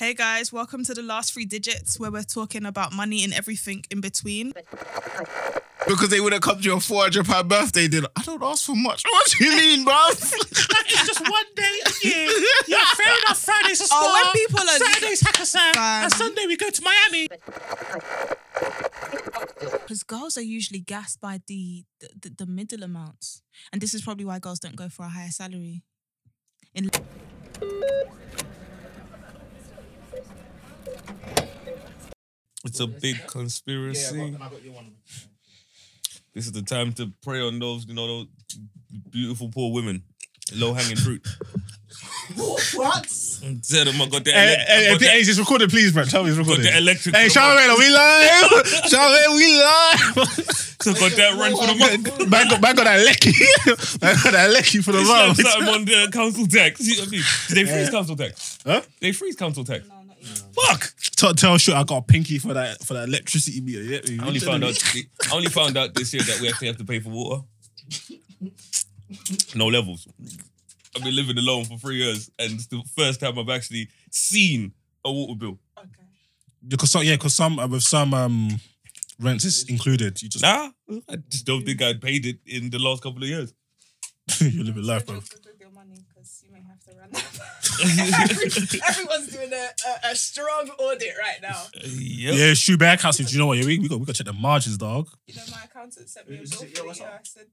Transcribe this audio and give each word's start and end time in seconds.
Hey 0.00 0.14
guys, 0.14 0.50
welcome 0.50 0.82
to 0.84 0.94
the 0.94 1.02
last 1.02 1.34
three 1.34 1.44
digits 1.44 2.00
where 2.00 2.10
we're 2.10 2.22
talking 2.22 2.64
about 2.64 2.90
money 2.90 3.22
and 3.22 3.34
everything 3.34 3.84
in 3.90 4.00
between. 4.00 4.54
Because 5.86 6.08
they 6.08 6.20
would 6.20 6.32
have 6.32 6.40
come 6.40 6.56
to 6.56 6.62
your 6.62 6.80
400 6.80 7.26
pound 7.26 7.50
birthday 7.50 7.86
dinner. 7.86 8.08
I 8.16 8.22
don't 8.22 8.42
ask 8.42 8.64
for 8.64 8.74
much. 8.74 9.02
What 9.04 9.30
do 9.30 9.44
you 9.44 9.54
mean, 9.54 9.84
bruv? 9.84 10.32
It's 10.92 11.06
just 11.06 11.20
one 11.20 11.44
day 11.54 11.80
a 11.84 12.08
year. 12.08 12.28
Yeah, 12.66 12.82
fair 12.96 13.14
enough. 13.18 13.40
Friday's 13.40 13.82
a 13.82 13.84
spa. 13.84 13.98
Oh, 14.00 14.32
when 14.32 14.32
people 14.32 14.60
are- 14.60 14.78
Saturday's 14.78 15.22
Hakkasan. 15.22 15.74
Fam. 15.74 16.04
And 16.04 16.12
Sunday 16.14 16.46
we 16.46 16.56
go 16.56 16.70
to 16.70 16.82
Miami. 16.82 17.28
Because 19.60 20.02
girls 20.02 20.38
are 20.38 20.42
usually 20.58 20.80
gassed 20.80 21.20
by 21.20 21.42
the, 21.46 21.84
the, 22.00 22.08
the, 22.22 22.30
the 22.38 22.46
middle 22.46 22.82
amounts. 22.82 23.42
And 23.70 23.82
this 23.82 23.92
is 23.92 24.00
probably 24.00 24.24
why 24.24 24.38
girls 24.38 24.60
don't 24.60 24.76
go 24.76 24.88
for 24.88 25.04
a 25.04 25.10
higher 25.10 25.28
salary. 25.28 25.82
In 26.74 26.88
It's 32.64 32.80
a 32.80 32.86
big 32.86 33.26
conspiracy. 33.26 34.36
This 36.34 36.46
is 36.46 36.52
the 36.52 36.62
time 36.62 36.92
to 36.94 37.10
prey 37.22 37.40
on 37.40 37.58
those, 37.58 37.86
you 37.86 37.94
know, 37.94 38.06
those 38.06 38.26
beautiful 39.10 39.48
poor 39.48 39.72
women. 39.72 40.02
Low 40.54 40.74
hanging 40.74 40.96
fruit. 40.96 41.26
what? 42.74 43.06
Tell 43.68 43.84
them 43.84 44.00
I 44.02 44.06
got 44.08 44.24
the, 44.24 44.32
Hey, 44.32 44.56
hey, 44.66 44.84
hey, 44.90 44.96
the- 44.98 45.04
hey, 45.06 45.20
it's 45.20 45.38
recorded, 45.38 45.70
please, 45.70 45.92
bro. 45.92 46.04
Tell 46.04 46.22
me 46.24 46.30
it's 46.30 46.38
got 46.38 46.46
recorded. 46.46 46.66
the 46.66 46.76
electric. 46.78 47.14
Hey, 47.14 47.28
for 47.28 47.38
are 47.40 47.78
we 47.78 47.90
live? 47.90 48.50
Charmaine, 48.90 49.36
we 49.36 49.52
live. 49.58 50.56
So 50.80 50.94
got 50.94 51.12
that 51.12 51.34
run 51.38 51.54
for 51.54 51.66
the 51.66 51.74
month. 51.74 52.30
man, 52.30 52.48
got, 52.48 52.62
man 52.62 52.74
got 52.74 52.84
that 52.84 53.04
lecky. 53.04 53.32
man 54.00 54.16
got 54.24 54.32
that 54.32 54.50
lecky 54.50 54.80
for 54.80 54.92
the 54.92 55.00
It's 55.00 55.10
like 55.10 55.26
month. 55.26 55.40
something 55.46 55.68
on 55.74 55.84
the 55.84 56.08
council 56.10 56.46
tax. 56.46 56.80
You 56.80 56.94
know 56.96 57.00
what 57.02 57.08
I 57.08 57.10
mean? 57.10 57.22
Did 57.48 57.54
they 57.56 57.64
freeze 57.70 57.90
council 57.90 58.16
tax? 58.16 58.58
Huh? 58.64 58.80
They 58.98 59.12
freeze 59.12 59.36
council 59.36 59.62
tax. 59.62 59.84
Fuck! 60.22 60.92
Tell, 61.16 61.34
tell 61.34 61.58
sure 61.58 61.74
I 61.76 61.84
got 61.84 61.98
a 61.98 62.02
pinky 62.02 62.38
for 62.38 62.54
that 62.54 62.82
for 62.84 62.94
that 62.94 63.08
electricity 63.08 63.60
meter. 63.60 63.82
Yeah, 63.82 64.22
I 64.22 64.26
only 64.26 64.40
found 64.40 64.64
out. 64.64 64.76
I 64.94 65.34
only 65.34 65.48
found 65.48 65.76
out 65.76 65.94
this 65.94 66.12
year 66.12 66.22
that 66.22 66.40
we 66.40 66.48
actually 66.48 66.68
have 66.68 66.76
to 66.78 66.84
pay 66.84 67.00
for 67.00 67.10
water. 67.10 67.42
No 69.54 69.66
levels. 69.66 70.06
I've 70.96 71.02
been 71.02 71.14
living 71.14 71.38
alone 71.38 71.64
for 71.64 71.78
three 71.78 71.96
years, 71.96 72.30
and 72.38 72.52
it's 72.52 72.66
the 72.66 72.82
first 72.96 73.20
time 73.20 73.38
I've 73.38 73.48
actually 73.48 73.88
seen 74.10 74.72
a 75.04 75.12
water 75.12 75.34
bill. 75.34 75.58
because 76.66 76.90
some, 76.90 77.02
yeah, 77.04 77.14
because 77.16 77.34
some 77.34 77.58
uh, 77.58 77.66
with 77.66 77.82
some 77.82 78.12
um 78.14 78.60
rents 79.20 79.44
is 79.44 79.68
included. 79.68 80.20
You 80.22 80.28
just 80.28 80.42
Nah, 80.42 80.70
I 81.08 81.16
just 81.28 81.44
don't 81.46 81.64
think 81.64 81.82
I 81.82 81.94
paid 81.94 82.26
it 82.26 82.38
in 82.46 82.70
the 82.70 82.78
last 82.78 83.02
couple 83.02 83.22
of 83.22 83.28
years. 83.28 83.52
you 84.40 84.64
live 84.64 84.76
a 84.76 84.80
life, 84.80 85.06
bro. 85.06 85.20
your 85.60 85.70
money 85.70 85.96
because 86.08 86.42
you 86.46 86.52
may 86.52 86.60
have 86.62 86.80
to 86.84 86.92
run 86.98 87.10
that. 87.12 87.69
Everyone's 87.82 89.28
doing 89.28 89.52
a, 89.52 89.68
a, 90.06 90.10
a 90.12 90.16
strong 90.16 90.68
audit 90.78 91.14
right 91.18 91.40
now. 91.42 91.62
Yep. 91.74 92.34
Yeah, 92.34 92.54
shoe 92.54 92.76
bear 92.76 92.94
accounts. 92.94 93.18
Do 93.18 93.24
you 93.24 93.38
know 93.38 93.46
what? 93.46 93.58
Yeah, 93.58 93.66
we, 93.66 93.78
we 93.78 93.88
got 93.88 93.98
we 94.00 94.06
got 94.06 94.14
to 94.16 94.24
check 94.24 94.32
the 94.32 94.38
margins, 94.38 94.76
dog. 94.78 95.08
You 95.26 95.34
know, 95.36 95.42
my 95.50 95.64
accountant 95.64 96.08
sent 96.08 96.28
me 96.28 96.36
a 96.36 96.38
bill 96.38 96.44
Is 96.44 96.54
for 96.54 96.86
what's 96.86 96.98
the 96.98 97.04
year. 97.04 97.12
up? 97.14 97.20
I 97.20 97.24
said, 97.24 97.46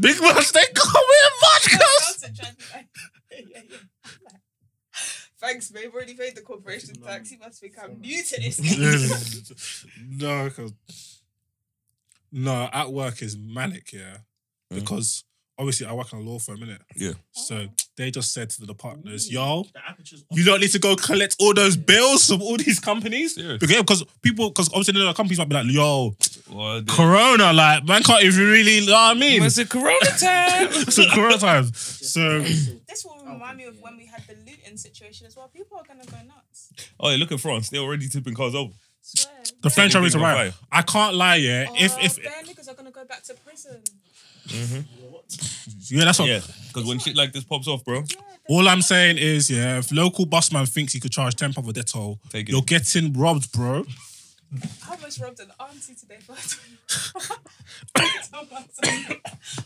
Big 0.00 0.20
much 0.20 0.52
they 0.52 0.64
call 0.74 1.02
me 1.02 1.16
a 1.24 1.30
my 1.40 1.48
much 1.52 1.66
accountant 1.66 2.36
tried 2.36 2.50
to 2.50 2.56
be 2.56 2.64
like, 2.74 2.88
yeah, 3.30 3.38
yeah, 3.54 3.60
yeah. 3.70 3.76
Thanks, 5.40 5.70
babe. 5.70 5.90
Already 5.92 6.14
paid 6.14 6.34
the 6.36 6.40
corporation 6.40 6.94
tax. 6.94 7.30
You 7.30 7.38
must 7.38 7.60
think 7.60 7.74
I'm 7.82 8.00
new 8.00 8.22
to 8.22 8.40
this. 8.40 9.84
no, 10.08 10.44
because 10.44 10.72
no, 12.32 12.68
at 12.72 12.90
work 12.92 13.22
is 13.22 13.36
manic, 13.36 13.92
yeah. 13.92 14.18
Mhm. 14.72 14.76
Because 14.80 15.24
obviously 15.58 15.86
I 15.86 15.92
work 15.92 16.12
in 16.12 16.18
a 16.20 16.22
law 16.22 16.38
firm, 16.38 16.58
innit? 16.58 16.80
Yeah. 16.96 17.12
So 17.32 17.66
they 17.96 18.10
just 18.10 18.32
said 18.32 18.50
to 18.50 18.66
the 18.66 18.74
partners, 18.74 19.30
yo, 19.30 19.64
you 20.32 20.44
don't 20.44 20.60
need 20.60 20.70
to 20.72 20.78
go 20.78 20.96
collect 20.96 21.36
all 21.38 21.54
those 21.54 21.76
bills 21.76 22.26
from 22.26 22.42
all 22.42 22.56
these 22.56 22.80
companies. 22.80 23.34
Serious? 23.36 23.58
Because, 23.58 23.76
because 23.78 24.04
people, 24.22 24.48
because 24.50 24.68
obviously 24.68 24.94
the 25.00 25.12
companies 25.12 25.38
might 25.38 25.48
be 25.48 25.54
like, 25.54 25.66
yo, 25.68 26.16
Well, 26.50 26.80
the- 26.82 26.92
Corona, 26.92 27.52
like, 27.52 27.84
man 27.84 28.02
can't 28.02 28.24
even 28.24 28.44
really, 28.46 28.84
know 28.86 28.92
what 28.92 29.16
I 29.16 29.18
mean? 29.18 29.42
It's 29.44 29.58
a 29.58 29.66
Corona 29.66 29.98
time. 30.18 30.68
It's 30.70 30.98
a 30.98 31.08
Corona 31.10 31.38
time. 31.38 31.72
So, 31.74 32.40
this 32.88 33.04
will 33.04 33.24
remind 33.24 33.58
me 33.58 33.64
of 33.64 33.80
when 33.80 33.96
we 33.96 34.06
had 34.06 34.22
the 34.26 34.34
Luton 34.44 34.76
situation 34.76 35.26
as 35.26 35.36
well. 35.36 35.48
People 35.48 35.78
are 35.78 35.84
gonna 35.86 36.04
go 36.04 36.16
nuts. 36.26 36.72
oh, 36.98 37.10
yeah, 37.10 37.16
look 37.16 37.30
at 37.32 37.40
France. 37.40 37.70
They're 37.70 37.80
already 37.80 38.08
tipping 38.08 38.34
cars 38.34 38.54
over. 38.54 38.72
Swear. 39.06 39.34
the 39.62 39.68
French 39.70 39.94
are 39.94 40.00
Big 40.00 40.14
into 40.14 40.18
on 40.18 40.24
right. 40.24 40.52
fire. 40.52 40.60
I 40.72 40.82
can't 40.82 41.14
lie, 41.14 41.36
yeah. 41.36 41.66
Oh, 41.68 41.74
If, 41.76 42.02
if, 42.02 42.22
bare 42.24 42.42
niggas 42.42 42.68
are 42.70 42.74
gonna 42.74 42.90
go 42.90 43.04
back 43.04 43.22
to 43.24 43.34
prison. 43.34 43.82
Mm-hmm. 44.48 44.80
Yeah, 45.88 46.04
that's 46.04 46.18
what, 46.18 46.28
Yeah, 46.28 46.40
because 46.68 46.84
when 46.84 46.98
shit 46.98 47.16
like 47.16 47.32
this 47.32 47.44
pops 47.44 47.68
off, 47.68 47.84
bro, 47.84 48.04
All 48.48 48.68
I'm 48.68 48.82
saying 48.82 49.18
is, 49.18 49.48
yeah, 49.50 49.78
if 49.78 49.90
local 49.92 50.26
busman 50.26 50.66
thinks 50.66 50.92
he 50.92 51.00
could 51.00 51.12
charge 51.12 51.34
ten 51.36 51.52
pound 51.52 51.66
for 51.66 51.72
Dettol, 51.72 52.18
Take 52.30 52.48
it. 52.48 52.52
you're 52.52 52.62
getting 52.62 53.12
robbed, 53.12 53.52
bro. 53.52 53.84
I 54.86 54.90
almost 54.94 55.20
robbed 55.20 55.40
an 55.40 55.50
auntie 55.58 55.94
today, 55.94 56.18
but 56.28 56.58
I 57.96 58.02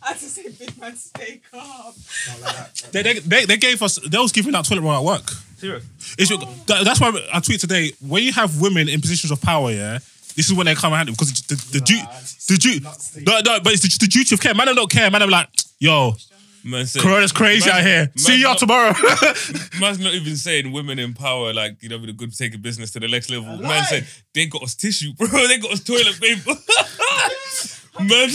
had 0.02 0.16
to 0.18 0.24
say, 0.24 0.48
big 0.58 0.78
man, 0.80 0.96
stay 0.96 1.40
calm. 1.50 1.92
They, 2.92 3.02
they, 3.02 3.18
they, 3.18 3.44
they 3.44 3.56
gave 3.56 3.82
us, 3.82 3.96
they 3.96 4.18
was 4.18 4.32
giving 4.32 4.54
out 4.54 4.64
toilet 4.64 4.82
roll 4.82 4.92
at 4.92 5.04
work. 5.04 5.28
serious. 5.58 5.84
It's, 6.18 6.30
that, 6.66 6.84
that's 6.84 7.00
why 7.00 7.12
I 7.32 7.40
tweet 7.40 7.60
today. 7.60 7.92
When 8.06 8.22
you 8.22 8.32
have 8.32 8.60
women 8.60 8.88
in 8.88 9.00
positions 9.00 9.30
of 9.30 9.40
power, 9.42 9.70
yeah, 9.70 9.98
this 10.38 10.46
is 10.46 10.54
when 10.54 10.66
they 10.66 10.74
come 10.76 10.92
and 10.92 10.98
handle 10.98 11.14
because 11.18 11.32
the 11.42 11.56
the, 11.72 11.80
du- 11.80 12.06
the, 12.46 12.56
du- 12.56 13.24
no, 13.24 13.40
no, 13.44 13.60
but 13.60 13.72
it's 13.72 13.82
the, 13.82 14.06
the 14.06 14.06
duty 14.08 14.36
of 14.36 14.40
care. 14.40 14.54
Man, 14.54 14.68
I 14.68 14.72
don't 14.72 14.88
care. 14.90 15.10
Man, 15.10 15.20
I'm 15.20 15.30
like, 15.30 15.48
yo, 15.80 16.12
Man 16.62 16.86
said, 16.86 17.02
Corona's 17.02 17.32
crazy 17.32 17.68
Man- 17.68 17.78
out 17.80 17.84
here. 17.84 17.98
man 18.06 18.18
See 18.18 18.40
y'all 18.40 18.50
not- 18.50 18.58
tomorrow. 18.58 18.92
Man's 19.80 19.98
not 19.98 20.14
even 20.14 20.36
saying 20.36 20.70
women 20.70 21.00
in 21.00 21.12
power, 21.12 21.52
like, 21.52 21.82
you 21.82 21.88
know, 21.88 21.98
with 21.98 22.10
a 22.10 22.12
good 22.12 22.32
taking 22.36 22.60
business 22.60 22.92
to 22.92 23.00
the 23.00 23.08
next 23.08 23.30
level. 23.30 23.56
Man 23.58 23.82
said, 23.86 24.06
they 24.32 24.46
got 24.46 24.62
us 24.62 24.76
tissue, 24.76 25.12
bro. 25.14 25.26
They 25.48 25.58
got 25.58 25.72
us 25.72 25.82
toilet 25.82 26.20
paper. 26.20 26.52
Man, 28.00 28.28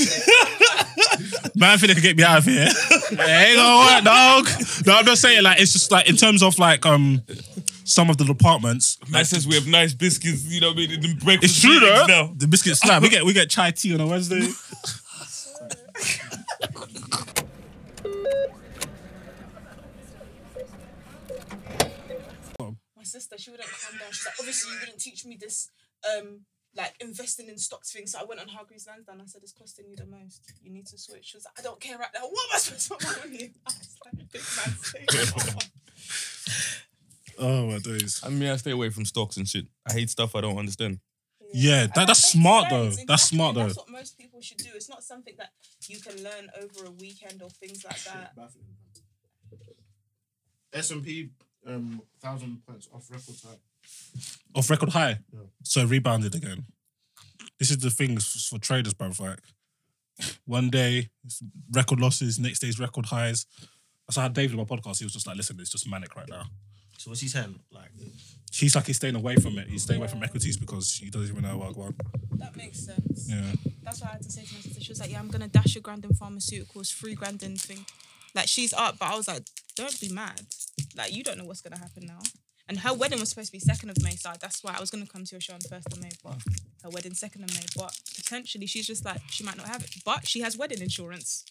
Man, 1.56 1.70
I 1.72 1.78
think 1.78 1.88
they 1.88 1.94
could 1.94 2.04
get 2.04 2.18
me 2.18 2.24
out 2.24 2.40
of 2.40 2.44
here. 2.46 2.68
it 2.68 3.20
ain't 3.20 3.56
gonna 3.56 3.96
work, 3.96 4.04
dog. 4.04 4.48
No, 4.86 4.96
I'm 4.98 5.06
just 5.06 5.22
saying, 5.22 5.42
like, 5.44 5.62
it's 5.62 5.72
just 5.72 5.90
like 5.92 6.10
in 6.10 6.18
terms 6.18 6.44
of 6.44 6.60
like 6.60 6.86
um 6.86 7.22
some 7.94 8.10
of 8.10 8.18
the 8.18 8.26
departments. 8.26 8.98
man 9.10 9.24
says 9.26 9.48
we 9.48 9.56
have 9.56 9.68
nice 9.68 9.94
biscuits, 9.94 10.44
you 10.46 10.60
know 10.62 10.70
what 10.70 10.78
I 10.78 10.80
mean? 10.80 10.92
In 10.92 11.02
the 11.02 11.16
breakfast 11.24 11.56
It's 11.56 11.62
true 11.62 11.80
though. 11.80 12.06
now. 12.08 12.34
The 12.36 12.48
biscuit 12.48 12.76
slap. 12.78 13.02
We 13.02 13.10
get 13.10 13.24
we 13.26 13.34
get 13.34 13.50
chai 13.50 13.72
tea 13.72 13.94
on 13.94 14.02
a 14.02 14.08
Wednesday. 14.08 14.48
My 22.60 23.04
sister, 23.04 23.38
she 23.38 23.52
wouldn't 23.52 23.70
calm 23.70 23.98
down. 24.00 24.12
She's 24.12 24.26
like, 24.26 24.36
obviously, 24.40 24.72
you 24.74 24.80
wouldn't 24.80 25.00
teach 25.00 25.26
me 25.26 25.38
this, 25.40 25.70
um, 26.18 26.42
like 26.76 26.94
investing 27.02 27.50
in 27.50 27.58
stocks 27.58 27.92
thing. 27.92 28.08
So 28.08 28.20
I 28.20 28.24
went 28.24 28.40
on 28.40 28.48
Hargreaves 28.48 28.88
Lansdown. 28.88 29.20
I 29.22 29.26
said, 29.26 29.42
it's 29.44 29.52
costing 29.52 29.86
you 29.90 29.96
the 29.96 30.06
most. 30.06 30.54
You 30.62 30.72
need 30.72 30.88
to 30.88 30.98
switch. 30.98 31.26
She 31.26 31.38
was 31.38 31.46
like, 31.46 31.60
I 31.60 31.62
don't 31.64 31.80
care 31.80 31.98
right 31.98 32.10
now. 32.14 32.22
What 32.22 32.32
am 32.32 32.56
I 32.56 32.58
supposed 32.60 32.88
to 32.88 32.96
put 32.96 33.04
my 33.04 33.26
money 33.26 33.44
in? 33.44 33.54
I 33.68 33.72
was 33.78 33.98
like, 34.06 34.32
big 34.32 34.42
man, 34.42 34.76
stay 34.82 35.06
calm. 35.26 35.58
oh 37.38 37.68
my 37.68 37.78
days. 37.80 38.22
I 38.26 38.30
mean, 38.30 38.50
I 38.50 38.56
stay 38.58 38.72
away 38.72 38.90
from 38.90 39.06
stocks 39.06 39.38
and 39.38 39.48
shit. 39.48 39.66
I 39.90 39.94
hate 39.94 40.10
stuff 40.10 40.36
I 40.36 40.42
don't 40.42 40.58
understand. 40.58 41.00
Yeah, 41.54 41.84
And 41.84 41.90
that- 41.94 42.08
that's 42.08 42.22
makes 42.22 42.32
smart 42.32 42.70
though. 42.70 42.90
sense. 42.90 43.06
That's 43.08 43.24
smart 43.24 43.56
though. 43.56 43.64
That's 43.66 43.78
what 43.78 43.90
most 43.90 44.18
people 44.18 44.42
should 44.42 44.58
do. 44.58 44.70
It's 44.76 44.90
not 44.90 45.04
something 45.04 45.36
that 45.38 45.52
you 45.88 46.00
can 46.00 46.24
learn 46.24 46.50
over 46.62 46.86
a 46.86 46.92
weekend 46.92 47.42
or 47.44 47.50
things 47.50 47.84
like 47.86 48.04
that. 48.06 48.34
S 50.74 50.92
and 50.92 51.04
P, 51.04 51.30
um, 51.68 52.02
thousand 52.22 52.62
points 52.66 52.88
off 52.94 53.10
record 53.12 53.36
time. 53.42 53.60
Off 54.56 54.70
record 54.70 54.90
high. 54.90 55.20
Yeah. 55.32 55.40
So 55.64 55.86
rebounded 55.86 56.34
again. 56.36 56.66
This 57.60 57.70
is 57.70 57.78
the 57.78 57.90
thing 57.92 58.18
for 58.20 58.58
traders, 58.60 58.94
bro. 58.94 59.12
Like 59.20 59.40
one 60.46 60.70
day 60.70 61.10
it's 61.24 61.42
record 61.72 62.00
losses, 62.00 62.40
next 62.40 62.60
day's 62.60 62.80
record 62.80 63.06
highs. 63.08 63.46
That's 64.08 64.18
how 64.18 64.28
David 64.28 64.60
on 64.60 64.66
my 64.68 64.76
podcast. 64.78 65.00
He 65.00 65.06
was 65.06 65.14
just 65.14 65.28
like, 65.28 65.38
"Listen, 65.38 65.60
it's 65.60 65.70
just 65.72 65.88
manic 65.90 66.16
right 66.16 66.28
now." 66.30 66.46
So 67.04 67.10
what's 67.12 67.20
he 67.20 67.28
saying? 67.28 67.60
Like, 67.70 67.92
she's 68.50 68.78
like 68.78 68.86
he's 68.86 68.96
staying 68.96 69.16
away 69.16 69.36
from 69.36 69.58
it. 69.58 69.68
He's 69.68 69.84
staying 69.84 70.00
away 70.00 70.08
from 70.08 70.24
equities 70.24 70.56
because 70.56 70.96
he 70.96 71.10
doesn't 71.10 71.36
even 71.36 71.44
know 71.44 71.58
what 71.58 71.76
one. 71.76 71.94
That 72.38 72.56
makes 72.56 72.80
sense. 72.80 73.30
Yeah. 73.30 73.52
That's 73.82 74.00
what 74.00 74.12
I 74.12 74.14
had 74.14 74.22
to 74.24 74.32
say 74.32 74.44
to 74.44 74.54
my 74.54 74.62
sister. 74.62 74.80
She 74.80 74.92
was 74.94 75.02
like, 75.02 75.12
"Yeah, 75.12 75.20
I'm 75.20 75.28
gonna 75.28 75.50
dash 75.50 75.76
a 75.76 75.82
grand 75.82 76.06
in 76.06 76.12
pharmaceuticals, 76.12 76.94
three 76.94 77.14
grand 77.14 77.44
in 77.44 77.58
thing." 77.58 77.86
Like 78.34 78.48
she's 78.48 78.72
up, 78.72 79.00
but 79.00 79.12
I 79.12 79.18
was 79.18 79.28
like, 79.28 79.44
"Don't 79.76 80.00
be 80.00 80.08
mad. 80.14 80.44
Like 80.96 81.14
you 81.14 81.24
don't 81.24 81.38
know 81.38 81.44
what's 81.44 81.60
gonna 81.60 81.78
happen 81.78 82.06
now." 82.06 82.22
And 82.70 82.80
her 82.80 82.94
wedding 82.94 83.20
was 83.20 83.28
supposed 83.28 83.48
to 83.50 83.52
be 83.52 83.60
second 83.60 83.90
of 83.90 84.02
May, 84.02 84.16
so 84.16 84.32
that's 84.40 84.64
why 84.64 84.74
I 84.74 84.80
was 84.80 84.90
gonna 84.90 85.06
come 85.06 85.26
to 85.26 85.32
your 85.36 85.42
show 85.42 85.56
on 85.56 85.60
first 85.60 85.92
of 85.92 86.02
May, 86.02 86.12
but 86.24 86.38
her 86.84 86.90
wedding 86.90 87.16
second 87.16 87.44
of 87.44 87.54
May. 87.54 87.66
But 87.76 88.00
potentially, 88.16 88.66
she's 88.66 88.88
just 88.88 89.04
like 89.04 89.20
she 89.30 89.44
might 89.44 89.58
not 89.58 89.68
have 89.68 89.84
it, 89.84 89.94
but 90.06 90.26
she 90.26 90.40
has 90.40 90.56
wedding 90.56 90.80
insurance. 90.80 91.44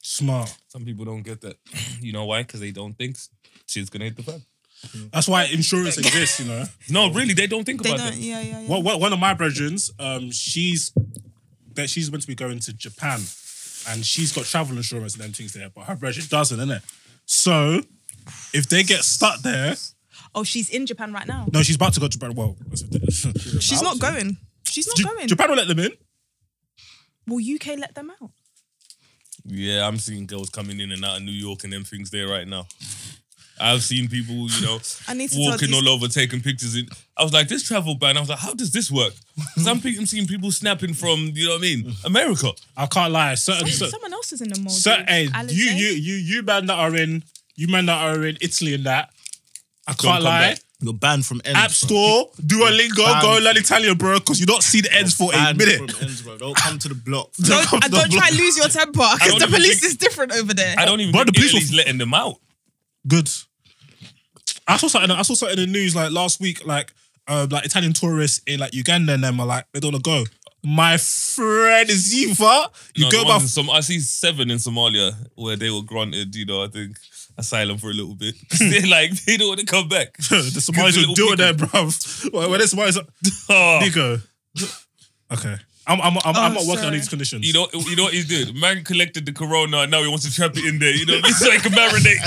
Smart. 0.00 0.56
Some 0.68 0.84
people 0.84 1.04
don't 1.04 1.22
get 1.22 1.40
that. 1.40 1.56
You 2.00 2.12
know 2.12 2.24
why? 2.24 2.42
Because 2.42 2.60
they 2.60 2.70
don't 2.70 2.94
think 2.94 3.16
she's 3.66 3.90
gonna 3.90 4.04
hit 4.04 4.16
the 4.16 4.22
fan. 4.22 4.42
That's 5.12 5.28
why 5.28 5.44
insurance 5.44 5.96
exists, 5.98 6.40
you 6.40 6.46
know. 6.46 6.64
No, 6.90 7.10
really, 7.12 7.34
they 7.34 7.46
don't 7.46 7.64
think 7.64 7.82
They 7.82 7.90
about 7.90 7.98
don't. 8.00 8.10
that. 8.14 8.18
Yeah, 8.18 8.40
yeah, 8.40 8.60
yeah. 8.60 8.68
One, 8.68 8.82
one 8.84 9.00
one 9.00 9.12
of 9.12 9.18
my 9.18 9.34
brethrens, 9.34 9.90
um, 9.98 10.30
she's 10.30 10.92
that 11.74 11.88
she's 11.88 12.10
meant 12.10 12.22
to 12.22 12.28
be 12.28 12.34
going 12.34 12.58
to 12.60 12.72
Japan, 12.72 13.20
and 13.88 14.04
she's 14.04 14.32
got 14.32 14.44
travel 14.44 14.76
insurance 14.76 15.14
and 15.14 15.22
them 15.24 15.32
things 15.32 15.52
there, 15.52 15.70
but 15.74 15.84
her 15.84 15.96
brethren 15.96 16.26
doesn't, 16.28 16.58
innit? 16.58 16.82
So 17.24 17.80
if 18.52 18.68
they 18.68 18.82
get 18.82 19.04
stuck 19.04 19.40
there, 19.42 19.76
Oh, 20.34 20.44
she's 20.44 20.70
in 20.70 20.86
Japan 20.86 21.12
right 21.12 21.26
now. 21.26 21.46
No, 21.52 21.62
she's 21.62 21.76
about 21.76 21.92
to 21.94 22.00
go 22.00 22.06
to 22.08 22.18
Japan. 22.18 22.34
Well, 22.34 22.56
She's 23.60 23.82
not 23.82 23.98
going. 23.98 24.38
She's 24.64 24.86
not 24.86 24.96
J- 24.96 25.04
going. 25.04 25.28
Japan 25.28 25.50
will 25.50 25.56
let 25.56 25.68
them 25.68 25.78
in. 25.78 25.92
Will 27.26 27.38
UK 27.54 27.78
let 27.78 27.94
them 27.94 28.10
out? 28.10 28.30
Yeah, 29.44 29.86
I'm 29.86 29.98
seeing 29.98 30.26
girls 30.26 30.48
coming 30.50 30.80
in 30.80 30.90
and 30.92 31.04
out 31.04 31.18
of 31.18 31.22
New 31.24 31.32
York 31.32 31.64
and 31.64 31.72
them 31.72 31.84
things 31.84 32.10
there 32.10 32.28
right 32.28 32.48
now. 32.48 32.66
I've 33.60 33.82
seen 33.82 34.08
people, 34.08 34.34
you 34.48 34.62
know, 34.66 34.80
I 35.08 35.14
need 35.14 35.30
to 35.30 35.38
walking 35.38 35.68
these- 35.70 35.76
all 35.76 35.88
over, 35.88 36.08
taking 36.08 36.40
pictures. 36.40 36.74
In, 36.76 36.88
I 37.16 37.22
was 37.22 37.32
like, 37.32 37.48
this 37.48 37.62
travel 37.62 37.94
ban. 37.94 38.16
I 38.16 38.20
was 38.20 38.28
like, 38.28 38.38
how 38.38 38.54
does 38.54 38.72
this 38.72 38.90
work? 38.90 39.12
Because 39.36 39.66
I'm, 39.68 39.80
pe- 39.80 39.96
I'm 39.96 40.06
seeing 40.06 40.26
people 40.26 40.50
snapping 40.50 40.94
from, 40.94 41.30
you 41.34 41.44
know 41.46 41.52
what 41.52 41.58
I 41.58 41.62
mean, 41.62 41.92
America. 42.04 42.50
I 42.76 42.86
can't 42.86 43.12
lie. 43.12 43.34
Certain, 43.36 43.66
Some- 43.68 43.70
certain, 43.76 43.90
someone 43.92 44.12
else 44.12 44.32
is 44.32 44.40
in 44.40 44.48
the 44.48 44.56
Maldives. 44.58 44.82
certain 44.82 45.06
hey, 45.06 45.28
Alice, 45.32 45.52
you, 45.52 45.70
eh? 45.70 45.74
you, 45.76 45.86
you, 45.88 46.14
you 46.14 46.42
man 46.42 46.66
that 46.66 46.74
are 46.78 46.96
in, 46.96 47.22
you 47.54 47.68
man 47.68 47.86
that 47.86 48.00
are 48.02 48.24
in 48.26 48.36
Italy 48.40 48.74
and 48.74 48.84
that. 48.84 49.10
I 49.86 49.92
Don't 49.92 50.00
can't 50.00 50.14
come 50.16 50.24
lie. 50.24 50.40
back. 50.52 50.58
You're 50.80 50.94
banned 50.94 51.24
from 51.24 51.40
ends. 51.44 51.56
App 51.60 51.68
bro. 51.68 51.72
Store, 51.88 52.30
Duolingo, 52.44 53.04
Banned. 53.04 53.22
go 53.22 53.38
learn 53.40 53.56
Italian, 53.56 53.96
bro, 53.96 54.18
because 54.18 54.40
you 54.40 54.46
don't 54.46 54.64
see 54.64 54.80
the 54.80 54.92
ends 54.92 55.14
for 55.14 55.30
a 55.32 55.36
Banned 55.36 55.58
minute. 55.58 55.76
From 55.92 56.02
ends, 56.08 56.22
bro. 56.22 56.38
Don't 56.38 56.56
come 56.56 56.76
to 56.80 56.88
the 56.88 56.94
block. 56.96 57.30
Don't, 57.40 57.64
come 57.66 57.80
to 57.80 57.88
don't 57.88 58.10
try 58.10 58.18
block. 58.18 58.28
and 58.30 58.36
lose 58.38 58.56
your 58.56 58.66
temper 58.66 58.92
because 58.98 59.18
don't 59.28 59.38
the 59.38 59.46
even 59.46 59.60
police 59.60 59.80
think- 59.80 59.92
is 59.92 59.96
different 59.96 60.32
over 60.32 60.52
there. 60.54 60.74
I 60.76 60.84
don't 60.84 60.98
even 61.00 61.12
Bro, 61.12 61.20
think 61.24 61.34
the 61.36 61.40
police 61.40 61.50
Italy's 61.54 61.70
will- 61.70 61.76
letting 61.78 61.98
them 61.98 62.14
out. 62.14 62.36
Good. 63.06 63.28
I 64.68 64.76
saw 64.76 64.88
something. 64.88 65.10
I 65.10 65.22
saw 65.22 65.34
something 65.34 65.58
in 65.58 65.64
the 65.66 65.72
news 65.72 65.94
like 65.96 66.12
last 66.12 66.40
week, 66.40 66.64
like 66.66 66.92
uh, 67.28 67.46
like 67.50 67.64
Italian 67.64 67.92
tourists 67.92 68.40
in 68.46 68.60
like 68.60 68.74
Uganda 68.74 69.14
and 69.14 69.24
them 69.24 69.40
are 69.40 69.46
like 69.46 69.66
they 69.72 69.80
don't 69.80 69.92
want 69.92 70.04
to 70.04 70.10
go. 70.10 70.24
My 70.64 70.96
friend 70.96 71.90
is 71.90 72.14
you, 72.14 72.34
fuck. 72.36 72.72
You 72.94 73.04
No, 73.06 73.10
go 73.10 73.16
the 73.18 73.22
about 73.24 73.32
ones 73.40 73.56
in 73.56 73.64
Som- 73.64 73.70
I 73.70 73.80
see 73.80 73.98
seven 73.98 74.48
in 74.50 74.58
Somalia 74.58 75.12
where 75.34 75.56
they 75.56 75.70
were 75.70 75.82
granted, 75.82 76.36
you 76.36 76.46
know, 76.46 76.62
I 76.62 76.68
think 76.68 76.96
asylum 77.36 77.78
for 77.78 77.90
a 77.90 77.92
little 77.92 78.14
bit. 78.14 78.36
They're 78.60 78.86
like, 78.86 79.10
they 79.24 79.36
don't 79.36 79.48
want 79.48 79.58
to 79.60 79.66
come 79.66 79.88
back. 79.88 80.12
the 80.18 80.60
Somalis 80.60 80.96
little 80.96 81.10
will 81.10 81.14
do 81.16 81.32
it 81.32 81.36
there, 81.38 81.52
pickle. 81.52 81.66
bruv. 81.66 82.32
Well, 82.32 82.48
when 82.48 82.60
the 82.60 82.68
Somalis, 82.68 82.96
Oh, 83.48 83.78
Nico. 83.82 84.18
Okay, 85.32 85.56
I'm 85.86 86.00
I'm 86.00 86.16
I'm, 86.18 86.22
I'm 86.24 86.52
Oh, 86.52 86.54
not 86.54 86.66
working 86.66 86.84
on 86.86 86.92
these 86.92 87.08
conditions. 87.08 87.46
you 87.46 87.52
know, 87.52 87.66
you 87.72 87.96
know 87.96 88.04
what 88.04 88.14
he 88.14 88.22
did? 88.22 88.54
Man 88.54 88.84
collected 88.84 89.26
the 89.26 89.32
corona 89.32 89.78
and 89.78 89.90
now 89.90 90.00
he 90.02 90.08
wants 90.08 90.24
to 90.28 90.32
trap 90.34 90.52
it 90.56 90.64
in 90.64 90.78
there. 90.78 90.94
You 90.94 91.06
know, 91.06 91.14
what 91.14 91.24
I 91.24 91.28
mean? 91.28 91.34
so 91.34 91.50
he 91.50 91.58
can 91.58 91.72
marinate. 91.72 92.22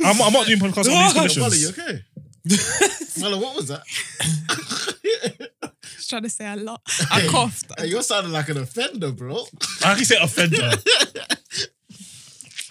I'm, 0.04 0.20
I'm 0.22 0.32
not 0.32 0.46
doing 0.46 0.58
podcasts 0.58 0.88
on 0.88 1.22
these 1.24 1.36
Yo, 1.36 1.42
Molly, 1.42 1.56
you 1.58 1.72
conditions. 1.72 1.78
okay? 1.78 3.20
Molly, 3.20 3.38
what 3.38 3.56
was 3.56 3.68
that? 3.68 3.82
was 5.96 6.06
trying 6.08 6.22
to 6.22 6.28
say 6.30 6.46
a 6.52 6.56
lot. 6.56 6.80
I 7.10 7.26
coughed. 7.28 7.66
Hey, 7.78 7.86
you're 7.86 8.02
sounding 8.02 8.32
like 8.32 8.48
an 8.48 8.58
offender, 8.58 9.12
bro. 9.12 9.44
I 9.84 9.94
can 9.94 10.04
say 10.04 10.16
offender. 10.20 10.70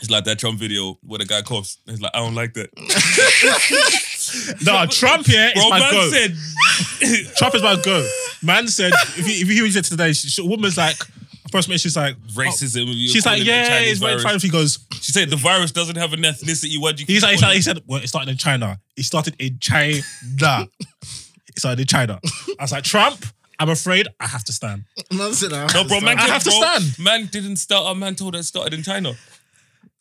It's 0.02 0.10
like 0.10 0.24
that 0.26 0.40
Trump 0.40 0.58
video 0.60 0.98
where 1.04 1.20
the 1.20 1.26
guy 1.26 1.42
coughs. 1.42 1.78
He's 1.86 2.02
like, 2.02 2.12
I 2.14 2.20
don't 2.20 2.34
like 2.36 2.54
that. 2.54 2.70
no, 4.66 4.86
Trump 4.88 5.26
here 5.26 5.52
is 5.56 5.62
Bro, 5.62 5.70
my 5.72 5.80
man 5.80 5.92
go. 5.92 6.10
said, 6.10 7.36
Trump 7.36 7.56
is 7.56 7.62
my 7.64 7.76
go. 7.84 8.08
Man 8.44 8.68
said, 8.68 8.92
if 8.94 9.18
you, 9.28 9.34
if 9.42 9.48
you 9.48 9.54
hear 9.54 9.64
what 9.64 9.68
he 9.68 9.72
said 9.72 9.84
today, 9.86 10.14
she, 10.14 10.28
she, 10.30 10.42
a 10.42 10.46
woman's 10.46 10.78
like, 10.78 10.96
first 11.52 11.68
person, 11.68 11.78
she's 11.78 11.96
like, 11.98 12.16
oh, 12.16 12.32
racism. 12.34 12.86
you're 12.88 13.10
she's 13.10 13.26
like, 13.26 13.38
calling 13.38 13.42
it 13.42 13.46
the 13.46 13.52
yeah, 13.52 13.68
Chinese 13.70 13.92
it's 13.92 14.00
very 14.00 14.12
virus. 14.14 14.24
fine. 14.24 14.40
He 14.40 14.50
goes, 14.50 14.80
She 15.02 15.12
said 15.12 15.30
the 15.30 15.36
virus 15.36 15.72
doesn't 15.72 15.98
have 15.98 16.14
an 16.14 16.22
ethnicity. 16.22 16.80
Why 16.80 16.92
do 16.94 17.02
you? 17.04 17.08
he's 17.08 17.24
like, 17.24 17.32
he's 17.34 17.42
like, 17.42 17.56
he 17.56 17.62
said, 17.62 17.82
well, 17.88 18.02
it 18.02 18.08
started 18.08 18.30
in 18.32 18.38
China. 18.38 18.80
It 18.96 19.04
started 19.04 19.36
in 19.40 19.58
China. 19.60 20.68
it 21.02 21.58
started 21.58 21.80
in 21.82 21.88
China. 21.88 22.20
I 22.60 22.64
was 22.64 22.72
like, 22.72 22.84
Trump, 22.84 23.26
I'm 23.60 23.70
afraid 23.70 24.08
I 24.20 24.28
have 24.28 24.44
to 24.46 24.54
stand. 24.54 24.86
Man 25.12 25.34
said, 25.34 25.52
I 25.52 25.68
No, 25.74 25.84
bro, 25.84 26.00
man, 26.00 26.18
I 26.18 26.22
kept- 26.28 26.30
have 26.32 26.44
to 26.44 26.50
bro, 26.50 26.60
stand. 26.62 27.00
Man 27.00 27.26
didn't 27.28 27.58
start. 27.58 27.86
Our 27.88 27.96
man 27.96 28.16
told 28.16 28.36
her 28.36 28.40
it 28.40 28.44
started 28.44 28.74
in 28.74 28.84
China, 28.84 29.14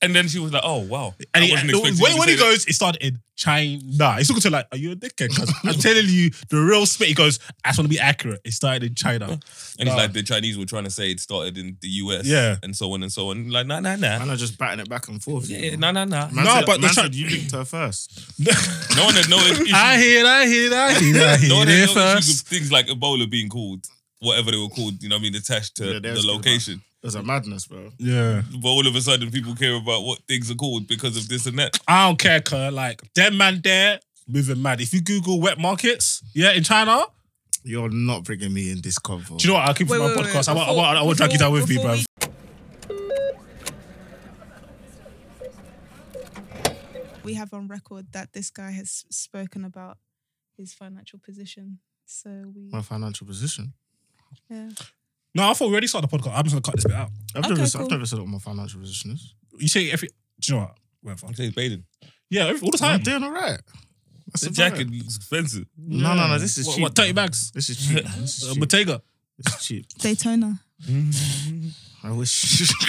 and 0.00 0.14
then 0.14 0.28
she 0.28 0.38
was 0.38 0.52
like, 0.52 0.62
"Oh 0.64 0.78
wow." 0.78 1.14
And 1.34 1.44
he, 1.44 1.50
wasn't 1.52 1.70
the- 1.72 1.78
expecting 1.78 2.02
when, 2.02 2.18
when 2.18 2.28
he 2.28 2.34
that. 2.36 2.40
goes, 2.42 2.66
it 2.66 2.74
started 2.74 3.02
in 3.04 3.18
China. 3.36 4.14
He's 4.16 4.28
talking 4.28 4.40
to 4.42 4.48
her 4.48 4.52
like, 4.52 4.66
are 4.72 4.78
you 4.78 4.92
a 4.92 4.96
dickhead? 4.96 5.28
Because 5.28 5.52
I'm 5.64 5.74
telling 5.80 6.06
you, 6.08 6.30
the 6.50 6.60
real 6.60 6.86
spit. 6.86 7.08
He 7.08 7.14
goes, 7.14 7.38
I 7.64 7.68
just 7.70 7.78
want 7.78 7.88
to 7.90 7.94
be 7.96 8.00
accurate. 8.00 8.40
It 8.44 8.52
started 8.52 8.82
in 8.84 8.94
China. 8.96 9.26
and 9.26 9.40
he's 9.78 9.86
Nah. 9.88 9.94
like, 9.96 10.12
the 10.12 10.22
Chinese 10.24 10.58
were 10.58 10.64
trying 10.64 10.84
to 10.84 10.90
say 10.90 11.10
it 11.12 11.20
started 11.20 11.56
in 11.56 11.76
the 11.80 11.88
US, 12.02 12.26
Yeah. 12.26 12.56
and 12.64 12.76
so 12.76 12.92
on 12.92 13.02
and 13.02 13.12
so 13.12 13.30
on. 13.30 13.48
Like, 13.50 13.66
nah, 13.66 13.78
nah, 13.80 13.94
nah, 13.96 14.18
Man 14.18 14.30
are 14.30 14.36
just 14.36 14.58
batting 14.58 14.80
it 14.80 14.88
back 14.88 15.06
and 15.08 15.22
forth. 15.22 15.48
yeah, 15.48 15.76
nah, 15.76 15.92
nah, 15.92 16.04
nah. 16.04 16.28
Man 16.30 16.44
No, 16.44 16.54
said, 16.54 16.66
but 16.66 16.80
man 16.80 16.88
the 16.90 16.94
Chi- 16.94 17.02
said 17.02 17.14
you 17.14 17.28
linked 17.28 17.52
her 17.52 17.64
first. 17.64 18.20
No 18.96 19.04
one 19.04 19.14
had 19.14 19.28
no 19.30 19.38
issue. 19.38 19.66
I 19.72 19.96
hear, 19.98 20.26
I 20.26 20.46
hear, 20.46 20.74
I 20.74 20.94
hear, 20.94 21.22
I 21.24 21.36
hear 21.36 21.48
no 21.48 21.56
one 21.58 21.68
had 21.68 21.76
no 21.78 21.84
issue 21.84 21.94
with 21.94 22.14
first. 22.14 22.48
things 22.48 22.72
like 22.72 22.86
Ebola 22.88 23.30
being 23.30 23.48
called 23.48 23.86
whatever 24.20 24.50
they 24.50 24.56
were 24.56 24.68
called. 24.68 25.00
You 25.00 25.08
know, 25.08 25.14
what 25.16 25.20
I 25.20 25.22
mean, 25.22 25.36
attached 25.36 25.76
to 25.76 25.84
Yeah, 25.92 25.98
the 26.00 26.10
was 26.10 26.24
good 26.24 26.32
location. 26.32 26.82
There's 27.02 27.14
a 27.14 27.22
madness, 27.22 27.66
bro. 27.66 27.90
Yeah. 27.98 28.42
But 28.60 28.68
all 28.68 28.86
of 28.86 28.94
a 28.96 29.00
sudden, 29.00 29.30
people 29.30 29.54
care 29.54 29.74
about 29.74 30.02
what 30.02 30.18
things 30.26 30.50
are 30.50 30.54
called 30.56 30.88
because 30.88 31.16
of 31.16 31.28
this 31.28 31.46
and 31.46 31.58
that. 31.58 31.78
I 31.86 32.06
don't 32.08 32.18
care, 32.18 32.40
cuz. 32.40 32.72
Like, 32.72 33.02
them 33.14 33.36
man 33.36 33.60
there, 33.62 34.00
moving 34.26 34.60
mad. 34.60 34.80
If 34.80 34.92
you 34.92 35.00
Google 35.00 35.40
wet 35.40 35.58
markets, 35.58 36.22
yeah, 36.34 36.52
in 36.52 36.64
China, 36.64 37.04
You're 37.62 37.88
not 37.90 38.24
bringing 38.24 38.52
me 38.52 38.70
in 38.72 38.80
this 38.82 38.98
convo. 38.98 39.38
do 39.38 39.46
you 39.46 39.48
know 39.54 39.60
what? 39.60 39.68
I'll 39.68 39.74
keep 39.74 39.86
it 39.86 39.90
Wait, 39.92 39.98
for 39.98 40.02
my 40.02 40.08
wait, 40.08 40.16
wait, 40.16 40.26
podcast. 40.26 40.48
I, 40.48 40.52
want, 40.54 40.68
I, 40.68 40.72
before- 40.72 40.76
want, 40.84 40.98
I 40.98 41.02
want 41.02 41.16
to 41.18 41.20
drag 41.22 41.32
you 41.32 41.38
down 41.38 41.52
with 41.52 41.68
me, 41.68 41.76
before 41.76 41.96
bro. 41.96 41.98
We 47.24 47.34
have 47.34 47.52
on 47.52 47.68
record 47.68 48.12
that 48.12 48.32
this 48.32 48.50
guy 48.50 48.70
has 48.70 49.04
spoken 49.10 49.64
about 49.64 49.98
his 50.56 50.72
financial 50.72 51.18
position. 51.18 51.78
So 52.06 52.30
we, 52.54 52.70
My 52.72 52.80
financial 52.82 53.26
position. 53.26 53.74
yeah. 54.50 54.70
No, 55.38 55.50
I 55.50 55.54
thought 55.54 55.66
we 55.66 55.72
already 55.72 55.86
started 55.86 56.10
the 56.10 56.18
podcast. 56.18 56.32
I'm 56.36 56.44
just 56.44 56.54
going 56.54 56.62
to 56.62 56.70
cut 56.70 56.74
this 56.76 56.84
bit 56.84 56.94
out. 56.96 57.10
I've 57.34 57.44
Okay, 57.44 57.54
never, 57.54 57.70
cool. 57.70 57.82
I've 57.84 57.90
never 57.90 58.06
said 58.06 58.18
what 58.18 58.28
my 58.28 58.38
financial 58.38 58.80
position 58.80 59.12
is. 59.12 59.34
You 59.58 59.68
say 59.68 59.90
every. 59.90 60.08
Do 60.08 60.14
you 60.52 60.54
know 60.54 60.60
what? 60.66 60.74
Whatever. 61.02 61.26
I'm 61.28 61.34
saying 61.34 61.52
Baden. 61.54 61.84
Yeah, 62.30 62.46
every, 62.46 62.60
all 62.66 62.70
the 62.72 62.84
I'm 62.84 62.94
time. 62.98 63.02
doing 63.02 63.22
all 63.24 63.30
right. 63.32 63.60
That's 64.26 64.40
The 64.42 64.48
about 64.48 64.56
jacket 64.56 64.88
it. 64.92 65.06
is 65.06 65.16
expensive. 65.16 65.66
No, 65.78 66.14
no, 66.14 66.26
no. 66.28 66.38
This 66.38 66.58
is 66.58 66.66
What, 66.66 66.74
cheap. 66.74 66.82
what 66.82 66.94
30 66.96 67.12
bro. 67.12 67.22
bags? 67.22 67.50
This 67.52 67.70
is 67.70 67.76
cheap. 67.86 68.04
This 68.04 68.42
is 68.42 68.44
Uh, 68.48 68.52
cheap. 68.54 68.60
Bottega. 68.60 69.02
This 69.38 69.54
is 69.54 69.66
cheap. 69.66 69.86
Daytona. 69.98 70.60
I 72.04 72.12
wish. 72.12 72.42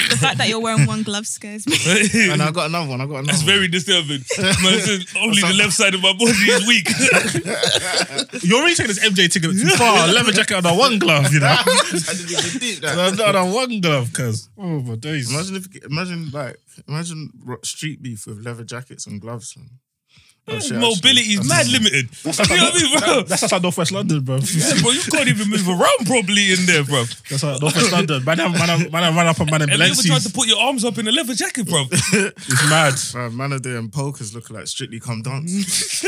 The 0.10 0.18
fact 0.18 0.38
that 0.38 0.50
you're 0.50 0.60
wearing 0.60 0.86
one 0.86 1.02
glove 1.02 1.26
scares 1.26 1.66
me. 1.66 1.76
and 2.32 2.42
I 2.44 2.52
got 2.52 2.68
another 2.68 2.88
one. 2.88 3.02
I 3.02 3.06
got 3.06 3.12
another 3.16 3.28
That's 3.28 3.40
one. 3.40 3.48
very 3.48 3.68
disturbing. 3.68 4.22
Man 4.40 4.80
said 4.80 5.02
only 5.18 5.42
the 5.42 5.56
left 5.58 5.74
side 5.74 5.96
of 5.96 6.02
my 6.02 6.14
body 6.14 6.30
is 6.30 6.68
weak. 6.68 6.88
You're 8.44 8.60
already 8.60 8.76
taking 8.76 8.94
this 8.94 9.00
MJ 9.04 9.32
ticket 9.32 9.52
too 9.52 9.70
far. 9.78 10.08
Leather 10.08 10.32
jacket 10.32 10.64
on 10.64 10.66
a 10.66 10.78
one 10.78 11.00
glove, 11.00 11.34
you 11.34 11.40
know? 11.40 11.48
I 11.48 11.64
didn't 11.64 12.32
even 12.32 12.60
think 12.60 12.82
that. 12.82 13.36
on 13.36 13.36
a 13.36 13.52
one 13.52 13.82
glove, 13.82 14.14
cuz. 14.14 14.50
Oh, 14.58 14.80
my 14.82 14.96
days. 14.96 15.34
Imagine 15.34 15.56
if, 15.56 15.84
imagine 15.86 16.30
like, 16.30 16.58
imagine 16.88 17.32
street 17.64 18.04
beef 18.04 18.28
with 18.28 18.46
leather 18.46 18.64
jackets 18.64 19.08
and 19.08 19.20
gloves. 19.20 19.58
Man. 19.58 19.70
Oh, 20.52 20.80
Mobility 20.80 21.34
is 21.34 21.48
mad 21.48 21.68
limited. 21.68 22.10
You 22.26 22.32
know 22.58 22.64
what 22.64 22.76
I 22.76 22.82
mean, 22.82 23.00
bro? 23.00 23.24
That's 23.24 23.44
outside 23.44 23.62
Northwest 23.62 23.92
London, 23.92 24.22
bro. 24.22 24.38
Yeah, 24.44 24.82
bro, 24.82 24.92
you 24.92 25.02
can't 25.02 25.28
even 25.28 25.50
move 25.50 25.68
around 25.68 26.06
properly 26.06 26.52
in 26.54 26.66
there, 26.66 26.84
bro. 26.84 27.04
That's 27.30 27.44
outside 27.44 27.62
Northwest 27.62 27.92
London. 27.92 28.24
Man, 28.24 28.38
have- 28.40 28.54
man, 28.54 28.70
have- 28.70 28.92
man, 28.92 29.28
up 29.28 29.40
on 29.40 29.48
man 29.50 29.62
in 29.64 29.70
Have 29.70 29.80
you 29.80 29.86
ever 29.86 30.02
tried 30.02 30.22
to 30.22 30.32
put 30.32 30.48
your 30.48 30.60
arms 30.60 30.84
up 30.86 30.98
in 30.98 31.08
a 31.08 31.12
leather 31.12 31.34
jacket, 31.36 31.68
bro? 31.68 31.86
It's 31.92 32.70
mad. 32.70 32.94
Bro, 33.12 33.30
man 33.32 33.54
are 33.54 33.60
doing 33.60 33.90
pokers 33.90 34.34
looking 34.34 34.56
like 34.56 34.68
Strictly 34.68 35.00
Come 35.00 35.22
Dance. 35.22 36.04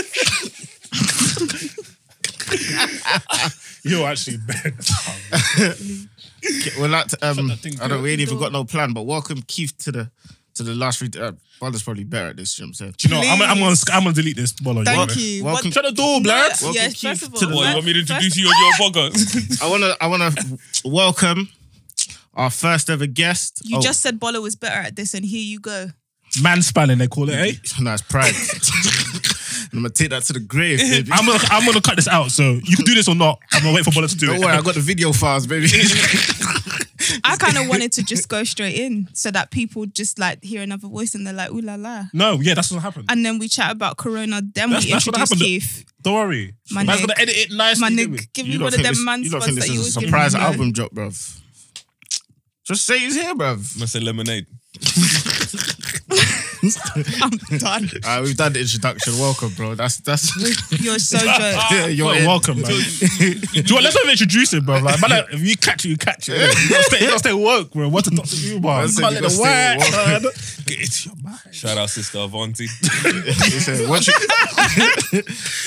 You're 3.84 4.08
actually 4.08 4.38
bad. 4.38 4.74
We're 6.80 6.88
like, 6.88 7.08
um, 7.24 7.48
that 7.48 7.78
I 7.82 7.88
don't. 7.88 7.90
through 7.90 8.02
We 8.04 8.12
ain't 8.12 8.18
the 8.18 8.24
even 8.24 8.40
got 8.40 8.52
no 8.52 8.64
plan. 8.64 8.94
But 8.94 9.04
welcome 9.04 9.42
Keith 9.48 9.78
to 9.80 9.92
the 9.92 10.12
to 10.66 10.72
the 10.72 10.76
last. 10.76 11.00
three, 11.00 11.10
uh, 11.20 11.32
Brother's 11.60 11.84
probably 11.84 12.04
better 12.04 12.30
at 12.30 12.38
this. 12.38 12.58
You 12.58 12.64
know 12.64 12.68
what 12.68 12.70
I'm 12.70 12.74
saying? 12.74 12.96
Do 12.98 13.08
you 13.08 13.14
know. 13.16 13.22
I'm, 13.22 13.42
I'm 13.42 13.60
gonna 13.60 13.76
I'm 13.94 14.04
gonna 14.04 14.14
delete 14.16 14.36
this. 14.38 14.52
Bola, 14.54 14.84
Thank 14.84 15.10
know? 15.10 15.16
you. 15.16 15.44
Welcome- 15.44 15.68
What- 15.70 15.74
Shut 15.74 15.86
the 15.86 15.92
door, 15.92 16.22
No. 16.22 16.30
Welcome, 16.30 16.72
yes, 16.74 16.94
Keith, 16.94 17.10
first 17.20 17.24
of 17.24 17.34
all, 17.34 17.40
to 17.40 17.46
the- 17.48 17.56
What, 17.56 17.68
you 17.70 17.74
want 17.76 17.86
me 17.86 17.94
to 17.94 18.00
introduce 18.00 18.38
you 18.38 18.48
on 18.48 18.54
your 18.80 18.92
podcast? 18.92 19.62
I 19.64 19.70
wanna 19.70 19.96
I 20.02 20.08
wanna 20.08 20.32
welcome 20.86 21.50
our 22.34 22.50
first 22.50 22.90
ever 22.90 23.06
guest. 23.08 23.62
You 23.66 23.78
Oh, 23.78 23.82
just 23.82 24.02
said 24.02 24.20
Bola 24.20 24.40
was 24.42 24.56
better 24.56 24.80
at 24.80 24.96
this, 24.96 25.14
and 25.14 25.24
here 25.26 25.42
you 25.44 25.60
go. 25.60 25.88
Man 26.42 26.62
spanning, 26.62 26.98
they 26.98 27.08
call 27.08 27.30
it, 27.30 27.36
eh? 27.36 27.52
nice 27.82 28.02
pride. 28.02 28.34
I'm 29.74 29.80
gonna 29.80 29.90
take 29.90 30.10
that 30.10 30.24
to 30.24 30.34
the 30.34 30.40
grave, 30.40 30.80
baby. 30.80 31.10
I'm 31.14 31.26
gonna 31.26 31.40
I'm 31.50 31.66
gonna 31.66 31.82
cut 31.82 31.96
this 31.96 32.08
out, 32.08 32.32
so 32.32 32.60
you 32.64 32.76
can 32.76 32.84
do 32.86 32.94
this 32.96 33.08
or 33.08 33.16
not. 33.16 33.40
I'm 33.54 33.64
gonna 33.64 33.76
wait 33.76 33.86
for 33.86 33.92
Bola 33.92 34.08
to 34.08 34.16
do 34.18 34.28
Don't 34.28 34.36
it. 34.38 34.42
worry, 34.42 34.54
I 34.54 34.62
got 34.62 34.74
the 34.76 34.82
video 34.82 35.12
files, 35.14 35.46
baby. 35.48 35.68
I 37.24 37.36
kind 37.38 37.58
of 37.58 37.68
wanted 37.70 37.92
to 37.94 38.04
just 38.04 38.28
go 38.36 38.44
straight 38.44 38.76
in 38.76 39.08
so 39.14 39.32
that 39.32 39.52
people 39.52 39.86
just 39.86 40.20
like 40.20 40.44
hear 40.44 40.62
another 40.62 40.88
voice 40.88 41.16
and 41.16 41.26
they're 41.26 41.34
like, 41.34 41.52
ooh 41.52 41.62
la 41.62 41.76
la. 41.76 42.04
No, 42.14 42.40
yeah, 42.42 42.54
that's 42.54 42.72
what 42.72 42.82
happened. 42.82 43.06
And 43.10 43.26
then 43.26 43.40
we 43.40 43.48
chat 43.48 43.72
about 43.72 43.98
Corona, 43.98 44.42
then 44.42 44.70
That's- 44.70 44.86
we 44.86 44.92
that's 44.92 45.08
introduce 45.08 45.30
happened. 45.30 45.42
Keith. 45.42 45.86
Don't 46.02 46.14
worry. 46.16 46.56
My 46.72 46.84
Man's 46.84 47.02
nigga. 47.02 47.08
gonna 47.08 47.22
edit 47.22 47.36
it 47.38 47.52
nicely. 47.52 47.82
My 47.82 47.90
didn't 47.90 48.12
we? 48.12 48.18
nigga, 48.18 48.34
give 48.34 48.46
me 48.48 48.54
don't 48.54 48.62
one 48.64 48.74
of 48.74 48.82
them 48.82 48.92
this- 48.94 49.06
man 49.06 49.24
you 49.24 49.30
don't 49.30 49.44
think 49.44 49.56
that 49.56 49.62
this 49.62 49.70
you 49.74 49.80
is 49.80 49.80
a 49.80 49.82
always 49.82 49.96
give 49.98 50.04
surprise 50.10 50.34
me, 50.36 50.42
album 50.42 50.72
drop, 50.72 50.92
bruv? 50.94 51.40
Just 52.64 52.86
say 52.86 53.00
he's 53.00 53.16
here, 53.16 53.36
bruv. 53.36 53.82
I 53.82 53.86
said 53.86 54.04
lemonade. 54.04 54.48
I'm 57.22 57.32
done. 57.58 57.90
Alright, 58.06 58.24
we've 58.24 58.38
done 58.38 58.54
the 58.54 58.60
introduction. 58.62 59.14
Welcome, 59.18 59.50
bro. 59.56 59.74
That's 59.76 59.98
that's 59.98 60.30
You're 60.82 61.00
so 61.00 61.18
joke. 61.26 61.28
yeah, 61.72 61.88
you're 61.88 62.06
Well, 62.06 62.16
in. 62.18 62.26
welcome, 62.28 62.62
man. 62.62 62.70
Do 62.72 62.76
you 62.76 63.64
know 63.64 63.76
what? 63.76 63.84
Let's 63.84 63.96
not 63.96 64.04
even 64.04 64.12
introduce 64.12 64.54
him, 64.54 64.66
bro. 64.66 64.78
Like, 64.80 65.02
man, 65.02 65.10
like, 65.10 65.26
if 65.34 65.42
you 65.42 65.56
catch 65.58 65.86
it, 65.86 65.90
you 65.90 65.98
catch 65.98 66.30
it. 66.30 66.34
innit? 66.34 66.64
You 66.64 66.70
gotta 66.70 66.84
stay, 66.84 67.00
you 67.00 67.08
gotta 67.08 67.20
stay 67.20 67.34
woke, 67.34 67.72
bro. 67.72 67.90
What's 67.90 68.10
the 68.10 68.16
Dr. 68.16 68.36
Umar? 68.56 68.80
I 68.80 68.82
You 68.84 68.88
said 68.90 69.02
can't 69.02 69.16
you 69.16 69.22
let 69.22 69.32
the 69.32 69.38
gotta 69.38 69.80
stay 69.80 69.92
white 69.92 70.22
man 70.24 70.32
Get 70.66 70.80
into 70.82 71.10
your 71.10 71.16
mind. 71.24 71.40
Shout 71.52 71.78
out 71.78 71.90
sister 71.90 72.20
Avanti. 72.20 72.68
He 73.52 73.60
said, 73.60 73.90
once 73.90 74.08
you, 74.08 74.14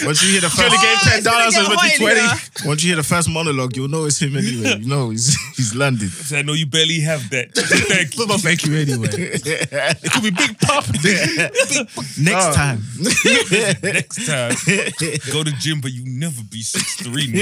once 0.06 0.22
you 0.22 0.30
hear 0.30 0.40
the 0.40 0.50
first, 0.50 0.70
gave 0.80 0.98
ten 1.12 1.22
dollars 1.22 1.54
gonna 1.54 1.68
and 1.68 1.68
get 1.68 1.68
went 1.68 1.80
to 1.80 1.88
hot 1.88 1.96
twenty. 1.96 2.20
here. 2.20 2.68
once 2.68 2.82
you 2.84 2.88
hear 2.90 2.96
the 2.96 3.02
first 3.02 3.28
monologue, 3.28 3.76
you'll 3.76 3.88
know 3.88 4.04
it's 4.04 4.20
him 4.22 4.36
anyway. 4.36 4.78
You 4.80 4.88
know 4.88 5.10
he's 5.10 5.36
he's 5.56 5.74
landed. 5.74 6.10
I 6.32 6.42
know 6.42 6.52
you 6.52 6.66
barely 6.66 7.00
have 7.00 7.28
that. 7.30 7.52
Thank 7.54 8.16
you. 8.16 8.26
Thank 8.38 8.64
you 8.64 8.76
anyway. 8.76 9.08
It 9.10 10.12
could 10.12 10.22
be 10.22 10.30
Big 10.30 10.58
Pop. 10.84 10.94
Next 12.18 12.46
Oh. 12.46 12.52
time. 12.54 12.82
Next 13.82 14.26
time, 14.26 14.50
go 15.32 15.42
to 15.44 15.52
gym, 15.58 15.80
but 15.80 15.92
you 15.92 16.02
never 16.04 16.42
be 16.50 16.62
six 16.62 16.96
three. 16.96 17.32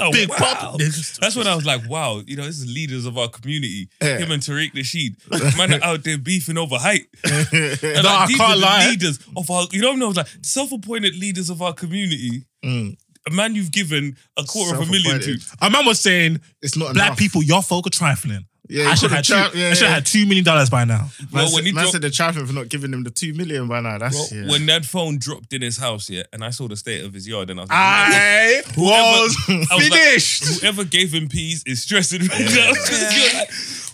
Oh, 0.00 0.12
Big 0.12 0.28
wow. 0.28 0.36
Pop. 0.38 0.78
That's 0.78 1.36
when 1.36 1.46
I 1.46 1.54
was 1.54 1.64
like, 1.66 1.88
wow, 1.88 2.22
you 2.26 2.36
know, 2.36 2.44
this 2.44 2.58
is 2.58 2.66
leaders 2.72 3.06
of 3.06 3.16
our 3.18 3.28
community. 3.28 3.88
Yeah. 4.00 4.18
Him 4.18 4.30
and 4.32 4.42
Tariq 4.42 4.72
Nasheed. 4.74 5.16
Man 5.56 5.74
are 5.74 5.84
out 5.84 6.04
there 6.04 6.18
beefing 6.18 6.58
over 6.58 6.76
height. 6.78 7.06
And 7.24 7.42
No, 7.52 8.08
I 8.08 8.26
these 8.26 8.36
can't 8.36 8.52
are 8.52 8.56
the 8.56 8.62
lie. 8.62 8.88
Leaders 8.90 9.18
of 9.36 9.50
our, 9.50 9.66
you 9.72 9.80
don't 9.82 9.98
know, 9.98 10.08
like 10.10 10.26
self-appointed 10.42 11.16
leaders 11.16 11.50
of 11.50 11.62
our 11.62 11.72
community. 11.72 12.44
Mm. 12.64 12.96
A 13.28 13.30
man 13.30 13.54
you've 13.54 13.70
given 13.72 14.16
a 14.36 14.42
quarter 14.44 14.74
of 14.80 14.88
a 14.88 14.90
million 14.90 15.20
to. 15.20 15.38
A 15.60 15.70
man 15.70 15.86
was 15.86 16.00
saying, 16.00 16.40
It's 16.60 16.76
not 16.76 16.94
black 16.94 17.06
enough. 17.08 17.18
people, 17.18 17.42
your 17.42 17.62
folk 17.62 17.86
are 17.86 17.90
trifling. 17.90 18.46
Yeah, 18.68 18.88
I 18.90 18.94
should 18.94 19.10
could've 19.10 19.26
have 19.26 19.50
two, 19.50 19.50
tra- 19.50 19.60
yeah, 19.60 19.68
I 19.70 19.74
should 19.74 19.84
yeah. 19.88 19.94
had 19.94 20.06
two 20.06 20.24
million 20.24 20.44
dollars 20.44 20.70
by 20.70 20.84
now. 20.84 21.08
Man, 21.20 21.28
Well, 21.32 21.46
said, 21.48 21.54
when 21.56 21.64
he 21.66 21.72
man 21.72 21.82
dropped- 21.82 21.92
said 21.92 22.02
they're 22.02 22.10
trapping 22.10 22.46
for 22.46 22.52
not 22.52 22.68
giving 22.68 22.92
him 22.92 23.02
the 23.02 23.10
two 23.10 23.34
million 23.34 23.66
by 23.68 23.80
now. 23.80 23.98
That's 23.98 24.30
Bro, 24.30 24.38
yeah. 24.40 24.48
When 24.50 24.66
that 24.66 24.84
phone 24.84 25.18
dropped 25.18 25.52
in 25.52 25.62
his 25.62 25.76
house, 25.78 26.08
yeah, 26.08 26.22
and 26.32 26.44
I 26.44 26.50
saw 26.50 26.68
the 26.68 26.76
state 26.76 27.04
of 27.04 27.12
his 27.12 27.26
yard, 27.26 27.50
and 27.50 27.58
I 27.58 27.64
was 27.64 27.70
like, 27.70 27.78
I 27.78 28.62
was 28.76 29.36
I 29.48 29.74
was 29.74 29.90
like, 29.90 30.00
finished. 30.00 30.60
whoever 30.60 30.84
gave 30.84 31.12
him 31.12 31.28
peas 31.28 31.62
is 31.66 31.82
stressing 31.82 32.20
me 32.22 32.28
out. 32.28 32.38
You're 32.40 33.34
like, 33.40 33.50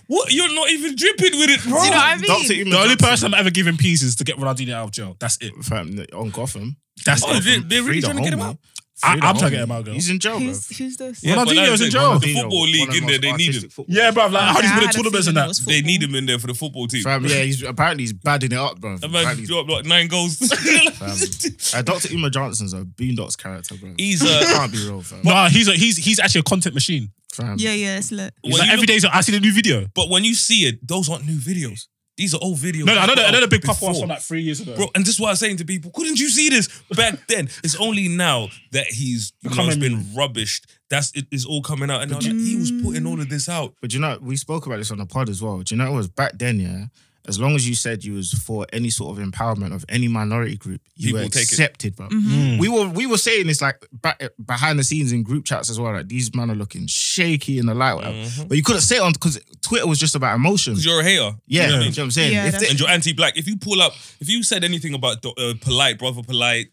what? 0.07 0.33
You're 0.33 0.55
not 0.55 0.71
even 0.71 0.97
dripping 0.97 1.39
with 1.39 1.51
it, 1.51 1.63
bro. 1.63 1.79
Do 1.81 1.85
you 1.85 1.91
know 1.91 1.97
what 1.97 2.05
I 2.05 2.17
mean? 2.17 2.27
Dr. 2.27 2.53
Umar 2.55 2.65
The 2.65 2.77
only 2.77 2.89
Johnson, 2.97 2.97
person 3.09 3.35
I'm 3.35 3.41
ever 3.41 3.51
giving 3.51 3.77
peace 3.77 4.03
is 4.03 4.17
to 4.17 4.25
get 4.25 4.37
Ronaldinho 4.37 4.73
out 4.73 4.85
of 4.85 4.91
jail. 4.93 5.17
That's 5.19 5.39
it. 5.41 5.53
fam, 5.63 5.99
on 6.15 6.31
Gotham. 6.31 6.77
That's 7.05 7.23
Oh, 7.25 7.35
it. 7.37 7.45
they, 7.45 7.59
they're 7.59 7.83
really 7.83 7.87
Free 7.87 8.01
the 8.01 8.07
trying 8.07 8.17
to 8.19 8.23
get 8.23 8.33
him 8.33 8.41
out. 8.41 8.57
I, 9.03 9.13
Free 9.13 9.21
the 9.21 9.27
I'm 9.27 9.37
trying 9.37 9.51
to 9.51 9.57
get 9.57 9.63
him 9.65 9.71
out, 9.71 9.85
girl. 9.85 9.95
He's 9.95 10.11
in 10.11 10.19
jail, 10.19 10.39
bro. 10.39 10.47
Who's, 10.47 10.77
who's 10.79 10.97
this? 10.97 11.23
Yeah, 11.25 11.35
but 11.37 11.49
Ronaldinho's 11.49 11.69
that's 11.69 11.81
in 11.83 11.87
it. 11.87 11.91
jail. 11.91 12.19
The 12.19 12.35
football 12.35 12.63
league 12.63 12.95
in 12.95 13.07
there, 13.07 13.19
they 13.19 13.33
need 13.33 13.55
him. 13.55 13.71
Yeah, 13.87 14.11
bro. 14.11 14.27
Like, 14.27 14.43
how 14.43 14.51
Okay, 14.59 14.63
he's 14.63 14.71
I 14.71 14.75
been 14.75 14.83
had 14.83 14.83
a 14.83 14.89
a 14.89 14.93
tournaments 14.93 15.05
and 15.05 15.13
feeling 15.25 15.29
it 15.29 15.35
that. 15.41 15.49
was 15.49 15.59
They 15.65 15.73
football. 15.77 15.87
need 15.89 16.03
him 16.03 16.15
in 16.17 16.27
there 16.27 16.39
for 16.39 16.47
the 16.49 16.55
football 16.55 16.87
team. 16.89 17.03
Fam, 17.05 17.25
yeah, 17.27 17.43
he's 17.43 17.63
apparently 17.75 18.03
he's 18.05 18.13
badding 18.13 18.53
it 18.53 18.59
up, 18.59 18.81
bro. 18.81 18.97
That 18.97 19.09
man 19.11 19.23
Apparently- 19.23 19.47
dropped 19.47 19.71
like 19.71 19.85
nine 19.85 20.09
goals. 20.09 20.39
Uh, 21.75 21.83
Dr. 21.83 22.13
Umar 22.15 22.31
Johnson's 22.31 22.73
a 22.73 22.83
Boondocks 22.83 23.37
character, 23.37 23.75
bro. 23.77 23.93
He's 23.99 24.23
uh, 24.23 24.41
can't 24.53 24.73
be 24.73 24.79
real, 24.87 25.03
fam. 25.03 25.21
No, 25.23 25.47
he's 25.51 25.69
a, 25.69 25.73
he's 25.73 25.97
he's 25.97 26.19
actually 26.19 26.41
a 26.41 26.45
content 26.45 26.75
machine. 26.75 27.11
fam. 27.33 27.57
Yeah, 27.59 27.73
yeah, 27.73 27.99
it's 27.99 28.11
lit. 28.11 28.33
He's 28.43 28.53
When 28.55 28.61
like 28.61 28.67
you 28.69 28.73
every 28.75 28.87
look- 28.87 29.03
day, 29.03 29.09
I 29.13 29.21
see 29.21 29.33
the 29.33 29.41
new 29.41 29.53
video. 29.53 29.87
but 29.95 30.09
when 30.09 30.25
you 30.25 30.35
see 30.35 30.67
it, 30.67 30.87
those 30.87 31.09
aren't 31.11 31.27
new 31.27 31.39
videos. 31.39 31.87
These 32.19 32.35
are 32.35 32.41
old 32.43 32.59
videos. 32.59 32.85
No, 32.85 32.95
no, 32.95 33.01
I 33.01 33.07
know 33.07 33.15
the, 33.15 33.45
I 33.45 33.47
big 33.47 33.63
pop 33.63 33.81
ones 33.81 34.01
from 34.01 34.09
like 34.09 34.21
three 34.21 34.43
years 34.43 34.59
ago. 34.59 34.75
Bro, 34.75 34.91
and 34.97 35.07
this 35.07 35.15
is 35.15 35.21
what 35.21 35.29
I 35.29 35.33
was 35.33 35.39
saying 35.39 35.59
to 35.59 35.65
people. 35.65 35.93
Couldn't 35.93 36.19
you 36.19 36.29
see 36.29 36.49
this 36.49 36.67
back 36.97 37.17
then? 37.29 37.49
It's 37.63 37.77
only 37.77 38.09
now 38.09 38.49
that 38.73 38.87
he's 38.87 39.33
you 39.41 39.55
know, 39.55 39.67
it's 39.69 39.77
been 39.77 40.01
rubbished. 40.17 40.67
That's 40.91 41.13
it 41.13 41.27
is 41.31 41.47
all 41.47 41.63
coming 41.63 41.93
out. 41.93 42.03
And 42.03 42.13
I'm 42.13 42.19
like, 42.19 42.33
he 42.33 42.57
was 42.57 42.73
putting 42.83 43.07
all 43.07 43.21
of 43.21 43.29
this 43.29 43.49
out. 43.49 43.75
But 43.81 43.95
you 43.95 44.01
know, 44.01 44.19
we 44.21 44.37
spoke 44.37 44.67
about 44.67 44.79
this 44.79 44.91
on 44.91 44.99
the 44.99 45.07
pod 45.07 45.29
as 45.29 45.41
well. 45.41 45.59
Do 45.59 45.73
you 45.73 45.81
know 45.81 45.93
it 45.93 45.97
was 45.97 46.09
back 46.09 46.33
then, 46.37 46.59
yeah? 46.59 46.87
As 47.29 47.39
long 47.39 47.55
as 47.55 47.69
you 47.69 47.75
said 47.75 48.05
you 48.05 48.15
was 48.15 48.33
for 48.33 48.67
any 48.73 48.89
sort 48.91 49.17
of 49.19 49.23
empowerment 49.25 49.75
of 49.75 49.85
any 49.89 50.09
minority 50.09 50.57
group, 50.57 50.81
you 50.97 51.09
People 51.09 51.21
were 51.25 51.29
take 51.29 51.43
it. 51.43 51.53
accepted, 51.53 51.95
bro. 51.95 52.09
Mm. 52.09 52.59
We 52.59 52.69
were 52.69 52.89
we 52.89 53.07
were 53.07 53.19
saying 53.19 53.47
this 53.47 53.61
like 53.61 53.77
back, 53.93 54.23
behind 54.45 54.79
the 54.79 54.85
scenes 54.85 55.13
in 55.13 55.23
group 55.23 55.45
chats 55.45 55.69
as 55.71 55.79
well. 55.79 55.93
Like 55.93 56.09
these 56.09 56.35
men 56.35 56.51
are 56.51 56.55
looking 56.55 56.87
shaky 56.87 57.59
in 57.59 57.67
the 57.67 57.75
light, 57.75 57.95
whatever. 57.95 58.47
But 58.49 58.57
you 58.57 58.63
couldn't 58.63 58.81
say 58.83 58.97
it 58.97 59.03
on 59.03 59.13
because 59.13 59.39
Twitter 59.61 59.87
was 59.87 59.99
just 60.01 60.15
about 60.15 60.35
emotion. 60.37 60.73
Because 60.73 60.87
you're 60.87 61.01
a 61.01 61.05
hater. 61.05 61.33
Yeah, 61.47 61.63
Yeah. 61.63 61.67
you 61.69 61.73
know 61.77 61.87
what 61.87 61.99
I'm 61.99 62.11
saying. 62.11 62.33
Yeah, 62.33 62.47
if 62.47 62.53
that's- 62.53 62.63
they, 62.63 62.71
and 62.71 62.81
you're 62.81 62.89
anti-black. 62.89 63.37
If 63.37 63.47
you 63.47 63.57
pull 63.59 63.83
up, 63.83 63.93
if 64.21 64.29
you 64.31 64.43
said 64.43 64.65
anything 64.65 64.95
about 64.95 65.25
uh, 65.25 65.55
polite, 65.61 65.99
brother 65.99 66.23
polite, 66.23 66.69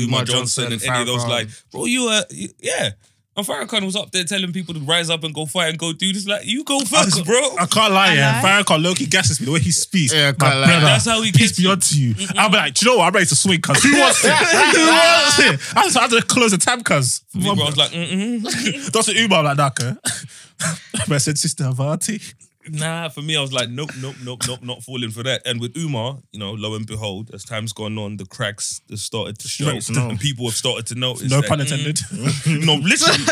Umar 0.00 0.08
Umar 0.20 0.24
Johnson, 0.24 0.70
Johnson, 0.70 0.72
and 0.72 0.82
any 0.96 1.00
of 1.02 1.06
those, 1.06 1.24
Farrakhan. 1.24 1.28
like, 1.30 1.48
bro, 1.70 1.84
you 1.86 2.08
uh, 2.08 2.22
you, 2.30 2.48
yeah. 2.60 2.90
And 3.36 3.46
Farrakhan 3.46 3.84
was 3.84 3.96
up 3.96 4.12
there 4.12 4.24
telling 4.24 4.50
people 4.52 4.72
to 4.72 4.80
rise 4.80 5.10
up 5.10 5.22
and 5.22 5.34
go 5.34 5.44
fight 5.44 5.68
and 5.68 5.78
go 5.78 5.92
do 5.92 6.10
this. 6.10 6.26
Like, 6.26 6.46
you 6.46 6.64
go 6.64 6.80
first, 6.80 7.22
bro. 7.26 7.38
I 7.58 7.66
can't 7.66 7.92
lie, 7.92 8.12
I 8.12 8.14
yeah. 8.14 8.40
lie. 8.42 8.62
Farrakhan 8.62 8.82
low 8.82 8.94
key 8.94 9.04
gasses 9.06 9.40
me 9.40 9.46
the 9.46 9.52
way 9.52 9.60
he 9.60 9.70
speaks. 9.72 10.14
Yeah, 10.14 10.28
I 10.28 10.32
can't 10.32 10.60
lie. 10.60 10.66
brother, 10.66 10.86
That's 10.86 11.04
how 11.04 11.20
he 11.20 11.32
peace 11.32 11.48
gets 11.48 11.58
be 11.58 11.64
you. 11.64 11.70
unto 11.70 11.94
you. 11.96 12.14
Mm-hmm. 12.14 12.38
I'll 12.38 12.48
be 12.48 12.56
like, 12.56 12.74
do 12.74 12.86
you 12.86 12.92
know 12.92 12.98
what? 12.98 13.08
I'm 13.08 13.12
ready 13.12 13.26
to 13.26 13.36
swing, 13.36 13.60
cuz. 13.60 13.82
Who 13.82 13.98
wants 13.98 14.24
it? 14.24 14.32
Who 14.32 14.86
wants 14.86 15.38
it? 15.40 15.76
I 15.76 15.82
just 15.84 15.98
had 15.98 16.10
to 16.10 16.22
close 16.22 16.52
the 16.52 16.58
tab, 16.58 16.82
cuz. 16.82 17.22
Me, 17.34 17.42
bro, 17.42 17.52
I 17.52 17.66
was 17.66 17.76
like, 17.76 17.90
mm-mm. 17.92 18.90
That's 18.90 19.08
an 19.08 19.16
Umar 19.18 19.42
like 19.42 19.58
that, 19.58 19.74
cuz. 19.74 20.26
I 21.10 21.18
said, 21.18 21.36
Sister 21.36 21.64
Avanti. 21.64 22.20
Nah, 22.70 23.08
for 23.08 23.22
me, 23.22 23.36
I 23.36 23.40
was 23.40 23.52
like, 23.52 23.68
nope, 23.68 23.90
nope, 24.00 24.16
nope, 24.22 24.40
nope, 24.46 24.62
not 24.62 24.82
falling 24.82 25.10
for 25.10 25.22
that. 25.22 25.42
And 25.46 25.60
with 25.60 25.76
Umar, 25.76 26.18
you 26.32 26.38
know, 26.38 26.52
lo 26.52 26.74
and 26.74 26.86
behold, 26.86 27.30
as 27.32 27.44
time's 27.44 27.72
gone 27.72 27.98
on, 27.98 28.16
the 28.16 28.26
cracks 28.26 28.80
have 28.90 28.98
started 28.98 29.38
to 29.38 29.48
show, 29.48 29.70
Cracks, 29.70 29.90
no. 29.90 30.10
and 30.10 30.20
people 30.20 30.46
have 30.46 30.54
started 30.54 30.86
to 30.86 30.94
notice. 30.94 31.30
No 31.30 31.40
that, 31.40 31.48
pun 31.48 31.58
mm, 31.58 31.62
intended. 31.62 32.00
no, 32.66 32.74
literally. 32.74 33.24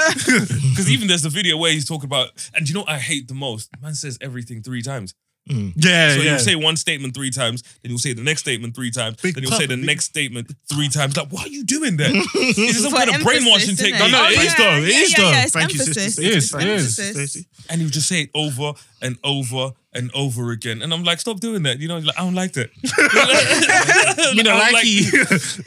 Because 0.74 0.90
even 0.90 1.06
there's 1.06 1.24
a 1.24 1.30
video 1.30 1.56
where 1.56 1.70
he's 1.70 1.86
talking 1.86 2.06
about, 2.06 2.30
and 2.54 2.68
you 2.68 2.74
know 2.74 2.80
what 2.80 2.90
I 2.90 2.98
hate 2.98 3.28
the 3.28 3.34
most? 3.34 3.70
Man 3.80 3.94
says 3.94 4.18
everything 4.20 4.62
three 4.62 4.82
times. 4.82 5.14
Mm. 5.48 5.74
Yeah, 5.76 6.14
So 6.14 6.20
yeah. 6.22 6.30
you'll 6.30 6.38
say 6.38 6.54
one 6.54 6.76
statement 6.76 7.14
three 7.14 7.30
times, 7.30 7.62
then 7.82 7.90
you'll 7.90 7.98
say 7.98 8.14
the 8.14 8.22
next 8.22 8.40
statement 8.40 8.74
three 8.74 8.90
times, 8.90 9.20
Big 9.20 9.34
then 9.34 9.42
you'll 9.44 9.52
say 9.52 9.66
the 9.66 9.76
pop, 9.76 9.84
next 9.84 10.06
statement 10.06 10.50
three 10.72 10.88
times. 10.88 11.16
Like, 11.18 11.28
why 11.28 11.42
are 11.42 11.48
you 11.48 11.64
doing 11.64 11.98
that? 11.98 12.10
Is 12.34 12.56
this 12.56 12.82
some 12.82 12.92
For 12.92 12.96
kind 12.96 13.14
of 13.14 13.22
brainwashing 13.22 13.76
technique? 13.76 13.98
No, 14.00 14.08
no, 14.08 14.22
Oh, 14.24 14.28
it 14.30 14.38
is 14.38 14.44
yeah, 14.44 14.54
though. 14.56 14.76
It 14.78 14.88
yeah, 14.88 15.00
is 15.00 15.12
yeah, 15.12 15.18
though. 15.24 15.30
Yeah, 15.30 15.42
it's 15.42 15.52
Thank 15.52 15.72
you, 15.74 15.78
sister. 15.80 16.22
It 16.22 16.26
is, 16.28 16.44
It's 16.44 16.54
it 16.54 16.62
is. 16.68 16.98
emphasis. 16.98 17.32
Stacey. 17.32 17.46
And 17.68 17.82
you 17.82 17.90
just 17.90 18.08
say 18.08 18.22
it 18.22 18.30
over 18.34 18.72
and 19.02 19.18
over 19.22 19.72
and 19.92 20.10
over 20.14 20.50
again. 20.50 20.80
And 20.80 20.94
I'm 20.94 21.04
like, 21.04 21.20
stop 21.20 21.40
doing 21.40 21.62
that. 21.64 21.78
You 21.78 21.88
know, 21.88 21.98
like, 21.98 22.18
I 22.18 22.22
don't 22.22 22.34
like 22.34 22.52
that. 22.54 22.70
You 24.34 24.42
know, 24.42 24.52
I 24.54 24.58
don't 24.64 24.72
like 24.72 24.84
he. 24.84 25.10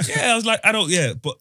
yeah, 0.10 0.32
I 0.34 0.36
was 0.36 0.46
like, 0.46 0.60
I 0.64 0.72
don't, 0.72 0.90
yeah. 0.90 1.14
But 1.14 1.36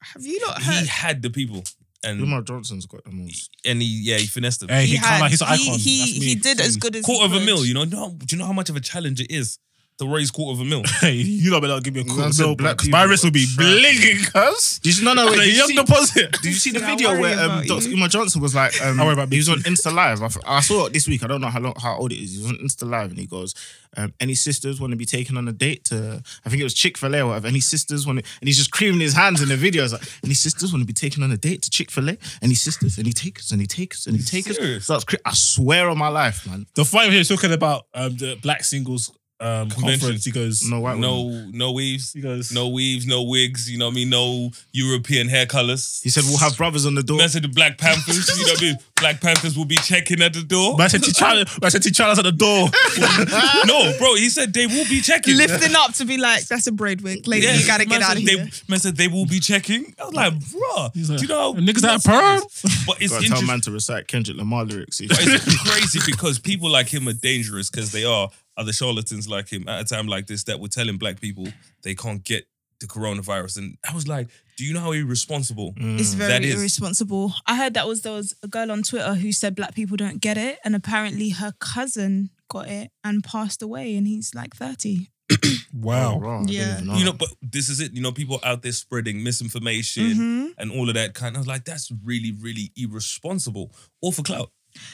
Have 0.00 0.24
you 0.24 0.38
not 0.40 0.62
heard? 0.62 0.82
he 0.82 0.86
had 0.86 1.20
the 1.22 1.30
people. 1.30 1.64
And, 2.06 2.20
Umar 2.20 2.42
Johnson's 2.42 2.86
got 2.86 3.04
the 3.04 3.10
most. 3.10 3.50
and 3.64 3.82
he, 3.82 3.88
yeah, 4.02 4.18
he 4.18 4.26
finessed 4.26 4.60
them. 4.60 4.68
Hey, 4.68 4.86
he, 4.86 4.92
He 4.92 4.94
can't 4.98 5.06
had. 5.06 5.20
lie. 5.20 5.28
He's 5.28 5.40
an 5.42 5.48
He 5.48 5.54
icon. 5.68 5.78
he, 5.78 5.98
That's 5.98 6.20
me. 6.20 6.26
he 6.26 6.34
did 6.36 6.60
as 6.60 6.76
good 6.76 6.96
as 6.96 7.04
quarter 7.04 7.20
he 7.20 7.26
of 7.26 7.32
a 7.32 7.38
could. 7.38 7.46
mil, 7.46 7.64
you 7.64 7.74
know? 7.74 7.84
No, 7.84 8.10
do 8.18 8.26
you 8.34 8.38
know 8.38 8.46
how 8.46 8.52
much 8.52 8.70
of 8.70 8.76
a 8.76 8.80
challenge 8.80 9.20
it 9.20 9.30
is 9.30 9.58
to 9.98 10.06
raise 10.12 10.30
quarter 10.30 10.60
of 10.60 10.66
a 10.66 10.68
mil? 10.68 10.82
Hey, 11.00 11.12
you 11.14 11.50
know, 11.50 11.60
better 11.60 11.80
give 11.80 11.94
me 11.94 12.00
a 12.00 12.04
Man 12.04 12.14
quarter 12.16 12.32
said 12.32 12.42
mil, 12.46 12.56
black 12.56 12.76
because 12.78 12.88
my 12.90 13.00
people 13.02 13.10
wrist 13.10 13.24
will 13.24 13.30
be 13.30 13.44
are 13.44 13.56
blinking, 13.56 14.24
cuz. 14.32 14.78
Did 14.80 14.98
you, 14.98 15.04
no, 15.04 15.14
no, 15.14 15.26
wait, 15.26 15.36
The 15.36 15.42
did 15.42 15.46
you 15.52 15.58
young 15.58 15.68
see- 15.68 15.76
deposit. 15.76 16.32
Did 16.42 16.44
you 16.44 16.52
see 16.52 16.70
the 16.72 16.84
I 16.84 16.86
video 16.90 17.10
worry 17.12 17.20
where 17.20 17.38
um, 17.38 17.50
about 17.50 17.66
Dr. 17.66 17.88
you. 17.88 17.94
Umar 17.96 18.08
Johnson 18.08 18.40
was 18.42 18.54
like, 18.54 18.80
um, 18.82 19.00
I 19.00 19.04
worry 19.04 19.12
about 19.14 19.30
he 19.30 19.38
was 19.38 19.48
on 19.48 19.58
Insta 19.60 19.92
Live. 19.92 20.22
I, 20.22 20.28
I 20.56 20.60
saw 20.60 20.86
it 20.86 20.92
this 20.92 21.06
week. 21.08 21.22
I 21.24 21.26
don't 21.26 21.40
know 21.40 21.48
how 21.48 21.60
long, 21.60 21.74
how 21.80 21.96
old 21.98 22.12
it 22.12 22.16
is. 22.22 22.32
He 22.32 22.38
was 22.42 22.50
on 22.50 22.56
Insta 22.58 22.88
Live 22.88 23.10
and 23.10 23.18
he 23.18 23.26
goes, 23.26 23.54
um, 23.96 24.12
"Any 24.20 24.34
sisters 24.34 24.80
want 24.80 24.90
to 24.92 24.96
be 24.96 25.06
taken 25.06 25.36
on 25.36 25.48
a 25.48 25.52
date 25.52 25.84
to? 25.84 26.22
I 26.44 26.48
think 26.50 26.60
it 26.60 26.64
was 26.64 26.74
Chick 26.74 26.98
Fil 26.98 27.14
A 27.14 27.20
or 27.20 27.26
whatever. 27.28 27.46
Any 27.48 27.60
sisters 27.60 28.06
want 28.06 28.18
to?" 28.18 28.24
And 28.40 28.48
he's 28.48 28.58
just 28.58 28.70
creaming 28.70 29.00
his 29.00 29.14
hands 29.14 29.40
in 29.42 29.48
the 29.48 29.56
video. 29.56 29.84
It's 29.84 29.92
like, 29.92 30.02
"Any 30.24 30.34
sisters 30.34 30.72
want 30.72 30.82
to 30.82 30.86
be 30.86 30.92
taken 30.92 31.22
on 31.22 31.30
a 31.32 31.36
date 31.38 31.62
to 31.62 31.70
Chick 31.70 31.90
Fil 31.90 32.10
A? 32.10 32.18
Any 32.42 32.54
sisters? 32.54 32.98
And 32.98 33.06
he 33.06 33.12
takes 33.12 33.44
us 33.46 33.50
and 33.52 33.60
he 33.60 33.66
takes 33.66 34.06
and 34.06 34.16
he 34.16 34.22
takes 34.22 34.50
us." 34.50 34.56
Serious? 34.56 34.84
So 34.86 34.92
that's 34.94 35.04
cra- 35.04 35.18
I 35.24 35.32
swear 35.32 35.88
on 35.88 35.98
my 35.98 36.08
life, 36.08 36.46
man. 36.46 36.66
The 36.74 36.84
funny 36.84 37.08
thing 37.10 37.20
is 37.20 37.28
talking 37.28 37.52
about 37.52 37.86
um, 37.94 38.16
the 38.16 38.36
black 38.42 38.64
singles 38.64 39.10
um, 39.38 39.68
Convention. 39.68 40.00
conference. 40.00 40.24
He 40.24 40.30
goes, 40.30 40.62
No 40.68 40.80
white 40.80 40.94
women. 40.98 41.50
No, 41.52 41.66
no 41.68 41.72
weaves. 41.72 42.12
He 42.12 42.20
goes, 42.20 42.52
No 42.52 42.68
weaves, 42.68 43.06
no 43.06 43.22
wigs, 43.22 43.70
you 43.70 43.78
know 43.78 43.86
what 43.86 43.92
I 43.92 43.94
mean? 43.96 44.10
No 44.10 44.50
European 44.72 45.28
hair 45.28 45.44
colors. 45.46 46.00
He 46.02 46.08
said 46.08 46.24
we'll 46.24 46.38
have 46.38 46.56
brothers 46.56 46.86
on 46.86 46.94
the 46.94 47.02
door. 47.02 47.18
Man 47.18 47.28
said 47.28 47.42
the 47.42 47.48
Black 47.48 47.76
Panthers, 47.78 48.28
you 48.38 48.46
know 48.46 48.52
what 48.52 48.62
I 48.62 48.64
mean? 48.64 48.76
Black 48.96 49.20
Panthers 49.20 49.56
will 49.58 49.66
be 49.66 49.76
checking 49.76 50.22
at 50.22 50.32
the 50.32 50.42
door. 50.42 50.76
Man 50.78 50.88
said 50.88 51.02
T'Challa, 51.02 51.60
man 51.60 51.70
said 51.70 51.82
T'Challa's 51.82 52.18
at 52.18 52.24
the 52.24 52.32
door. 52.32 52.68
no, 53.66 53.92
bro, 53.98 54.14
he 54.14 54.28
said 54.30 54.52
they 54.52 54.66
will 54.66 54.86
be 54.88 55.00
checking. 55.00 55.36
Lifting 55.36 55.74
up 55.76 55.92
to 55.94 56.04
be 56.04 56.16
like, 56.16 56.46
that's 56.46 56.66
a 56.66 56.72
braid 56.72 57.02
wig. 57.02 57.26
Lady, 57.26 57.46
Yeah, 57.46 57.54
you 57.56 57.66
gotta 57.66 57.86
man 57.86 58.00
get 58.00 58.08
out 58.08 58.16
of 58.16 58.24
they, 58.24 58.36
here. 58.36 58.48
Man 58.68 58.78
said 58.78 58.96
they 58.96 59.08
will 59.08 59.26
be 59.26 59.40
checking. 59.40 59.94
I 60.00 60.04
was 60.06 60.14
like, 60.14 60.32
bruh, 60.34 60.94
He's 60.94 61.10
like, 61.10 61.18
do 61.18 61.24
you 61.24 61.28
know? 61.28 61.54
niggas 61.54 61.82
nuts 61.82 62.04
that 62.04 62.04
perm? 62.04 62.42
it 62.42 62.64
is? 62.64 62.84
But 62.86 63.02
it's 63.02 63.12
Gotta 63.12 63.28
tell 63.28 63.42
man 63.42 63.60
to 63.62 63.70
recite 63.70 64.08
Kendrick 64.08 64.36
Lamar 64.36 64.64
lyrics. 64.64 65.00
But 65.00 65.18
it's 65.20 65.62
crazy 65.70 66.00
because 66.10 66.38
people 66.38 66.70
like 66.70 66.88
him 66.88 67.06
are 67.08 67.12
dangerous 67.12 67.68
because 67.70 67.92
they 67.92 68.04
are 68.04 68.30
other 68.56 68.72
charlatans 68.72 69.28
like 69.28 69.48
him 69.48 69.68
at 69.68 69.80
a 69.80 69.84
time 69.84 70.06
like 70.06 70.26
this 70.26 70.44
that 70.44 70.60
were 70.60 70.68
telling 70.68 70.96
black 70.98 71.20
people 71.20 71.46
they 71.82 71.94
can't 71.94 72.22
get 72.24 72.46
the 72.80 72.86
coronavirus. 72.86 73.56
And 73.58 73.78
I 73.88 73.94
was 73.94 74.06
like, 74.06 74.28
do 74.58 74.64
you 74.64 74.74
know 74.74 74.80
how 74.80 74.92
irresponsible 74.92 75.72
It's 75.76 76.14
that 76.14 76.28
very 76.28 76.46
is? 76.48 76.56
irresponsible. 76.60 77.32
I 77.46 77.56
heard 77.56 77.74
that 77.74 77.86
was 77.88 78.02
there 78.02 78.12
was 78.12 78.34
a 78.42 78.48
girl 78.48 78.70
on 78.70 78.82
Twitter 78.82 79.14
who 79.14 79.32
said 79.32 79.54
black 79.56 79.74
people 79.74 79.96
don't 79.96 80.20
get 80.20 80.36
it, 80.36 80.58
and 80.64 80.74
apparently 80.76 81.30
her 81.30 81.52
cousin 81.58 82.30
got 82.48 82.68
it 82.68 82.90
and 83.02 83.24
passed 83.24 83.62
away, 83.62 83.96
and 83.96 84.06
he's 84.06 84.34
like 84.34 84.54
thirty. 84.54 85.08
Wow. 85.74 86.20
Oh, 86.24 86.44
Yeah. 86.48 86.80
You 86.80 87.04
know, 87.04 87.12
but 87.12 87.28
this 87.42 87.68
is 87.68 87.80
it. 87.80 87.92
You 87.92 88.00
know, 88.00 88.10
people 88.12 88.40
out 88.42 88.62
there 88.62 88.72
spreading 88.72 89.22
misinformation 89.22 90.04
Mhm. 90.14 90.54
and 90.56 90.70
all 90.72 90.88
of 90.88 90.94
that 90.94 91.12
kind. 91.12 91.36
I 91.36 91.38
was 91.38 91.46
like, 91.46 91.64
that's 91.66 91.90
really, 92.02 92.32
really 92.32 92.72
irresponsible. 92.76 93.72
All 94.00 94.12
for 94.12 94.22
clout. 94.22 94.50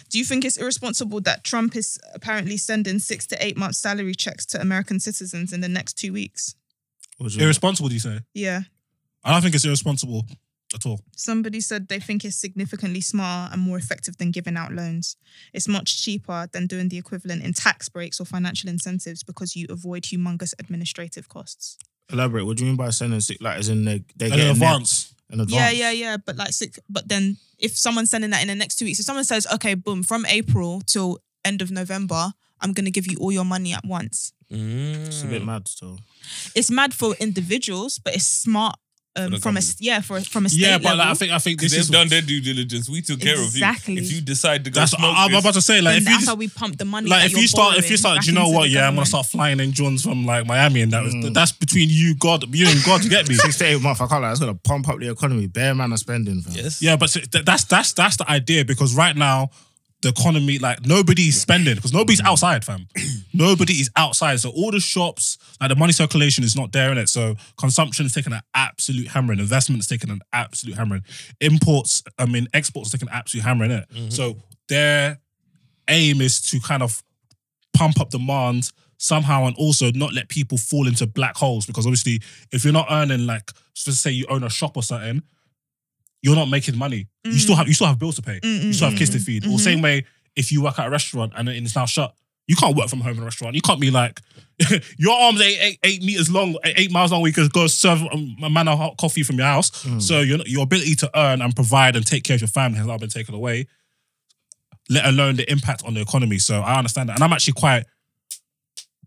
Do 0.09 0.19
you 0.19 0.25
think 0.25 0.45
it's 0.45 0.57
irresponsible 0.57 1.21
that 1.23 1.45
Trump 1.45 1.77
is 1.77 1.99
apparently 2.15 2.57
sending 2.57 2.99
six 2.99 3.27
to 3.29 3.45
eight 3.45 3.57
months 3.57 3.79
salary 3.79 4.15
checks 4.15 4.45
to 4.47 4.61
American 4.61 5.01
citizens 5.01 5.53
in 5.53 5.61
the 5.61 5.69
next 5.69 5.95
two 5.95 6.13
weeks? 6.13 6.55
What 7.19 7.29
do 7.29 7.35
you 7.35 7.39
mean? 7.39 7.45
Irresponsible, 7.45 7.89
do 7.89 7.95
you 7.95 8.01
say? 8.01 8.21
Yeah. 8.35 8.63
I 9.25 9.33
don't 9.33 9.43
think 9.43 9.55
it's 9.55 9.65
irresponsible. 9.65 10.25
at 10.75 10.87
all. 10.87 11.01
Somebody 11.17 11.61
said 11.61 11.89
they 11.89 12.01
think 12.01 12.25
it's 12.25 12.35
significantly 12.37 13.01
smarter 13.03 13.53
and 13.53 13.61
more 13.61 13.77
effective 13.77 14.17
than 14.17 14.31
giving 14.31 14.57
out 14.57 14.73
loans. 14.73 15.17
It's 15.53 15.69
much 15.69 16.03
cheaper 16.03 16.49
than 16.53 16.67
doing 16.67 16.89
the 16.89 16.97
equivalent 16.99 17.45
in 17.45 17.53
tax 17.53 17.89
breaks 17.91 18.19
or 18.21 18.25
financial 18.25 18.71
incentives 18.71 19.23
because 19.23 19.55
you 19.55 19.67
avoid 19.69 20.05
humongous 20.05 20.55
administrative 20.59 21.29
costs. 21.29 21.77
Elaborate. 22.11 22.45
What 22.47 22.57
do 22.57 22.65
you 22.65 22.69
mean 22.71 22.77
by 22.77 22.89
sending 22.91 23.21
sick? 23.21 23.39
Like, 23.41 23.59
as 23.59 23.69
in 23.69 23.85
they 23.85 24.03
they 24.17 24.27
And 24.27 24.35
get 24.35 24.45
in 24.47 24.51
advance. 24.53 25.15
in 25.31 25.41
advance. 25.41 25.53
Yeah, 25.61 25.71
yeah, 25.71 25.91
yeah. 25.91 26.17
But 26.17 26.37
like 26.37 26.53
six, 26.53 26.79
but 26.89 27.07
then 27.07 27.37
if 27.63 27.79
someone's 27.79 28.11
sending 28.11 28.31
that 28.31 28.43
in 28.43 28.49
the 28.49 28.55
next 28.55 28.77
two 28.77 28.85
weeks, 28.85 28.99
if 28.99 29.07
someone 29.07 29.25
says, 29.25 29.47
okay, 29.55 29.75
boom, 29.75 30.03
from 30.03 30.27
April 30.27 30.83
till 30.87 31.19
end 31.45 31.63
of 31.63 31.71
November, 31.71 32.33
I'm 32.61 32.73
gonna 32.73 32.91
give 32.91 33.07
you 33.11 33.17
all 33.19 33.33
your 33.33 33.45
money 33.45 33.73
at 33.73 33.85
once. 33.85 34.33
It's 34.51 35.23
a 35.23 35.27
bit 35.27 35.43
Mm. 35.43 35.47
mad 35.47 35.69
still. 35.69 35.99
It's 36.55 36.71
mad 36.71 36.93
for 36.95 37.15
individuals, 37.19 37.99
but 37.99 38.15
it's 38.15 38.27
smart 38.27 38.77
um, 39.15 39.37
from 39.41 39.59
a 39.59 39.61
yeah 39.79 40.01
for 40.01 40.21
from 40.23 40.47
a 40.47 40.49
state 40.49 40.61
Yeah, 40.61 40.79
but 40.79 40.85
level. 40.97 40.99
like, 40.99 41.09
I 41.09 41.15
think 41.15 41.33
I 41.33 41.39
think 41.39 41.61
this 41.61 41.73
They've 41.73 41.81
is 41.83 41.91
done 41.91 42.09
their 42.09 42.23
due 42.23 42.41
diligence. 42.41 42.89
We 42.89 43.03
took 43.03 43.21
care 43.21 43.35
Exactly. 43.35 43.95
of 43.99 43.99
you. 44.05 44.07
If 44.09 44.13
you 44.15 44.21
decide 44.23 44.65
to 44.65 44.71
go 44.71 44.81
that's 44.81 44.93
smoke 44.93 45.15
I, 45.15 45.25
I'm 45.27 45.31
this, 45.33 45.41
about 45.41 45.55
to 45.55 45.61
say 45.63 45.81
like 45.83 45.95
then 45.95 46.03
if 46.03 46.03
you 46.05 46.09
that's 46.11 46.19
just, 46.21 46.29
how 46.31 46.35
we 46.37 46.49
pump 46.49 46.79
the 46.79 46.87
money. 46.87 47.11
like 47.11 47.27
if 47.27 47.33
you're 47.37 47.47
start 47.47 47.77
if 47.77 47.91
you 47.91 47.97
start 47.99 48.23
do 48.23 48.31
you 48.31 48.35
know 48.35 48.49
what 48.49 48.71
yeah 48.71 48.89
I'm 48.89 48.95
gonna 48.95 49.05
start 49.07 49.27
flying 49.27 49.61
in 49.61 49.73
Johns 49.73 50.03
from 50.03 50.25
like 50.25 50.47
Miami 50.47 50.81
and 50.81 50.93
that 50.93 51.03
was 51.05 51.15
that's 51.35 51.53
between 51.53 51.89
you 51.91 52.15
God 52.17 52.45
you 52.55 52.67
and 52.69 52.83
God 52.85 53.03
to 53.03 53.09
get 53.11 53.29
me 53.29 53.35
Six 53.43 53.59
to 53.59 53.65
eight 53.67 53.83
months. 53.83 54.01
I 54.01 54.07
can't 54.07 54.23
lie. 54.23 54.31
It's 54.31 54.41
gonna 54.41 54.55
pump 54.55 54.89
up 54.89 54.99
the 54.99 55.11
economy. 55.11 55.47
Bare 55.47 55.75
man 55.75 55.93
are 55.93 55.97
spending. 55.99 56.41
Fam. 56.41 56.55
yes, 56.55 56.81
Yeah, 56.81 56.97
but 56.97 57.15
that's 57.45 57.65
that's 57.65 57.93
that's 57.93 58.17
the 58.17 58.31
idea 58.31 58.65
because 58.65 58.95
right 58.95 59.15
now 59.17 59.51
the 60.01 60.09
economy 60.09 60.59
like 60.59 60.87
nobody's 60.87 61.41
spending 61.41 61.75
because 61.75 61.93
nobody's 61.93 62.21
outside, 62.23 62.65
fam. 62.65 62.89
Nobody 63.35 63.75
is 63.75 63.91
outside, 63.97 64.41
so 64.41 64.51
all 64.51 64.71
the 64.71 64.81
shops 64.81 65.39
like 65.61 65.71
the 65.71 65.77
money 65.77 65.93
circulation 65.93 66.45
is 66.45 66.57
not 66.57 66.73
there 66.73 66.93
in 66.93 66.99
it. 66.99 67.09
So 67.09 67.35
consumption 67.59 68.07
is 68.07 68.13
taking 68.13 68.33
an 68.33 68.43
absolute 68.55 69.09
hammering. 69.09 69.39
Investment 69.39 69.81
is 69.81 69.87
taking 69.87 70.11
an 70.11 70.21
absolute 70.33 70.77
hammering. 70.77 71.03
Imports, 71.41 72.03
I 72.19 72.27
mean, 72.27 72.49
exports 72.53 72.91
taking 72.91 73.09
an 73.09 73.15
absolute 73.15 73.45
hammering 73.45 73.71
in 73.71 73.79
it. 73.79 73.89
Mm-hmm. 73.91 74.11
So 74.11 74.37
their 74.69 75.19
aim 75.89 76.21
is 76.21 76.41
to 76.51 76.61
kind 76.61 76.83
of 76.83 77.03
pump 77.75 78.01
up 78.01 78.11
demand 78.11 78.71
somehow 78.99 79.47
and 79.47 79.57
also 79.57 79.91
not 79.93 80.13
let 80.13 80.29
people 80.29 80.57
fall 80.57 80.87
into 80.87 81.07
black 81.07 81.37
holes 81.37 81.67
because 81.67 81.87
obviously 81.87 82.21
if 82.53 82.63
you're 82.63 82.73
not 82.73 82.87
earning 82.89 83.27
like 83.27 83.51
so 83.75 83.91
say 83.91 84.11
you 84.11 84.25
own 84.29 84.45
a 84.45 84.51
shop 84.51 84.77
or 84.77 84.83
something 84.83 85.21
you're 86.23 86.37
not 86.37 86.49
making 86.49 86.79
money 86.79 87.09
you 87.25 87.33
mm. 87.33 87.39
still 87.39 87.57
have 87.57 87.67
you 87.67 87.75
still 87.75 87.89
have 87.89 87.99
bills 87.99 88.15
to 88.15 88.23
pay 88.23 88.39
you 88.45 88.73
still 88.73 88.89
have 88.89 88.97
kids 88.97 89.11
to 89.11 89.19
feed 89.19 89.45
or 89.45 89.49
mm-hmm. 89.49 89.57
same 89.57 89.83
way 89.83 90.05
if 90.37 90.53
you 90.53 90.63
work 90.63 90.79
at 90.79 90.87
a 90.87 90.91
restaurant 90.91 91.33
and 91.37 91.49
it's 91.49 91.75
now 91.75 91.85
shut 91.85 92.15
you 92.49 92.57
can't 92.57 92.77
work 92.77 92.89
from 92.89 93.01
home 93.01 93.17
in 93.17 93.23
a 93.23 93.25
restaurant 93.25 93.55
you 93.55 93.63
can't 93.63 93.81
be 93.81 93.91
like 93.91 94.21
your 94.99 95.15
arms 95.19 95.41
eight 95.41 95.79
eight 95.85 96.03
meters 96.03 96.31
long 96.31 96.57
eight, 96.65 96.75
eight 96.77 96.91
miles 96.91 97.13
long 97.13 97.23
we 97.23 97.33
could 97.33 97.53
go 97.53 97.67
serve 97.67 98.01
a 98.43 98.51
man 98.51 98.69
of 98.69 98.79
hot 98.79 98.97
coffee 98.99 99.23
from 99.23 99.37
your 99.37 99.47
house 99.47 99.71
so 99.99 100.21
your, 100.21 100.39
your 100.47 100.65
ability 100.65 100.95
to 100.95 101.11
earn 101.19 101.41
and 101.41 101.55
provide 101.55 101.97
and 101.97 102.07
take 102.07 102.25
care 102.25 102.35
of 102.35 102.41
your 102.41 102.49
family 102.49 102.79
has 102.79 102.87
now 102.87 102.99
been 102.99 103.09
taken 103.09 103.35
away 103.35 103.67
let 104.91 105.07
alone 105.07 105.37
the 105.37 105.51
impact 105.51 105.83
on 105.87 105.95
the 105.95 106.01
economy. 106.01 106.39
So 106.39 106.61
I 106.61 106.77
understand 106.77 107.09
that. 107.09 107.17
And 107.17 107.25
I'm 107.25 107.33
actually 107.33 107.55
quite 107.55 107.85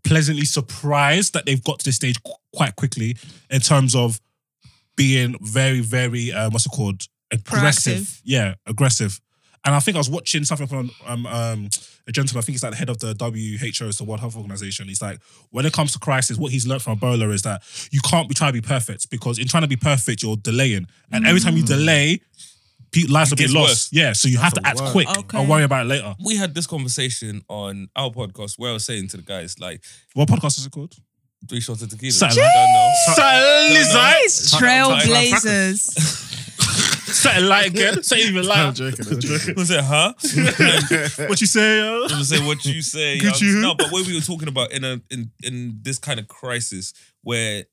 pleasantly 0.04 0.44
surprised 0.44 1.34
that 1.34 1.46
they've 1.46 1.62
got 1.62 1.80
to 1.80 1.84
this 1.84 1.96
stage 1.96 2.22
qu- 2.22 2.32
quite 2.54 2.76
quickly 2.76 3.16
in 3.50 3.60
terms 3.60 3.94
of 3.94 4.20
being 4.96 5.36
very, 5.40 5.80
very, 5.80 6.32
uh, 6.32 6.50
what's 6.50 6.66
it 6.66 6.70
called? 6.70 7.02
Aggressive. 7.30 7.98
Proactive. 8.00 8.20
Yeah, 8.24 8.54
aggressive. 8.66 9.20
And 9.64 9.74
I 9.74 9.80
think 9.80 9.96
I 9.96 9.98
was 9.98 10.08
watching 10.08 10.44
something 10.44 10.66
from 10.66 10.90
um, 11.06 11.26
um, 11.26 11.68
a 12.08 12.12
gentleman, 12.12 12.38
I 12.38 12.42
think 12.44 12.54
he's 12.54 12.62
like 12.62 12.72
the 12.72 12.78
head 12.78 12.88
of 12.90 12.98
the 12.98 13.14
WHO, 13.18 13.86
it's 13.88 13.98
the 13.98 14.04
World 14.04 14.20
Health 14.20 14.36
Organization. 14.36 14.86
He's 14.88 15.02
like, 15.02 15.20
when 15.50 15.66
it 15.66 15.72
comes 15.72 15.92
to 15.92 15.98
crisis, 15.98 16.36
what 16.38 16.52
he's 16.52 16.66
learned 16.66 16.82
from 16.82 16.98
Ebola 16.98 17.32
is 17.32 17.42
that 17.42 17.62
you 17.90 18.00
can't 18.00 18.28
be 18.28 18.34
trying 18.34 18.52
to 18.52 18.60
be 18.60 18.66
perfect 18.66 19.10
because 19.10 19.38
in 19.38 19.48
trying 19.48 19.62
to 19.62 19.68
be 19.68 19.76
perfect, 19.76 20.22
you're 20.22 20.36
delaying. 20.36 20.86
And 21.10 21.26
every 21.26 21.40
time 21.40 21.56
you 21.56 21.64
mm. 21.64 21.68
delay, 21.68 22.20
pe- 22.92 23.06
lives 23.08 23.30
will 23.30 23.36
be 23.36 23.44
gets 23.44 23.54
lost. 23.54 23.68
worse. 23.70 23.88
Yeah, 23.92 24.12
so 24.12 24.28
you 24.28 24.38
have 24.38 24.54
to 24.54 24.60
act 24.64 24.80
word. 24.80 24.92
quick 24.92 25.08
Okay. 25.18 25.38
and 25.38 25.48
worry 25.48 25.64
about 25.64 25.86
it 25.86 25.88
later. 25.88 26.14
we 26.24 26.36
had 26.36 26.54
this 26.54 26.66
conversation 26.66 27.42
on 27.48 27.88
our 27.96 28.10
podcast 28.10 28.58
where 28.58 28.70
I 28.70 28.74
was 28.74 28.84
saying 28.84 29.08
to 29.08 29.16
the 29.16 29.22
guys 29.24 29.58
like 29.58 29.82
What 30.14 30.28
podcast 30.28 30.58
is 30.58 30.66
it 30.66 30.72
called? 30.72 30.94
three 31.48 31.60
shots 31.60 31.82
of 31.82 31.88
tequila. 31.90 32.12
Something 32.12 32.42
I 32.42 32.52
don't 33.16 33.74
know. 33.74 33.92
Guys, 33.92 34.50
Tuck- 34.50 34.60
tuck- 34.60 34.68
Trailblazers. 34.68 36.55
Something 37.06 37.46
like 37.46 37.66
again. 37.68 38.02
Say 38.02 38.18
even 38.28 38.48
I'm 38.50 38.74
joking. 38.74 39.06
I'm 39.10 39.20
joking. 39.20 39.54
Was 39.56 39.70
it 39.70 39.82
huh? 39.84 40.12
What 41.28 41.40
you 41.40 41.46
say? 41.46 41.80
Uh? 41.80 41.84
I 41.92 42.00
was 42.02 42.10
gonna 42.12 42.24
say 42.24 42.46
what 42.46 42.64
you 42.64 42.82
say. 42.82 43.18
Could 43.18 43.28
I 43.28 43.30
was- 43.30 43.42
you? 43.42 43.60
No, 43.60 43.74
but 43.74 43.90
what 43.92 44.06
we 44.06 44.14
were 44.14 44.20
talking 44.20 44.48
about 44.48 44.72
in 44.72 44.84
a 44.84 45.00
in 45.10 45.30
in 45.42 45.78
this 45.82 45.98
kind 45.98 46.18
of 46.20 46.28
crisis 46.28 46.92
where 47.22 47.64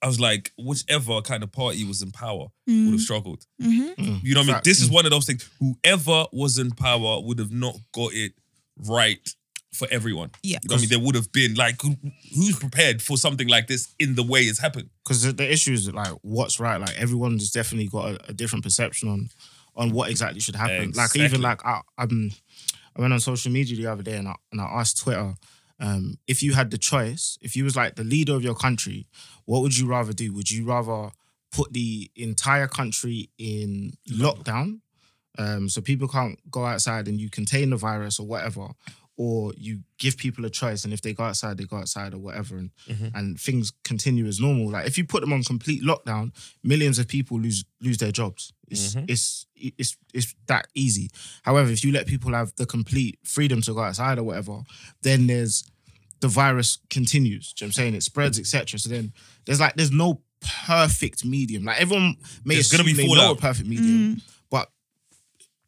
I 0.00 0.06
was 0.06 0.20
like, 0.20 0.52
whichever 0.56 1.20
kind 1.22 1.42
of 1.42 1.50
party 1.50 1.84
was 1.84 2.02
in 2.02 2.12
power 2.12 2.46
would 2.68 2.92
have 2.92 3.00
struggled. 3.00 3.44
Mhm. 3.60 4.22
You 4.22 4.34
know 4.34 4.40
what 4.40 4.44
I 4.44 4.46
mean? 4.46 4.54
Facts. 4.56 4.64
This 4.68 4.80
is 4.80 4.90
one 4.90 5.04
of 5.06 5.10
those 5.10 5.26
things. 5.26 5.48
Whoever 5.58 6.26
was 6.32 6.58
in 6.58 6.70
power 6.70 7.20
would 7.20 7.38
have 7.40 7.50
not 7.52 7.76
got 7.92 8.12
it 8.12 8.32
right 8.86 9.28
for 9.72 9.86
everyone. 9.90 10.30
Yeah. 10.42 10.58
You 10.62 10.68
know 10.70 10.76
I 10.76 10.80
mean? 10.80 10.88
There 10.88 10.98
would 10.98 11.14
have 11.14 11.30
been 11.32 11.54
like, 11.54 11.80
who, 11.82 11.96
who's 12.34 12.58
prepared 12.58 13.02
for 13.02 13.16
something 13.16 13.48
like 13.48 13.66
this 13.66 13.94
in 13.98 14.14
the 14.14 14.22
way 14.22 14.42
it's 14.42 14.58
happened? 14.58 14.90
because 15.08 15.22
the, 15.22 15.32
the 15.32 15.50
issue 15.50 15.72
is 15.72 15.92
like 15.92 16.12
what's 16.22 16.60
right. 16.60 16.80
Like 16.80 16.98
everyone's 16.98 17.50
definitely 17.50 17.88
got 17.88 18.10
a, 18.10 18.30
a 18.30 18.32
different 18.32 18.64
perception 18.64 19.08
on 19.08 19.30
on 19.74 19.90
what 19.92 20.10
exactly 20.10 20.40
should 20.40 20.56
happen. 20.56 20.92
Like 20.92 21.16
even 21.16 21.40
like 21.40 21.64
I 21.64 21.80
um 21.96 22.30
I 22.96 23.00
went 23.00 23.12
on 23.12 23.20
social 23.20 23.50
media 23.50 23.76
the 23.76 23.86
other 23.86 24.02
day 24.02 24.16
and 24.16 24.28
I 24.28 24.34
and 24.52 24.60
I 24.60 24.64
asked 24.64 24.98
Twitter 24.98 25.34
um 25.80 26.18
if 26.26 26.42
you 26.42 26.52
had 26.52 26.70
the 26.70 26.78
choice, 26.78 27.38
if 27.40 27.56
you 27.56 27.64
was 27.64 27.76
like 27.76 27.94
the 27.94 28.04
leader 28.04 28.34
of 28.34 28.42
your 28.42 28.54
country, 28.54 29.06
what 29.46 29.62
would 29.62 29.76
you 29.76 29.86
rather 29.86 30.12
do? 30.12 30.32
Would 30.34 30.50
you 30.50 30.66
rather 30.66 31.10
put 31.50 31.72
the 31.72 32.10
entire 32.14 32.68
country 32.68 33.30
in 33.38 33.92
lockdown, 34.10 34.80
um, 35.38 35.68
so 35.68 35.80
people 35.80 36.08
can't 36.08 36.38
go 36.50 36.66
outside 36.66 37.08
and 37.08 37.20
you 37.20 37.30
contain 37.30 37.70
the 37.70 37.76
virus 37.76 38.18
or 38.18 38.26
whatever, 38.26 38.68
or 39.18 39.52
you 39.56 39.80
give 39.98 40.16
people 40.16 40.44
a 40.44 40.50
choice 40.50 40.84
and 40.84 40.94
if 40.94 41.02
they 41.02 41.12
go 41.12 41.24
outside, 41.24 41.58
they 41.58 41.64
go 41.64 41.76
outside 41.76 42.14
or 42.14 42.18
whatever, 42.18 42.56
and 42.56 42.70
mm-hmm. 42.88 43.08
and 43.14 43.38
things 43.38 43.72
continue 43.82 44.26
as 44.26 44.40
normal. 44.40 44.70
Like 44.70 44.86
if 44.86 44.96
you 44.96 45.04
put 45.04 45.20
them 45.20 45.32
on 45.32 45.42
complete 45.42 45.82
lockdown, 45.82 46.30
millions 46.62 46.98
of 46.98 47.08
people 47.08 47.38
lose 47.38 47.64
lose 47.82 47.98
their 47.98 48.12
jobs. 48.12 48.52
It's 48.68 48.94
mm-hmm. 48.94 49.06
it's 49.08 49.46
it's 49.56 49.96
it's 50.14 50.34
that 50.46 50.68
easy. 50.74 51.10
However, 51.42 51.70
if 51.70 51.84
you 51.84 51.92
let 51.92 52.06
people 52.06 52.32
have 52.32 52.54
the 52.56 52.64
complete 52.64 53.18
freedom 53.24 53.60
to 53.62 53.74
go 53.74 53.80
outside 53.80 54.18
or 54.18 54.22
whatever, 54.22 54.60
then 55.02 55.26
there's 55.26 55.68
the 56.20 56.28
virus 56.28 56.78
continues. 56.88 57.52
Do 57.52 57.64
you 57.64 57.66
know 57.66 57.68
what 57.68 57.68
I'm 57.68 57.72
saying? 57.72 57.94
It 57.94 58.02
spreads, 58.04 58.38
etc. 58.38 58.78
So 58.78 58.88
then 58.88 59.12
there's 59.46 59.60
like 59.60 59.74
there's 59.74 59.90
no 59.90 60.22
perfect 60.66 61.24
medium. 61.24 61.64
Like 61.64 61.80
everyone 61.80 62.16
may 62.44 62.54
There's 62.54 62.66
assume 62.66 62.84
gonna 62.84 62.86
be 62.86 62.92
they 62.92 63.06
know 63.08 63.14
a 63.14 63.16
fallout. 63.16 63.40
perfect 63.40 63.68
medium, 63.68 64.16
mm. 64.16 64.22
but 64.48 64.68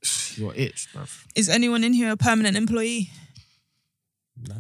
you're 0.37 0.55
itch, 0.55 0.87
bro. 0.93 1.03
Is 1.35 1.49
anyone 1.49 1.83
in 1.83 1.93
here 1.93 2.13
a 2.13 2.17
permanent 2.17 2.57
employee? 2.57 3.11
No. 4.49 4.57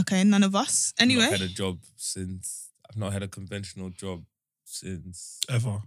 Okay, 0.00 0.24
none 0.24 0.42
of 0.42 0.54
us. 0.54 0.92
Anyway, 0.98 1.24
I've 1.24 1.30
not 1.32 1.40
had 1.40 1.50
a 1.50 1.52
job 1.52 1.78
since, 1.96 2.70
I've 2.88 2.96
not 2.96 3.12
had 3.12 3.22
a 3.22 3.28
conventional 3.28 3.90
job 3.90 4.24
since 4.64 5.40
Ever. 5.48 5.78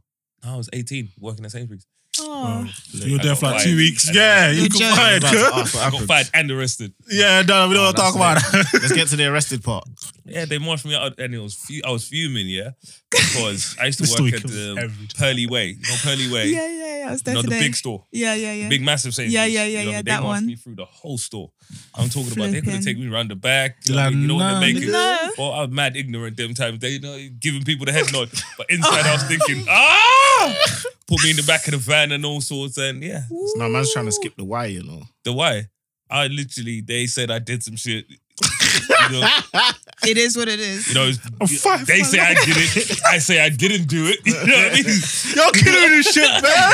I 0.43 0.55
was 0.55 0.69
18 0.71 1.09
working 1.19 1.45
at 1.45 1.51
Sainsbury's. 1.51 1.85
Oh, 2.19 2.67
You 2.91 3.13
were 3.13 3.19
I 3.19 3.23
there 3.23 3.31
got 3.33 3.39
for 3.39 3.45
like 3.47 3.55
fired. 3.57 3.63
two 3.65 3.75
weeks. 3.77 4.07
And- 4.07 4.15
Yeah, 4.15 4.51
you 4.51 4.59
You're 4.61 4.69
got 4.69 4.79
joking. 4.79 4.95
fired. 4.95 5.23
I 5.23 5.31
was 5.31 5.41
about 5.41 5.45
to 5.45 5.51
girl. 5.51 5.59
ask 5.61 5.73
what 5.75 5.83
I 5.83 5.89
got 5.91 6.01
fired 6.07 6.29
and 6.33 6.51
arrested. 6.51 6.93
Yeah, 7.09 7.41
no, 7.47 7.67
we 7.67 7.73
don't 7.75 7.81
Oh, 7.81 7.85
want 7.85 7.95
to 7.97 8.01
talk 8.01 8.15
about 8.15 8.35
that's 8.51 8.71
that. 8.71 8.81
Let's 8.81 8.93
get 8.93 9.07
to 9.09 9.15
the 9.15 9.25
arrested 9.27 9.63
part. 9.63 9.87
Yeah, 10.25 10.45
they 10.45 10.57
marched 10.57 10.85
me 10.85 10.95
out 10.95 11.17
and 11.19 11.33
it 11.33 11.39
was 11.39 11.53
fu- 11.55 11.81
I 11.85 11.91
was 11.91 12.07
fuming, 12.07 12.47
yeah. 12.49 12.71
Because 13.09 13.77
I 13.79 13.85
used 13.85 13.99
to 13.99 14.07
story 14.07 14.31
work 14.31 14.35
at 14.35 14.41
kills 14.41 14.53
the 14.53 14.81
every 14.81 15.07
time. 15.07 15.17
Purley 15.17 15.47
Way. 15.47 15.67
You 15.67 15.75
know 15.87 15.95
Purley 16.03 16.29
Way? 16.31 16.47
yeah, 16.49 16.67
yeah, 16.67 16.97
yeah. 16.99 17.07
I 17.07 17.11
was 17.11 17.21
there 17.21 17.33
you 17.35 17.37
know, 17.37 17.41
today. 17.43 17.59
the 17.59 17.65
big 17.65 17.75
store. 17.75 18.03
Yeah, 18.11 18.33
yeah, 18.33 18.51
yeah. 18.51 18.67
Big 18.67 18.81
massive 18.81 19.13
Sainsbury's. 19.15 19.33
Yeah, 19.33 19.45
yeah, 19.63 19.65
yeah, 19.65 19.79
You 19.79 19.85
know, 19.85 19.91
yeah, 19.91 19.97
They 20.01 20.11
that 20.11 20.23
marched 20.23 20.41
one. 20.41 20.45
me 20.47 20.55
through 20.55 20.75
the 20.75 20.85
whole 20.85 21.17
store. 21.17 21.51
I'm 21.95 22.09
talking 22.09 22.33
about 22.33 22.51
they're 22.51 22.61
gonna 22.61 22.77
Flipping. 22.81 22.81
take 22.83 22.97
me 22.99 23.07
around 23.07 23.29
the 23.29 23.35
back. 23.35 23.77
You 23.85 23.95
know, 23.95 24.01
Like, 24.01 24.05
what 24.05 24.11
I 24.11 24.15
mean? 24.15 24.21
you 24.21 24.27
know 24.27 24.35
what 24.35 24.39
nah, 24.41 24.59
they're 24.59 24.73
making? 24.73 24.91
No. 24.91 25.29
Well, 25.37 25.51
I 25.53 25.61
was 25.61 25.69
mad 25.71 25.95
ignorant 25.95 26.35
them 26.35 26.53
times. 26.53 26.79
They 26.79 26.89
you 26.89 26.99
know 26.99 27.17
giving 27.39 27.63
people 27.63 27.85
the 27.85 27.93
head 27.93 28.11
nod. 28.11 28.29
But 28.57 28.69
inside 28.69 29.05
I 29.05 29.13
was 29.13 29.23
thinking, 29.31 29.65
ah 29.69 30.83
put 31.07 31.23
me 31.23 31.31
in 31.31 31.37
the 31.37 31.43
back 31.43 31.65
of 31.67 31.71
the 31.71 31.77
van 31.77 32.11
and 32.11 32.25
all 32.25 32.41
sorts 32.41 32.77
and 32.77 33.01
yeah. 33.01 33.23
So 33.27 33.53
now 33.55 33.67
man's 33.67 33.93
trying 33.93 34.05
to 34.05 34.11
skip 34.11 34.35
the 34.35 34.43
why, 34.43 34.65
you 34.65 34.83
know. 34.83 35.03
The 35.23 35.33
why? 35.33 35.67
I 36.09 36.27
literally 36.27 36.81
they 36.81 37.07
said 37.07 37.31
I 37.31 37.39
did 37.39 37.63
some 37.63 37.75
shit. 37.75 38.05
You 39.11 39.21
know, 39.21 39.27
It 40.05 40.17
is 40.17 40.37
what 40.37 40.47
it 40.47 40.59
is. 40.59 40.87
you 40.87 40.93
know, 40.93 41.09
I'm 41.09 41.41
oh, 41.41 41.47
fine, 41.47 41.83
they 41.85 42.01
fine. 42.01 42.05
say 42.05 42.19
I 42.19 42.33
did 42.35 42.55
it. 42.55 42.99
I 43.05 43.17
say 43.17 43.41
I 43.41 43.49
didn't 43.49 43.87
do 43.89 44.05
it. 44.05 44.19
You 44.25 44.33
know 44.33 44.39
what 44.39 44.71
I 44.71 44.75
mean? 44.75 44.85
You're 45.35 45.51
killing 45.51 45.91
this 45.97 46.13
shit, 46.13 46.29
man. 46.29 46.73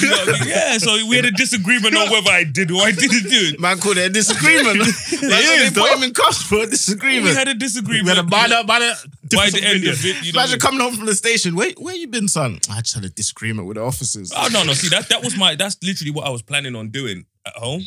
You 0.00 0.08
know 0.08 0.16
what 0.16 0.28
I 0.28 0.44
mean? 0.44 0.48
Yeah, 0.48 0.78
so 0.78 1.06
we 1.08 1.16
had 1.16 1.24
a 1.24 1.30
disagreement 1.30 1.96
on 1.96 2.10
whether 2.10 2.30
I 2.30 2.44
did 2.44 2.70
or 2.70 2.82
I 2.82 2.92
didn't 2.92 3.30
do 3.30 3.40
it. 3.50 3.60
Man 3.60 3.78
called 3.78 3.96
it 3.96 4.06
a 4.06 4.10
disagreement. 4.10 4.78
Like, 5.22 5.44
is, 5.44 5.72
they 5.72 5.80
put 5.80 5.88
though. 5.88 5.96
him 5.96 6.02
in 6.02 6.14
cuffs 6.14 6.42
for 6.42 6.56
a 6.56 7.22
We 7.22 7.34
had 7.34 7.46
a 7.46 7.54
disagreement. 7.54 8.04
We 8.04 8.08
had 8.10 8.18
a 8.18 8.22
by 8.24 8.48
the 8.48 8.64
by 8.66 8.80
the 8.80 8.94
by 9.36 9.50
the 9.50 9.62
end 9.62 9.86
of 9.86 10.04
it, 10.04 10.24
you 10.24 10.32
know. 10.32 10.40
Imagine 10.40 10.58
coming 10.58 10.80
home 10.80 10.94
from 10.94 11.06
the 11.06 11.14
station. 11.14 11.54
Wait, 11.54 11.78
where 11.80 11.94
you 11.94 12.08
been, 12.08 12.28
son? 12.28 12.58
I 12.68 12.80
just 12.80 12.94
had 12.94 13.04
a 13.04 13.08
disagreement 13.08 13.68
with 13.68 13.76
the 13.76 13.84
officers. 13.84 14.32
Oh 14.34 14.48
no, 14.52 14.64
no. 14.64 14.72
See 14.72 14.88
that 14.88 15.08
that 15.10 15.22
was 15.22 15.36
my 15.36 15.54
that's 15.54 15.76
literally 15.82 16.10
what 16.10 16.26
I 16.26 16.30
was 16.30 16.42
planning 16.42 16.74
on 16.74 16.88
doing 16.88 17.24
at 17.46 17.54
home. 17.54 17.82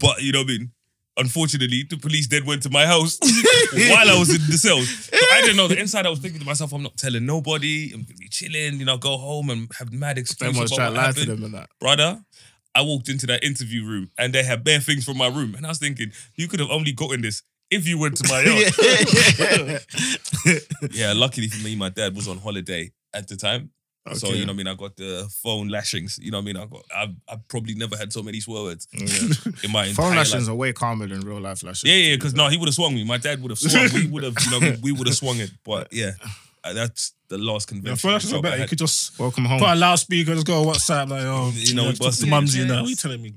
But 0.00 0.20
you 0.22 0.32
know 0.32 0.40
what 0.40 0.50
I 0.50 0.58
mean. 0.58 0.72
Unfortunately, 1.16 1.84
the 1.88 1.96
police 1.96 2.26
then 2.28 2.44
went 2.46 2.62
to 2.62 2.70
my 2.70 2.86
house 2.86 3.18
while 3.72 4.10
I 4.10 4.16
was 4.18 4.30
in 4.30 4.40
the 4.50 4.56
cells. 4.58 4.88
So 4.88 5.16
I 5.32 5.40
didn't 5.42 5.56
know. 5.56 5.68
The 5.68 5.78
inside, 5.78 6.06
I 6.06 6.10
was 6.10 6.18
thinking 6.18 6.40
to 6.40 6.46
myself, 6.46 6.72
I'm 6.72 6.82
not 6.82 6.96
telling 6.96 7.26
nobody. 7.26 7.92
I'm 7.92 8.02
gonna 8.02 8.16
be 8.18 8.28
chilling. 8.28 8.78
You 8.78 8.84
know, 8.84 8.98
go 8.98 9.16
home 9.16 9.50
and 9.50 9.70
have 9.78 9.92
mad 9.92 10.18
Everyone's 10.18 10.72
about 10.72 10.76
trying 10.76 10.94
to 10.94 11.00
lie 11.00 11.12
to 11.12 11.26
them 11.26 11.44
and 11.44 11.54
that. 11.54 11.70
brother, 11.80 12.22
I 12.74 12.82
walked 12.82 13.08
into 13.08 13.26
that 13.26 13.44
interview 13.44 13.84
room 13.84 14.10
and 14.18 14.32
they 14.32 14.42
had 14.42 14.64
bare 14.64 14.80
things 14.80 15.04
from 15.04 15.18
my 15.18 15.28
room. 15.28 15.54
And 15.54 15.66
I 15.66 15.68
was 15.68 15.78
thinking, 15.78 16.12
you 16.36 16.48
could 16.48 16.60
have 16.60 16.70
only 16.70 16.92
gotten 16.92 17.20
this 17.20 17.42
if 17.70 17.86
you 17.86 17.98
went 17.98 18.16
to 18.18 18.28
my 18.28 18.40
yard. 18.42 19.82
yeah, 20.92 21.12
luckily 21.14 21.48
for 21.48 21.62
me, 21.64 21.76
my 21.76 21.88
dad 21.88 22.14
was 22.14 22.28
on 22.28 22.38
holiday 22.38 22.90
at 23.14 23.28
the 23.28 23.36
time. 23.36 23.70
So, 24.14 24.28
you 24.30 24.40
know 24.40 24.46
what 24.46 24.50
I 24.50 24.56
mean? 24.56 24.66
I 24.66 24.74
got 24.74 24.96
the 24.96 25.30
phone 25.42 25.68
lashings. 25.68 26.18
You 26.20 26.32
know 26.32 26.38
what 26.38 26.42
I 26.42 26.44
mean? 26.46 26.56
I 26.56 26.66
got, 26.66 26.82
I've, 26.96 27.14
I've 27.28 27.48
probably 27.48 27.74
never 27.74 27.96
had 27.96 28.12
so 28.12 28.22
many 28.22 28.40
swear 28.40 28.64
words 28.64 28.88
Yeah. 28.92 29.06
in 29.64 29.70
my 29.70 29.84
entire 29.86 29.94
Phone 29.94 30.16
life. 30.16 30.16
lashings 30.32 30.48
are 30.48 30.54
way 30.56 30.72
calmer 30.72 31.06
than 31.06 31.20
real 31.20 31.40
life 31.40 31.62
lashings. 31.62 31.84
Yeah, 31.84 31.94
yeah, 32.10 32.16
because 32.16 32.34
no, 32.34 32.48
he 32.48 32.56
would 32.56 32.66
have 32.68 32.74
swung 32.74 32.94
me. 32.94 33.04
My 33.04 33.18
dad 33.18 33.40
would 33.40 33.50
have 33.52 33.58
swung. 33.60 33.88
We 33.94 34.08
would 34.08 34.24
have, 34.24 34.34
you 34.44 34.50
know, 34.50 34.58
what 34.58 34.66
I 34.66 34.70
mean? 34.72 34.80
we 34.82 34.92
would 34.92 35.06
have 35.06 35.16
swung 35.16 35.38
it. 35.38 35.50
But 35.64 35.92
yeah, 35.92 36.12
uh, 36.64 36.72
that's 36.72 37.12
the 37.28 37.38
last 37.38 37.68
convention. 37.68 37.96
for 37.96 38.10
that's 38.10 38.28
job 38.28 38.44
I 38.44 38.50
better. 38.50 38.62
You 38.62 38.68
could 38.68 38.78
just 38.78 39.18
Welcome 39.18 39.44
home. 39.44 39.60
put 39.60 39.68
a 39.68 39.74
loudspeaker, 39.76 40.34
just 40.34 40.46
go 40.46 40.60
on 40.62 40.66
WhatsApp, 40.74 41.08
like, 41.08 41.22
oh, 41.22 41.52
You 41.54 41.74
know, 41.74 41.84
we 41.84 41.88
just 41.90 42.02
busted 42.02 42.26
the 42.26 42.30
mums, 42.30 42.56
you 42.56 42.66
know. 42.66 42.74
jokes. 42.78 42.82
What 42.82 42.90
you 42.90 42.96
telling 42.96 43.22
me? 43.22 43.34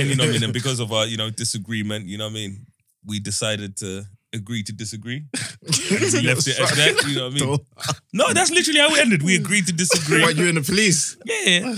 and 0.00 0.08
you 0.10 0.16
know 0.16 0.24
what 0.24 0.28
I 0.30 0.32
mean? 0.32 0.42
And 0.42 0.52
because 0.52 0.80
of 0.80 0.92
our, 0.92 1.06
you 1.06 1.16
know, 1.16 1.30
disagreement, 1.30 2.06
you 2.06 2.18
know 2.18 2.24
what 2.24 2.30
I 2.32 2.34
mean? 2.34 2.66
We 3.04 3.20
decided 3.20 3.76
to 3.78 4.04
agree 4.36 4.62
to 4.62 4.72
disagree. 4.72 5.24
we 5.62 6.22
left 6.22 6.46
it 6.46 6.58
at 6.60 6.70
that, 6.76 7.04
you 7.08 7.16
know 7.16 7.28
what 7.28 7.42
I 7.42 7.46
mean? 7.46 7.58
No, 8.12 8.32
that's 8.32 8.50
literally 8.50 8.80
how 8.80 8.94
it 8.94 9.00
ended. 9.00 9.22
We 9.22 9.36
agreed 9.36 9.66
to 9.66 9.72
disagree. 9.72 10.22
What, 10.22 10.36
you 10.36 10.48
and 10.48 10.56
the 10.56 10.62
police? 10.62 11.16
Yeah. 11.24 11.74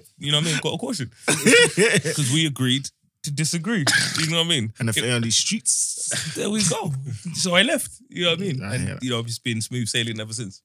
You 0.18 0.32
know 0.32 0.38
what 0.38 0.48
I 0.48 0.50
mean? 0.50 0.60
Got 0.62 0.74
a 0.74 0.78
caution. 0.78 1.10
Because 1.26 2.30
we 2.32 2.46
agreed 2.46 2.90
to 3.22 3.30
disagree. 3.30 3.84
You 4.20 4.30
know 4.30 4.38
what 4.38 4.46
I 4.46 4.48
mean? 4.48 4.72
and 4.78 4.88
if 4.88 4.96
they're 4.96 5.14
on 5.14 5.22
these 5.22 5.36
streets, 5.36 6.34
There 6.34 6.50
we 6.50 6.62
go. 6.68 6.92
So 7.34 7.54
I 7.54 7.62
left. 7.62 7.90
You 8.08 8.24
know 8.24 8.30
what 8.30 8.40
I 8.40 8.42
mean? 8.42 8.62
I 8.62 8.74
And, 8.74 9.02
you 9.02 9.10
know, 9.10 9.18
I've 9.18 9.26
just 9.26 9.44
been 9.44 9.60
smooth 9.60 9.88
sailing 9.88 10.20
ever 10.20 10.32
since. 10.32 10.62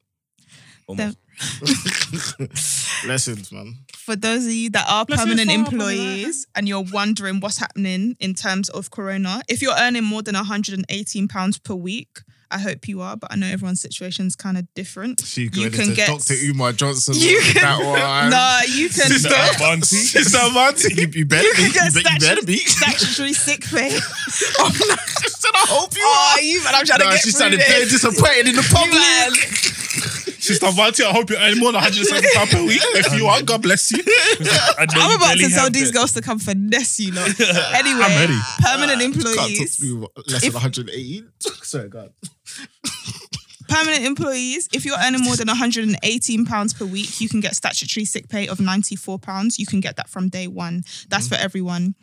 Almost. 0.88 1.18
lessons, 3.08 3.52
man. 3.52 3.76
For 3.96 4.16
those 4.16 4.46
of 4.46 4.52
you 4.52 4.70
that 4.72 4.86
are 4.90 5.06
Bless 5.06 5.22
permanent 5.24 5.50
Father. 5.50 5.60
employees 5.60 6.46
and 6.56 6.68
you're 6.68 6.84
wondering 6.92 7.40
what's 7.40 7.58
happening 7.58 8.16
in 8.20 8.34
terms 8.34 8.70
of 8.70 8.92
Corona, 8.92 9.42
if 9.48 9.62
you're 9.62 9.76
earning 9.78 10.04
more 10.04 10.22
than 10.22 10.36
118 10.36 11.28
pounds 11.28 11.58
per 11.60 11.74
week, 11.74 12.20
I 12.52 12.60
hope 12.60 12.88
you 12.88 13.02
are, 13.02 13.18
but 13.18 13.32
I 13.32 13.36
know 13.36 13.48
everyone's 13.48 13.82
situation 13.82 14.28
is 14.28 14.36
kind 14.36 14.60
of 14.60 14.72
different. 14.76 15.22
She 15.26 15.50
You 15.54 15.72
can 15.72 15.94
get- 15.96 16.08
Dr. 16.08 16.36
Umar 16.36 16.72
Johnson. 16.74 17.16
You 17.18 17.38
with 17.38 17.54
can, 17.56 17.64
that 17.64 17.80
one. 17.84 18.30
nah, 18.30 18.60
you 18.68 18.90
can 18.90 19.10
Sister 19.10 19.30
get, 19.30 19.56
Avanti. 19.56 19.96
Sister 19.96 20.38
Avanti, 20.40 20.94
you, 20.94 21.08
you 21.14 21.26
better 21.26 21.48
you 21.48 21.54
be. 21.56 21.64
can 21.64 21.72
get 21.74 21.86
You, 21.96 22.04
bet- 22.04 22.14
you 22.14 22.20
better 22.20 22.42
statutory, 22.42 22.46
be. 22.46 22.58
statutory 22.58 23.34
sick 23.34 23.62
pay. 23.66 23.90
oh, 24.60 24.70
no. 24.70 24.96
She 25.24 25.30
said, 25.30 25.50
I 25.56 25.66
hope 25.68 25.96
you 25.96 26.04
oh, 26.06 26.34
are. 26.38 26.42
you 26.44 26.64
man, 26.64 26.76
I'm 26.76 26.86
trying 26.86 27.00
Nah, 27.00 27.06
to 27.06 27.12
get 27.16 27.24
she 27.24 27.32
through 27.32 27.40
sounded 27.40 27.60
very 27.62 27.86
this. 27.86 28.02
disappointed 28.04 28.48
in 28.50 28.56
the 28.56 28.62
You 28.62 28.70
man. 28.70 29.32
public. 29.34 30.13
Sister 30.44 30.68
Vanti, 30.68 31.06
I 31.06 31.12
hope 31.12 31.30
you 31.30 31.38
earn 31.38 31.58
more 31.60 31.72
than 31.72 31.82
170 31.82 32.28
pounds 32.36 32.54
per 32.54 32.62
week. 32.66 32.82
If 32.96 33.14
you 33.18 33.28
are, 33.28 33.42
God 33.42 33.62
bless 33.62 33.92
you. 33.92 34.04
I 34.06 34.86
I'm 34.92 35.16
about 35.18 35.38
to 35.38 35.50
tell 35.50 35.70
these 35.70 35.92
that. 35.92 35.98
girls 35.98 36.12
to 36.14 36.22
come 36.22 36.38
finesse 36.40 37.00
you, 37.00 37.12
lot. 37.14 37.30
Anyway, 37.40 38.04
I'm 38.04 38.20
ready. 38.20 38.38
permanent 38.60 39.00
Can't 39.02 39.14
talk 39.16 39.50
employees. 39.50 39.78
to 39.78 39.86
me 40.02 40.08
less 40.28 40.44
If- 40.44 40.54
than 40.54 40.62
118. 40.62 41.30
Sorry, 41.40 41.90
God. 41.90 42.12
Permanent 43.70 44.04
employees, 44.06 44.68
if 44.74 44.86
you're 44.86 44.98
earning 45.00 45.22
more 45.24 45.36
than 45.38 45.48
118 45.48 46.46
pounds 46.46 46.74
per 46.74 46.86
week, 46.86 47.22
you 47.22 47.30
can 47.30 47.40
get 47.40 47.56
statutory 47.56 48.06
sick 48.06 48.28
pay 48.30 48.48
of 48.48 48.60
94 48.60 49.18
pounds. 49.20 49.58
You 49.58 49.66
can 49.66 49.80
get 49.80 49.96
that 49.96 50.10
from 50.10 50.28
day 50.30 50.48
one. 50.48 50.84
That's 51.08 51.26
Mm-hmm. 51.28 51.36
for 51.36 51.42
everyone. 51.42 51.96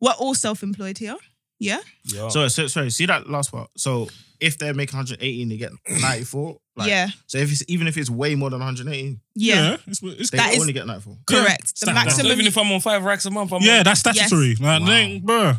We're 0.00 0.12
all 0.12 0.34
self-employed 0.34 0.98
here. 0.98 1.16
Yeah. 1.58 1.80
Yeah. 2.04 2.28
So, 2.28 2.48
so, 2.48 2.66
sorry, 2.66 2.90
see 2.90 3.06
that 3.06 3.28
last 3.30 3.50
part. 3.52 3.70
So, 3.76 4.08
if 4.40 4.58
they're 4.58 4.74
making 4.74 4.96
118, 4.98 5.48
they 5.48 5.56
get 5.56 5.72
94. 5.88 6.56
Like, 6.76 6.88
yeah. 6.88 7.08
So, 7.26 7.38
if 7.38 7.50
it's 7.52 7.62
even 7.68 7.86
if 7.86 7.96
it's 7.96 8.10
way 8.10 8.34
more 8.34 8.50
than 8.50 8.58
118, 8.60 9.20
Yeah. 9.34 9.76
It's, 9.86 10.02
it's, 10.02 10.30
they 10.30 10.38
That 10.38 10.54
is- 10.54 10.60
only 10.60 10.72
get 10.72 10.86
94. 10.86 11.16
Correct. 11.26 11.62
The 11.62 11.68
Standard. 11.76 12.00
So 12.00 12.04
maximum. 12.04 12.32
even 12.32 12.46
if 12.46 12.58
I'm 12.58 12.70
on 12.72 12.80
five 12.80 13.04
racks 13.04 13.24
a 13.26 13.30
month, 13.30 13.52
I'm 13.52 13.62
yeah, 13.62 13.78
on, 13.78 13.84
that's 13.84 14.00
statutory. 14.00 14.56
Like, 14.56 14.80
Wow. 14.80 14.86
name, 14.86 15.22
bruh. 15.22 15.58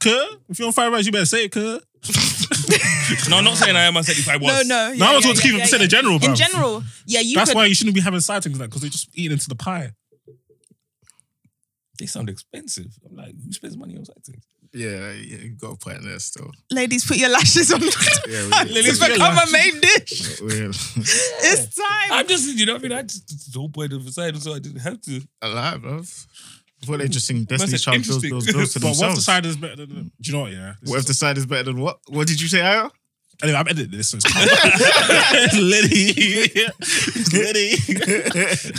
Cuz, 0.00 0.36
if 0.48 0.58
you're 0.58 0.66
on 0.66 0.72
fire 0.72 0.90
rights, 0.90 1.06
you 1.06 1.12
better 1.12 1.24
say 1.26 1.44
it, 1.44 1.52
cuz. 1.52 1.80
No, 3.28 3.36
I'm 3.38 3.44
not 3.44 3.56
saying 3.56 3.76
I 3.76 3.82
am. 3.84 3.96
I 3.96 4.00
said 4.00 4.16
if 4.16 4.28
I 4.28 4.36
was. 4.36 4.66
no, 4.66 4.88
no. 4.90 4.94
No, 4.94 5.06
I 5.06 5.10
yeah, 5.10 5.16
was 5.16 5.24
yeah, 5.24 5.28
want 5.28 5.36
to 5.36 5.42
keep 5.42 5.50
yeah, 5.52 5.56
it 5.56 5.58
yeah, 5.58 5.64
percent 5.64 5.80
yeah. 5.80 5.84
in 5.84 5.90
general, 5.90 6.18
bro. 6.18 6.28
In 6.30 6.34
general, 6.34 6.82
yeah, 7.06 7.20
you 7.20 7.34
That's 7.36 7.50
could. 7.50 7.56
why 7.56 7.66
you 7.66 7.74
shouldn't 7.74 7.94
be 7.94 8.00
having 8.00 8.20
side 8.20 8.42
things 8.42 8.58
like 8.58 8.70
because 8.70 8.80
they're 8.80 8.90
just 8.90 9.10
eating 9.14 9.32
into 9.32 9.48
the 9.48 9.54
pie. 9.54 9.92
They 11.98 12.06
sound 12.06 12.28
expensive. 12.30 12.86
I'm 13.08 13.16
like, 13.16 13.34
who 13.44 13.52
spends 13.52 13.76
money 13.76 13.96
on 13.96 14.04
side 14.04 14.24
things? 14.24 14.44
Yeah, 14.74 15.12
yeah, 15.12 15.36
you 15.42 15.50
got 15.50 15.72
a 15.72 15.76
point 15.76 16.02
there 16.02 16.18
still. 16.18 16.50
ladies, 16.70 17.04
put 17.04 17.18
your 17.18 17.28
lashes 17.28 17.70
on. 17.72 17.82
Yeah, 17.82 17.86
we- 17.86 17.90
it's 18.80 18.98
become 18.98 19.36
a 19.36 19.46
main 19.52 19.78
dish. 19.80 20.40
We're 20.40 20.70
It's 20.70 21.74
time. 21.74 22.10
I'm 22.12 22.26
just, 22.26 22.56
you 22.58 22.64
know 22.64 22.72
what 22.74 22.80
I 22.84 22.88
mean? 22.88 22.92
I 22.98 23.02
just, 23.02 23.30
it's 23.30 23.46
the 23.52 23.58
whole 23.58 23.68
point 23.68 23.92
of 23.92 24.04
the 24.06 24.10
side, 24.12 24.34
so 24.42 24.54
I 24.54 24.58
didn't 24.60 24.80
have 24.80 25.00
to. 25.02 25.20
alive, 25.42 25.82
bruv. 25.82 26.26
I 26.82 26.86
thought 26.86 26.98
they 26.98 27.08
just 27.08 27.26
sing 27.26 27.36
Man 27.36 27.44
Destiny's 27.44 27.82
Child 27.84 27.94
bills, 27.96 28.24
interesting. 28.24 28.30
bills, 28.30 28.46
bills 28.52 28.72
to 28.72 28.80
But 28.80 28.86
what 28.86 28.92
if 28.92 28.98
the 28.98 29.04
themselves. 29.06 29.24
side 29.26 29.46
is 29.46 29.56
better 29.58 29.76
than 29.86 29.88
Do 30.20 30.30
you 30.30 30.32
know 30.32 30.40
what, 30.40 30.52
yeah? 30.52 30.74
What 30.86 30.98
if 31.00 31.06
the 31.06 31.14
side 31.14 31.36
is 31.36 31.44
better 31.46 31.64
than 31.64 31.78
what? 31.80 31.98
What 32.08 32.26
did 32.26 32.40
you 32.40 32.48
say, 32.48 32.62
Aya? 32.62 32.88
Anyway, 33.42 33.58
I'm 33.58 33.68
editing 33.68 33.90
this. 33.96 34.08
So 34.10 34.16
it's 34.18 34.24
it's 34.26 35.56
Liddy. 35.58 36.12
It's 37.14 37.32
Liddy. 37.32 38.72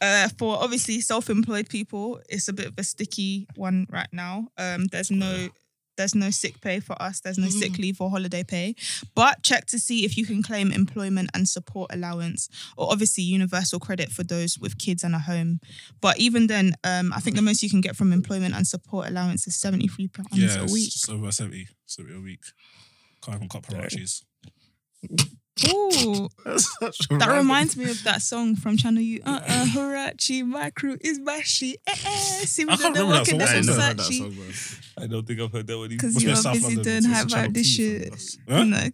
Uh, 0.00 0.28
for 0.38 0.56
obviously 0.62 1.00
self-employed 1.00 1.68
people, 1.68 2.20
it's 2.28 2.48
a 2.48 2.52
bit 2.52 2.66
of 2.66 2.74
a 2.78 2.84
sticky 2.84 3.46
one 3.56 3.86
right 3.90 4.08
now. 4.12 4.48
Um, 4.56 4.86
there's 4.86 5.10
no 5.10 5.48
there's 5.96 6.14
no 6.14 6.30
sick 6.30 6.60
pay 6.60 6.78
for 6.78 6.94
us. 7.02 7.18
There's 7.18 7.38
no 7.38 7.48
sick 7.48 7.76
leave 7.76 8.00
or 8.00 8.08
holiday 8.08 8.44
pay. 8.44 8.76
But 9.16 9.42
check 9.42 9.66
to 9.66 9.80
see 9.80 10.04
if 10.04 10.16
you 10.16 10.24
can 10.24 10.44
claim 10.44 10.70
employment 10.70 11.28
and 11.34 11.48
support 11.48 11.92
allowance, 11.92 12.48
or 12.76 12.92
obviously 12.92 13.24
universal 13.24 13.80
credit 13.80 14.12
for 14.12 14.22
those 14.22 14.60
with 14.60 14.78
kids 14.78 15.02
and 15.02 15.12
a 15.16 15.18
home. 15.18 15.58
But 16.00 16.20
even 16.20 16.46
then, 16.46 16.74
um, 16.84 17.12
I 17.12 17.18
think 17.18 17.34
the 17.34 17.42
most 17.42 17.64
you 17.64 17.68
can 17.68 17.80
get 17.80 17.96
from 17.96 18.12
employment 18.12 18.54
and 18.54 18.64
support 18.64 19.08
allowance 19.08 19.48
is 19.48 19.56
seventy 19.56 19.88
three 19.88 20.06
pounds 20.06 20.28
Yeah, 20.32 20.60
a 20.60 20.64
it's 20.64 20.72
week. 20.72 20.90
just 20.92 21.10
over 21.10 21.32
70. 21.32 21.66
70 21.86 22.14
a 22.16 22.20
week. 22.20 22.44
Can't 23.20 23.36
even 23.38 23.48
cut 23.48 23.62
parachis. 23.62 24.22
Ooh, 25.68 26.28
That's 26.44 26.78
such 26.78 26.98
a 27.10 27.18
that 27.18 27.26
random- 27.28 27.36
reminds 27.38 27.76
me 27.76 27.90
of 27.90 28.02
that 28.04 28.22
song 28.22 28.54
from 28.56 28.76
Channel 28.76 29.02
U. 29.02 29.20
Uh 29.24 29.40
uh, 29.46 29.64
Horachi, 29.66 30.44
my 30.44 30.70
crew 30.70 30.96
is 31.00 31.18
bashy. 31.18 31.74
Eh 31.86 31.92
eh, 32.04 32.44
see 32.44 32.64
me 32.64 32.72
I 32.72 32.76
can't 32.76 32.94
the 32.94 33.00
remember 33.02 33.24
that 33.24 33.26
song. 33.26 33.34
I 33.34 33.44
that's 33.44 33.52
ain't 33.52 33.66
What's 33.66 33.78
never 33.78 33.82
heard 33.82 33.96
that 33.98 34.04
song, 34.04 34.32
bro. 34.96 35.04
I 35.04 35.06
don't 35.06 35.26
think 35.26 35.40
I've 35.40 35.52
heard 35.52 35.66
that 35.66 35.76
one 35.78 35.86
either. 35.86 35.96
Because 35.96 36.22
you're 36.22 36.32
a 36.32 36.36
South 36.36 36.54
busy 36.54 36.76
London 36.76 36.82
doing 36.84 37.12
one, 37.12 37.28
so 37.28 37.36
high 37.36 37.46
vibe 37.48 37.54
this 37.54 37.76
T 37.76 37.98
from 37.98 38.02
shit. 38.04 38.12
us. 38.12 38.38
Huh? 38.48 38.64
No, 38.64 38.88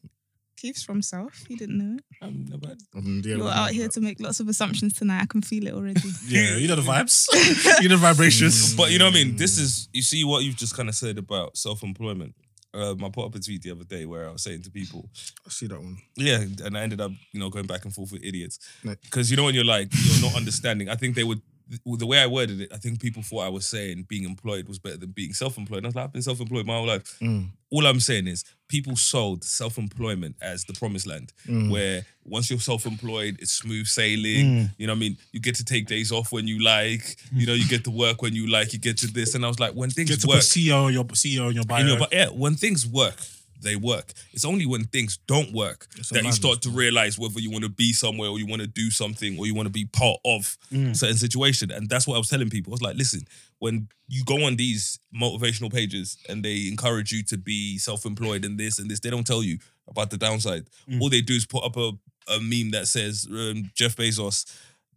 Keith's 0.57 0.83
from 0.83 1.03
South. 1.03 1.45
He 1.49 1.57
didn't 1.57 1.79
know 1.79 1.97
it. 1.97 2.05
I'm 2.23 2.47
never 2.47 2.69
had- 2.69 2.79
Um, 2.97 3.23
yeah, 3.25 3.37
You're 3.37 3.49
out 3.51 3.71
here 3.71 3.85
that. 3.85 3.93
to 3.95 4.01
make 4.01 4.21
lots 4.21 4.41
of 4.41 4.49
assumptions 4.49 4.95
tonight. 4.95 5.23
I 5.23 5.27
can 5.27 5.43
feel 5.43 5.67
it 5.67 5.75
already. 5.75 6.01
Yeah, 6.27 6.57
you 6.57 6.69
know 6.69 6.77
the 6.77 6.83
vibes. 6.83 7.27
you 7.83 7.89
know 7.89 7.97
the 7.97 8.01
vibrations. 8.03 8.75
But 8.75 8.91
you 8.91 8.99
know 8.99 9.07
what 9.07 9.15
I 9.15 9.25
mean? 9.25 9.37
This 9.37 9.59
is, 9.59 9.89
you 9.93 10.01
see 10.03 10.25
what 10.25 10.43
you've 10.45 10.57
just 10.57 10.75
kind 10.77 10.89
of 10.89 10.95
said 10.95 11.19
about 11.19 11.57
self 11.57 11.83
employment. 11.83 12.35
Um, 12.75 13.05
I 13.05 13.09
put 13.09 13.27
up 13.27 13.35
a 13.35 13.39
tweet 13.39 13.63
the 13.63 13.71
other 13.71 13.85
day 13.85 14.05
where 14.05 14.29
I 14.29 14.33
was 14.33 14.43
saying 14.43 14.63
to 14.63 14.71
people, 14.71 15.09
I 15.47 15.51
see 15.51 15.69
that 15.69 15.81
one. 15.81 15.99
Yeah, 16.17 16.41
and 16.65 16.77
I 16.77 16.83
ended 16.83 17.01
up, 17.01 17.13
you 17.33 17.39
know, 17.39 17.49
going 17.49 17.67
back 17.67 17.85
and 17.85 17.95
forth 17.95 18.11
with 18.13 18.25
idiots. 18.25 18.59
Because 18.83 19.31
you 19.31 19.37
know 19.37 19.45
when 19.45 19.55
you're 19.55 19.65
like, 19.65 19.89
you're 19.93 20.23
not 20.29 20.37
understanding. 20.37 20.89
I 20.89 20.97
think 20.97 21.15
they 21.15 21.23
would 21.23 21.41
the 21.85 22.07
way 22.07 22.19
I 22.19 22.27
worded 22.27 22.61
it, 22.61 22.73
I 22.73 22.77
think 22.77 23.01
people 23.01 23.23
thought 23.23 23.41
I 23.45 23.49
was 23.49 23.67
saying 23.67 24.05
being 24.09 24.25
employed 24.25 24.69
was 24.69 24.79
better 24.79 24.99
than 24.99 25.13
being 25.13 25.33
self-employed. 25.33 25.79
And 25.79 25.87
I 25.87 25.89
was 25.89 25.95
like, 25.95 26.05
I've 26.05 26.13
been 26.13 26.23
self-employed 26.23 26.67
my 26.67 26.75
whole 26.75 26.87
life. 26.87 27.19
Mm. 27.21 27.49
All 27.71 27.87
I'm 27.87 28.01
saying 28.01 28.27
is 28.27 28.45
people 28.69 28.97
sold 28.97 29.43
self-employment 29.45 30.37
as 30.43 30.65
the 30.65 30.75
promised 30.75 31.07
land, 31.07 31.33
Mm. 31.49 31.71
where 31.71 32.05
once 32.25 32.51
you're 32.51 32.61
self-employed, 32.61 33.39
it's 33.41 33.53
smooth 33.53 33.87
sailing. 33.87 34.71
You 34.79 34.87
know 34.87 34.93
what 34.93 34.99
I 34.99 35.01
mean? 35.01 35.17
You 35.33 35.41
get 35.41 35.55
to 35.57 35.65
take 35.65 35.87
days 35.87 36.13
off 36.13 36.33
when 36.33 36.47
you 36.47 36.63
like. 36.63 37.17
You 37.33 37.47
know, 37.47 37.55
you 37.55 37.67
get 37.67 37.85
to 37.85 37.91
work 37.91 38.23
when 38.23 38.35
you 38.35 38.47
like. 38.47 38.73
You 38.73 38.79
get 38.79 38.99
to 38.99 39.07
this. 39.07 39.35
And 39.35 39.45
I 39.45 39.49
was 39.49 39.59
like, 39.59 39.73
when 39.73 39.91
things 39.91 40.11
Get 40.11 40.21
to 40.21 40.27
work, 40.29 40.37
put 40.37 40.45
CEO 40.45 40.85
on 40.85 40.93
your 40.93 41.05
CEO 41.05 41.47
on 41.49 41.55
your 41.55 41.65
bio. 41.65 41.81
in 41.81 41.87
your, 41.89 41.99
yeah, 42.13 42.27
when 42.29 42.55
things 42.57 42.87
work, 42.87 43.17
they 43.65 43.75
work. 43.77 44.13
It's 44.33 44.45
only 44.45 44.67
when 44.67 44.85
things 44.85 45.19
don't 45.27 45.53
work 45.53 45.89
It's 45.97 46.11
that 46.11 46.23
you 46.23 46.33
start 46.33 46.63
to 46.63 46.71
realize 46.71 47.19
whether 47.19 47.41
you 47.41 47.51
want 47.51 47.65
to 47.65 47.71
be 47.71 47.93
somewhere 47.93 48.29
or 48.31 48.39
you 48.39 48.47
want 48.47 48.63
to 48.63 48.69
do 48.69 48.91
something 48.91 49.37
or 49.39 49.47
you 49.47 49.55
want 49.55 49.67
to 49.67 49.73
be 49.73 49.87
part 49.87 50.19
of 50.25 50.57
Mm. 50.73 50.95
certain 50.97 51.17
situation. 51.17 51.71
And 51.71 51.89
that's 51.89 52.07
what 52.07 52.15
I 52.15 52.19
was 52.19 52.29
telling 52.29 52.51
people. 52.51 52.73
I 52.73 52.75
was 52.75 52.83
like, 52.83 52.97
listen, 52.97 53.23
when 53.59 53.89
you 54.09 54.25
go 54.25 54.45
on 54.47 54.57
these 54.57 54.99
motivational 55.15 55.73
pages 55.73 56.17
and 56.29 56.45
they 56.45 56.69
encourage 56.69 57.11
you 57.13 57.23
to 57.25 57.37
be 57.37 57.79
self-employed 57.79 58.45
and 58.45 58.59
this 58.59 58.79
and 58.79 58.91
this, 58.91 59.01
they 59.01 59.11
don't 59.11 59.27
tell 59.27 59.43
you 59.43 59.59
about 59.89 60.11
the 60.11 60.17
downside. 60.17 60.65
Mm. 60.89 61.01
All 61.01 61.09
they 61.11 61.21
do 61.23 61.35
is 61.35 61.47
put 61.47 61.65
up 61.65 61.77
a, 61.77 61.93
a 62.29 62.41
meme 62.41 62.71
that 62.71 62.87
says 62.89 63.27
um, 63.31 63.71
Jeff 63.75 63.97
Bezos 63.97 64.45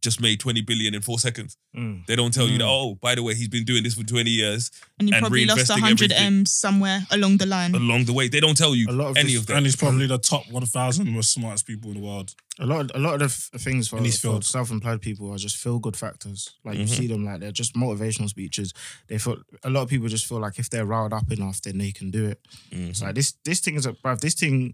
just 0.07 0.21
made 0.21 0.39
20 0.39 0.61
billion 0.61 0.95
in 0.95 1.01
four 1.01 1.19
seconds. 1.19 1.57
Mm. 1.75 2.05
They 2.07 2.15
don't 2.15 2.33
tell 2.33 2.47
you 2.47 2.55
Mm. 2.57 2.59
that, 2.63 2.67
oh, 2.67 2.95
by 3.01 3.13
the 3.15 3.23
way, 3.23 3.33
he's 3.35 3.49
been 3.49 3.65
doing 3.65 3.83
this 3.83 3.95
for 3.95 4.03
20 4.03 4.29
years 4.31 4.71
And 4.99 5.09
you 5.09 5.15
and 5.15 5.21
probably 5.21 5.45
lost 5.45 5.59
reinvesting 5.69 5.81
100 5.81 6.11
everything. 6.11 6.25
M's 6.41 6.53
somewhere 6.53 6.99
along 7.11 7.37
the 7.37 7.45
line. 7.45 7.75
along 7.75 8.05
the 8.05 8.13
way. 8.13 8.27
They 8.29 8.39
don't 8.39 8.57
tell 8.57 8.73
you 8.73 8.87
A 8.89 8.91
lot 9.01 9.09
of 9.11 9.17
any 9.17 9.31
this- 9.33 9.41
of 9.41 9.47
that. 9.47 9.57
And 9.57 9.65
he's 9.65 9.75
probably 9.75 10.07
the 10.07 10.17
top 10.17 10.43
1,000 10.49 11.07
most 11.11 11.31
smartest 11.33 11.67
people 11.67 11.91
in 11.91 11.97
the 11.97 12.03
world. 12.03 12.33
A 12.59 12.65
lot, 12.65 12.79
of, 12.89 12.91
a 12.95 12.99
lot 12.99 13.13
of 13.15 13.19
the 13.19 13.25
f- 13.25 13.61
things 13.61 13.87
for, 13.87 13.97
In 13.99 14.05
for 14.05 14.11
field. 14.17 14.45
self-employed 14.45 15.01
people 15.01 15.31
are 15.31 15.37
just 15.37 15.57
feel-good 15.57 15.95
factors. 15.95 16.49
Like 16.65 16.77
Mhm. 16.77 16.81
you 16.81 16.87
see 16.87 17.07
them, 17.07 17.23
like 17.25 17.39
they're 17.41 17.51
just 17.51 17.75
motivational 17.75 18.29
speeches. 18.29 18.73
They 19.09 19.19
feel 19.19 19.37
a 19.63 19.69
lot 19.69 19.83
of 19.83 19.89
people 19.89 20.07
just 20.07 20.25
feel 20.25 20.39
like 20.39 20.57
if 20.57 20.69
they're 20.71 20.85
riled 20.85 21.13
up 21.13 21.31
enough, 21.31 21.61
then 21.61 21.77
they 21.77 21.91
can 21.91 22.09
do 22.11 22.25
it. 22.25 22.39
Mhm. 22.73 22.89
It's 22.89 23.01
like 23.03 23.13
this, 23.13 23.33
this 23.45 23.59
thing 23.59 23.75
is 23.75 23.85
a, 23.85 23.93
bruv, 23.93 24.19
This 24.21 24.33
thing 24.33 24.73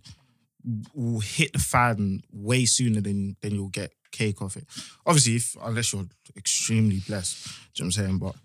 will 0.93 1.19
hit 1.19 1.54
the 1.54 1.60
fan 1.60 2.21
way 2.32 2.65
sooner 2.65 3.02
than 3.02 3.36
than 3.41 3.54
you'll 3.56 3.69
get 3.69 3.91
cake 4.12 4.41
off 4.41 4.56
it. 4.58 4.65
Obviously, 5.06 5.36
if 5.36 5.56
unless 5.63 5.91
you're 5.93 6.06
extremely 6.38 6.99
blessed, 7.08 7.45
do 7.45 7.52
you 7.52 7.84
know 7.84 7.86
what 7.86 7.86
I'm 7.86 7.91
saying? 7.91 8.17
But 8.19 8.36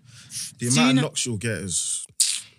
the 0.57 0.57
Do 0.57 0.65
you 0.65 0.71
amount 0.71 0.95
know- 0.95 0.99
of 1.01 1.03
knocks 1.05 1.25
you'll 1.25 1.37
get 1.37 1.57
is 1.59 2.05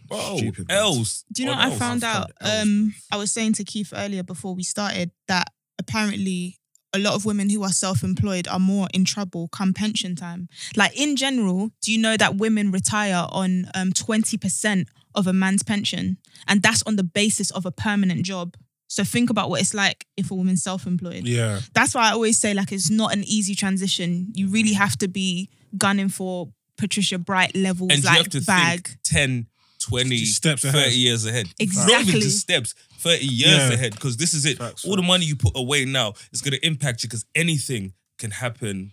Bro, 0.08 0.36
stupid. 0.38 0.70
else. 0.70 1.24
Do 1.32 1.42
you 1.42 1.46
know 1.46 1.54
on 1.54 1.68
what 1.70 1.72
I 1.74 1.78
found 1.78 2.04
out? 2.04 2.30
Um, 2.40 2.94
I 3.12 3.16
was 3.16 3.30
saying 3.32 3.52
to 3.54 3.64
Keith 3.64 3.92
earlier 3.94 4.22
before 4.24 4.54
we 4.54 4.62
started 4.64 5.10
that 5.28 5.52
apparently 5.78 6.56
a 6.92 6.98
lot 6.98 7.14
of 7.14 7.24
women 7.24 7.48
who 7.50 7.62
are 7.62 7.70
self-employed 7.72 8.48
are 8.48 8.58
more 8.58 8.88
in 8.92 9.04
trouble 9.04 9.46
come 9.48 9.72
pension 9.72 10.16
time. 10.16 10.48
Like 10.76 10.98
in 10.98 11.14
general, 11.16 11.70
do 11.82 11.92
you 11.92 11.98
know 11.98 12.16
that 12.16 12.36
women 12.36 12.70
retire 12.72 13.26
on 13.30 13.70
um 13.74 13.92
twenty 13.92 14.36
percent 14.36 14.88
of 15.14 15.26
a 15.26 15.32
man's 15.32 15.62
pension, 15.62 16.18
and 16.48 16.62
that's 16.62 16.82
on 16.84 16.96
the 16.96 17.04
basis 17.04 17.50
of 17.52 17.66
a 17.66 17.70
permanent 17.72 18.24
job. 18.24 18.56
So 18.92 19.04
think 19.04 19.30
about 19.30 19.50
what 19.50 19.60
it's 19.60 19.72
like 19.72 20.04
if 20.16 20.32
a 20.32 20.34
woman's 20.34 20.64
self-employed. 20.64 21.22
Yeah. 21.24 21.60
That's 21.74 21.94
why 21.94 22.08
I 22.08 22.10
always 22.10 22.36
say 22.38 22.54
like 22.54 22.72
it's 22.72 22.90
not 22.90 23.12
an 23.12 23.22
easy 23.22 23.54
transition. 23.54 24.32
You 24.34 24.48
really 24.48 24.72
have 24.72 24.98
to 24.98 25.06
be 25.06 25.48
gunning 25.78 26.08
for 26.08 26.48
Patricia 26.76 27.16
Bright 27.16 27.54
levels, 27.54 27.90
And 27.92 28.02
like 28.02 28.12
you 28.14 28.18
have 28.24 28.28
to 28.30 28.40
bag. 28.42 28.88
think 28.88 28.98
10, 29.04 29.46
20, 29.78 30.24
Steps 30.24 30.62
30 30.62 30.76
ahead. 30.76 30.92
years 30.92 31.24
ahead. 31.24 31.46
Not 31.46 31.54
Exactly. 31.60 32.08
even 32.08 32.20
just 32.20 32.40
steps, 32.40 32.74
30 32.98 33.24
years 33.26 33.50
Yeah. 33.68 33.72
ahead. 33.74 33.92
Because 33.94 34.16
this 34.16 34.34
is 34.34 34.44
it. 34.44 34.58
Facts, 34.58 34.84
All 34.84 34.96
the 34.96 35.02
money 35.02 35.24
you 35.24 35.36
put 35.36 35.52
away 35.56 35.84
now 35.84 36.14
is 36.32 36.42
going 36.42 36.54
to 36.58 36.66
impact 36.66 37.04
you 37.04 37.08
because 37.08 37.24
anything 37.36 37.92
can 38.18 38.32
happen 38.32 38.90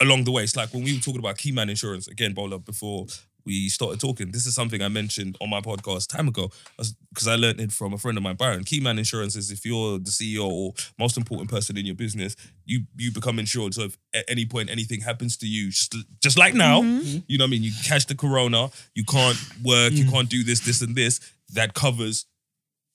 along 0.00 0.24
the 0.24 0.32
way. 0.32 0.42
It's 0.42 0.56
like 0.56 0.74
when 0.74 0.82
we 0.82 0.94
were 0.94 1.00
talking 1.00 1.20
about 1.20 1.36
Keyman 1.38 1.70
Insurance, 1.70 2.08
again, 2.08 2.32
Bola, 2.34 2.58
before 2.58 3.06
we 3.44 3.68
started 3.68 4.00
talking, 4.00 4.30
this 4.30 4.46
is 4.46 4.54
something 4.54 4.82
I 4.82 4.88
mentioned 4.88 5.36
on 5.40 5.50
my 5.50 5.60
podcast 5.60 6.08
time 6.08 6.28
ago 6.28 6.50
because 6.76 7.28
I 7.28 7.36
learned 7.36 7.60
it 7.60 7.72
from 7.72 7.92
a 7.92 7.98
friend 7.98 8.16
of 8.16 8.22
mine, 8.22 8.36
Byron. 8.36 8.64
Keyman 8.64 8.98
Insurance 8.98 9.36
is 9.36 9.50
if 9.50 9.64
you're 9.64 9.98
the 9.98 10.10
CEO 10.10 10.48
or 10.48 10.72
most 10.98 11.16
important 11.16 11.50
person 11.50 11.76
in 11.76 11.86
your 11.86 11.94
business, 11.94 12.36
you 12.64 12.82
you 12.96 13.10
become 13.12 13.38
insured. 13.38 13.74
So 13.74 13.82
if 13.82 13.98
at 14.14 14.24
any 14.28 14.44
point 14.46 14.70
anything 14.70 15.00
happens 15.00 15.36
to 15.38 15.46
you, 15.46 15.70
just, 15.70 15.94
just 16.22 16.38
like 16.38 16.54
now, 16.54 16.82
you 16.82 17.38
know 17.38 17.44
what 17.44 17.48
I 17.48 17.50
mean? 17.50 17.62
You 17.62 17.72
catch 17.84 18.06
the 18.06 18.14
corona, 18.14 18.70
you 18.94 19.04
can't 19.04 19.38
work, 19.64 19.92
you 19.92 20.10
can't 20.10 20.28
do 20.28 20.42
this, 20.44 20.60
this, 20.60 20.80
and 20.82 20.94
this, 20.94 21.20
that 21.54 21.74
covers 21.74 22.26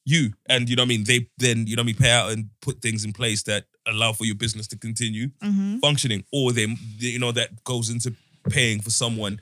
you. 0.05 0.33
And 0.47 0.69
you 0.69 0.75
know 0.75 0.83
what 0.83 0.88
I 0.88 0.89
mean? 0.89 1.03
They 1.03 1.29
then, 1.38 1.67
you 1.67 1.75
know 1.75 1.81
what 1.81 1.86
I 1.86 1.88
mean, 1.88 1.95
pay 1.95 2.12
out 2.12 2.31
and 2.31 2.49
put 2.62 2.81
things 2.81 3.03
in 3.03 3.12
place 3.13 3.43
that 3.43 3.65
allow 3.86 4.13
for 4.13 4.25
your 4.25 4.36
business 4.36 4.67
to 4.67 4.77
continue 4.77 5.29
Mhm. 5.43 5.79
functioning. 5.81 6.23
Or 6.31 6.51
they, 6.53 6.67
you 6.99 7.19
know, 7.19 7.31
that 7.33 7.63
goes 7.63 7.89
into 7.89 8.13
paying 8.49 8.79
for 8.81 8.89
someone 8.89 9.39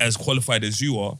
as 0.00 0.16
qualified 0.16 0.64
as 0.64 0.80
you 0.80 0.98
are, 0.98 1.18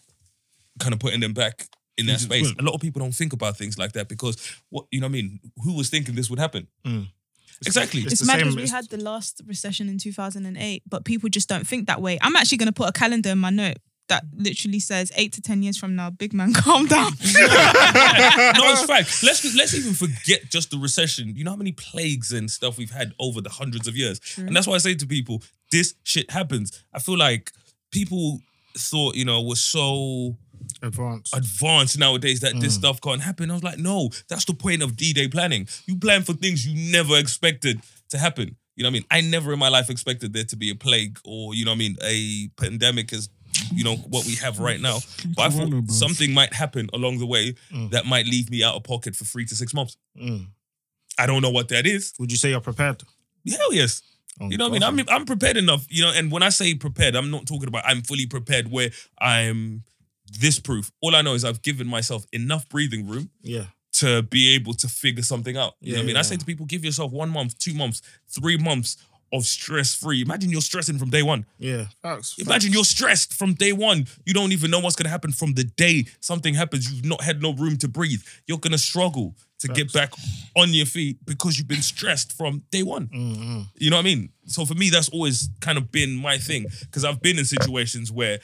kind 0.79 0.93
of 0.95 1.01
putting 1.01 1.21
them 1.21 1.33
back 1.33 1.67
in 1.99 2.07
that 2.07 2.21
space. 2.21 2.45
well- 2.45 2.55
A 2.59 2.63
lot 2.65 2.75
of 2.75 2.81
people 2.81 3.01
don't 3.01 3.15
think 3.15 3.33
about 3.33 3.57
things 3.57 3.77
like 3.79 3.93
that 3.93 4.09
because 4.09 4.37
what 4.71 4.87
you 4.91 5.01
know 5.01 5.07
what 5.07 5.11
I 5.11 5.13
mean, 5.13 5.41
who 5.65 5.75
was 5.77 5.91
thinking 5.91 6.15
this 6.15 6.31
would 6.31 6.39
happen? 6.39 6.67
Mm. 6.87 7.09
Exactly. 7.67 8.01
It's 8.03 8.13
It's 8.13 8.21
the 8.23 8.27
mad 8.27 8.35
same- 8.37 8.41
because 8.45 8.57
we 8.57 8.63
it's- 8.63 8.75
had 8.75 8.89
the 8.89 8.97
last 8.97 9.43
recession 9.47 9.89
in 9.91 9.99
2008, 9.99 10.83
but 10.89 11.05
people 11.05 11.29
just 11.29 11.49
don't 11.49 11.67
think 11.67 11.89
that 11.89 12.01
way. 12.01 12.19
I'm 12.23 12.35
actually 12.37 12.57
going 12.59 12.69
to 12.69 12.73
put 12.73 12.89
a 12.89 12.93
calendar 12.93 13.29
in 13.31 13.39
my 13.39 13.51
note 13.51 13.77
that 14.09 14.25
literally 14.35 14.81
says 14.81 15.13
eight 15.15 15.33
to 15.35 15.41
10 15.43 15.63
years 15.63 15.77
from 15.77 15.95
now, 15.95 16.09
big 16.11 16.33
man, 16.33 16.53
calm 16.65 16.87
down. 16.87 17.13
no, 17.21 18.73
it's 18.73 18.85
fact. 18.85 19.23
Let's 19.23 19.55
let's 19.55 19.75
even 19.75 19.93
forget 19.95 20.51
just 20.51 20.71
the 20.71 20.79
recession. 20.79 21.35
You 21.37 21.45
know 21.45 21.51
how 21.53 21.57
many 21.57 21.73
plagues 21.73 22.33
and 22.33 22.51
stuff 22.51 22.79
we've 22.79 22.91
had 22.91 23.13
over 23.19 23.41
the 23.41 23.51
hundreds 23.51 23.87
of 23.87 23.97
years, 23.97 24.21
and 24.37 24.55
that's 24.57 24.67
why 24.67 24.75
I 24.75 24.79
say 24.79 24.95
to 24.95 25.07
people, 25.07 25.43
this 25.71 25.95
shit 26.03 26.31
happens. 26.31 26.83
I 26.93 26.99
feel 26.99 27.17
like 27.19 27.53
people 27.93 28.41
thought 28.77 29.15
you 29.15 29.25
know 29.25 29.41
we're 29.43 29.55
so 29.57 30.37
advanced. 30.83 31.35
advanced 31.37 31.99
nowadays 31.99 32.41
that 32.41 32.59
this 32.61 32.75
stuff 32.75 33.01
can't 33.01 33.23
happen. 33.23 33.51
I 33.51 33.55
was 33.55 33.63
like, 33.65 33.79
no, 33.79 34.11
that's 34.29 34.45
the 34.45 34.55
point 34.55 34.83
of 34.83 34.97
D-Day 34.97 35.29
planning. 35.29 35.67
You 35.87 35.97
plan 35.97 36.23
for 36.23 36.33
things 36.33 36.67
you 36.67 36.93
never 36.93 37.17
expected 37.19 37.81
to 38.11 38.19
happen. 38.19 38.57
You 38.77 38.85
know 38.85 38.89
what 38.89 38.93
I 38.93 38.93
mean? 38.93 39.05
I 39.11 39.21
never 39.23 39.53
in 39.53 39.59
my 39.59 39.69
life 39.69 39.91
expected 39.91 40.33
there 40.33 40.45
to 40.45 40.57
be 40.57 40.71
a 40.71 40.75
plague 40.75 41.19
or, 41.25 41.55
you 41.55 41.65
know 41.65 41.73
what 41.73 41.77
I 41.77 41.79
mean, 41.79 41.97
a 42.03 42.49
pandemic 42.57 43.13
as 43.13 43.29
you 43.73 43.83
know 43.85 43.97
what 43.97 44.25
we 44.27 44.37
have 44.37 44.59
right 44.61 44.81
now. 44.81 44.99
But 45.37 45.43
I 45.43 45.51
thought 45.51 45.91
something 45.91 46.33
might 46.33 46.53
happen 46.55 46.89
along 46.95 47.19
the 47.19 47.27
way 47.27 47.55
Mm. 47.73 47.91
that 47.91 48.07
might 48.07 48.27
leave 48.27 48.49
me 48.51 48.63
out 48.63 48.77
of 48.77 48.85
pocket 48.85 49.17
for 49.17 49.25
three 49.25 49.45
to 49.47 49.57
six 49.57 49.75
months. 49.75 49.97
Mm. 50.21 50.47
I 51.19 51.27
don't 51.27 51.43
know 51.43 51.51
what 51.51 51.69
that 51.69 51.87
is. 51.87 52.15
Would 52.19 52.31
you 52.31 52.39
say 52.39 52.51
you're 52.51 52.61
prepared? 52.61 53.03
Hell 53.49 53.73
yes. 53.75 54.03
Oh, 54.41 54.49
You 54.51 54.57
know 54.59 54.69
what 54.69 54.83
I 54.83 54.91
mean? 54.91 55.09
I'm 55.09 55.15
I'm 55.21 55.25
prepared 55.27 55.57
enough. 55.57 55.87
You 55.91 56.03
know, 56.05 56.13
and 56.15 56.31
when 56.31 56.43
I 56.43 56.49
say 56.51 56.75
prepared, 56.75 57.15
I'm 57.15 57.31
not 57.31 57.47
talking 57.47 57.69
about 57.69 57.85
I'm 57.87 58.03
fully 58.03 58.27
prepared 58.27 58.71
where 58.71 58.91
I'm 59.19 59.85
this 60.39 60.59
proof. 60.61 60.93
All 61.01 61.15
I 61.17 61.23
know 61.23 61.35
is 61.35 61.45
I've 61.45 61.63
given 61.63 61.87
myself 61.87 62.25
enough 62.33 62.69
breathing 62.69 63.09
room 63.09 63.31
Yeah. 63.43 63.65
to 63.95 64.23
be 64.23 64.55
able 64.55 64.75
to 64.75 64.89
figure 64.89 65.23
something 65.25 65.57
out. 65.57 65.75
You 65.81 65.93
know 65.93 65.99
what 65.99 65.99
I 65.99 66.03
Yeah, 66.03 66.07
mean? 66.07 66.17
I 66.17 66.23
say 66.23 66.37
to 66.37 66.45
people, 66.47 66.67
give 66.67 66.85
yourself 66.85 67.11
one 67.13 67.31
month, 67.31 67.59
two 67.59 67.75
months, 67.75 68.01
three 68.29 68.57
months 68.57 68.97
of 69.33 69.45
stress 69.45 69.95
free. 69.95 70.23
Imagine 70.23 70.51
you're 70.51 70.61
stressing 70.61 70.99
from 70.99 71.11
day 71.11 71.23
one. 71.23 71.47
Yeah. 71.59 71.87
Facts. 72.03 72.37
Imagine 72.39 72.73
you're 72.73 72.85
stressed 72.85 73.33
from 73.33 73.55
day 73.55 73.73
one. 73.73 74.07
You 74.25 74.35
don't 74.35 74.53
even 74.53 74.71
know 74.71 74.81
what's 74.81 74.97
gonna 74.97 75.11
happen 75.11 75.33
from 75.33 75.55
the 75.55 75.65
day 75.65 76.07
something 76.21 76.55
happens. 76.55 76.91
You've 76.91 77.05
not 77.05 77.23
had 77.23 77.43
no 77.43 77.53
room 77.53 77.77
to 77.79 77.89
breathe. 77.89 78.23
You're 78.47 78.59
gonna 78.59 78.79
struggle 78.79 79.35
to 79.61 79.69
get 79.69 79.93
back 79.93 80.13
on 80.57 80.73
your 80.73 80.87
feet 80.87 81.19
because 81.27 81.59
you've 81.59 81.69
been 81.69 81.83
stressed 81.83 82.33
from 82.33 82.63
day 82.71 82.83
one. 82.83 83.09
Mm-hmm. 83.09 83.61
You 83.77 83.91
know 83.91 83.97
what 83.97 84.03
I 84.03 84.05
mean? 84.05 84.31
So 84.47 84.65
for 84.65 84.75
me, 84.75 84.89
that's 84.89 85.11
always 85.11 85.51
kind 85.61 85.77
of 85.77 85.93
been 85.93 86.17
my 86.17 86.39
thing 86.39 86.67
because 86.81 87.05
I've 87.05 87.21
been 87.21 87.39
in 87.39 87.45
situations 87.45 88.11
where 88.11 88.41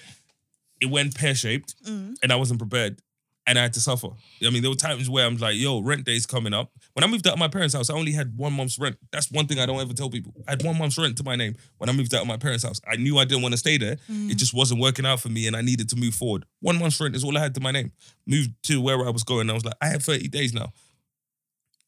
it 0.81 0.87
went 0.87 1.14
pear 1.14 1.35
shaped 1.35 1.75
and 1.87 2.31
I 2.31 2.37
wasn't 2.37 2.59
prepared 2.61 3.01
and 3.47 3.59
I 3.59 3.63
had 3.63 3.73
to 3.75 3.81
suffer. 3.81 4.09
I 4.45 4.51
mean, 4.51 4.63
there 4.63 4.71
were 4.71 4.77
times 4.77 5.09
where 5.09 5.25
I'm 5.25 5.37
like, 5.37 5.57
yo, 5.57 5.81
rent 5.81 6.05
day's 6.05 6.27
coming 6.27 6.53
up. 6.53 6.73
When 6.95 7.05
I 7.05 7.07
moved 7.07 7.27
out 7.27 7.35
of 7.35 7.39
my 7.39 7.49
parents' 7.49 7.75
house, 7.75 7.91
I 7.91 7.95
only 7.95 8.13
had 8.13 8.37
one 8.37 8.53
month's 8.53 8.79
rent. 8.79 8.97
That's 9.13 9.31
one 9.31 9.47
thing 9.47 9.61
I 9.61 9.67
don't 9.67 9.81
ever 9.81 9.93
tell 9.93 10.11
people. 10.11 10.35
I 10.49 10.53
had 10.53 10.65
one 10.65 10.77
month's 10.79 10.99
rent 10.99 11.17
to 11.19 11.25
my 11.25 11.37
name 11.37 11.57
when 11.79 11.89
I 11.89 11.93
moved 11.93 12.13
out 12.15 12.23
of 12.23 12.27
my 12.27 12.37
parents' 12.37 12.65
house. 12.65 12.81
I 12.87 12.97
knew 12.97 13.19
I 13.19 13.25
didn't 13.25 13.43
want 13.43 13.53
to 13.53 13.59
stay 13.59 13.79
there. 13.79 13.93
It 13.93 14.01
mm. 14.11 14.37
just 14.37 14.53
wasn't 14.53 14.81
working 14.81 15.07
out 15.07 15.21
for 15.21 15.29
me 15.29 15.47
and 15.47 15.55
I 15.55 15.63
needed 15.63 15.89
to 15.91 15.97
move 15.97 16.15
forward. 16.15 16.45
One 16.61 16.79
month's 16.79 17.01
rent 17.01 17.15
is 17.15 17.23
all 17.23 17.37
I 17.37 17.41
had 17.41 17.55
to 17.55 17.61
my 17.61 17.71
name. 17.71 17.93
Moved 18.27 18.51
to 18.65 18.81
where 18.81 19.07
I 19.07 19.11
was 19.11 19.23
going. 19.23 19.49
I 19.49 19.53
was 19.53 19.65
like, 19.65 19.77
I 19.81 19.89
have 19.89 20.03
30 20.03 20.29
days 20.29 20.53
now 20.53 20.73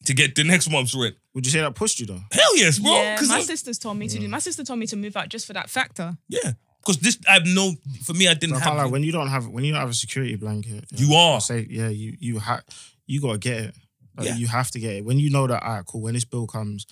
to 0.05 0.15
get 0.15 0.35
the 0.37 0.45
next 0.45 0.71
month's 0.71 0.95
rent. 0.95 1.17
Would 1.35 1.45
you 1.45 1.53
say 1.53 1.61
that 1.61 1.75
pushed 1.75 1.99
you 2.01 2.07
though? 2.07 2.21
Hell 2.31 2.57
yes, 2.57 2.79
bro. 2.79 2.93
yeah, 2.93 3.17
'Cause 3.17 3.29
my 3.29 3.37
I- 3.37 3.43
sisters 3.43 3.79
told 3.79 3.99
me 3.99 4.09
to 4.09 4.19
do. 4.19 4.27
Mm. 4.27 4.31
My 4.31 4.39
sister 4.39 4.63
told 4.65 4.79
me 4.79 4.87
to 4.87 4.97
move 4.97 5.17
out 5.17 5.29
just 5.29 5.47
for 5.47 5.53
that 5.55 5.69
factor. 5.71 6.17
Yeah, 6.29 6.53
because 6.81 6.99
this 6.99 7.19
I 7.29 7.35
have 7.35 7.47
no. 7.47 7.73
For 8.05 8.15
me, 8.15 8.29
I 8.29 8.35
didn't 8.35 8.57
I 8.57 8.59
have. 8.59 8.65
can't 8.67 8.77
lie, 8.79 8.87
when 8.87 9.03
you 9.03 9.13
don't 9.13 9.29
have 9.29 9.47
when 9.49 9.65
you 9.65 9.73
don't 9.73 9.81
have 9.81 9.91
a 9.91 9.95
security 9.95 10.37
blanket, 10.37 10.85
You 10.97 11.15
are. 11.15 11.37
I 11.37 11.39
say 11.41 11.67
yeah, 11.69 11.89
you 11.89 12.17
you 12.19 12.39
have 12.39 12.63
you 13.07 13.21
gotta 13.21 13.39
get 13.39 13.57
it. 13.65 13.75
Like, 14.17 14.27
Yeah. 14.27 14.35
You 14.37 14.47
have 14.49 14.71
to 14.73 14.81
get 14.81 14.97
it. 14.97 15.05
When 15.05 15.19
you 15.19 15.31
know 15.31 15.47
that, 15.47 15.63
all 15.63 15.75
right, 15.77 15.85
cool. 15.87 16.01
When 16.03 16.15
this 16.15 16.25
bill 16.25 16.47
comes, 16.47 16.87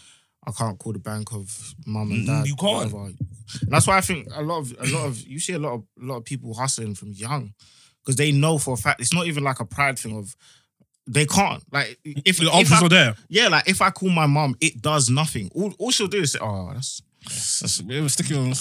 I 0.46 0.52
can't 0.52 0.78
call 0.78 0.92
the 0.92 0.98
bank 1.00 1.32
of 1.32 1.74
mum 1.84 2.12
and 2.12 2.22
Mm, 2.22 2.26
dad. 2.26 2.46
you 2.46 2.54
can't. 2.56 2.92
whatever. 2.92 3.06
And 3.06 3.18
that's 3.68 3.86
why 3.86 3.96
I 3.96 4.00
think 4.00 4.28
a 4.32 4.42
lot 4.42 4.58
of 4.58 4.74
a 4.78 4.86
lot 4.86 5.06
of 5.06 5.20
you 5.26 5.38
see 5.40 5.52
a 5.54 5.58
lot 5.58 5.74
of 5.74 5.84
a 6.00 6.04
lot 6.04 6.16
of 6.18 6.24
people 6.24 6.54
hustling 6.54 6.94
from 6.94 7.12
young 7.12 7.52
because 8.04 8.16
they 8.16 8.30
know 8.32 8.58
for 8.58 8.74
a 8.74 8.76
fact 8.76 9.00
it's 9.00 9.12
not 9.14 9.26
even 9.26 9.42
like 9.44 9.58
a 9.60 9.64
pride 9.64 9.98
thing 9.98 10.16
of 10.16 10.36
they 11.08 11.24
can't 11.26 11.62
like 11.72 11.98
if, 12.04 12.38
The 12.38 12.46
if 12.46 12.50
options 12.52 12.82
I, 12.82 12.86
are 12.86 12.88
there. 12.88 13.14
yeah 13.28 13.48
like 13.48 13.68
if 13.68 13.80
I 13.82 13.90
call 13.90 14.08
my 14.10 14.26
mom, 14.26 14.56
it 14.60 14.80
does 14.82 15.08
nothing. 15.10 15.50
All, 15.54 15.72
all 15.78 15.90
she'll 15.92 16.06
do 16.08 16.20
is 16.22 16.32
say, 16.32 16.38
"Oh, 16.42 16.70
that's 16.74 17.00
That's, 17.28 17.82
we're 17.82 18.08
sticking 18.08 18.36
on. 18.36 18.52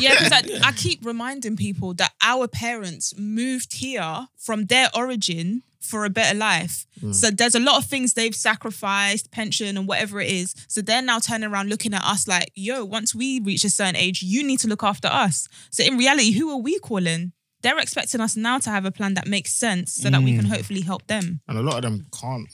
Yeah, 0.00 0.10
because 0.10 0.32
I, 0.32 0.42
I 0.62 0.72
keep 0.72 1.04
reminding 1.04 1.56
people 1.56 1.94
that 1.94 2.12
our 2.22 2.48
parents 2.48 3.14
moved 3.18 3.74
here 3.74 4.28
from 4.36 4.66
their 4.66 4.88
origin 4.94 5.62
for 5.80 6.04
a 6.04 6.10
better 6.10 6.36
life. 6.36 6.86
Hmm. 7.00 7.12
So 7.12 7.30
there's 7.30 7.54
a 7.54 7.60
lot 7.60 7.78
of 7.78 7.84
things 7.84 8.14
they've 8.14 8.34
sacrificed, 8.34 9.30
pension 9.30 9.76
and 9.76 9.86
whatever 9.86 10.20
it 10.20 10.28
is. 10.28 10.54
So 10.68 10.82
they're 10.82 11.02
now 11.02 11.20
turning 11.20 11.50
around 11.50 11.68
looking 11.68 11.94
at 11.94 12.04
us 12.04 12.26
like, 12.26 12.50
yo, 12.54 12.84
once 12.84 13.14
we 13.14 13.40
reach 13.40 13.64
a 13.64 13.70
certain 13.70 13.96
age, 13.96 14.22
you 14.22 14.44
need 14.44 14.58
to 14.60 14.68
look 14.68 14.82
after 14.82 15.08
us. 15.08 15.48
So 15.70 15.84
in 15.84 15.96
reality, 15.96 16.32
who 16.32 16.50
are 16.50 16.60
we 16.60 16.78
calling? 16.80 17.32
They're 17.62 17.78
expecting 17.78 18.20
us 18.20 18.36
now 18.36 18.58
to 18.58 18.70
have 18.70 18.84
a 18.84 18.90
plan 18.90 19.14
that 19.14 19.26
makes 19.26 19.52
sense 19.52 19.94
so 19.94 20.10
that 20.10 20.22
we 20.22 20.36
can 20.36 20.44
hmm. 20.44 20.52
hopefully 20.52 20.82
help 20.82 21.06
them. 21.06 21.40
and 21.48 21.58
a 21.58 21.62
lot 21.62 21.76
of 21.76 21.82
them 21.82 22.06
can't. 22.20 22.48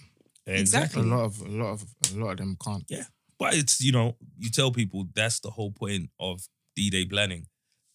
Exactly. 0.46 1.02
A 1.02 1.04
lot 1.04 1.24
of 1.24 1.40
a 1.40 1.48
lot 1.48 1.72
of 1.72 1.84
a 2.14 2.18
lot 2.18 2.30
of 2.32 2.36
them 2.38 2.56
can't. 2.64 2.84
Yeah, 2.88 3.04
but 3.42 3.54
it's 3.54 3.80
you 3.80 3.92
know 3.92 4.16
you 4.38 4.50
tell 4.50 4.70
people 4.70 5.06
that's 5.14 5.40
the 5.40 5.50
whole 5.50 5.72
point 5.72 6.10
of 6.18 6.40
D-Day 6.76 7.04
planning. 7.06 7.46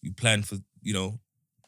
You 0.02 0.12
plan 0.12 0.42
for 0.42 0.56
you 0.82 0.92
know 0.94 1.20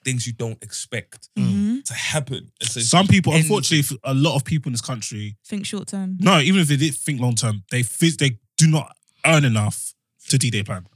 things 0.05 0.27
you 0.27 0.33
don't 0.33 0.63
expect 0.63 1.29
Mhm. 1.39 1.85
to 1.85 1.95
happen. 1.95 2.51
Some 2.63 3.07
people, 3.07 3.33
Anything. 3.35 3.51
unfortunately, 3.51 3.99
a 4.05 4.15
lot 4.15 4.35
of 4.37 4.45
people 4.45 4.71
in 4.71 4.73
this 4.73 4.81
country, 4.81 5.37
Think 5.47 5.67
short 5.67 5.89
term. 5.89 6.17
no, 6.21 6.41
even 6.41 6.61
if 6.63 6.69
they 6.69 6.77
did 6.77 6.95
think 6.95 7.21
long 7.21 7.35
term, 7.35 7.65
they 7.71 7.83
phys- 7.83 8.17
they 8.19 8.39
do 8.57 8.67
not 8.67 8.97
earn 9.27 9.45
enough 9.45 9.95
to 10.29 10.39
D-Day 10.39 10.63
plan. 10.63 10.87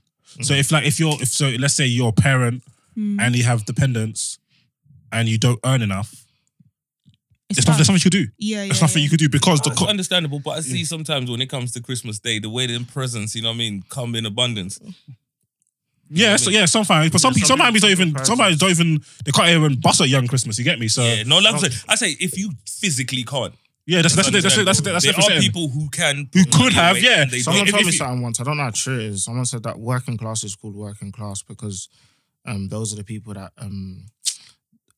So 0.42 0.54
if 0.54 0.70
like 0.72 0.84
if 0.86 0.98
you're 1.00 1.16
if 1.20 1.28
so 1.28 1.48
let's 1.58 1.74
say 1.74 1.86
you're 1.86 2.08
a 2.08 2.12
parent 2.12 2.62
Mm. 2.96 3.20
and 3.20 3.34
you 3.36 3.42
have 3.44 3.64
dependents 3.66 4.38
and 5.12 5.28
you 5.28 5.36
don't 5.38 5.60
earn 5.64 5.82
enough, 5.82 6.23
It's 7.50 7.58
there's, 7.58 7.66
not, 7.66 7.72
tough. 7.72 7.76
there's 7.78 7.86
something 7.86 8.00
you 8.00 8.10
could 8.10 8.26
do. 8.26 8.32
Yeah, 8.38 8.56
yeah. 8.62 8.64
There's 8.68 8.80
nothing 8.80 9.00
yeah. 9.00 9.04
you 9.04 9.10
could 9.10 9.18
do 9.18 9.28
because 9.28 9.60
the 9.60 9.70
It's 9.70 9.78
co- 9.78 9.86
understandable, 9.86 10.40
but 10.40 10.52
I 10.52 10.60
see 10.60 10.84
sometimes 10.84 11.30
when 11.30 11.40
it 11.42 11.48
comes 11.50 11.72
to 11.72 11.82
Christmas 11.82 12.18
Day, 12.18 12.38
the 12.38 12.48
way 12.50 12.66
them 12.66 12.84
presents, 12.86 13.34
you 13.34 13.42
know 13.42 13.50
what 13.50 13.54
I 13.56 13.58
mean, 13.58 13.84
come 13.90 14.14
in 14.14 14.24
abundance. 14.26 14.80
yeah 16.10 16.36
so, 16.36 16.50
yeah 16.50 16.66
sometimes 16.66 17.10
but 17.10 17.20
some 17.20 17.32
Yeah, 17.32 17.34
people 17.34 17.48
some 17.48 17.58
sometimes 17.58 17.80
don't 17.80 17.90
even 17.90 18.14
some 18.16 18.24
sometimes 18.24 18.58
don't 18.58 18.70
even 18.70 19.00
they 19.24 19.32
can't 19.32 19.48
even 19.48 19.80
bust 19.80 20.00
a 20.00 20.08
young 20.08 20.26
Christmas. 20.26 20.58
You 20.58 20.64
get 20.64 20.78
me? 20.78 20.88
So 20.88 21.02
yeah, 21.02 21.14
yeah, 21.14 21.22
no, 21.24 21.38
like 21.38 21.54
I 21.54 21.58
say, 21.58 21.84
I 21.88 21.94
say 21.96 22.10
if 22.20 22.36
you 22.38 22.50
physically 22.66 23.24
can't, 23.24 23.54
Yeah, 23.86 24.02
that's 24.02 24.14
that's 24.14 24.30
that's 24.30 24.42
that's 24.44 24.56
that's, 24.56 24.80
that's, 24.80 24.80
that's, 24.80 25.04
there 25.04 25.12
that's 25.14 25.30
are 25.30 25.40
people 25.40 25.68
who 25.68 25.88
can, 25.90 26.28
Who 26.32 26.44
could 26.46 26.72
have, 26.72 26.96
yeah. 26.98 27.26
Someone 27.26 27.66
told 27.66 27.82
me 27.84 27.86
you- 27.86 27.92
something 27.92 28.22
once. 28.22 28.40
I 28.40 28.44
don't 28.44 28.56
know 28.56 28.64
how 28.64 28.70
true 28.70 28.98
it 28.98 29.06
is. 29.12 29.24
Someone 29.24 29.44
said 29.44 29.62
that 29.64 29.78
working 29.78 30.16
class 30.16 30.44
is 30.44 30.56
called 30.56 30.74
working 30.76 31.12
class 31.12 31.42
because 31.42 31.88
um, 32.46 32.68
those 32.68 32.92
are 32.92 32.96
the 32.96 33.04
people 33.04 33.34
that 33.34 33.52
um, 33.58 34.06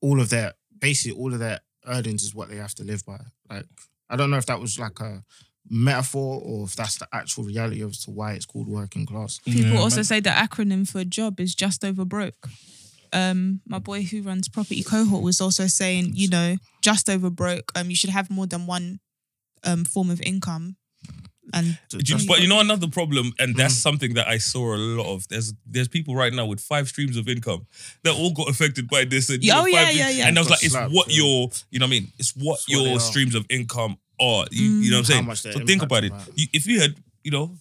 all 0.00 0.20
of 0.20 0.30
their 0.30 0.54
basically 0.78 1.16
all 1.18 1.32
of 1.32 1.38
their 1.40 1.61
earnings 1.87 2.22
is 2.22 2.35
what 2.35 2.49
they 2.49 2.57
have 2.57 2.75
to 2.77 2.85
live 2.85 3.05
by. 3.05 3.18
Like 3.49 3.66
I 4.09 4.16
don't 4.16 4.31
know 4.31 4.37
if 4.37 4.46
that 4.46 4.61
was 4.61 4.79
like 4.79 5.01
a 5.01 5.22
metaphor 5.68 6.40
or 6.44 6.64
if 6.64 6.77
that's 6.77 6.99
the 6.99 7.09
actual 7.12 7.44
reality 7.44 7.83
as 7.85 8.05
to 8.05 8.11
why 8.11 8.33
it's 8.35 8.46
called 8.46 8.68
working 8.68 9.07
class. 9.07 9.40
People 9.44 9.72
Yeah, 9.72 9.81
also 9.81 10.03
say 10.03 10.20
the 10.20 10.31
acronym 10.31 10.88
for 10.88 11.01
a 11.01 11.05
job 11.05 11.40
is 11.40 11.55
just 11.55 11.85
over 11.85 12.05
broke. 12.05 12.49
Um, 13.12 13.61
my 13.66 13.79
boy 13.79 14.03
who 14.03 14.22
runs 14.22 14.49
property 14.49 14.83
cohort 14.83 15.22
was 15.22 15.40
also 15.40 15.66
saying, 15.66 16.12
you 16.14 16.29
know, 16.29 16.57
just 16.83 17.09
over 17.09 17.31
broke. 17.31 17.72
Um, 17.75 17.90
you 17.90 17.96
should 17.96 18.11
have 18.11 18.31
more 18.31 18.46
than 18.46 18.66
one 18.66 19.01
um 19.64 19.85
form 19.85 20.11
of 20.11 20.20
income. 20.22 20.77
And 21.54 21.78
Do 21.88 21.98
you- 22.18 22.26
but 22.26 22.40
you 22.42 22.48
know 22.48 22.61
another 22.61 22.88
problem, 22.88 23.32
and 23.38 23.54
that's 23.54 23.74
Mm. 23.74 23.82
something 23.82 24.14
that 24.14 24.26
I 24.28 24.38
saw 24.38 24.74
a 24.74 24.76
lot 24.76 25.06
of. 25.14 25.28
There's 25.28 25.52
there's 25.64 25.88
people 25.88 26.14
right 26.16 26.32
now 26.32 26.46
with 26.46 26.61
five 26.61 26.88
streams 26.88 27.16
of 27.16 27.28
income 27.28 27.66
that 28.02 28.14
all 28.14 28.32
got 28.32 28.48
affected 28.48 28.88
by 28.88 29.04
this. 29.04 29.28
And, 29.30 29.42
Oh, 29.44 29.46
know, 29.61 29.66
yeah, 29.66 29.85
five- 29.87 29.96
yeah, 29.96 30.11
yeah. 30.11 30.26
And 30.28 30.37
I 30.37 30.40
was 30.40 30.48
Got 30.48 30.54
like, 30.54 30.64
it's 30.64 30.74
what 30.74 31.09
yeah. 31.11 31.16
your, 31.16 31.50
you 31.70 31.78
know 31.78 31.87
what 31.87 31.90
I 31.96 32.00
mean? 32.00 32.12
It's 32.18 32.35
what 32.35 32.59
It's 32.61 32.68
your 32.68 32.96
are. 32.96 33.00
streams 33.00 33.35
of 33.35 33.46
income 33.48 33.96
are. 34.20 34.46
You, 34.50 34.62
you 34.80 34.90
know 34.90 34.98
what 34.98 35.11
I'm 35.11 35.26
saying? 35.37 35.54
So 35.54 35.64
think 35.64 35.82
about 35.82 36.02
it. 36.04 36.12
impacted 36.12 36.35
by 36.35 36.40
it. 36.40 36.40
You, 36.40 36.46
if 36.52 36.66
you 36.66 36.80
had, 36.80 36.96
you 37.22 37.30
know, 37.30 37.56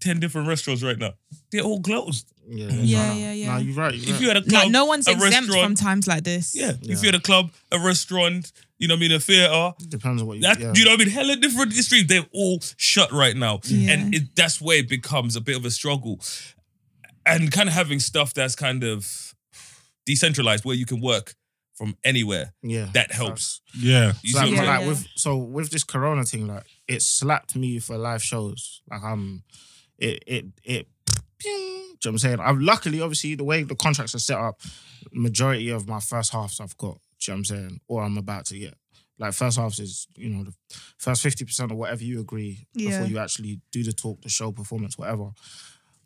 10 0.00 0.18
different 0.20 0.48
restaurants 0.48 0.82
right 0.82 0.98
now, 0.98 1.14
they're 1.50 1.62
all 1.62 1.80
closed. 1.80 2.26
yeah, 2.50 2.66
Yeah, 2.66 2.70
no, 2.70 2.74
no. 2.76 2.82
yeah, 3.20 3.32
yeah. 3.32 3.52
No, 3.54 3.58
you're 3.58 3.74
right. 3.76 3.94
You're 3.94 4.02
If 4.02 4.10
right. 4.14 4.20
you 4.20 4.28
had 4.28 4.36
a 4.36 4.42
club, 4.42 4.62
like 4.64 4.70
no 4.72 4.84
one's 4.84 5.06
a 5.06 5.12
exempt 5.12 5.52
from 5.52 5.74
times 5.76 6.06
like 6.08 6.24
this. 6.24 6.54
yeah, 6.54 6.72
Yeah. 6.82 6.92
If 6.94 7.02
you 7.02 7.06
had 7.08 7.14
a 7.14 7.20
club, 7.20 7.52
a 7.70 7.78
restaurant, 7.78 8.50
you 8.82 8.88
know 8.88 8.94
what 8.94 8.98
I 8.98 9.08
mean, 9.08 9.12
a 9.12 9.20
theater, 9.20 9.72
depends 9.88 10.20
on 10.22 10.28
what 10.28 10.36
you. 10.36 10.42
that 10.42 10.58
yeah. 10.60 10.72
you 10.74 10.84
know 10.84 10.90
what 10.90 11.00
I 11.00 11.04
mean, 11.04 11.12
hella 11.14 11.36
different 11.36 11.72
streams. 11.72 12.08
They're 12.08 12.26
all 12.34 12.58
shut 12.76 13.10
right 13.12 13.36
now, 13.36 13.60
Yeah. 13.64 13.92
and 13.92 14.14
it, 14.14 14.34
that's 14.36 14.60
where 14.60 14.78
it 14.78 14.88
becomes 14.88 15.36
a 15.36 15.40
bit 15.40 15.56
of 15.56 15.64
a 15.64 15.70
struggle. 15.70 16.18
And 17.24 17.52
kind 17.52 17.68
of 17.68 17.74
having 17.74 18.00
stuff 18.00 18.34
that's 18.34 18.56
kind 18.56 18.82
of 18.82 19.34
decentralized, 20.06 20.64
where 20.64 20.74
you 20.74 20.86
can 20.86 21.00
work 21.00 21.34
from 21.74 21.96
anywhere, 22.04 22.52
yeah, 22.62 22.88
that 22.94 23.12
helps. 23.12 23.60
yeah. 23.78 24.12
You 24.22 24.32
So, 24.32 24.40
see 24.40 24.50
like, 24.50 24.56
what 24.56 24.58
I'm 24.58 24.64
Yeah, 24.66 24.78
like 24.78 24.88
with 24.88 25.06
so 25.14 25.36
with 25.36 25.70
this 25.70 25.84
corona 25.84 26.24
thing, 26.24 26.46
like 26.48 26.64
it 26.88 27.00
slapped 27.02 27.54
me 27.56 27.78
for 27.78 27.96
live 27.96 28.22
shows. 28.22 28.82
Like 28.90 29.02
I'm 29.04 29.44
it 29.98 30.22
it 30.26 30.46
it 30.64 30.86
pew, 31.38 31.50
do 31.50 31.54
you 31.54 31.58
know 31.60 31.94
what 32.02 32.06
I'm 32.06 32.18
saying? 32.18 32.40
I've 32.40 32.58
luckily 32.60 33.00
obviously 33.00 33.36
the 33.36 33.44
way 33.44 33.62
the 33.62 33.74
contracts 33.76 34.14
are 34.14 34.18
set 34.18 34.38
up, 34.38 34.60
majority 35.12 35.70
of 35.70 35.88
my 35.88 36.00
first 36.00 36.32
halves 36.32 36.60
I've 36.60 36.76
got, 36.76 36.94
do 36.94 37.00
you 37.26 37.32
know 37.32 37.36
what 37.36 37.38
I'm 37.38 37.44
saying? 37.44 37.80
Or 37.88 38.02
I'm 38.02 38.18
about 38.18 38.46
to 38.46 38.58
get. 38.58 38.74
Like 39.18 39.34
first 39.34 39.58
half 39.58 39.78
is, 39.78 40.08
you 40.16 40.30
know, 40.30 40.44
the 40.44 40.54
first 40.98 41.24
50% 41.24 41.70
or 41.70 41.74
whatever 41.76 42.02
you 42.02 42.20
agree 42.20 42.66
Yeah. 42.74 42.90
before 42.90 43.06
you 43.06 43.18
actually 43.18 43.60
do 43.70 43.82
the 43.84 43.92
talk, 43.92 44.20
the 44.22 44.28
show, 44.28 44.50
performance, 44.52 44.98
whatever. 44.98 45.30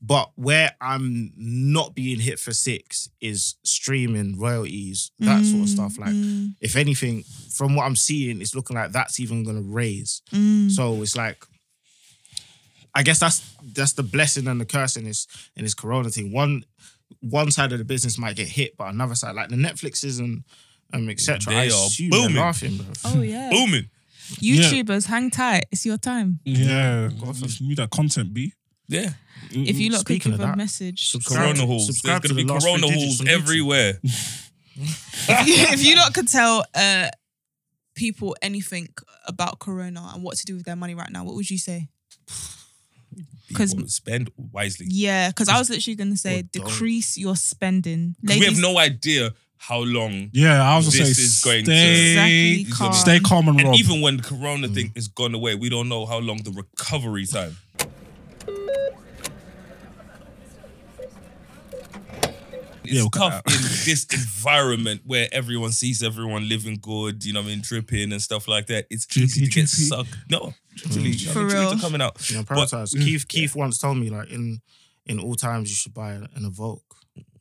But 0.03 0.33
where 0.35 0.73
I'm 0.81 1.33
not 1.37 1.95
being 1.95 2.21
hit 2.21 2.39
for 2.39 2.53
six 2.53 3.09
is 3.21 3.55
streaming, 3.65 4.39
royalties, 4.39 5.11
that 5.21 5.45
sort 5.47 5.63
of 5.63 5.69
stuff. 5.71 5.99
Like 5.99 6.13
Mm, 6.15 6.55
if 6.61 6.77
anything, 6.77 7.23
from 7.51 7.75
what 7.75 7.85
I'm 7.87 7.97
seeing, 7.97 8.43
it's 8.43 8.55
looking 8.55 8.77
like 8.77 8.93
that's 8.93 9.19
even 9.21 9.43
gonna 9.45 9.63
raise. 9.63 10.21
mm. 10.33 10.71
So 10.71 11.01
it's 11.01 11.17
like, 11.17 11.43
I 12.95 13.03
guess 13.03 13.19
that's 13.21 13.41
that's 13.75 13.93
the 13.93 14.03
blessing 14.03 14.47
and 14.49 14.61
the 14.61 14.65
curse 14.67 14.97
in 14.97 15.05
this 15.05 15.27
in 15.57 15.65
this 15.65 15.75
Corona 15.75 16.11
thing. 16.11 16.33
One 16.33 16.65
one 17.21 17.51
side 17.51 17.73
of 17.73 17.79
the 17.79 17.85
business 17.85 18.19
might 18.19 18.37
get 18.37 18.49
hit, 18.49 18.77
but 18.77 18.89
another 18.93 19.15
side, 19.15 19.35
like 19.35 19.49
the 19.49 19.57
Netflixes 19.57 20.19
and 20.19 20.45
um 20.93 21.09
etc. 21.09 21.53
They 21.53 21.59
I 21.61 21.65
are 21.67 21.87
assume 21.87 22.11
booming. 22.11 22.35
they're 22.35 22.43
laughing, 22.45 22.77
bro. 22.77 22.87
Oh 23.05 23.23
yeah. 23.23 23.51
Booming. 23.53 23.89
YouTubers, 24.41 25.07
hang 25.07 25.31
tight. 25.31 25.67
It's 25.71 25.87
your 25.87 25.99
time. 25.99 26.41
Yeah, 26.45 27.11
you 27.11 27.69
need 27.69 27.77
that 27.79 27.91
content, 27.91 28.35
B. 28.35 28.53
Yeah. 28.89 29.11
If 29.51 29.79
you 29.79 29.91
look 29.91 30.05
click 30.07 30.23
Speaking 30.23 30.33
with 30.33 30.41
of 30.41 30.47
a 30.47 30.51
that, 30.51 30.57
message. 30.57 31.13
Corona 31.27 31.65
hauls. 31.65 31.87
There's 31.87 31.99
subscribe 31.99 32.23
going 32.23 32.23
to 32.23 32.29
to 32.29 32.35
be 32.35 32.43
the 32.45 32.53
last 32.53 32.65
corona 32.65 32.87
three 32.89 32.97
digits 32.97 33.05
hauls 33.05 33.21
on 33.21 33.27
YouTube. 33.27 33.31
everywhere. 33.31 34.01
if 35.29 35.85
you 35.85 35.97
lot 35.97 36.13
could 36.15 36.29
tell 36.29 36.65
uh, 36.75 37.09
people 37.95 38.37
anything 38.43 38.89
about 39.27 39.59
Corona 39.61 40.11
and 40.15 40.23
what 40.23 40.37
to 40.39 40.45
do 40.45 40.55
with 40.57 40.65
their 40.65 40.77
money 40.77 40.95
right 40.95 41.11
now, 41.11 41.25
what 41.25 41.35
would 41.35 41.49
you 41.51 41.59
say? 41.59 41.89
'Cause- 43.55 43.75
People 43.75 43.89
spend 43.89 44.31
wisely. 44.37 44.87
Yeah, 44.91 45.29
because 45.29 45.49
I 45.49 45.59
was 45.59 45.71
literally 45.71 45.95
going 45.95 46.11
to 46.11 46.17
say 46.17 46.41
Or 46.41 46.43
don't. 46.43 46.67
decrease 46.67 47.17
your 47.17 47.37
spending. 47.37 48.17
'Cause 48.27 48.39
we 48.41 48.45
have 48.47 48.59
no 48.59 48.77
idea 48.79 49.33
how 49.59 49.81
long. 49.81 50.31
Yeah, 50.33 50.63
I 50.63 50.77
was 50.77 50.87
gonna 50.95 51.05
This 51.09 51.17
say 51.17 51.23
is 51.23 51.45
going 51.45 51.65
to- 51.65 51.71
stay, 51.73 52.61
exactly 52.61 52.65
calm. 52.73 52.93
stay 52.93 53.21
calm 53.21 53.49
and 53.49 53.59
And 53.61 53.69
rob. 53.71 53.79
even 53.79 54.01
when 54.01 54.17
the 54.19 54.23
corona 54.23 54.69
mm. 54.69 54.75
thing 54.75 54.93
is 54.95 55.09
gone 55.09 55.35
away, 55.35 55.55
we 55.55 55.69
don't 55.69 55.89
know 55.89 56.07
how 56.07 56.19
long 56.19 56.39
the 56.43 56.51
recovery 56.53 57.27
time. 57.27 57.57
It's 62.85 62.95
Yeah, 62.95 63.01
we'll 63.03 63.11
cut 63.11 63.43
tough 63.45 63.55
in 63.57 63.63
this 63.85 64.07
environment 64.13 65.03
where 65.05 65.27
everyone 65.33 65.73
sees 65.73 66.05
everyone 66.05 66.49
living 66.49 66.79
good, 66.81 67.25
you 67.25 67.33
know 67.33 67.41
what 67.41 67.47
I 67.49 67.51
mean, 67.51 67.61
dripping 67.61 68.13
and 68.13 68.23
stuff 68.23 68.47
like 68.47 68.69
that. 68.69 68.87
It's 68.91 69.07
easy 69.17 69.27
to 69.47 69.51
Drippy, 69.51 69.63
get 69.63 69.69
drippy. 69.69 69.83
sucked. 69.89 70.17
No, 70.31 70.55
literally, 70.85 71.11
mm. 71.15 71.29
I 71.29 71.33
For 71.33 71.39
mean, 71.41 71.49
trees 71.51 71.55
real. 71.55 71.73
are 71.73 71.79
coming 71.81 72.01
out. 72.01 72.31
You 72.31 72.37
know, 72.37 72.45
But- 72.45 72.59
prioritize. 72.59 72.95
Mm. 72.95 73.05
Keith 73.05 73.27
Keith 73.29 73.57
once 73.57 73.79
told 73.79 73.99
me 73.99 74.09
like 74.11 74.31
in 74.31 74.61
in 75.05 75.19
all 75.19 75.35
times 75.35 75.69
you 75.69 75.75
should 75.75 75.95
buy 75.95 76.13
an 76.13 76.29
Evoque. 76.39 76.81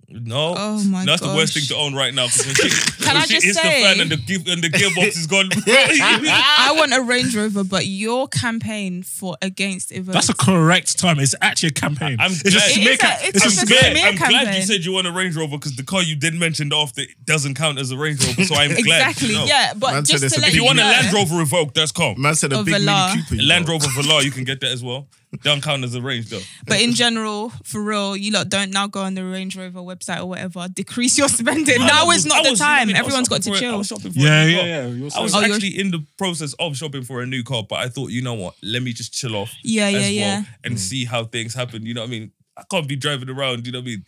No, 0.08 0.54
Oh 0.56 0.84
my 0.84 1.04
that's 1.04 1.22
the 1.22 1.28
worst 1.34 1.56
gosh. 1.56 1.68
thing 1.68 1.76
to 1.76 1.82
own 1.82 1.96
right 1.96 2.14
now. 2.14 2.28
Because 2.28 2.46
when 2.46 2.56
shit, 2.56 2.72
Can 3.00 3.08
when 3.08 3.18
I 3.18 3.20
shit 3.22 3.30
just 3.42 3.46
hits 3.46 3.58
the 3.58 3.64
say- 3.64 3.82
fan 3.84 4.00
and 4.02 4.12
the 4.12 4.18
gear, 4.18 4.38
and 4.48 4.64
the 4.64 4.70
gearbox 4.70 5.08
is 5.18 5.26
gone. 5.26 5.50
I 5.68 6.74
want 6.78 6.94
a 6.94 7.02
Range 7.02 7.36
Rover, 7.36 7.64
but 7.64 7.88
your 7.88 8.28
campaign 8.28 9.02
for 9.04 9.36
against 9.42 9.90
Evoque. 9.90 10.14
That's 10.14 10.30
a 10.30 10.36
correct 10.36 11.00
time. 11.00 11.20
It's 11.20 11.34
actually 11.42 11.70
a 11.70 11.74
campaign. 11.74 12.18
I'm 12.20 12.32
it's 12.32 12.44
glad- 12.44 12.52
just 12.54 12.70
It 12.70 12.74
smear 12.82 12.92
is 12.92 12.98
ca- 13.00 13.18
a- 13.20 13.28
it's 13.28 13.36
it's 13.38 13.44
just 13.46 13.58
a 13.60 13.64
a 13.64 13.66
smear. 13.68 13.92
smear 13.96 14.08
I'm 14.08 14.16
glad 14.16 14.30
you 14.32 14.38
campaign. 14.46 14.66
said 14.68 14.86
you 14.86 14.92
want 14.94 15.08
a 15.08 15.12
Range 15.12 15.36
Rover 15.36 15.58
because 15.58 15.76
the 15.76 15.84
car 15.84 16.04
you 16.04 16.16
did 16.16 16.36
mention 16.36 16.72
after 16.72 17.02
doesn't 17.24 17.56
count 17.56 17.80
as 17.80 17.90
a 17.92 17.98
Range 17.98 18.20
Rover. 18.28 18.44
So 18.44 18.56
I'm 18.56 18.70
glad. 18.70 19.10
exactly. 19.10 19.34
No. 19.34 19.46
Yeah, 19.46 19.74
but 19.76 19.94
Man 19.94 20.06
said 20.06 20.12
just 20.20 20.24
it's 20.26 20.34
to 20.36 20.40
a 20.40 20.42
let 20.42 20.48
If 20.50 20.54
big 20.54 20.60
you 20.62 20.66
want 20.66 20.80
a 20.80 20.84
know, 20.84 20.90
Land 20.90 21.14
Rover 21.14 21.44
Evoque, 21.44 21.74
that's 21.74 21.92
calm. 21.92 22.22
Man 22.22 22.36
said 22.36 22.54
a 22.54 22.60
Or 22.60 22.64
big 22.64 22.76
Velar. 22.76 23.10
Mini 23.10 23.24
Cooper. 23.24 23.36
You 23.42 23.48
Land 23.48 23.66
know. 23.68 23.74
Rover 23.74 23.88
Velar, 23.88 24.24
you 24.24 24.32
can 24.32 24.44
get 24.44 24.60
that 24.62 24.72
as 24.72 24.84
well. 24.84 25.08
Don't 25.44 25.62
count 25.64 25.84
as 25.84 25.96
a 25.96 26.02
range 26.02 26.30
though. 26.30 26.42
But 26.68 26.82
in 26.82 26.94
general, 26.94 27.50
for 27.64 27.82
real, 27.84 28.16
you 28.16 28.32
lot 28.32 28.50
don't 28.50 28.72
now 28.72 28.88
go 28.88 29.02
on 29.02 29.14
the 29.14 29.24
Range 29.24 29.56
Rover 29.58 29.80
website 29.80 30.20
or 30.20 30.26
whatever. 30.26 30.68
Decrease 30.68 31.18
your 31.18 31.28
spending. 31.30 31.80
now 31.80 32.10
is 32.12 32.26
not 32.26 32.44
the 32.44 32.52
was- 32.52 32.60
you 32.60 32.66
I 32.66 32.78
time. 32.80 32.88
mean? 32.88 32.96
Everyone's 32.96 33.28
got 33.30 33.42
to 33.44 33.54
shopping 33.54 33.60
for 33.60 33.66
a- 33.66 33.68
I 33.68 33.72
chill. 33.72 33.78
was 33.78 33.88
shopping 33.88 34.12
for 34.14 34.20
a 34.20 34.22
Yeah, 34.24 34.46
new 34.46 34.52
yeah, 34.52 34.58
car. 34.60 34.68
yeah. 34.68 34.88
You're 34.88 35.10
I 35.16 35.20
was 35.22 35.36
Oh, 35.36 35.40
you're- 35.42 35.54
actually 35.54 35.80
in 35.80 35.92
the 35.92 36.06
process 36.18 36.54
of 36.60 36.76
shopping 36.78 37.04
for 37.04 37.22
a 37.22 37.26
new 37.26 37.44
car, 37.44 37.64
but 37.68 37.80
I 37.80 37.90
thought, 37.90 38.12
you 38.12 38.22
know 38.22 38.34
what? 38.36 38.56
Let 38.64 38.84
me 38.84 38.94
just 38.94 39.14
chill 39.14 39.36
off. 39.36 39.52
Yeah, 39.64 39.88
as 39.88 39.94
yeah, 39.94 40.00
well 40.00 40.10
yeah. 40.42 40.44
and 40.64 40.76
mm. 40.76 40.80
see 40.80 41.06
how 41.06 41.26
things 41.26 41.54
happen. 41.54 41.86
You 41.86 41.94
know 41.94 42.02
what 42.02 42.08
I 42.08 42.12
mean? 42.12 42.32
I 42.58 42.64
can't 42.72 42.88
be 42.88 42.96
driving 42.96 43.30
around, 43.30 43.66
you 43.66 43.72
know 43.74 43.80
what 43.80 43.84
I 43.88 43.88
mean? 43.88 44.06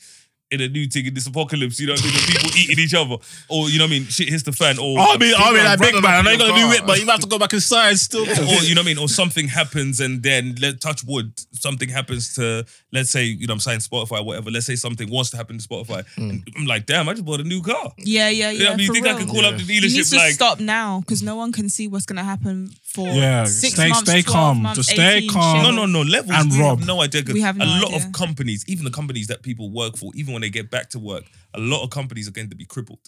In 0.50 0.62
a 0.62 0.70
new 0.70 0.88
thing 0.88 1.06
in 1.06 1.14
this 1.14 1.28
apocalypse, 1.28 1.78
you 1.78 1.88
know 1.88 1.94
what 1.94 2.02
I 2.04 2.06
mean? 2.06 2.14
The 2.14 2.32
people 2.32 2.58
eating 2.58 2.80
each 2.80 2.94
other, 2.94 3.18
or 3.50 3.70
you 3.70 3.80
know 3.80 3.84
what 3.84 3.90
I 3.90 4.00
mean? 4.00 4.06
Shit 4.06 4.30
hits 4.30 4.44
the 4.44 4.54
fan, 4.54 4.80
or 4.80 4.98
I 4.98 5.18
mean, 5.18 5.34
I 5.38 5.52
mean, 5.52 5.66
like 5.66 5.78
big 5.80 5.94
man. 6.02 6.06
I 6.06 6.22
know 6.22 6.32
you're 6.32 6.40
your 6.40 6.50
gonna 6.56 6.72
do 6.78 6.82
it, 6.84 6.88
but 6.88 7.02
you 7.02 7.06
have 7.08 7.20
to 7.20 7.26
uh, 7.28 7.30
go 7.32 7.38
back 7.38 7.52
inside 7.52 8.00
still. 8.00 8.22
or 8.24 8.64
you 8.64 8.74
know 8.74 8.80
what 8.80 8.86
I 8.86 8.90
mean, 8.94 8.98
or 8.98 9.10
something 9.10 9.50
happens 9.50 10.00
and 10.00 10.24
then 10.24 10.56
let 10.62 10.80
touch 10.80 11.04
wood, 11.04 11.34
something 11.52 11.90
happens 11.90 12.34
to 12.36 12.66
let's 12.94 13.10
say, 13.10 13.26
you 13.26 13.46
know 13.46 13.56
I'm 13.56 13.60
saying 13.60 13.80
Spotify, 13.82 14.24
whatever. 14.24 14.50
Let's 14.50 14.66
say 14.66 14.78
something 14.78 15.10
wants 15.10 15.32
to 15.32 15.38
happen 15.38 15.58
to 15.58 15.68
Spotify. 15.68 16.06
Mm. 16.16 16.30
And 16.30 16.44
I'm 16.60 16.66
like, 16.66 16.86
damn, 16.86 17.10
I 17.10 17.14
just 17.14 17.26
bought 17.26 17.42
a 17.42 17.44
new 17.44 17.62
car. 17.62 17.92
Yeah, 17.98 18.30
yeah, 18.30 18.50
You 18.52 18.60
yeah. 18.60 18.64
know 18.64 18.70
what 18.70 18.74
I 18.74 18.78
mean? 18.78 18.86
You 18.88 18.94
think 18.94 19.06
real. 19.06 19.16
I 19.16 19.20
can 19.20 19.28
call 19.28 19.46
up 19.46 19.58
the 19.58 19.64
dealership? 19.64 19.68
You 19.68 19.82
need 19.82 19.92
dealership 20.00 20.10
to 20.12 20.16
like 20.16 20.32
stop 20.34 20.60
now 20.62 21.02
because 21.02 21.22
no 21.24 21.36
one 21.36 21.52
can 21.52 21.68
see 21.68 21.90
what's 21.90 22.06
gonna 22.06 22.24
happen 22.24 22.72
for 22.84 23.10
Yeah, 23.10 23.44
six 23.44 23.74
stay- 23.74 23.90
months, 23.90 24.10
stay 24.10 24.22
12 24.22 24.34
calm. 24.34 24.62
months, 24.62 24.78
Just 24.78 24.92
stay 24.92 25.18
18, 25.18 25.30
calm. 25.30 25.62
chill. 25.62 25.74
No, 25.74 25.86
no, 25.86 26.04
no. 26.04 26.10
Levels. 26.10 26.32
And 26.34 26.52
we 26.54 26.60
rob. 26.62 26.80
have 26.80 26.88
no 26.88 27.02
idea. 27.02 27.22
'cause 27.24 27.34
We 27.34 27.42
have 27.42 27.58
no 27.58 27.66
a 27.66 27.68
lot 27.68 27.92
idea. 27.94 27.98
of 28.08 28.12
companies, 28.14 28.64
even 28.70 28.86
the 28.86 28.92
companies 28.92 29.28
that 29.28 29.42
people 29.44 29.70
work 29.72 29.98
for, 29.98 30.14
even 30.16 30.37
when 30.38 30.44
they 30.44 30.50
get 30.52 30.70
back 30.70 30.90
to 30.92 31.00
work, 31.00 31.24
a 31.56 31.60
lot 31.60 31.84
of 31.84 31.90
companies 31.90 32.28
are 32.28 32.32
going 32.32 32.50
to 32.52 32.56
be 32.56 32.64
crippled. 32.66 33.00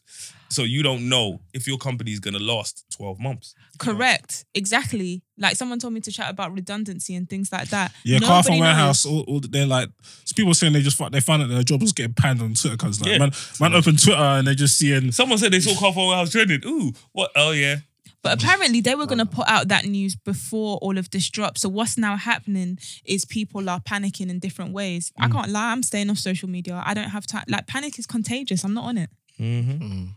So 0.49 0.63
you 0.63 0.81
don't 0.81 1.07
know 1.07 1.41
if 1.53 1.67
your 1.67 1.77
company 1.77 2.11
is 2.11 2.19
going 2.19 2.33
to 2.33 2.39
last 2.39 2.85
12 2.97 3.19
months. 3.19 3.53
Correct. 3.77 4.45
Exactly. 4.55 5.21
Like 5.37 5.55
someone 5.55 5.77
told 5.77 5.93
me 5.93 6.01
to 6.01 6.11
chat 6.11 6.31
about 6.31 6.53
redundancy 6.53 7.13
and 7.13 7.29
things 7.29 7.51
like 7.51 7.69
that. 7.69 7.93
Yeah, 8.03 8.17
Nobody 8.17 8.33
Carphone 8.33 8.49
knows. 8.53 8.59
Warehouse. 8.61 9.05
All, 9.05 9.21
all 9.27 9.39
they're 9.41 9.67
like 9.67 9.89
people 10.35 10.55
saying 10.55 10.73
they 10.73 10.81
just 10.81 10.99
they 11.11 11.19
found 11.19 11.43
out 11.43 11.49
their 11.49 11.61
job 11.61 11.81
was 11.81 11.93
getting 11.93 12.13
panned 12.15 12.41
on 12.41 12.55
Twitter 12.55 12.75
because 12.75 12.99
like 12.99 13.11
Yeah. 13.11 13.17
man, 13.19 13.31
man 13.59 13.73
open 13.75 13.95
Twitter 13.95 14.17
and 14.19 14.47
they're 14.47 14.55
just 14.55 14.75
seeing 14.77 15.11
Someone 15.11 15.37
said 15.37 15.51
they 15.51 15.59
saw 15.59 15.71
Carphone 15.73 16.07
Warehouse 16.07 16.31
trending. 16.31 16.61
Ooh, 16.65 16.91
what? 17.11 17.29
Oh, 17.35 17.51
yeah. 17.51 17.75
But 18.21 18.41
apparently 18.41 18.82
they 18.82 18.95
were 18.95 19.05
gonna 19.05 19.26
put 19.26 19.47
out 19.47 19.70
that 19.70 19.86
news 19.86 20.15
before 20.15 20.78
all 20.78 20.97
of 20.97 21.09
this 21.11 21.30
dropped. 21.30 21.59
So 21.59 21.70
what's 21.70 21.97
now 21.97 22.17
happening 22.17 22.78
is 23.05 23.24
people 23.26 23.70
are 23.70 23.80
panicking 23.80 24.30
in 24.30 24.39
different 24.39 24.74
ways. 24.74 25.11
I 25.17 25.28
mm. 25.28 25.32
can't 25.32 25.49
lie, 25.49 25.72
I'm 25.72 25.84
staying 25.84 26.09
off 26.09 26.17
social 26.17 26.49
media. 26.49 26.82
I 26.86 26.93
don't 26.93 27.09
have 27.09 27.26
time. 27.26 27.45
Like 27.47 27.67
panic 27.67 27.97
is 27.97 28.05
contagious. 28.05 28.63
I'm 28.63 28.74
not 28.74 28.86
on 28.86 28.97
it. 28.97 29.09
Mm-hmm. 29.39 29.84
Mm. 29.84 30.07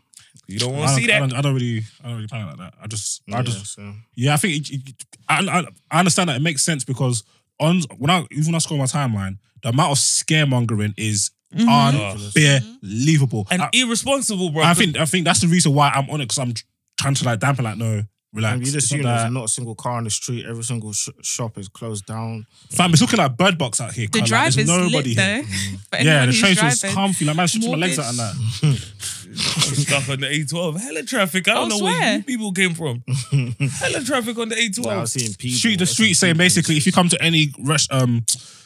You 0.48 0.59
don't 0.59 0.72
want 0.72 0.82
to 0.82 0.86
don't, 0.88 0.96
see 0.96 1.05
I 1.05 1.20
that. 1.20 1.28
don't, 1.28 1.38
I 1.38 1.40
don't 1.42 1.55
really, 1.55 1.82
I 2.03 2.09
don't 2.09 2.16
really 2.16 2.28
panic 2.28 2.46
like 2.48 2.59
that. 2.59 2.74
I 2.82 2.86
just, 2.88 3.22
I 3.28 3.36
Yeah, 3.36 3.42
just, 3.42 3.66
so. 3.74 3.94
yeah, 4.16 4.34
I 4.34 4.36
think 4.36 4.70
it, 4.70 4.88
it- 4.88 5.07
I, 5.28 5.40
I, 5.46 5.64
I 5.90 5.98
understand 6.00 6.28
that 6.28 6.36
it 6.36 6.42
makes 6.42 6.62
sense 6.62 6.84
because 6.84 7.22
on 7.61 7.82
when 7.98 8.11
I 8.11 8.26
even 8.32 8.46
when 8.46 8.55
I 8.57 8.59
scroll 8.59 8.78
my 8.78 8.86
timeline, 8.86 9.38
the 9.62 9.68
amount 9.68 9.92
of 9.92 9.98
scaremongering 9.98 10.94
is 10.96 11.30
mm-hmm. 11.55 11.68
unbelievable. 11.68 13.44
Mm-hmm. 13.44 13.53
And 13.53 13.62
I, 13.62 13.70
irresponsible, 13.72 14.50
bro. 14.50 14.62
I 14.64 14.74
think 14.74 14.96
I 14.96 15.05
think 15.05 15.24
that's 15.24 15.40
the 15.40 15.46
reason 15.46 15.74
why 15.74 15.90
I'm 15.94 16.11
on 16.11 16.20
it 16.20 16.24
because 16.24 16.38
I'm 16.38 16.55
tr- 16.55 16.64
trying 16.99 17.14
to 17.14 17.24
like 17.24 17.40
dampen 17.40 17.64
like 17.64 17.76
no 17.78 18.03
relax. 18.32 18.55
And 18.55 18.66
you 18.66 18.72
just 18.72 18.76
It's 18.86 18.93
not 18.93 18.99
assume 19.01 19.03
there's 19.16 19.32
not 19.32 19.45
a 19.45 19.49
single 19.49 19.74
car 19.74 19.93
on 19.99 20.05
the 20.05 20.11
street. 20.11 20.47
Every 20.47 20.62
single 20.64 20.93
sh- 20.93 21.09
shop 21.22 21.59
is 21.59 21.68
closed 21.68 22.07
down. 22.07 22.47
Fam, 22.70 22.93
it's 22.93 23.01
looking 23.03 23.18
like 23.18 23.36
Bird 23.36 23.59
Box 23.59 23.80
out 23.80 23.93
here. 23.93 24.07
The 24.07 24.20
cuz, 24.20 24.20
like, 24.22 24.28
drive 24.28 24.55
there's 24.55 24.68
is 24.68 24.68
nobody 24.68 25.14
lit 25.14 25.18
here. 25.18 25.43
though. 25.43 25.99
Yeah, 26.05 26.20
the 26.20 26.26
who's 26.32 26.40
trains 26.40 26.62
was 26.62 26.80
driving. 26.80 26.95
comfy. 26.95 27.24
Like 27.26 27.36
man, 27.36 27.49
stretching 27.49 27.70
my 27.70 27.76
legs 27.76 27.99
out 27.99 28.09
and 28.11 28.18
that. 28.18 28.76
stuck 29.34 30.09
on 30.09 30.20
the 30.20 30.26
A12. 30.26 30.80
Hella 30.80 31.03
traffic. 31.03 31.49
I 31.49 31.55
don't 31.55 31.72
Oh, 31.72 31.78
know 31.78 31.84
where 31.84 32.16
you 32.16 32.22
people 32.22 32.53
came 32.53 32.74
from. 32.74 33.03
Hella 33.80 34.03
traffic 34.05 34.38
on 34.38 34.49
the 34.51 34.55
A12. 34.57 34.84
Well, 34.86 34.99
I 34.99 35.01
was 35.03 35.12
seeing 35.12 35.34
people. 35.34 35.57
Street 35.57 35.78
the 35.78 35.86
street 35.86 36.14
saying 36.14 36.34
people. 36.34 36.45
basically 36.45 36.76
if 36.76 36.86
you 36.86 36.93
come 36.93 37.09
to 37.09 37.22
any 37.22 37.53
rush 37.59 37.86
um 37.90 38.24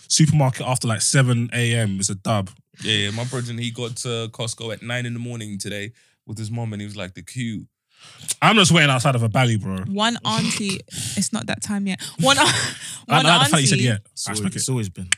supermarket 0.09 0.66
after 0.66 0.87
like 0.89 1.03
seven 1.03 1.51
a.m. 1.53 1.99
it's 1.99 2.09
a 2.11 2.14
dub. 2.14 2.51
Yeah, 2.83 2.93
yeah. 2.93 3.11
My 3.11 3.24
brother, 3.24 3.51
and 3.51 3.59
he 3.59 3.70
got 3.70 3.97
to 3.99 4.29
Costco 4.33 4.72
at 4.72 4.83
nine 4.83 5.07
in 5.07 5.14
the 5.14 5.18
morning 5.18 5.59
today 5.59 5.93
with 6.27 6.37
his 6.39 6.51
mom, 6.51 6.72
and 6.74 6.83
he 6.83 6.87
was 6.87 6.97
like, 6.97 7.14
the 7.14 7.22
queue. 7.22 7.66
I'm 8.42 8.57
just 8.57 8.72
waiting 8.72 8.90
outside 8.90 9.14
of 9.14 9.22
a 9.22 9.28
valley, 9.28 9.57
bro. 9.57 9.78
One 9.86 10.18
auntie, 10.24 10.80
it's 10.88 11.32
not 11.32 11.47
that 11.47 11.62
time 11.62 11.86
yet. 11.86 12.03
One, 12.20 12.36
I, 12.40 12.42
one 13.07 13.26
I 13.26 13.38
like 13.38 13.47
the 13.47 13.51
fact 13.51 13.61
you 13.62 13.66
said 13.66 13.74
auntie, 13.78 13.84
yeah. 13.84 13.99
It's 14.12 14.26
always, 14.26 14.40
respect 14.40 14.55
it. 14.57 14.59
it's 14.59 14.68
always 14.68 14.88
been. 14.88 15.09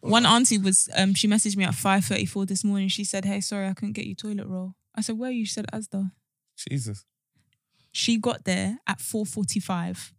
one 0.00 0.26
auntie 0.26 0.58
was, 0.58 0.88
um, 0.96 1.14
she 1.14 1.28
messaged 1.28 1.56
me 1.56 1.64
at 1.64 1.74
five 1.74 2.04
thirty 2.04 2.26
four 2.26 2.46
this 2.46 2.64
morning. 2.64 2.88
She 2.88 3.04
said, 3.04 3.24
"Hey, 3.24 3.40
sorry, 3.40 3.68
I 3.68 3.74
couldn't 3.74 3.92
get 3.92 4.06
you 4.06 4.14
toilet 4.14 4.46
roll." 4.46 4.74
I 4.94 5.00
said, 5.00 5.18
"Where 5.18 5.28
are 5.30 5.32
you?" 5.32 5.44
She 5.44 5.52
said, 5.52 5.66
"Asda." 5.72 6.12
Jesus. 6.56 7.04
She 7.90 8.16
got 8.16 8.44
there 8.44 8.78
at 8.86 9.00
four 9.00 9.26
forty 9.26 9.60
five. 9.60 10.12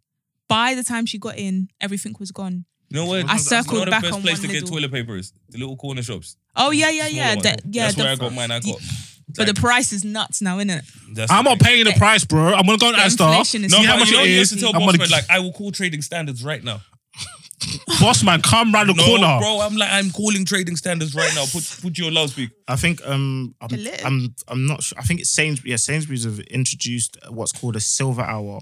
By 0.48 0.74
the 0.74 0.84
time 0.84 1.06
she 1.06 1.18
got 1.18 1.36
in, 1.38 1.68
everything 1.80 2.14
was 2.20 2.30
gone. 2.30 2.66
You 2.90 3.00
know 3.00 3.06
what? 3.06 3.24
I 3.24 3.26
That's 3.28 3.44
circled 3.48 3.80
not 3.80 3.84
the 3.86 3.90
back 3.90 4.02
best 4.02 4.14
on 4.14 4.22
place 4.22 4.38
one 4.38 4.48
to 4.48 4.52
get 4.60 4.66
toilet 4.66 4.92
paper 4.92 5.16
is 5.16 5.32
the 5.48 5.58
little 5.58 5.76
corner 5.76 6.02
shops. 6.02 6.36
Oh 6.54 6.70
yeah, 6.70 6.90
yeah, 6.90 7.08
Smaller 7.08 7.16
yeah, 7.16 7.28
ones. 7.30 7.42
that, 7.42 7.62
yeah. 7.68 7.82
That's 7.84 7.94
the- 7.96 8.02
where 8.02 8.12
I 8.12 8.16
got 8.16 8.32
mine. 8.32 8.50
I 8.50 8.60
got. 8.60 8.80
But 9.28 9.46
the 9.46 9.54
price 9.54 9.92
is 9.92 10.04
nuts 10.04 10.40
now, 10.42 10.58
isn't 10.58 10.70
it? 10.70 10.84
That's 11.14 11.30
I'm 11.32 11.44
the 11.44 11.50
not 11.50 11.58
thing. 11.58 11.66
paying 11.66 11.84
the 11.84 11.92
price, 11.92 12.24
bro. 12.24 12.52
I'm 12.54 12.66
gonna 12.66 12.78
go 12.78 12.86
on 12.88 12.92
The 12.92 12.98
Asda. 12.98 13.28
inflation 13.28 13.64
is 13.64 13.72
No, 13.72 13.78
see 13.78 13.84
how 13.86 13.94
but 13.94 13.98
much 14.00 14.10
you 14.10 14.16
know 14.16 14.22
you 14.24 14.34
have 14.34 14.42
is. 14.42 14.50
to 14.50 14.56
tell 14.60 14.68
I'm 14.74 14.80
boss 14.80 14.86
gonna 14.86 14.98
man, 14.98 15.08
like 15.10 15.24
I 15.30 15.38
will 15.40 15.52
call 15.52 15.70
trading 15.72 16.02
standards 16.02 16.44
right 16.44 16.62
now. 16.62 16.80
boss 18.00 18.22
man, 18.22 18.42
come 18.42 18.72
round 18.72 18.88
the 18.90 18.94
No, 18.94 19.04
corner. 19.06 19.38
bro, 19.38 19.60
I'm 19.60 19.76
like 19.76 19.90
I'm 19.92 20.10
calling 20.10 20.44
trading 20.44 20.76
standards 20.76 21.14
right 21.14 21.32
now. 21.34 21.44
Put 21.46 21.78
put 21.82 21.98
your 21.98 22.10
loudspeaker. 22.10 22.52
I 22.68 22.76
think 22.76 23.00
um 23.06 23.54
I'm, 23.60 23.70
Hello. 23.70 23.90
I'm 24.04 24.34
I'm 24.48 24.66
not 24.66 24.82
sure. 24.82 24.98
I 24.98 25.02
think 25.02 25.20
it's 25.20 25.30
Sainsbury's. 25.30 25.70
Yeah, 25.70 25.76
Sainsbury's 25.76 26.24
have 26.24 26.40
introduced 26.40 27.16
what's 27.30 27.52
called 27.52 27.76
a 27.76 27.80
silver 27.80 28.22
hour 28.22 28.60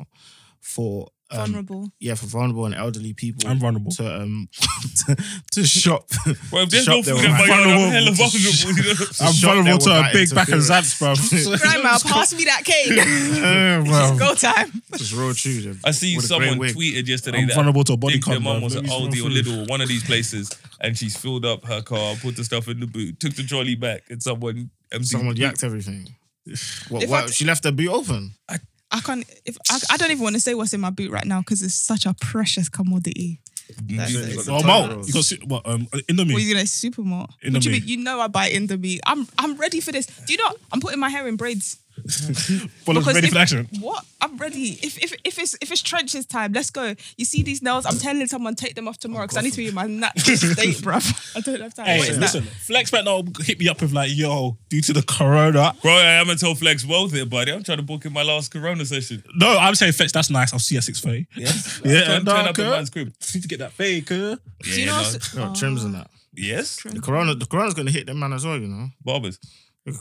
for 0.60 1.08
um, 1.32 1.38
Vulnerable. 1.52 1.92
yeah 1.98 2.14
for 2.14 2.26
vulnerable 2.26 2.66
and 2.66 2.74
elderly 2.74 3.12
people. 3.14 3.48
I'm 3.48 3.58
vulnerable. 3.58 3.90
to 3.92 4.20
um 4.22 4.48
to, 5.06 5.16
to 5.52 5.64
shop. 5.64 6.04
Well, 6.52 6.64
if 6.64 6.70
there's 6.70 6.86
no 6.86 7.02
food 7.02 7.24
in 7.24 7.30
my 7.30 7.38
my- 7.38 7.46
yard, 7.46 7.60
I'm 7.60 7.68
vulnerable 7.68 7.90
hella 7.90 8.10
to 8.10 8.12
vulnerable. 8.12 8.82
you 8.82 8.94
know? 8.94 9.06
I'm 9.20 9.34
vulnerable 9.34 9.78
to 9.78 9.90
a 9.90 10.10
big 10.12 10.34
back 10.34 10.48
and 10.48 10.56
interference. 10.62 10.94
zats, 11.00 11.48
bro. 11.50 11.56
Grandma, 11.58 11.98
pass 12.04 12.34
me 12.34 12.44
that 12.44 12.62
cake. 12.64 12.92
Yeah, 13.42 13.82
bro. 13.86 14.18
Go 14.18 14.34
time. 14.34 14.82
It's 14.92 15.12
real 15.12 15.32
true. 15.34 15.74
I 15.84 15.90
see 15.92 16.16
With 16.16 16.26
someone 16.26 16.58
tweeted 16.58 17.06
yesterday 17.08 17.38
I'm 17.38 17.46
that 17.48 17.54
vulnerable 17.54 17.84
to 17.84 17.94
a 17.94 17.96
body 17.96 18.14
think 18.14 18.26
their 18.26 18.34
count, 18.34 18.44
mum 18.44 18.62
was 18.62 18.76
at 18.76 18.84
Let 18.84 18.92
Aldi 18.92 19.24
or 19.24 19.30
food. 19.30 19.46
Lidl 19.46 19.68
one 19.70 19.80
of 19.80 19.88
these 19.88 20.04
places, 20.04 20.50
and 20.80 20.96
she's 20.96 21.16
filled 21.16 21.44
up 21.44 21.64
her 21.64 21.82
car, 21.82 22.14
put 22.16 22.36
the 22.36 22.44
stuff 22.44 22.68
in 22.68 22.80
the 22.80 22.86
boot, 22.86 23.18
took 23.20 23.34
the 23.34 23.42
trolley 23.44 23.74
back, 23.74 24.02
and 24.10 24.22
someone 24.22 24.70
emptied 24.92 25.08
Someone 25.08 25.34
yacked 25.36 25.64
everything. 25.64 26.08
What, 26.88 27.08
what, 27.08 27.32
she 27.32 27.44
left 27.44 27.62
the 27.62 27.70
boot 27.72 27.88
open. 27.88 28.32
I 28.48 28.58
can't. 29.00 29.24
If 29.44 29.56
I, 29.70 29.78
I 29.90 29.96
don't 29.96 30.10
even 30.10 30.22
want 30.22 30.34
to 30.36 30.40
say 30.40 30.54
what's 30.54 30.72
in 30.72 30.80
my 30.80 30.90
boot 30.90 31.10
right 31.10 31.24
now 31.24 31.40
because 31.40 31.62
it's 31.62 31.74
such 31.74 32.06
a 32.06 32.14
precious 32.14 32.68
commodity. 32.68 33.40
That's 33.84 34.12
Boot. 34.12 34.28
it. 34.28 34.36
got 34.36 34.44
the 34.44 34.52
Oh, 34.52 34.60
toilet 34.62 35.06
you 35.06 35.12
got 35.14 35.24
si- 35.24 35.40
what? 35.46 35.66
Um, 35.66 35.86
What 35.90 36.06
Indomie. 36.06 36.34
are 36.34 36.40
you 36.40 36.52
gonna 36.52 36.66
supermart? 36.66 37.30
Indomie. 37.42 37.52
What 37.54 37.62
do 37.62 37.70
you 37.70 37.80
mean? 37.80 37.88
You 37.88 37.96
know 37.98 38.20
I 38.20 38.26
buy 38.28 38.50
Indomie. 38.50 38.98
I'm 39.06 39.26
I'm 39.38 39.56
ready 39.56 39.80
for 39.80 39.92
this. 39.92 40.04
Do 40.06 40.32
you 40.32 40.38
know? 40.38 40.50
I'm 40.72 40.80
putting 40.80 41.00
my 41.00 41.08
hair 41.08 41.26
in 41.26 41.36
braids. 41.36 41.78
Well, 42.86 42.98
Because 42.98 43.14
ready 43.14 43.26
if- 43.28 43.32
for 43.32 43.38
action. 43.38 43.68
What? 43.80 44.04
I'm 44.20 44.36
ready. 44.36 44.78
If 44.82 44.98
if 45.02 45.12
if 45.24 45.38
it's 45.38 45.56
if 45.60 45.70
it's 45.72 45.82
trenches 45.82 46.26
time, 46.26 46.52
let's 46.52 46.70
go. 46.70 46.94
You 47.16 47.24
see 47.24 47.42
these 47.42 47.62
nails? 47.62 47.86
I'm 47.86 47.98
telling 47.98 48.26
someone 48.26 48.54
take 48.54 48.74
them 48.74 48.86
off 48.88 48.98
tomorrow 48.98 49.24
because 49.24 49.36
I 49.36 49.40
need 49.40 49.52
to 49.52 49.56
be 49.58 49.68
in 49.68 49.74
my 49.74 49.86
natural 49.86 50.36
state, 50.36 50.76
bruv. 50.76 51.36
I 51.36 51.40
don't 51.40 51.60
have 51.60 51.74
time. 51.74 51.86
Hey, 51.86 51.98
What 51.98 52.08
is 52.08 52.14
that? 52.16 52.20
listen, 52.22 52.42
Flex 52.42 52.92
might 52.92 53.04
not 53.04 53.24
hit 53.42 53.58
me 53.58 53.68
up 53.68 53.80
with 53.80 53.92
like, 53.92 54.10
yo, 54.12 54.56
due 54.68 54.80
to 54.82 54.92
the 54.92 55.02
corona. 55.02 55.74
Bro, 55.82 55.92
I 55.92 56.12
am 56.20 56.26
gonna 56.26 56.54
Flex 56.54 56.84
both 56.84 57.12
here, 57.12 57.26
buddy. 57.26 57.52
I'm 57.52 57.62
trying 57.64 57.78
to 57.78 57.82
book 57.84 58.04
in 58.04 58.12
my 58.12 58.22
last 58.22 58.50
Corona 58.52 58.84
session. 58.84 59.22
No, 59.34 59.56
I'm 59.58 59.74
saying 59.74 59.92
Flex, 59.92 60.12
that's 60.12 60.30
nice. 60.30 60.52
I'll 60.52 60.58
see 60.58 60.74
you 60.76 60.78
at 60.78 60.84
6.30. 60.84 61.26
Yes. 61.36 61.80
Yeah, 61.84 62.04
turn, 62.04 62.24
no, 62.24 62.32
turn 62.32 62.40
up 62.42 62.46
in 62.48 62.54
good. 62.64 62.70
man's 62.70 62.90
crib. 62.90 63.12
Need 63.34 63.42
to 63.42 63.48
get 63.48 63.58
that 63.60 63.72
fake, 63.72 64.08
huh? 64.08 64.36
Do 64.62 64.80
you 64.80 64.86
know? 64.86 64.96
no. 64.96 65.02
what's- 65.02 65.34
No, 65.34 65.54
trims 65.54 65.84
and 65.84 65.94
that. 65.94 66.08
Yes. 66.34 66.80
The 66.82 67.00
corona, 67.00 67.34
the 67.34 67.46
corona's 67.46 67.74
gonna 67.74 67.90
hit 67.90 68.06
them 68.06 68.18
man 68.20 68.32
as 68.32 68.44
well. 68.46 68.58
You 68.58 68.68
know, 68.68 68.88
Barbers. 69.04 69.38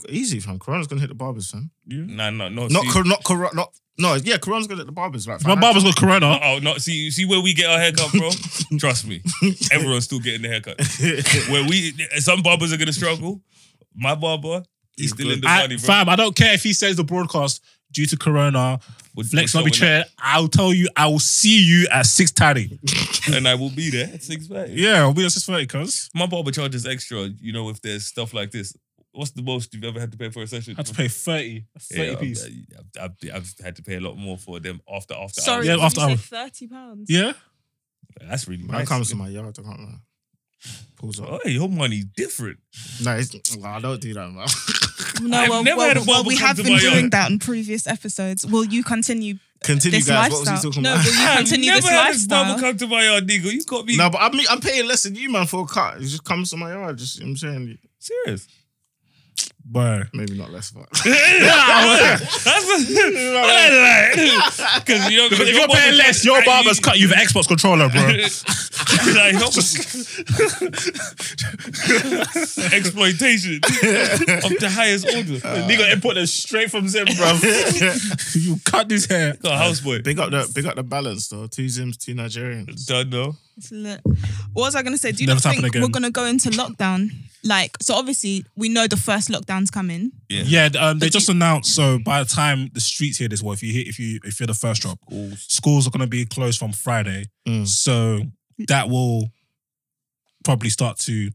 Easy 0.08 0.40
fam. 0.40 0.58
Corona's 0.58 0.86
gonna 0.86 1.00
hit 1.00 1.08
the 1.08 1.14
barbers, 1.14 1.50
fam. 1.50 1.70
Nah, 1.86 2.30
no, 2.30 2.48
no. 2.48 2.68
Not 2.68 2.82
see, 2.84 2.90
cor- 2.90 3.04
not 3.04 3.24
corona. 3.24 3.50
Not 3.54 3.72
no. 3.98 4.14
Yeah, 4.14 4.38
corona's 4.38 4.66
gonna 4.66 4.80
hit 4.80 4.86
the 4.86 4.92
barbers. 4.92 5.26
Like 5.26 5.44
My 5.44 5.54
barber's 5.54 5.84
got 5.84 5.96
corona. 5.96 6.38
Oh, 6.42 6.58
no. 6.62 6.76
See, 6.78 7.10
see 7.10 7.24
where 7.24 7.40
we 7.40 7.52
get 7.54 7.68
our 7.70 7.78
haircut, 7.78 8.12
bro. 8.12 8.30
Trust 8.78 9.06
me, 9.06 9.22
everyone's 9.72 10.04
still 10.04 10.20
getting 10.20 10.42
the 10.42 10.48
haircut. 10.48 10.80
Where 11.50 11.64
we, 11.68 11.92
some 12.20 12.42
barbers 12.42 12.72
are 12.72 12.76
gonna 12.76 12.92
struggle. 12.92 13.40
My 13.94 14.14
barber, 14.14 14.62
he's, 14.96 15.04
He's 15.06 15.10
still 15.12 15.26
good. 15.26 15.34
in 15.36 15.40
the 15.42 15.48
I, 15.48 15.60
money, 15.62 15.76
bro. 15.76 15.84
fam, 15.84 16.08
I 16.08 16.16
don't 16.16 16.34
care 16.36 16.54
if 16.54 16.62
he 16.62 16.72
says 16.72 16.96
the 16.96 17.04
broadcast 17.04 17.62
due 17.92 18.06
to 18.06 18.16
corona. 18.16 18.78
Would- 19.14 19.26
Flex 19.26 19.54
not 19.54 19.66
be 19.66 19.72
show 19.72 19.80
chair. 19.84 20.04
I'll 20.18 20.48
tell 20.48 20.72
you, 20.72 20.88
I 20.96 21.06
will 21.08 21.18
see 21.18 21.62
you 21.62 21.86
at 21.92 22.06
6.30. 22.06 23.36
And 23.36 23.46
I 23.46 23.54
will 23.56 23.68
be 23.68 23.90
there 23.90 24.06
at 24.14 24.22
six 24.22 24.46
thirty. 24.46 24.72
Yeah, 24.72 25.00
I'll 25.02 25.12
be 25.12 25.22
at 25.26 25.30
6.30, 25.30 25.68
cuz. 25.68 26.08
My 26.14 26.24
barber 26.26 26.50
charges 26.50 26.86
extra. 26.86 27.28
You 27.40 27.52
know, 27.52 27.68
if 27.68 27.82
there's 27.82 28.06
stuff 28.06 28.32
like 28.32 28.50
this. 28.52 28.74
What's 29.12 29.32
the 29.32 29.42
most 29.42 29.74
you've 29.74 29.84
ever 29.84 30.00
had 30.00 30.10
to 30.12 30.18
pay 30.18 30.30
for 30.30 30.42
a 30.42 30.46
session? 30.46 30.74
I 30.76 30.80
had 30.80 30.86
to 30.86 30.94
pay 30.94 31.08
30. 31.08 31.64
30 31.78 32.02
Yeah, 32.10 32.14
piece. 32.16 32.44
I've, 32.46 33.02
I've, 33.02 33.34
I've 33.34 33.54
had 33.62 33.76
to 33.76 33.82
pay 33.82 33.96
a 33.96 34.00
lot 34.00 34.16
more 34.16 34.38
for 34.38 34.58
them 34.58 34.80
after 34.90 35.14
after. 35.14 35.40
Sorry, 35.42 35.66
Yeah, 35.66 35.76
after 35.78 36.00
you 36.00 36.06
say 36.06 36.12
hours. 36.12 36.20
thirty 36.26 36.66
pounds. 36.68 37.10
Yeah? 37.10 37.32
that's 38.28 38.46
really 38.48 38.62
Man 38.64 38.78
nice. 38.78 38.88
comes 38.88 39.08
to 39.10 39.16
my 39.16 39.28
yard. 39.28 39.56
I 39.58 39.62
can't 39.62 39.80
lie. 39.80 39.98
Pulls 40.96 41.20
up. 41.20 41.28
Oh, 41.44 41.48
your 41.48 41.68
money 41.68 42.04
different. 42.16 42.58
No, 43.02 43.16
it's, 43.16 43.56
well, 43.56 43.66
I 43.72 43.80
don't 43.80 44.00
do 44.00 44.14
that, 44.14 44.30
man. 44.30 44.46
No, 45.28 45.38
I've 45.40 45.48
well, 45.50 45.64
never 45.64 45.78
well, 45.78 45.88
had 45.88 45.96
a 45.96 46.02
well, 46.06 46.24
we 46.24 46.36
have 46.36 46.56
been 46.56 46.66
doing 46.78 46.80
yard. 47.00 47.10
that 47.10 47.30
in 47.30 47.38
previous 47.38 47.86
episodes. 47.86 48.46
Will 48.46 48.64
you 48.64 48.82
continue 48.84 49.36
Continue, 49.64 49.98
this 49.98 50.08
guys. 50.08 50.30
What 50.30 50.40
was 50.40 50.48
lifestyle? 50.48 50.56
he 50.72 50.74
talking 50.74 50.82
no, 50.82 50.94
about? 50.94 51.04
will 51.04 51.12
you 51.12 51.20
I've 51.22 51.36
continue 51.38 51.70
never 51.70 51.80
this 51.82 51.90
had 51.90 51.96
a 51.96 52.28
barber 52.28 52.50
lifestyle? 52.50 52.58
come 52.60 52.76
to 52.78 52.86
my 52.88 53.04
yard, 53.04 53.26
nigga. 53.28 53.52
You 53.52 53.64
got 53.64 53.86
me 53.86 53.96
No, 53.96 54.10
but 54.10 54.18
I'm, 54.18 54.32
I'm 54.50 54.60
paying 54.60 54.86
less 54.88 55.02
than 55.04 55.14
you, 55.16 55.30
man, 55.30 55.46
for 55.46 55.62
a 55.62 55.66
cut. 55.66 55.98
He 56.00 56.06
just 56.06 56.24
comes 56.24 56.50
to 56.50 56.56
my 56.56 56.70
yard. 56.72 56.98
Just, 56.98 57.18
you 57.18 57.24
know 57.24 57.30
what 57.30 57.42
I'm 57.44 57.54
saying, 57.66 57.78
serious. 57.98 58.48
Boy. 59.64 60.02
maybe 60.12 60.36
not 60.36 60.50
less, 60.50 60.70
That's 60.70 60.94
because 64.84 65.10
you 65.10 65.18
know, 65.18 65.28
If 65.30 65.54
you're 65.54 65.68
paying 65.68 65.96
less, 65.96 66.24
your 66.24 66.44
barber's 66.44 66.80
cut 66.80 66.98
you 66.98 67.08
the 67.08 67.14
Xbox 67.14 67.46
controller, 67.48 67.88
bro. 67.88 68.02
like, 69.14 69.34
exploitation 72.72 73.56
of 73.56 74.58
the 74.60 74.70
highest 74.72 75.06
order. 75.06 75.38
Nigga 75.66 75.92
input 75.92 76.14
them 76.14 76.26
straight 76.26 76.70
from 76.70 76.88
Zim, 76.88 77.06
bro. 77.16 77.32
you 78.34 78.56
cut 78.64 78.88
this 78.88 79.06
hair. 79.06 79.34
Got 79.42 79.52
a 79.52 79.64
houseboy. 79.64 80.04
big 80.04 80.18
up 80.18 80.30
the 80.30 80.50
big 80.54 80.66
up 80.66 80.76
the 80.76 80.82
balance 80.82 81.28
though. 81.28 81.46
Two 81.46 81.66
Zims, 81.66 81.98
two 81.98 82.14
Nigerians. 82.14 82.86
Don't 82.86 83.10
know. 83.10 83.34
It's 83.56 83.70
lit. 83.70 84.00
What 84.52 84.64
was 84.64 84.74
I 84.74 84.82
going 84.82 84.94
to 84.94 84.98
say? 84.98 85.12
Do 85.12 85.22
you 85.22 85.26
Never 85.26 85.36
not 85.36 85.54
think 85.54 85.66
again. 85.66 85.82
we're 85.82 85.88
going 85.88 86.04
to 86.04 86.10
go 86.10 86.24
into 86.24 86.50
lockdown? 86.50 87.10
Like, 87.44 87.76
so 87.82 87.94
obviously 87.94 88.44
we 88.56 88.68
know 88.68 88.86
the 88.86 88.96
first 88.96 89.28
lockdown's 89.28 89.70
coming. 89.70 90.12
Yeah, 90.28 90.68
um, 90.78 90.98
they 90.98 91.06
But 91.06 91.12
just 91.12 91.28
announced. 91.28 91.74
So 91.74 91.98
by 91.98 92.22
the 92.22 92.28
time 92.28 92.70
the 92.72 92.80
streets 92.80 93.18
hear 93.18 93.28
this, 93.28 93.42
well, 93.42 93.52
if 93.52 93.62
you 93.62 93.72
hit, 93.72 93.88
if 93.88 93.98
you 93.98 94.20
if 94.24 94.40
you're 94.40 94.46
the 94.46 94.54
first 94.54 94.82
drop, 94.82 94.98
schools 95.36 95.86
are 95.86 95.90
going 95.90 96.00
to 96.00 96.06
be 96.06 96.24
closed 96.24 96.58
from 96.58 96.72
Friday. 96.72 97.24
Mm. 97.46 97.66
So 97.66 98.20
that 98.68 98.88
will 98.88 99.30
probably 100.44 100.70
start 100.70 100.98
to 100.98 101.30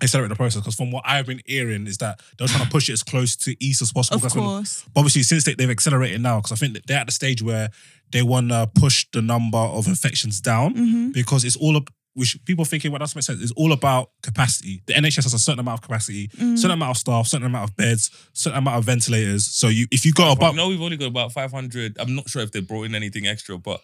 accelerate 0.00 0.28
the 0.30 0.36
process. 0.36 0.60
Because 0.62 0.74
from 0.76 0.90
what 0.92 1.04
I've 1.06 1.26
been 1.26 1.40
hearing 1.46 1.86
is 1.86 1.98
that 1.98 2.20
they're 2.38 2.48
trying 2.48 2.64
to 2.64 2.70
push 2.70 2.88
it 2.88 2.92
as 2.94 3.02
close 3.02 3.36
to 3.36 3.56
East 3.62 3.82
as 3.82 3.92
possible. 3.92 4.16
Of 4.16 4.22
That's 4.22 4.34
when- 4.34 4.44
course. 4.44 4.84
but 4.94 5.00
obviously, 5.00 5.22
since 5.24 5.44
they, 5.44 5.54
they've 5.54 5.70
accelerated 5.70 6.20
now, 6.20 6.38
because 6.38 6.52
I 6.52 6.56
think 6.56 6.74
that 6.74 6.86
they're 6.86 6.98
at 7.00 7.06
the 7.06 7.12
stage 7.12 7.42
where 7.42 7.70
they 8.12 8.22
want 8.22 8.48
to 8.50 8.70
push 8.74 9.06
the 9.12 9.20
number 9.22 9.58
of 9.58 9.86
infections 9.86 10.40
down 10.40 10.74
Mhm. 10.74 11.12
because 11.12 11.44
it's 11.44 11.56
all 11.56 11.76
up. 11.76 11.90
which 12.14 12.36
people 12.46 12.64
thinking 12.64 12.90
what 12.90 12.98
doesn't 12.98 13.14
make 13.16 13.22
sense 13.22 13.40
is 13.40 13.52
all 13.52 13.70
about 13.70 14.10
capacity. 14.24 14.82
The 14.86 14.94
NHS 14.94 15.22
has 15.22 15.34
a 15.34 15.38
certain 15.38 15.60
amount 15.60 15.78
of 15.78 15.82
capacity, 15.82 16.28
certain 16.56 16.72
amount 16.72 16.90
of 16.90 16.96
staff, 16.98 17.28
certain 17.28 17.46
amount 17.46 17.70
of 17.70 17.76
beds, 17.76 18.10
certain 18.32 18.58
amount 18.58 18.76
of 18.78 18.84
ventilators. 18.84 19.46
So 19.46 19.68
you 19.68 19.86
if 19.92 20.04
you 20.04 20.12
got 20.12 20.36
But 20.36 20.46
about 20.46 20.54
no, 20.56 20.66
we've 20.68 20.80
only 20.82 20.96
got 20.96 21.06
about 21.06 21.32
500. 21.32 21.96
I'm 22.00 22.16
not 22.16 22.28
sure 22.28 22.42
if 22.42 22.50
they 22.50 22.58
brought 22.60 22.84
in 22.84 22.96
anything 22.96 23.28
extra, 23.28 23.56
but 23.56 23.80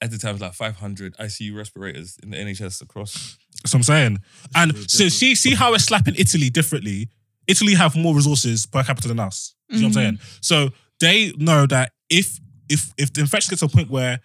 at 0.00 0.10
the 0.10 0.18
time, 0.18 0.30
it 0.30 0.32
was 0.34 0.42
like 0.42 0.54
500 0.54 1.16
ICU 1.16 1.56
respirators 1.56 2.18
in 2.22 2.30
the 2.30 2.36
NHS 2.36 2.82
across. 2.82 3.36
That's 3.62 3.72
what 3.72 3.78
I'm 3.78 3.82
saying. 3.84 4.18
And 4.54 4.72
really 4.74 4.86
so 4.88 5.08
see, 5.08 5.34
see 5.34 5.54
how 5.54 5.70
we're 5.72 5.78
slapping 5.78 6.14
Italy 6.16 6.50
differently. 6.50 7.08
Italy 7.46 7.74
have 7.74 7.96
more 7.96 8.14
resources 8.14 8.66
per 8.66 8.82
capita 8.82 9.08
than 9.08 9.20
us. 9.20 9.54
You 9.68 9.80
know 9.80 9.88
what 9.88 9.96
I'm 9.96 10.02
saying? 10.02 10.18
So 10.42 10.70
they 11.00 11.32
know 11.38 11.66
that 11.66 11.92
if 12.10 12.38
if 12.68 12.92
if 12.98 13.12
the 13.12 13.20
infection 13.22 13.50
gets 13.50 13.60
to 13.60 13.66
a 13.66 13.68
point 13.68 13.90
where 13.90 14.20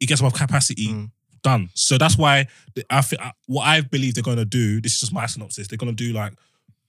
it 0.00 0.06
gets 0.06 0.20
above 0.20 0.34
capacity, 0.34 0.88
Mm. 0.88 1.10
done. 1.42 1.70
So 1.74 1.98
that's 1.98 2.16
why 2.18 2.46
the- 2.74 2.84
I 2.90 3.00
think 3.00 3.22
what 3.46 3.62
I 3.66 3.80
believe 3.80 4.14
they're 4.14 4.22
going 4.22 4.36
to 4.38 4.44
do. 4.44 4.80
This 4.80 4.94
is 4.94 5.00
just 5.00 5.12
my 5.12 5.26
synopsis. 5.26 5.68
They're 5.68 5.78
going 5.78 5.94
to 5.94 6.04
do 6.06 6.12
like 6.12 6.34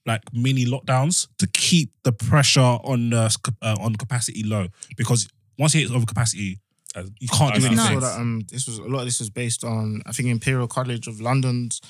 like 0.06 0.22
mini 0.32 0.64
lockdowns 0.66 1.26
to 1.38 1.46
keep 1.48 1.90
the 2.04 2.12
pressure 2.12 2.60
on 2.60 3.10
the 3.10 3.36
uh, 3.62 3.76
on 3.80 3.96
capacity 3.96 4.42
low 4.44 4.68
because 4.96 5.28
once 5.58 5.74
it 5.74 5.78
hits 5.80 5.90
over 5.90 6.06
capacity, 6.06 6.60
As- 6.96 7.10
you 7.20 7.28
can't 7.28 7.54
do 7.54 7.58
It's 7.58 7.66
I 7.66 7.68
anything. 7.68 8.00
saw 8.00 8.06
that 8.08 8.20
um, 8.20 8.42
this 8.50 8.66
was 8.66 8.78
a 8.78 8.82
lot 8.88 9.00
of 9.00 9.04
this 9.04 9.20
was 9.20 9.30
based 9.30 9.62
on 9.64 10.02
I 10.06 10.12
think 10.12 10.28
Imperial 10.28 10.66
College 10.66 11.06
of 11.06 11.20
London's 11.20 11.80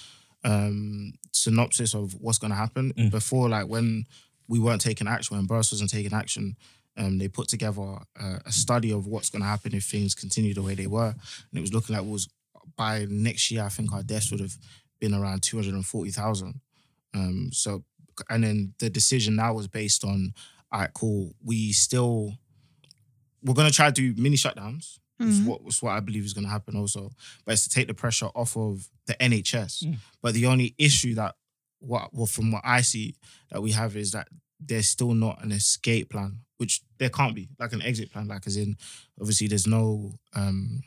um, 0.45 1.13
synopsis 1.33 1.95
of 1.95 2.15
what's 2.21 2.39
going 2.39 2.51
to 2.51 2.57
happen 2.57 2.93
Mm. 2.97 3.11
before, 3.11 3.49
like 3.49 3.67
when 3.69 4.05
we 4.49 4.59
weren't 4.59 4.81
taking 4.81 5.09
action, 5.09 5.37
when 5.37 5.47
Boris 5.47 5.73
wasn't 5.73 5.91
taking 5.91 6.13
action. 6.13 6.57
Um, 6.99 7.19
they 7.19 7.29
put 7.29 7.49
together 7.49 7.83
a, 8.19 8.41
a 8.47 8.53
study 8.53 8.91
of 8.91 9.07
what's 9.07 9.29
going 9.29 9.43
to 9.43 9.49
happen 9.49 9.75
if 9.75 9.85
things 9.85 10.15
continue 10.15 10.55
the 10.55 10.63
way 10.63 10.75
they 10.75 10.87
were, 10.87 11.09
and 11.11 11.53
it 11.59 11.61
was 11.61 11.73
looking 11.75 11.95
like 11.95 12.05
it 12.05 12.11
was 12.11 12.27
by 12.77 13.07
next 13.11 13.51
year. 13.51 13.63
I 13.65 13.69
think 13.69 13.93
our 13.93 14.03
deaths 14.03 14.31
would 14.31 14.41
have 14.41 14.57
been 14.99 15.13
around 15.13 15.43
two 15.43 15.59
hundred 15.59 15.75
and 15.75 15.85
forty 15.85 16.11
thousand. 16.11 16.61
Um, 17.13 17.51
so, 17.53 17.85
and 18.31 18.43
then 18.45 18.73
the 18.79 18.89
decision 18.89 19.37
now 19.37 19.53
was 19.53 19.69
based 19.69 20.05
on, 20.05 20.33
all 20.73 20.81
right, 20.81 20.91
cool. 20.95 21.35
We 21.45 21.73
still 21.73 22.39
we're 23.47 23.55
gonna 23.55 23.71
try 23.71 23.91
to 23.91 23.93
do 24.15 24.21
mini 24.21 24.37
shutdowns. 24.37 24.99
Is 25.19 25.41
Mhm. 25.41 25.45
what 25.47 25.65
was 25.65 25.81
what 25.83 25.93
I 25.93 26.01
believe 26.01 26.27
is 26.27 26.35
gonna 26.35 26.51
happen 26.51 26.77
also, 26.77 27.11
but 27.47 27.53
it's 27.53 27.65
to 27.65 27.71
take 27.71 27.87
the 27.87 27.95
pressure 27.95 28.27
off 28.35 28.55
of 28.55 28.91
the 29.07 29.15
NHS. 29.23 29.83
Mm. 29.83 29.97
But 30.21 30.35
the 30.35 30.45
only 30.45 30.75
issue 30.77 31.15
that 31.15 31.37
what 31.79 32.13
well 32.13 32.27
from 32.27 32.53
what 32.53 32.63
I 32.65 32.83
see 32.83 33.17
that 33.51 33.63
we 33.63 33.73
have 33.73 33.97
is 33.97 34.11
that 34.11 34.29
there's 34.61 34.89
still 34.89 35.15
not 35.15 35.43
an 35.43 35.53
escape 35.53 36.11
plan, 36.11 36.41
which 36.59 36.83
there 36.99 37.09
can't 37.09 37.35
be 37.35 37.49
like 37.59 37.73
an 37.73 37.81
exit 37.81 38.13
plan. 38.13 38.29
Like 38.29 38.47
as 38.47 38.59
in, 38.59 38.77
obviously 39.19 39.47
there's 39.49 39.67
no 39.67 40.19
um, 40.35 40.83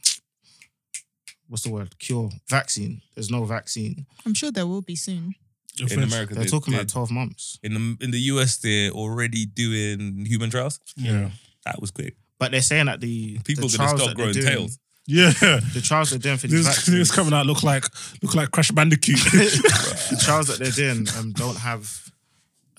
what's 1.47 1.63
the 1.63 1.71
word 1.71 1.97
cure 1.97 2.29
vaccine. 2.47 3.01
There's 3.15 3.31
no 3.31 3.45
vaccine. 3.45 4.05
I'm 4.25 4.33
sure 4.35 4.51
there 4.51 4.67
will 4.67 4.81
be 4.83 4.95
soon. 4.95 5.33
in 5.79 6.03
America. 6.03 6.33
They're 6.35 6.43
they- 6.43 6.49
talking 6.49 6.73
they- 6.73 6.79
about 6.79 6.89
twelve 6.89 7.09
months. 7.09 7.57
in 7.63 7.73
the 7.73 7.97
in 8.03 8.11
the 8.11 8.19
US, 8.33 8.57
they're 8.57 8.91
already 8.91 9.45
doing 9.45 10.25
human 10.25 10.49
trials. 10.49 10.79
Yeah, 10.97 11.31
That 11.65 11.79
was 11.81 11.89
quick. 11.89 12.15
But 12.39 12.51
they're 12.51 12.61
saying 12.61 12.85
that 12.87 12.99
the 13.01 13.37
People 13.43 13.67
the 13.67 13.75
are 13.75 13.77
gonna 13.77 13.89
trials 13.89 14.01
stop 14.01 14.09
that 14.09 14.17
they're 14.17 14.33
growing 14.33 14.33
doing- 14.33 14.47
tails. 14.67 14.79
yeah. 15.05 15.59
The 15.73 15.81
trials 15.83 16.09
they're 16.11 16.19
doing 16.19 16.37
for 16.37 16.47
these 16.47 16.65
This, 16.65 16.75
vaccines, 16.75 16.97
this 16.97 17.11
coming 17.11 17.33
out 17.33 17.45
look 17.45 17.63
like 17.63 17.85
look 18.23 18.33
like 18.35 18.51
Crash 18.51 18.71
Bandicoot. 18.71 19.17
the 19.31 20.21
trials 20.23 20.47
that 20.47 20.59
they're 20.59 20.71
doing 20.71 21.07
um, 21.17 21.31
don't 21.33 21.57
have 21.57 22.11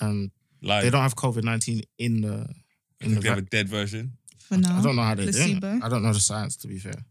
um, 0.01 0.31
Like 0.63 0.83
they 0.85 0.91
don't 0.91 1.03
have 1.03 1.15
COVID 1.17 1.45
nineteen 1.45 1.83
in 1.99 2.23
the 2.23 2.47
in 3.01 3.15
the. 3.15 3.21
they 3.21 3.29
have 3.29 3.39
a 3.39 3.43
dead 3.43 3.69
version. 3.69 4.13
For 4.39 4.57
now. 4.57 4.79
I 4.79 4.83
don't 4.83 4.97
know 4.97 5.03
how 5.03 5.15
they're 5.15 5.31
doing. 5.31 5.59
It. 5.63 5.83
I 5.85 5.89
don't 5.89 6.03
know 6.03 6.13
the 6.13 6.21
science 6.21 6.57
to 6.59 6.69
be 6.69 6.79
fair. 6.79 7.05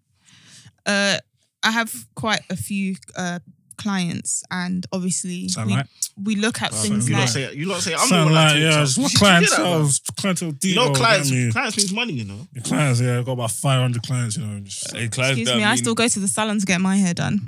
Uh, 0.85 1.17
I 1.63 1.71
have 1.71 1.93
quite 2.15 2.41
a 2.49 2.55
few 2.55 2.95
uh, 3.15 3.39
clients, 3.79 4.43
and 4.51 4.85
obviously 4.91 5.47
Sound 5.49 5.67
we, 5.69 5.73
like 5.77 5.87
we 6.21 6.35
look 6.35 6.61
at 6.61 6.71
Well, 6.71 6.81
things 6.83 7.09
you 7.09 7.15
like 7.15 7.21
lot 7.21 7.29
say 7.29 7.53
you 7.53 7.65
lot 7.67 7.81
say 7.81 7.93
I'm 7.95 8.07
Sound 8.07 8.29
the 8.29 8.33
one 8.33 8.33
that 8.35 8.51
like, 8.53 8.61
yeah, 8.61 8.71
talks 8.71 8.95
just 8.95 8.97
up. 8.99 9.01
my 9.01 9.07
Did 9.07 9.13
you 9.13 9.19
clients, 9.19 9.55
hear 9.55 9.65
that, 9.65 9.71
bro? 9.71 10.13
clientele 10.21 10.53
You 10.69 10.75
know, 10.75 10.93
clients, 10.93 11.29
damn 11.29 11.37
you. 11.39 11.51
clients 11.51 11.77
means 11.77 11.93
money. 11.93 12.13
You 12.13 12.25
know. 12.25 12.47
Your 12.53 12.63
clients, 12.63 13.01
yeah, 13.01 13.19
I 13.19 13.23
got 13.23 13.31
about 13.31 13.51
500 13.51 14.03
clients, 14.03 14.37
you 14.37 14.45
know. 14.45 14.59
Just, 14.59 14.95
Hey, 14.95 15.07
clients 15.07 15.31
Excuse 15.39 15.47
don't 15.49 15.57
me, 15.57 15.63
I 15.63 15.69
mean- 15.69 15.77
still 15.77 15.95
go 15.95 16.07
to 16.07 16.19
the 16.19 16.27
salon 16.27 16.59
to 16.59 16.65
get 16.65 16.79
my 16.81 16.97
hair 16.97 17.13
done. 17.15 17.39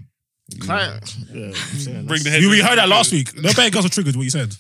Client, 0.60 1.16
yeah, 1.34 1.46
I'm 1.46 1.54
saying 1.54 2.06
Bring 2.08 2.24
the 2.24 2.30
that's- 2.30 2.34
head. 2.34 2.42
you, 2.42 2.50
we 2.50 2.60
heard 2.62 2.78
that 2.78 2.90
last 2.90 3.12
week. 3.12 3.36
No 3.36 3.54
better 3.54 3.70
girls 3.70 3.86
were 3.86 3.90
triggered, 3.90 4.16
what 4.16 4.24
you 4.24 4.30
said. 4.32 4.56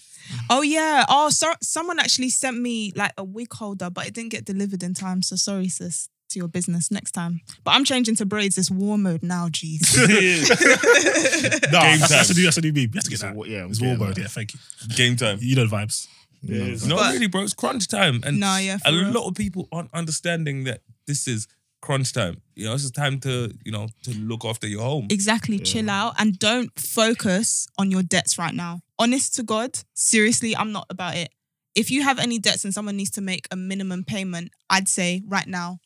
Oh 0.49 0.61
yeah. 0.61 1.03
Oh, 1.09 1.29
so 1.29 1.51
someone 1.61 1.99
actually 1.99 2.29
sent 2.29 2.57
me 2.57 2.93
like 2.95 3.11
a 3.17 3.23
wig 3.23 3.51
holder, 3.53 3.89
but 3.89 4.07
it 4.07 4.13
didn't 4.13 4.31
get 4.31 4.45
delivered 4.45 4.83
in 4.83 4.93
time. 4.93 5.21
So 5.21 5.35
sorry, 5.35 5.67
sis, 5.67 6.07
to 6.31 6.39
your 6.39 6.47
business 6.47 6.91
next 6.91 7.11
time. 7.11 7.41
But 7.63 7.71
I'm 7.71 7.85
changing 7.85 8.15
to 8.17 8.25
braids. 8.25 8.57
It's 8.57 8.71
war 8.71 8.97
mode 8.97 9.23
now, 9.23 9.47
jeez. 9.47 9.81
No, 11.71 11.79
Game 11.81 11.99
that's, 11.99 12.09
that's 12.09 12.29
a 12.29 12.33
time. 12.33 12.37
new, 12.39 12.43
that's 12.45 12.57
a 12.57 12.61
new 12.61 12.73
meme. 12.73 12.81
You 12.83 12.89
have 12.95 13.03
to 13.05 13.09
get 13.09 13.19
that. 13.21 13.47
yeah, 13.47 13.65
it's 13.65 13.79
getting 13.79 13.97
Warboard, 13.97 14.15
that. 14.15 14.21
yeah, 14.21 14.27
thank 14.27 14.53
you. 14.53 14.59
Game 14.95 15.15
time. 15.15 15.37
You 15.41 15.55
know 15.55 15.65
the 15.65 15.75
vibes. 15.75 16.07
you 16.41 16.59
know, 16.59 16.65
Yeah. 16.65 16.75
No, 16.87 16.95
But- 16.97 17.13
really, 17.13 17.27
bro. 17.27 17.43
It's 17.43 17.53
crunch 17.53 17.87
time, 17.87 18.21
and 18.25 18.39
No, 18.39 18.57
yeah, 18.57 18.77
a 18.85 18.91
real. 18.91 19.11
lot 19.11 19.27
of 19.27 19.35
people 19.35 19.67
aren't 19.71 19.93
understanding 19.93 20.65
that 20.65 20.81
this 21.07 21.27
is 21.27 21.47
crunch 21.81 22.13
time. 22.13 22.41
You 22.55 22.65
know, 22.65 22.73
it's 22.73 22.83
just 22.83 22.95
time 22.95 23.19
to 23.21 23.53
you 23.65 23.71
know 23.71 23.87
to 24.03 24.11
look 24.17 24.45
after 24.45 24.67
your 24.67 24.81
home. 24.83 25.07
exactly. 25.09 25.59
Chill 25.59 25.89
out 25.89 26.15
and 26.19 26.37
don't 26.39 26.77
focus 26.79 27.67
on 27.77 27.89
your 27.91 28.03
debts 28.03 28.37
right 28.37 28.53
now. 28.53 28.81
Honest 28.99 29.35
to 29.35 29.43
God, 29.43 29.79
seriously, 29.93 30.55
I'm 30.55 30.71
not 30.71 30.85
about 30.89 31.15
it. 31.15 31.29
If 31.73 31.89
you 31.89 32.03
have 32.03 32.19
any 32.19 32.37
debts 32.37 32.65
and 32.65 32.73
someone 32.73 32.97
needs 32.97 33.11
to 33.11 33.21
make 33.21 33.47
a 33.49 33.55
minimum 33.55 34.03
payment, 34.03 34.51
I'd 34.69 34.87
say 34.89 35.23
right 35.27 35.47
now, 35.47 35.79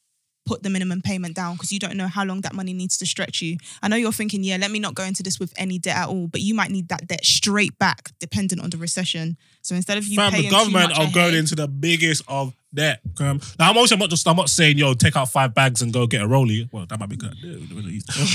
put 0.45 0.63
the 0.63 0.69
minimum 0.69 1.01
payment 1.01 1.35
down 1.35 1.53
because 1.55 1.71
you 1.71 1.79
don't 1.79 1.97
know 1.97 2.07
how 2.07 2.23
long 2.23 2.41
that 2.41 2.53
money 2.53 2.73
needs 2.73 2.97
to 2.97 3.05
stretch 3.05 3.41
you. 3.41 3.57
I 3.81 3.87
know 3.87 3.95
you're 3.95 4.11
thinking, 4.11 4.43
yeah, 4.43 4.57
let 4.57 4.71
me 4.71 4.79
not 4.79 4.95
go 4.95 5.03
into 5.03 5.23
this 5.23 5.39
with 5.39 5.53
any 5.57 5.79
debt 5.79 5.97
at 5.97 6.07
all, 6.07 6.27
but 6.27 6.41
you 6.41 6.53
might 6.53 6.71
need 6.71 6.89
that 6.89 7.07
debt 7.07 7.25
straight 7.25 7.77
back 7.79 8.11
dependent 8.19 8.61
on 8.61 8.69
the 8.69 8.77
recession. 8.77 9.37
So 9.61 9.75
instead 9.75 9.97
of 9.97 10.05
you 10.07 10.17
Fam, 10.17 10.31
paying 10.31 10.43
the 10.43 10.49
too 10.49 10.55
government 10.55 10.89
much 10.89 10.99
are 10.99 11.11
going 11.11 11.35
into 11.35 11.55
the 11.55 11.67
biggest 11.67 12.23
of 12.27 12.53
debt. 12.75 12.99
Um, 13.19 13.39
now, 13.57 13.69
I'm 13.71 13.77
also 13.77 13.95
not 13.95 14.09
just, 14.09 14.27
I'm 14.27 14.35
not 14.35 14.49
saying, 14.49 14.77
yo, 14.77 14.93
take 14.93 15.15
out 15.15 15.29
five 15.29 15.55
bags 15.55 15.81
and 15.81 15.91
go 15.91 16.05
get 16.05 16.21
a 16.21 16.27
rollie. 16.27 16.71
Well, 16.71 16.85
that 16.85 16.99
might 16.99 17.09
be 17.09 17.15
good. 17.15 17.35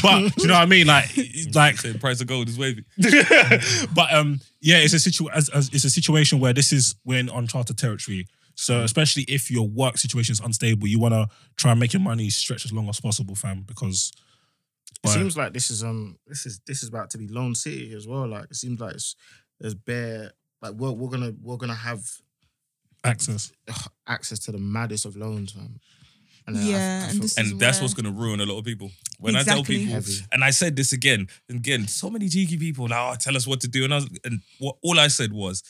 But, 0.03 0.37
you 0.39 0.49
know 0.49 0.55
what 0.55 0.63
I 0.63 0.67
mean? 0.67 0.87
Like, 0.87 1.17
like, 1.55 1.77
Say 1.77 1.93
the 1.93 1.99
price 1.99 2.21
of 2.21 2.27
gold 2.27 2.49
is 2.49 2.59
wavy. 2.59 2.85
but 3.95 4.13
um, 4.13 4.41
yeah, 4.61 4.79
it's 4.79 4.95
a 4.95 4.99
situ- 4.99 5.31
as, 5.31 5.49
as, 5.51 5.69
it's 5.73 5.85
a 5.85 5.91
situation 5.91 6.41
where 6.41 6.53
this 6.53 6.73
is 6.73 6.97
we're 7.05 7.21
in 7.21 7.29
uncharted 7.29 7.79
territory. 7.79 8.27
So 8.61 8.83
especially 8.83 9.23
if 9.25 9.51
your 9.51 9.67
work 9.67 9.97
situation 9.99 10.33
is 10.33 10.41
unstable, 10.41 10.87
you 10.87 10.99
want 10.99 11.15
to 11.15 11.29
try 11.57 11.71
and 11.71 11.81
make 11.81 11.93
your 11.93 12.03
money 12.03 12.29
stretch 12.31 12.65
as 12.65 12.73
long 12.73 12.89
as 12.89 13.01
possible, 13.01 13.35
fam. 13.35 13.63
Because 13.63 14.13
It 14.93 14.99
But- 15.05 15.15
seems 15.15 15.37
like 15.37 15.53
this 15.55 15.71
is 15.71 15.83
um 15.83 16.19
this 16.27 16.45
is 16.47 16.61
this 16.67 16.83
is 16.83 16.89
about 16.89 17.09
to 17.11 17.19
be 17.19 17.27
Loan 17.29 17.55
City 17.55 17.95
as 17.95 18.07
well. 18.07 18.27
Like 18.29 18.45
it 18.51 18.57
seems 18.57 18.81
like 18.81 18.95
it's, 18.95 19.17
there's 19.61 19.75
bare 19.75 20.33
like 20.61 20.75
we're 20.75 20.91
we're 20.93 21.09
gonna 21.09 21.33
we're 21.41 21.57
gonna 21.57 21.75
have 21.75 22.03
access. 23.05 23.53
ugh, 23.69 23.91
access 24.07 24.39
to 24.41 24.53
the 24.53 24.59
maddest 24.59 25.05
of 25.07 25.17
loans, 25.17 25.55
man. 25.57 25.81
And 26.47 26.57
then 26.57 26.63
I- 26.65 26.67
Yeah, 26.69 26.77
I 26.77 26.81
and 27.05 27.13
feel- 27.13 27.21
this 27.23 27.33
is 27.33 27.39
and 27.39 27.61
that's 27.61 27.79
where- 27.79 27.85
what's 27.85 27.95
going 27.95 28.13
to 28.13 28.21
ruin 28.21 28.41
a 28.41 28.45
lot 28.47 28.59
of 28.59 28.65
people. 28.65 28.91
When 29.19 29.37
I 29.37 29.43
tell 29.43 29.63
people, 29.65 29.93
Heavy. 29.95 30.19
and 30.33 30.43
I 30.45 30.51
said 30.51 30.75
this 30.77 30.93
again 30.93 31.29
and 31.49 31.59
again, 31.59 31.87
so 31.89 32.11
many 32.11 32.29
cheeky 32.29 32.57
people 32.59 32.89
now 32.89 33.13
oh, 33.13 33.15
tell 33.17 33.37
us 33.37 33.47
what 33.47 33.61
to 33.63 33.69
do, 33.69 33.85
and 33.85 33.93
I 33.95 33.97
was, 33.97 34.09
and 34.25 34.41
what 34.59 34.77
all 34.83 34.99
I 34.99 35.09
said 35.09 35.33
was 35.33 35.63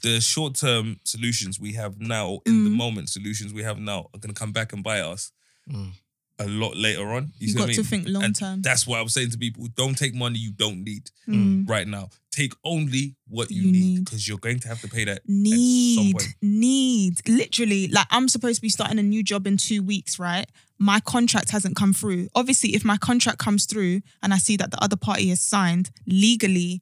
the 0.00 0.20
short 0.20 0.54
term 0.54 0.98
solutions 1.04 1.60
we 1.60 1.72
have 1.74 2.00
now, 2.00 2.40
in 2.46 2.64
the 2.64 2.70
Mm. 2.70 2.74
moment 2.76 3.08
solutions 3.10 3.52
we 3.52 3.62
have 3.62 3.78
now, 3.78 4.08
are 4.14 4.18
going 4.18 4.34
to 4.34 4.38
come 4.38 4.52
back 4.52 4.72
and 4.72 4.82
bite 4.82 5.00
us 5.02 5.32
Mm. 5.70 5.92
a 6.38 6.46
lot 6.48 6.76
later 6.76 7.12
on. 7.12 7.32
You, 7.38 7.46
You 7.46 7.48
see 7.48 7.54
got 7.54 7.60
what 7.60 7.64
I 7.64 7.72
mean? 7.72 7.76
to 7.76 7.84
think 7.84 8.08
long 8.08 8.24
And 8.24 8.34
term. 8.36 8.62
That's 8.62 8.86
why 8.86 8.98
I 8.98 9.02
was 9.02 9.12
saying 9.14 9.30
to 9.30 9.38
people: 9.38 9.66
don't 9.76 9.96
take 9.96 10.14
money 10.14 10.38
you 10.38 10.50
don't 10.52 10.82
need 10.84 11.10
Mm. 11.28 11.68
right 11.68 11.86
now. 11.86 12.10
Take 12.30 12.54
only 12.64 13.14
what 13.28 13.50
you, 13.50 13.62
You 13.62 13.72
need 13.72 13.80
need. 13.80 14.04
because 14.06 14.26
you're 14.26 14.38
going 14.38 14.58
to 14.60 14.68
have 14.68 14.80
to 14.80 14.88
pay 14.88 15.04
that. 15.04 15.22
need 15.28 16.12
point. 16.14 16.34
need 16.40 17.28
literally 17.28 17.88
like 17.88 18.06
i'm 18.10 18.26
supposed 18.28 18.56
to 18.56 18.62
be 18.62 18.68
starting 18.70 18.98
a 18.98 19.02
new 19.02 19.22
job 19.22 19.46
in 19.46 19.56
two 19.58 19.82
weeks 19.82 20.18
right 20.18 20.48
my 20.78 20.98
contract 21.00 21.50
hasn't 21.50 21.76
come 21.76 21.92
through 21.92 22.28
obviously 22.34 22.74
if 22.74 22.84
my 22.84 22.96
contract 22.96 23.38
comes 23.38 23.66
through 23.66 24.00
and 24.22 24.32
i 24.32 24.38
see 24.38 24.56
that 24.56 24.70
the 24.70 24.82
other 24.82 24.96
party 24.96 25.28
has 25.28 25.40
signed 25.40 25.90
legally 26.06 26.80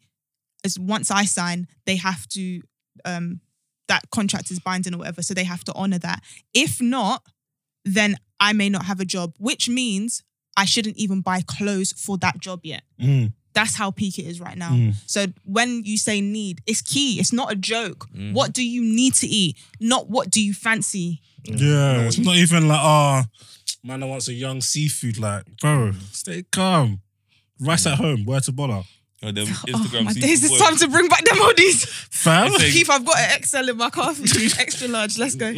as 0.65 0.79
once 0.79 1.11
i 1.11 1.25
sign 1.25 1.67
they 1.85 1.97
have 1.97 2.27
to 2.29 2.61
um 3.05 3.41
that 3.89 4.09
contract 4.11 4.51
is 4.51 4.59
binding 4.61 4.95
or 4.95 4.99
whatever 4.99 5.23
so 5.23 5.35
they 5.35 5.45
have 5.45 5.65
to 5.65 5.73
honor 5.75 5.99
that 5.99 6.23
if 6.55 6.81
not 6.81 7.23
then 7.85 8.17
i 8.39 8.53
may 8.53 8.69
not 8.69 8.85
have 8.85 9.01
a 9.01 9.05
job 9.05 9.35
which 9.39 9.69
means 9.69 10.23
i 10.57 10.65
shouldn't 10.65 10.97
even 10.97 11.21
buy 11.21 11.41
clothes 11.47 11.93
for 11.93 12.17
that 12.19 12.39
job 12.39 12.61
yet 12.65 12.83
Mm, 13.01 13.33
that's 13.53 13.75
how 13.75 13.91
peak 13.91 14.19
it 14.19 14.27
is 14.27 14.41
right 14.41 14.57
now. 14.57 14.71
Mm. 14.71 14.95
So 15.07 15.27
when 15.45 15.83
you 15.85 15.97
say 15.99 16.21
need, 16.21 16.61
it's 16.67 16.83
key. 16.83 17.19
It's 17.19 17.33
not 17.33 17.51
a 17.51 17.57
joke. 17.57 18.07
Mhm. 18.15 18.33
What 18.33 18.53
do 18.53 18.63
you 18.63 18.81
need 18.83 19.15
to 19.15 19.27
eat? 19.27 19.57
Not 19.81 20.09
what 20.09 20.31
do 20.31 20.41
you 20.41 20.53
fancy? 20.55 21.21
Yeah, 21.45 22.03
it's 22.03 22.19
not 22.19 22.37
even 22.37 22.69
like, 22.69 22.79
oh, 22.81 23.23
man, 23.83 24.03
I 24.03 24.07
want 24.07 24.23
some 24.23 24.35
young 24.35 24.61
seafood. 24.61 25.19
Like, 25.19 25.45
bro, 25.61 25.93
stay 26.13 26.45
calm. 26.53 27.01
Rice 27.59 27.87
at 27.87 27.99
home, 27.99 28.25
where 28.25 28.41
to 28.41 28.53
bother? 28.53 28.83
Or 29.23 29.33
them 29.33 29.47
Oh, 29.51 29.53
Instagram 29.67 30.05
my 30.05 30.13
season 30.13 30.29
days, 30.29 30.45
it's 30.45 30.59
time 30.59 30.77
to 30.77 30.89
bring 30.89 31.07
back 31.09 31.23
them 31.25 31.37
hoodies. 31.37 31.87
Fam. 32.11 32.53
Keith, 32.53 32.89
I've 32.89 33.05
got 33.05 33.19
an 33.19 33.43
XL 33.43 33.69
in 33.69 33.77
my 33.77 33.91
car 33.91 34.15
for 34.15 34.23
you. 34.39 34.49
Extra 34.59 34.89
large. 34.89 35.19
Let's 35.19 35.35
go. 35.35 35.53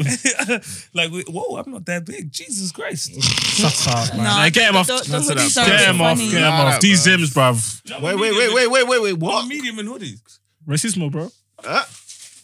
like, 0.95 1.11
whoa, 1.29 1.57
I'm 1.59 1.71
not 1.71 1.87
that 1.87 2.05
big. 2.05 2.33
Jesus 2.33 2.73
Christ. 2.73 3.13
Shut 3.23 3.87
up, 3.89 4.15
man. 4.17 4.25
Nah, 4.25 4.37
Like, 4.39 4.53
get 4.53 4.69
him 4.71 4.77
off. 4.77 4.87
the- 4.89 4.95
the 4.95 5.09
That's 5.11 5.31
hoodies 5.31 5.57
what 5.57 5.59
are 5.59 5.63
a 5.63 5.67
Get 5.71 5.79
bit 5.79 5.89
him 5.95 6.01
off. 6.01 6.19
funny. 6.19 6.31
Get 6.31 6.37
him 6.39 6.43
Nah, 6.43 6.65
off. 6.75 6.81
These 6.81 7.05
bro. 7.05 7.13
Zims, 7.17 7.35
bruv. 7.35 8.03
Wait, 8.03 8.15
wait, 8.19 8.33
wait, 8.33 8.55
wait, 8.55 8.71
wait, 8.71 8.89
wait, 8.89 9.03
wait. 9.03 9.19
What? 9.19 9.47
medium 9.47 9.79
in 9.79 9.87
hoodies. 9.87 10.21
Racismo, 10.67 11.11
bro. 11.11 11.31
Uh, 11.65 11.85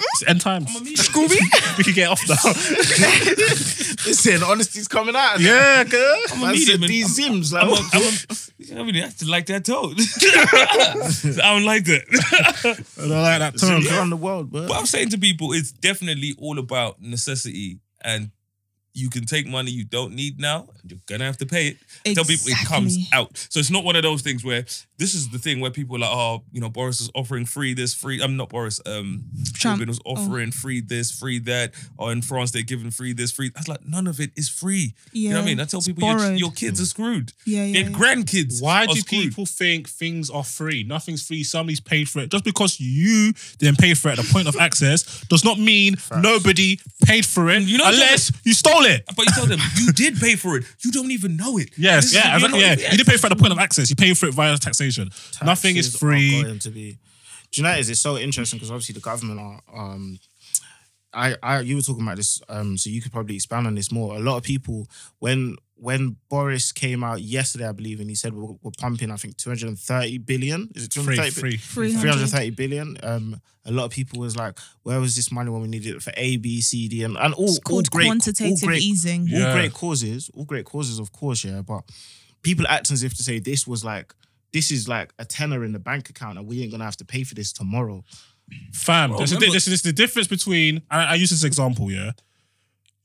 It's 0.01 0.25
end 0.29 0.41
times. 0.41 0.75
I'm. 0.77 0.85
Scooby? 0.95 1.39
We 1.79 1.85
can 1.85 1.93
get 1.95 2.09
off 2.09 2.23
now. 2.29 2.37
listen, 4.07 4.41
honesty's 4.41 4.89
coming 4.89 5.17
out. 5.17 5.41
yeah, 5.41 5.85
girl. 5.85 6.17
I'm 6.33 6.39
a 6.39 6.43
Man 6.47 6.53
medium. 6.53 6.67
said 6.67 6.83
in- 6.83 6.89
these 6.89 7.19
I'm- 7.21 7.33
Zims, 7.35 7.53
like, 7.53 7.63
I'm 7.65 7.69
a, 7.69 7.73
what? 7.73 7.95
I'm 8.71 8.77
a, 8.77 8.81
I 8.81 8.85
mean, 8.85 8.97
I 9.05 9.11
like 9.29 9.47
that 9.47 9.65
tone. 9.65 9.95
I 11.43 11.53
don't 11.55 11.65
like 11.65 11.85
that. 11.85 12.03
I 12.97 13.01
don't 13.01 13.11
like 13.11 13.39
that 13.41 13.55
Zims 13.55 13.87
term. 13.89 13.97
around 13.99 14.11
the 14.11 14.17
world, 14.17 14.51
bro. 14.51 14.63
What 14.67 14.79
I'm 14.79 14.87
saying 14.87 15.11
to 15.11 15.19
people 15.19 15.53
is 15.53 15.73
definitely 15.73 16.35
all 16.39 16.59
about 16.59 17.01
necessity 17.01 17.79
and 18.03 18.31
you 18.95 19.11
can 19.11 19.27
take 19.27 19.47
money 19.47 19.71
you 19.71 19.85
don't 19.85 20.15
need 20.15 20.41
now 20.41 20.67
and 20.83 20.91
you're 20.91 21.01
gonna 21.07 21.25
have 21.25 21.37
to 21.39 21.47
pay 21.47 21.69
it. 21.69 22.15
Tell 22.15 22.25
people 22.25 22.49
it 22.49 22.67
comes 22.67 22.97
Exactly. 22.97 23.19
out. 23.19 23.37
So 23.49 23.61
it's 23.61 23.71
not 23.71 23.85
one 23.85 23.95
of 23.97 24.03
those 24.03 24.23
things 24.23 24.45
where 24.45 24.65
this 24.99 25.15
is 25.15 25.29
the 25.29 25.39
thing 25.39 25.61
where 25.61 25.71
people 25.71 25.95
are 25.97 26.01
like, 26.01 26.11
oh, 26.11 26.43
you 26.51 26.61
know, 26.61 26.69
Boris 26.69 27.01
is 27.01 27.09
offering 27.15 27.47
free 27.47 27.73
this, 27.73 27.95
free. 27.95 28.21
I'm 28.21 28.37
not 28.37 28.49
Boris. 28.49 28.81
Um, 28.85 29.25
Trump. 29.55 29.81
Corbyn 29.81 29.87
was 29.87 30.01
offering 30.05 30.51
free 30.51 30.81
this, 30.81 31.13
free 31.17 31.39
that. 31.41 31.73
Or 31.97 32.11
in 32.11 32.21
France 32.21 32.51
they're 32.51 32.63
giving 32.63 32.91
free 32.91 33.13
this, 33.13 33.31
free. 33.31 33.53
I 33.55 33.61
was 33.61 33.69
like, 33.69 33.87
none 33.87 34.09
of 34.09 34.19
it 34.21 34.33
is 34.37 34.49
free. 34.49 34.95
You 35.13 35.31
know 35.31 35.37
what 35.37 35.43
I 35.43 35.47
mean? 35.47 35.61
I 35.61 35.65
tell 35.67 35.79
it's 35.79 35.87
people 35.87 36.09
your, 36.09 36.33
your 36.33 36.51
kids 36.51 36.81
are 36.81 36.87
screwed. 36.87 37.33
Yeah, 37.47 37.65
yeah. 37.65 37.81
Your 37.81 37.91
yeah. 37.91 37.97
grandkids. 37.97 38.61
Why 38.61 38.85
are 38.85 38.87
do 38.89 39.01
screwed. 39.01 39.23
people 39.23 39.47
think 39.47 39.89
things 39.89 40.31
are 40.31 40.43
free? 40.43 40.83
Nothing's 40.83 41.25
free. 41.25 41.45
Somebody's 41.45 41.81
paid 41.81 42.09
for 42.09 42.19
it. 42.19 42.31
Just 42.33 42.43
because 42.45 42.81
you 42.81 43.33
didn't 43.59 43.79
pay 43.79 43.95
for 43.95 44.09
it 44.09 44.19
at 44.19 44.25
the 44.25 44.33
point 44.33 44.49
of 44.49 44.57
access 44.61 45.25
does 45.29 45.45
not 45.45 45.61
mean 45.61 45.95
nobody 46.21 46.79
paid 47.05 47.25
for 47.25 47.49
it 47.51 47.63
You 47.63 47.79
know- 47.79 47.85
unless 47.89 48.33
you 48.45 48.53
stole 48.53 48.85
it. 48.85 49.05
But 49.17 49.27
you 49.27 49.33
tell 49.33 49.47
them 49.47 49.61
you 49.77 49.93
did 49.93 50.17
pay 50.19 50.35
for 50.35 50.57
it. 50.57 50.65
You 50.85 50.91
don't 50.91 51.13
even 51.13 51.37
know 51.37 51.57
it. 51.59 51.71
Yes, 51.79 52.05
This 52.05 52.05
is- 52.07 52.17
yeah, 52.17 52.27
you're 52.27 52.35
exactly, 52.49 52.61
not- 52.61 52.79
yeah. 52.81 52.91
You 52.91 52.97
did 52.99 53.07
pay 53.07 53.17
for 53.17 53.27
it 53.29 53.31
at 53.33 53.39
the 53.39 53.41
point 53.43 53.53
of 53.53 53.61
access. 53.61 53.91
You 53.91 53.95
paid 53.97 54.19
for 54.19 54.27
it 54.27 54.35
via 54.35 54.57
taxation. 54.59 54.88
Nothing 55.43 55.77
is 55.77 55.87
Taxes 55.87 55.95
are 55.95 55.99
free. 55.99 56.43
going 56.43 56.59
to 56.61 56.71
be. 56.71 56.99
Do 57.51 57.61
you 57.61 57.63
know 57.63 57.71
what 57.71 57.79
it 57.79 57.83
is? 57.83 57.91
It's 57.91 58.01
so 58.01 58.17
interesting 58.19 58.59
because 58.59 58.71
obviously 58.71 58.95
the 58.95 59.01
government 59.01 59.41
are. 59.41 59.61
Um, 59.75 60.19
I, 61.15 61.37
I, 61.43 61.61
you 61.61 61.77
were 61.77 61.83
talking 61.83 62.03
about 62.03 62.17
this, 62.17 62.41
um, 62.51 62.77
so 62.77 62.91
you 62.91 63.01
could 63.01 63.13
probably 63.13 63.35
expand 63.37 63.67
on 63.67 63.75
this 63.75 63.91
more. 63.91 64.15
A 64.17 64.21
lot 64.21 64.37
of 64.37 64.43
people, 64.43 64.87
when 65.19 65.57
when 65.75 66.17
Boris 66.29 66.73
came 66.73 67.03
out 67.05 67.23
yesterday, 67.23 67.67
I 67.69 67.73
believe, 67.73 68.01
and 68.01 68.11
he 68.11 68.15
said 68.17 68.35
we're, 68.35 68.55
we're 68.63 68.73
pumping, 68.79 69.11
I 69.11 69.17
think, 69.17 69.37
230 69.37 70.19
billion. 70.19 70.69
Is 70.75 70.85
it 70.85 70.93
Free, 70.93 71.17
230 71.17 71.31
free. 71.31 71.57
Free 71.57 71.93
330 71.93 72.51
billion. 72.51 72.99
Um, 73.03 73.41
a 73.65 73.71
lot 73.71 73.85
of 73.85 73.91
people 73.93 74.19
was 74.21 74.37
like, 74.37 74.59
where 74.83 74.99
was 75.01 75.15
this 75.15 75.31
money 75.31 75.51
when 75.51 75.63
we 75.63 75.69
needed 75.69 75.95
it 75.97 76.03
for 76.03 76.13
A, 76.17 76.37
B, 76.37 76.61
C, 76.61 76.89
D, 76.89 77.05
and, 77.05 77.17
and 77.17 77.33
all, 77.35 77.45
It's 77.45 77.59
all 77.59 77.63
called 77.63 77.91
great, 77.91 78.07
quantitative 78.07 78.59
all 78.63 78.69
great, 78.69 78.83
easing. 78.83 79.23
all 79.33 79.39
Yeah. 79.39 79.53
great 79.53 79.73
causes, 79.73 80.31
all 80.35 80.45
great 80.45 80.65
causes, 80.65 80.99
of 80.99 81.13
course, 81.13 81.45
yeah. 81.45 81.63
But 81.63 81.85
people 82.43 82.67
act 82.69 82.91
as 82.91 83.03
if 83.03 83.15
to 83.17 83.23
say 83.23 83.39
this 83.39 83.67
was 83.67 83.85
like, 83.85 84.15
this 84.53 84.71
is 84.71 84.89
like 84.89 85.13
a 85.19 85.25
tenner 85.25 85.65
in 85.65 85.73
the 85.73 85.79
bank 85.79 86.09
account, 86.11 86.39
and 86.39 86.47
we 86.47 86.63
ain't 86.63 86.71
gonna 86.71 86.85
have 86.85 86.97
to 86.99 87.05
pay 87.05 87.25
for 87.25 87.35
this 87.35 87.53
tomorrow. 87.53 88.03
Fam, 88.73 89.11
Well, 89.11 89.19
this, 89.21 89.31
is, 89.31 89.37
remember- 89.37 89.53
this 89.55 89.69
is 89.69 89.83
the 89.83 89.93
difference 89.93 90.27
between. 90.29 90.83
I, 90.91 91.05
I 91.05 91.15
use 91.15 91.31
this 91.31 91.45
example. 91.45 91.91
Yeah, 91.91 92.13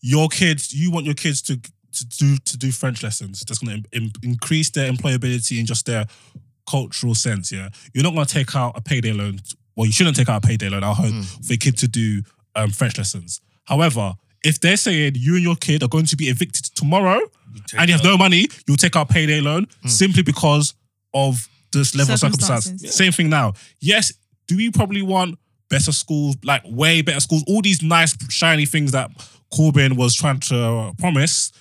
your 0.02 0.28
kids. 0.30 0.74
You 0.74 0.91
want 0.91 1.06
your 1.06 1.16
kids 1.16 1.41
to 1.44 1.58
to 1.58 2.06
do 2.08 2.38
to 2.38 2.58
do 2.58 2.72
French 2.72 3.04
lessons. 3.04 3.44
That's 3.48 3.60
going 3.60 3.84
to 3.91 4.10
increase 4.24 4.70
their 4.72 4.91
employability 4.91 5.60
in 5.60 5.66
just 5.66 5.86
their 5.86 6.06
cultural 6.70 7.16
sense. 7.16 7.52
Yeah, 7.52 7.70
you're 7.94 8.04
not 8.04 8.14
going 8.14 8.26
to 8.26 8.34
take 8.34 8.56
out 8.56 8.78
a 8.78 8.82
payday 8.82 9.12
loan. 9.14 9.39
Well, 9.76 9.86
you 9.86 9.91
shouldn't 9.91 10.16
take 10.16 10.30
out 10.30 10.44
a 10.44 10.48
payday 10.48 10.70
loan. 10.70 10.84
I 10.84 10.94
hope 10.94 11.14
for 11.46 11.54
your 11.54 11.58
kid 11.58 11.78
to 11.80 11.88
do 11.88 12.22
um, 12.56 12.70
French 12.70 12.98
lessons. 12.98 13.41
However, 13.66 14.14
if 14.44 14.60
they're 14.60 14.78
saying 14.78 15.14
you 15.16 15.36
and 15.36 15.44
your 15.44 15.56
kid 15.56 15.84
are 15.84 15.88
going 15.89 16.06
to 16.06 16.16
be 16.16 16.26
evicted 16.26 16.66
tomorrow 16.76 17.20
take 17.68 17.80
and 17.80 17.89
you 17.89 17.96
have 17.96 18.06
out- 18.06 18.10
no 18.12 18.18
money, 18.18 18.48
you'll 18.68 18.78
take 18.78 18.96
out 18.96 19.10
payday 19.10 19.41
loan 19.41 19.68
simply 19.86 20.22
because 20.22 20.74
of 21.14 21.47
this 21.72 21.95
level 21.95 22.14
of 22.14 22.20
circumstance. 22.20 22.66
Circumstances. 22.66 22.95
Same 22.95 23.11
thing 23.11 23.30
now. 23.30 23.53
Yes, 23.80 24.14
do 24.47 24.57
we 24.57 24.72
probably 24.72 25.01
want 25.01 25.38
better 25.70 25.91
schools, 25.91 26.36
like 26.43 26.61
way 26.66 27.01
better 27.01 27.20
schools, 27.20 27.43
all 27.47 27.61
these 27.61 27.82
nice 27.82 28.16
shiny 28.32 28.66
things 28.66 28.91
that 28.91 29.09
Corbyn 29.53 29.97
was 29.97 30.16
trying 30.16 30.39
to 30.41 30.55
uh, 30.57 30.93
promise? 30.99 31.51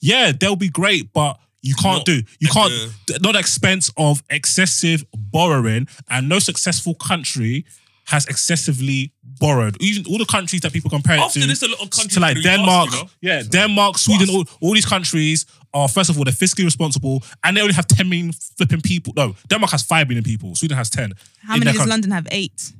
Yeah, 0.00 0.32
they'll 0.32 0.56
be 0.56 0.68
great, 0.70 1.12
but 1.12 1.38
you 1.62 1.74
can't 1.74 1.98
Not 1.98 2.06
do. 2.06 2.22
You 2.38 2.48
can't 2.48 2.72
the- 3.06 3.18
not 3.22 3.36
expense 3.36 3.92
of 3.96 4.22
excessive 4.30 5.04
borrowing, 5.14 5.88
and 6.08 6.28
no 6.28 6.38
successful 6.38 6.94
country 6.94 7.66
has 8.10 8.26
excessively 8.26 9.12
borrowed. 9.22 9.76
Even 9.80 10.04
all 10.10 10.18
the 10.18 10.26
countries 10.26 10.60
that 10.62 10.72
people 10.72 10.90
compare 10.90 11.16
it 11.16 11.30
to, 11.30 11.46
this, 11.46 11.62
a 11.62 11.68
lot 11.68 11.80
of 11.80 11.90
countries 11.90 12.14
to 12.14 12.20
like 12.20 12.36
Denmark, 12.42 12.90
fast, 12.90 12.98
you 13.22 13.28
know? 13.30 13.36
yeah, 13.36 13.42
Denmark, 13.48 13.98
Sweden, 13.98 14.28
all, 14.34 14.44
all 14.60 14.74
these 14.74 14.84
countries 14.84 15.46
are 15.72 15.86
first 15.88 16.10
of 16.10 16.18
all 16.18 16.24
they're 16.24 16.32
fiscally 16.34 16.64
responsible, 16.64 17.22
and 17.44 17.56
they 17.56 17.60
only 17.62 17.74
have 17.74 17.86
ten 17.86 18.08
million 18.08 18.32
flipping 18.56 18.80
people. 18.80 19.12
No, 19.16 19.34
Denmark 19.48 19.70
has 19.70 19.82
five 19.84 20.08
million 20.08 20.24
people. 20.24 20.54
Sweden 20.56 20.76
has 20.76 20.90
ten. 20.90 21.12
How 21.42 21.54
many 21.54 21.66
does 21.66 21.76
country. 21.76 21.90
London 21.90 22.10
have? 22.10 22.26
Eight. 22.32 22.72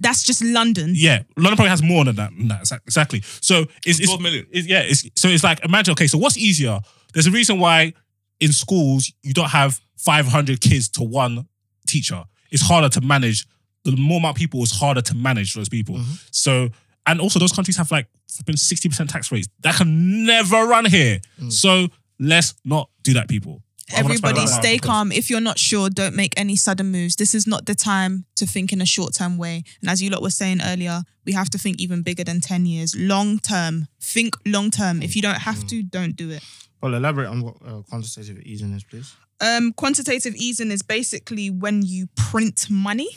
That's 0.00 0.22
just 0.24 0.42
London. 0.42 0.92
Yeah, 0.94 1.18
London 1.36 1.56
probably 1.56 1.68
has 1.70 1.82
more 1.82 2.04
than 2.04 2.16
that. 2.16 2.30
than 2.36 2.48
that, 2.48 2.62
exactly. 2.86 3.20
So 3.40 3.66
it's, 3.86 4.00
it's 4.00 4.08
12 4.08 4.20
million. 4.22 4.46
it's- 4.50 4.66
yeah, 4.66 4.80
it's 4.80 5.04
so 5.20 5.28
it's 5.28 5.44
like 5.44 5.62
imagine. 5.64 5.92
Okay, 5.92 6.06
so 6.08 6.18
what's 6.18 6.36
easier? 6.38 6.80
There's 7.12 7.26
a 7.26 7.30
reason 7.30 7.58
why 7.60 7.92
in 8.40 8.52
schools 8.52 9.12
you 9.22 9.34
don't 9.34 9.50
have 9.50 9.80
500 9.98 10.60
kids 10.60 10.88
to 10.96 11.02
one 11.04 11.46
teacher. 11.86 12.24
It's 12.50 12.62
harder 12.62 12.88
to 12.88 13.00
manage. 13.02 13.46
The 13.84 13.96
more 13.96 14.18
amount 14.18 14.36
of 14.36 14.38
people, 14.38 14.62
it's 14.62 14.78
harder 14.78 15.02
to 15.02 15.14
manage 15.14 15.54
those 15.54 15.68
people. 15.68 15.96
Mm-hmm. 15.96 16.14
So 16.30 16.70
and 17.06 17.20
also 17.20 17.38
those 17.38 17.52
countries 17.52 17.76
have 17.76 17.90
like 17.90 18.06
flipping 18.28 18.56
60% 18.56 19.08
tax 19.08 19.32
rates. 19.32 19.48
That 19.60 19.76
can 19.76 20.24
never 20.24 20.64
run 20.66 20.84
here. 20.84 21.20
Mm. 21.40 21.52
So 21.52 21.88
let's 22.18 22.54
not 22.64 22.90
do 23.02 23.14
that, 23.14 23.28
people. 23.28 23.62
I 23.90 24.00
wanna 24.00 24.14
expand 24.14 24.38
Everybody 24.38 24.62
stay 24.62 24.78
calm. 24.78 25.12
If 25.12 25.28
you're 25.28 25.40
not 25.40 25.58
sure, 25.58 25.90
don't 25.90 26.14
make 26.14 26.32
any 26.38 26.56
sudden 26.56 26.90
moves. 26.90 27.16
This 27.16 27.34
is 27.34 27.46
not 27.46 27.66
the 27.66 27.74
time 27.74 28.24
to 28.36 28.46
think 28.46 28.72
in 28.72 28.80
a 28.80 28.86
short 28.86 29.12
term 29.12 29.36
way. 29.36 29.64
And 29.80 29.90
as 29.90 30.00
you 30.00 30.08
lot 30.08 30.22
were 30.22 30.30
saying 30.30 30.60
earlier, 30.64 31.02
we 31.26 31.32
have 31.32 31.50
to 31.50 31.58
think 31.58 31.80
even 31.80 32.02
bigger 32.02 32.24
than 32.24 32.40
10 32.40 32.64
years. 32.64 32.94
Long 32.96 33.38
term. 33.38 33.88
Think 34.00 34.36
long 34.46 34.70
term. 34.70 35.02
If 35.02 35.14
you 35.14 35.22
don't 35.22 35.38
have 35.38 35.56
mm. 35.56 35.68
to, 35.68 35.82
don't 35.82 36.16
do 36.16 36.30
it. 36.30 36.42
Well, 36.82 36.94
elaborate 36.94 37.28
on 37.28 37.42
what 37.42 37.56
uh, 37.64 37.82
quantitative 37.88 38.40
easing 38.40 38.72
is, 38.72 38.82
please. 38.84 39.14
Um, 39.42 39.72
quantitative 39.72 40.34
easing 40.36 40.70
is 40.70 40.82
basically 40.82 41.50
when 41.50 41.82
you 41.82 42.06
print 42.16 42.68
money. 42.70 43.08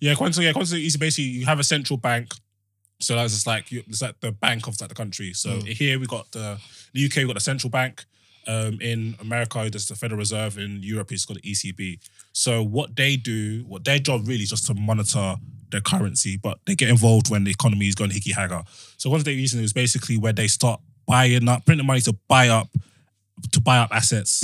Yeah, 0.00 0.14
quantitative, 0.14 0.44
yeah, 0.44 0.52
quantitative 0.52 0.84
easing 0.84 0.98
basically 0.98 1.30
you 1.30 1.46
have 1.46 1.60
a 1.60 1.64
central 1.64 1.96
bank. 1.96 2.34
So 3.00 3.14
that's 3.14 3.32
just 3.32 3.46
like 3.46 3.70
you, 3.70 3.84
it's 3.86 4.02
like 4.02 4.18
the 4.20 4.32
bank 4.32 4.66
of 4.66 4.80
like 4.80 4.88
the 4.88 4.94
country. 4.94 5.32
So 5.32 5.60
here 5.60 6.00
we 6.00 6.06
got 6.06 6.30
the, 6.32 6.58
the 6.92 7.06
UK, 7.06 7.16
we 7.18 7.26
got 7.26 7.34
the 7.34 7.40
central 7.40 7.70
bank. 7.70 8.04
Um, 8.48 8.78
in 8.80 9.14
America, 9.20 9.68
there's 9.70 9.86
the 9.86 9.94
Federal 9.94 10.18
Reserve. 10.18 10.58
In 10.58 10.82
Europe, 10.82 11.12
it's 11.12 11.24
called 11.24 11.40
the 11.42 11.52
ECB. 11.52 12.00
So 12.32 12.62
what 12.62 12.96
they 12.96 13.16
do, 13.16 13.64
what 13.68 13.84
their 13.84 13.98
job 13.98 14.26
really 14.26 14.42
is 14.42 14.50
just 14.50 14.66
to 14.66 14.74
monitor 14.74 15.36
their 15.70 15.82
currency, 15.82 16.38
but 16.38 16.58
they 16.66 16.74
get 16.74 16.88
involved 16.88 17.30
when 17.30 17.44
the 17.44 17.50
economy 17.50 17.86
is 17.86 17.94
going 17.94 18.10
hickey 18.10 18.32
hagger. 18.32 18.62
So 18.96 19.10
quantitative 19.10 19.38
easing 19.38 19.62
is 19.62 19.72
basically 19.72 20.16
where 20.16 20.32
they 20.32 20.48
start 20.48 20.80
buying 21.06 21.48
up, 21.48 21.66
printing 21.66 21.86
money 21.86 22.00
to 22.00 22.14
buy 22.26 22.48
up, 22.48 22.68
to 23.52 23.60
buy 23.60 23.78
up 23.78 23.90
assets, 23.92 24.42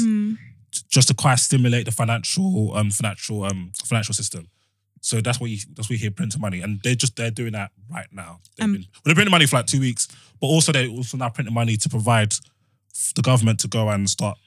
just 0.94 1.08
to 1.08 1.14
quite 1.14 1.38
stimulate 1.40 1.84
the 1.86 1.90
financial, 1.92 2.72
um, 2.78 2.90
financial, 2.90 3.42
um, 3.44 3.72
financial 3.84 4.14
system. 4.14 4.48
So 5.00 5.20
that's 5.20 5.38
what 5.40 5.50
you 5.50 5.58
that's 5.74 5.88
what 5.88 5.96
you 5.96 5.98
hear 5.98 6.10
printing 6.10 6.40
money, 6.40 6.60
and 6.62 6.80
they're 6.82 6.94
just 6.94 7.16
they're 7.16 7.30
doing 7.30 7.52
that 7.52 7.70
right 7.90 8.06
now. 8.12 8.40
They've 8.56 8.64
Um, 8.64 8.72
been, 8.74 8.82
well, 8.82 9.00
they're 9.04 9.14
printing 9.14 9.32
money 9.32 9.46
for 9.46 9.56
like 9.56 9.66
two 9.66 9.80
weeks, 9.80 10.08
but 10.40 10.46
also 10.46 10.72
they're 10.72 10.88
also 10.88 11.16
now 11.18 11.28
printing 11.28 11.52
money 11.54 11.76
to 11.76 11.88
provide 11.88 12.32
the 13.16 13.22
government 13.22 13.60
to 13.60 13.68
go 13.68 13.88
and 13.90 14.08
start. 14.08 14.38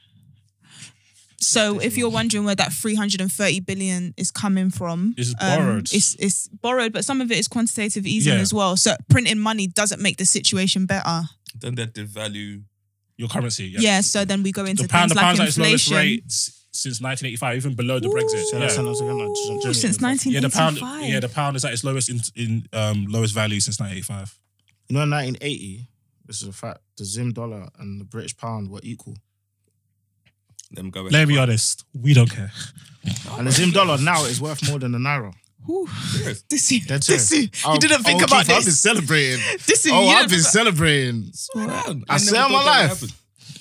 So 1.40 1.80
if 1.80 1.96
you're 1.98 2.10
wondering 2.10 2.46
where 2.46 2.56
that 2.56 2.74
330 2.74 3.60
billion 3.60 4.14
is 4.18 4.32
coming 4.32 4.72
from, 4.72 5.14
It's 5.18 5.36
um, 5.40 5.60
borrowed. 5.60 5.88
it's 5.94 6.16
it's 6.18 6.48
borrowed, 6.48 6.92
but 6.94 7.06
some 7.06 7.22
of 7.22 7.30
it 7.32 7.38
is 7.38 7.48
quantitative 7.48 8.08
easing 8.08 8.34
Yeah. 8.34 8.40
as 8.42 8.52
well. 8.54 8.76
So 8.78 8.96
printing 9.10 9.38
money 9.40 9.68
doesn't 9.68 10.02
make 10.02 10.18
the 10.18 10.26
situation 10.26 10.86
better. 10.88 11.24
Then 11.60 11.76
that 11.76 11.94
devalue. 11.94 12.64
Your 13.18 13.30
currency, 13.30 13.66
Yeah. 13.66 13.80
yeah. 13.80 14.02
so 14.02 14.26
then 14.26 14.44
we 14.44 14.52
go 14.52 14.64
into 14.66 14.84
The 14.84 14.90
pound, 14.90 15.10
things 15.12 15.16
the 15.16 15.22
pound's 15.22 15.40
like 15.40 15.46
at 15.46 15.50
its 15.50 15.58
lowest 15.58 15.88
inflation. 15.88 15.98
rate 15.98 16.32
since 16.72 17.02
1985, 17.02 17.56
even 17.58 17.74
below 17.74 18.00
the 18.00 18.08
Brexit. 18.10 18.44
Say 18.46 18.60
Yeah. 18.60 18.68
that 18.68 18.72
sentence 18.72 19.02
again, 19.02 19.18
like, 19.18 19.28
just- 19.30 19.50
Ooh, 19.50 19.74
since 19.74 19.98
just- 19.98 20.26
yeah, 20.28 20.40
the 20.42 20.50
pound. 20.50 20.78
1985. 20.78 21.10
Yeah, 21.10 21.20
the 21.20 21.30
pound 21.30 21.56
is 21.58 21.66
at 21.66 21.74
its 21.74 21.84
lowest 21.84 22.10
in, 22.10 22.22
in 22.36 22.68
um, 22.74 23.08
lowest 23.08 23.34
value 23.34 23.60
since 23.60 23.80
1985. 23.80 24.38
You 24.90 24.94
know, 24.96 25.02
in 25.04 25.10
1980, 25.10 25.88
this 26.28 26.42
is 26.44 26.48
a 26.48 26.54
fact. 26.54 26.80
The 26.98 27.06
Zim 27.06 27.34
dollar 27.34 27.70
and 27.80 28.00
the 28.00 28.06
British 28.06 28.38
pound 28.38 28.70
were 28.70 28.80
equal, 28.84 29.18
Them 30.72 30.90
go. 30.92 31.02
Let 31.04 31.28
me 31.28 31.34
be 31.34 31.40
honest, 31.40 31.84
we 31.94 32.14
don't 32.14 32.30
care. 32.30 32.52
and 33.32 33.48
the 33.48 33.52
Zim 33.52 33.72
dollar 33.72 33.98
now 33.98 34.26
is 34.26 34.40
worth 34.40 34.68
more 34.70 34.78
than 34.80 34.92
the 34.92 34.98
naira. 35.00 35.34
Ooh. 35.70 35.88
This 36.50 36.72
you, 36.72 36.82
That's 36.88 37.08
this 37.08 37.32
you, 37.32 37.50
Oh, 37.66 37.74
you 37.74 37.80
didn't 37.80 38.04
think 38.04 38.22
oh, 38.22 38.26
about 38.26 38.46
Keith, 38.46 38.56
I've 38.56 38.64
been 38.64 38.74
celebrating. 38.74 39.40
This 39.66 39.86
you, 39.86 39.92
Oh, 39.94 40.02
you 40.04 40.10
I've 40.10 40.30
didn't 40.30 40.30
been 40.30 40.40
think- 40.40 40.50
celebrating. 40.50 41.32
I 42.10 42.18
say 42.18 42.38
all 42.38 42.50
my 42.50 42.64
life. 42.64 43.04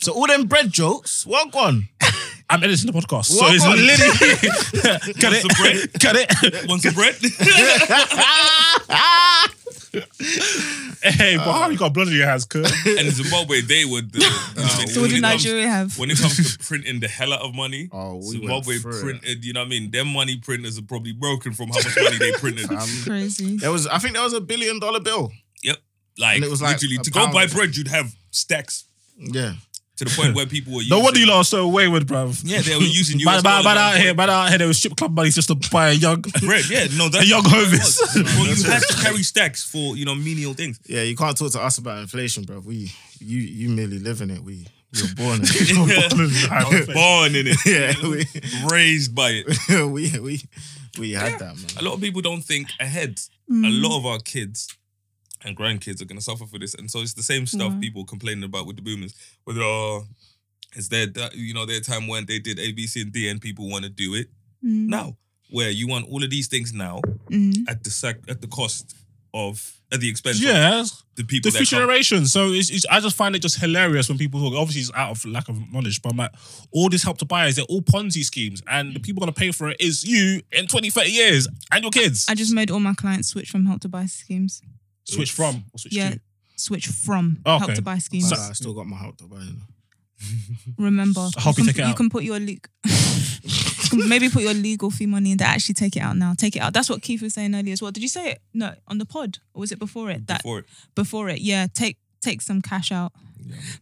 So 0.01 0.13
all 0.13 0.27
them 0.27 0.47
bread 0.47 0.71
jokes, 0.71 1.27
what 1.27 1.51
gone? 1.51 1.89
I'm 2.49 2.63
editing 2.63 2.93
the 2.93 2.99
podcast, 3.01 3.25
so 3.25 3.45
it's 3.49 3.65
one? 3.65 3.77
literally 3.77 5.15
cut 5.21 5.33
it, 5.35 6.01
cut 6.01 6.15
it. 6.17 6.69
Want 6.69 6.83
some 6.83 6.95
bread? 6.95 7.17
Hey, 11.03 11.37
but 11.37 11.45
how 11.53 11.69
you 11.69 11.79
got 11.79 11.93
blood 11.95 12.09
in 12.09 12.15
your 12.15 12.27
hands, 12.27 12.45
Kurt? 12.47 12.67
and 12.87 13.11
Zimbabwe, 13.13 13.61
they 13.61 13.85
would. 13.85 14.11
The, 14.13 14.19
the- 14.19 14.87
So 14.89 15.01
what 15.03 15.11
did 15.11 15.19
it 15.19 15.23
comes- 15.23 15.45
Nigeria 15.45 15.69
have? 15.69 15.99
When 15.99 16.11
it 16.11 16.19
comes 16.19 16.57
to 16.57 16.65
printing 16.65 17.01
the 17.01 17.07
hell 17.09 17.33
out 17.33 17.43
of 17.43 17.55
money, 17.55 17.89
Oh, 17.93 18.17
we 18.17 18.23
Zimbabwe 18.39 18.79
went 18.83 18.97
it. 18.97 19.03
printed. 19.03 19.45
You 19.45 19.53
know 19.53 19.61
what 19.61 19.67
I 19.67 19.69
mean? 19.69 19.91
Them 19.91 20.09
money 20.09 20.39
printers 20.39 20.79
are 20.79 20.83
probably 20.83 21.13
broken 21.13 21.53
from 21.53 21.69
how 21.69 21.75
much 21.77 21.97
money 21.97 22.17
they 22.19 22.33
printed. 22.33 22.71
Um, 22.73 22.89
Crazy. 23.05 23.57
there 23.59 23.71
was, 23.71 23.87
I 23.87 23.99
think, 23.99 24.15
there 24.15 24.23
was 24.23 24.33
a 24.33 24.41
billion 24.41 24.81
dollar 24.81 25.01
bill. 25.01 25.33
Yep. 25.63 25.77
Like, 26.19 26.37
And 26.37 26.45
it 26.45 26.51
was 26.51 26.63
like 26.63 26.73
literally 26.77 26.97
a 26.97 27.01
to 27.01 27.11
go 27.11 27.31
buy 27.33 27.47
bread, 27.47 27.77
you'd 27.77 27.89
have 27.89 28.13
stacks 28.31 28.85
Yeah, 29.19 29.53
to 29.97 30.05
the 30.05 30.11
point 30.11 30.35
where 30.35 30.47
people 30.47 30.75
were. 30.75 30.81
Using. 30.81 30.91
No 30.91 30.97
using, 30.97 31.05
wonder 31.05 31.21
you 31.21 31.27
lot 31.27 31.39
are 31.39 31.45
so 31.45 31.69
wayward, 31.69 32.07
bruv. 32.07 32.43
Yeah, 32.45 32.61
they 32.61 32.77
were 32.77 32.83
using 32.83 33.19
you. 33.19 33.29
US 33.29 33.43
man, 33.43 33.65
man 33.65 33.65
dollars 33.65 33.79
out 33.79 33.95
on 33.95 34.01
here, 34.01 34.15
man 34.15 34.31
out 34.31 34.49
here, 34.51 34.59
there 34.59 34.69
was 34.69 34.79
strip 34.79 34.97
club 34.97 35.15
buddies 35.15 35.35
just 35.35 35.49
to 35.49 35.55
buy 35.71 35.91
a 35.91 35.93
young. 35.93 36.21
bread. 36.21 36.69
Yeah, 36.69 36.87
no, 36.97 37.09
that's 37.11 37.25
A 37.25 37.29
young 37.29 37.43
what 37.45 37.73
it 37.73 38.27
Well, 38.37 38.47
you 38.47 38.65
had 38.65 38.83
to 38.83 39.03
carry 39.03 39.23
stacks 39.23 39.65
for 39.65 39.97
you 39.97 40.05
know 40.05 40.15
menial 40.15 40.55
things. 40.55 40.79
yeah. 40.87 41.03
You 41.03 41.17
can't 41.17 41.37
talk 41.37 41.51
to 41.53 41.61
us 41.61 41.79
about 41.79 41.99
inflation, 41.99 42.45
bro. 42.45 42.61
We, 42.61 42.93
you, 43.21 43.39
you 43.39 43.69
merely 43.71 43.99
live 43.99 44.21
in 44.21 44.31
it. 44.31 44.43
We, 44.43 44.67
we 44.93 45.03
were 45.03 45.15
born 45.15 45.41
in 45.41 45.47
it. 45.47 46.87
Born 46.95 47.35
in 47.35 47.47
it, 47.47 47.59
yeah, 47.67 47.95
we, 48.07 48.25
raised 48.71 49.15
by 49.15 49.43
it. 49.45 49.91
we, 49.91 50.19
we, 50.19 50.43
we 50.99 51.13
had 51.13 51.39
that, 51.39 51.57
man. 51.57 51.67
A 51.79 51.83
lot 51.83 51.95
of 51.95 52.01
people 52.01 52.21
don't 52.21 52.43
think 52.43 52.69
ahead. 52.81 53.21
A 53.49 53.53
mm. 53.53 53.83
lot 53.83 53.99
of 53.99 54.07
our 54.07 54.19
kids 54.19 54.69
and 55.47 55.57
grandkids 55.57 56.03
are 56.03 56.05
going 56.05 56.19
to 56.19 56.25
suffer 56.25 56.45
for 56.45 56.59
this, 56.59 56.75
and 56.75 56.91
so 56.91 57.01
it's 57.01 57.15
the 57.15 57.23
same 57.23 57.47
stuff 57.47 57.73
Why? 57.73 57.81
people 57.81 58.05
complaining 58.05 58.45
about 58.45 58.67
with 58.67 58.77
the 58.77 58.83
boomers. 58.83 59.15
Whether 59.45 59.63
uh, 59.63 60.01
it's 60.75 60.89
their 60.89 61.07
you 61.33 61.55
know 61.55 61.65
their 61.65 61.81
time 61.81 62.07
when 62.09 62.27
they 62.27 62.39
did 62.39 62.59
A, 62.59 62.73
B, 62.73 62.87
C, 62.87 63.01
and 63.01 63.13
D, 63.13 63.29
and 63.29 63.41
people 63.41 63.69
want 63.71 63.85
to 63.85 63.91
do 63.91 64.15
it 64.15 64.29
Mm, 64.65 64.89
now, 64.89 65.17
where 65.51 65.71
you 65.71 65.87
want 65.87 66.09
all 66.11 66.25
of 66.25 66.31
these 66.31 66.49
things 66.49 66.73
now 66.73 67.01
mm. 67.31 67.55
at 67.69 67.85
the 67.85 67.91
sac- 67.91 68.29
at 68.29 68.41
the 68.41 68.47
cost 68.49 68.97
of 69.35 69.81
at 69.93 70.01
the 70.01 70.09
expense 70.09 70.41
of 70.41 70.91
the 71.15 71.25
people 71.25 71.51
the 71.51 71.57
future 71.57 71.77
come. 71.77 71.83
generation. 71.83 72.27
So 72.27 72.47
it's, 72.49 72.71
it's, 72.71 72.87
I 72.87 73.01
just 73.01 73.15
find 73.17 73.37
it 73.37 73.41
just 73.41 73.61
hilarious 73.61 74.09
when 74.09 74.19
people 74.19 74.41
talk. 74.41 74.55
Obviously, 74.59 74.81
it's 74.81 74.93
out 74.95 75.11
of 75.11 75.25
lack 75.27 75.49
of 75.49 75.57
knowledge, 75.73 76.01
but 76.03 76.13
I'm 76.13 76.17
like, 76.17 76.33
all 76.73 76.89
this 76.89 77.03
help 77.05 77.19
to 77.19 77.25
buy 77.27 77.47
is 77.47 77.57
they're 77.57 77.65
all 77.67 77.83
Ponzi 77.83 78.25
schemes, 78.25 78.63
and 78.67 78.95
the 78.97 78.99
people 79.01 79.21
gonna 79.21 79.33
pay 79.33 79.53
for 79.53 79.69
it 79.69 79.77
is 79.79 80.05
you 80.05 80.41
in 80.53 80.67
20, 80.67 80.91
30 80.91 81.11
years 81.11 81.49
and 81.71 81.83
your 81.85 81.93
kids. 81.93 82.27
I 82.29 82.35
just 82.35 82.53
made 82.55 82.71
all 82.71 82.81
my 82.81 82.95
clients 82.95 83.29
switch 83.29 83.51
from 83.51 83.67
help 83.67 83.83
to 83.83 83.89
buy 83.89 84.07
schemes. 84.07 84.63
Switch 85.07 85.33
from 85.33 85.65
or 85.73 85.79
switch 85.79 85.95
Yeah, 85.95 86.11
to. 86.11 86.21
switch 86.57 86.87
from 86.89 87.39
Oh, 87.47 87.59
help 87.59 87.71
okay. 87.71 87.75
to 87.77 87.83
buy 87.83 87.99
schemes. 87.99 88.31
But 88.31 88.39
I 88.39 88.53
still 88.53 88.75
got 88.75 88.87
my 88.87 88.97
help 88.97 89.17
to 89.19 89.25
buy. 89.25 89.39
You 89.41 89.53
know. 89.53 89.63
Remember, 90.79 91.29
I 91.37 91.41
hope 91.41 91.59
you 91.59 91.65
can, 91.65 91.67
take 91.75 91.77
it 91.79 91.83
you 91.85 91.91
out. 91.91 91.97
can 91.97 92.11
put 92.11 92.25
your 92.25 92.39
le- 92.41 92.47
you 92.53 92.59
can 93.91 94.09
maybe 94.09 94.29
put 94.29 94.43
your 94.43 94.55
legal 94.55 94.91
fee 94.91 95.07
money 95.07 95.33
in 95.33 95.37
that. 95.39 95.49
Actually, 95.55 95.75
take 95.75 95.97
it 95.97 96.01
out 96.01 96.17
now. 96.17 96.35
Take 96.37 96.57
it 96.57 96.61
out. 96.61 96.73
That's 96.73 96.89
what 96.91 97.03
Keith 97.03 97.23
was 97.23 97.35
saying 97.35 97.55
earlier 97.55 97.73
as 97.73 97.83
well. 97.83 97.91
Did 97.93 98.03
you 98.03 98.09
say 98.09 98.31
it? 98.33 98.43
No, 98.55 98.75
on 98.89 98.99
the 98.99 99.05
pod, 99.07 99.39
or 99.55 99.61
was 99.61 99.73
it 99.73 99.79
before 99.79 100.11
it? 100.11 100.27
That 100.27 100.39
Before 100.43 100.59
it. 100.61 100.65
before 100.95 101.29
it. 101.29 101.41
Yeah, 101.41 101.67
take 101.73 101.99
take 102.23 102.41
some 102.43 102.63
cash 102.63 102.91
out. 102.93 103.13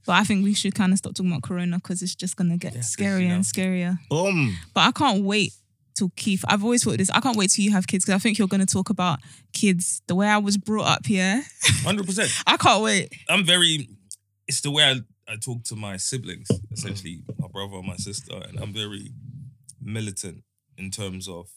But 0.05 0.13
I 0.15 0.25
think 0.25 0.45
we 0.45 0.53
should 0.53 0.75
kind 0.75 0.93
of 0.93 0.99
stop 0.99 1.15
talking 1.15 1.31
about 1.31 1.43
Corona 1.45 1.77
because 1.77 2.03
it's 2.03 2.15
just 2.15 2.37
gonna 2.37 2.59
get 2.59 2.75
Yeah, 2.75 2.81
'cause, 2.81 2.95
scarier 2.97 3.23
you 3.23 3.29
know. 3.29 3.35
and 3.37 3.45
scarier. 3.45 3.99
Boom. 4.11 4.57
But 4.75 4.81
I 4.89 4.93
can't 4.93 5.23
wait 5.25 5.53
till 5.95 6.11
Keith. 6.17 6.45
I've 6.49 6.63
always 6.63 6.85
thought 6.85 6.99
this. 6.99 7.11
I 7.11 7.21
can't 7.21 7.37
wait 7.37 7.51
till 7.51 7.65
you 7.65 7.73
have 7.73 7.87
kids 7.87 8.05
because 8.05 8.19
I 8.19 8.23
think 8.23 8.39
you're 8.39 8.49
gonna 8.49 8.67
talk 8.67 8.91
about 8.91 9.21
kids 9.53 10.03
the 10.07 10.15
way 10.15 10.29
I 10.29 10.39
was 10.39 10.57
brought 10.57 10.87
up 10.87 11.07
here. 11.07 11.45
Hundred 11.83 12.07
percent. 12.07 12.31
I 12.47 12.57
can't 12.57 12.83
wait. 12.83 13.13
I'm 13.29 13.45
very. 13.45 13.89
It's 14.47 14.61
the 14.61 14.71
way 14.71 14.85
I, 14.85 15.33
I 15.33 15.37
talk 15.37 15.65
to 15.65 15.77
my 15.77 15.97
siblings, 15.97 16.49
essentially 16.71 17.23
my 17.39 17.49
brother 17.49 17.77
and 17.77 17.87
my 17.87 17.97
sister, 17.97 18.35
and 18.35 18.59
I'm 18.61 18.73
very 18.73 19.13
militant 19.81 20.45
in 20.77 20.91
terms 20.91 21.29
of. 21.29 21.49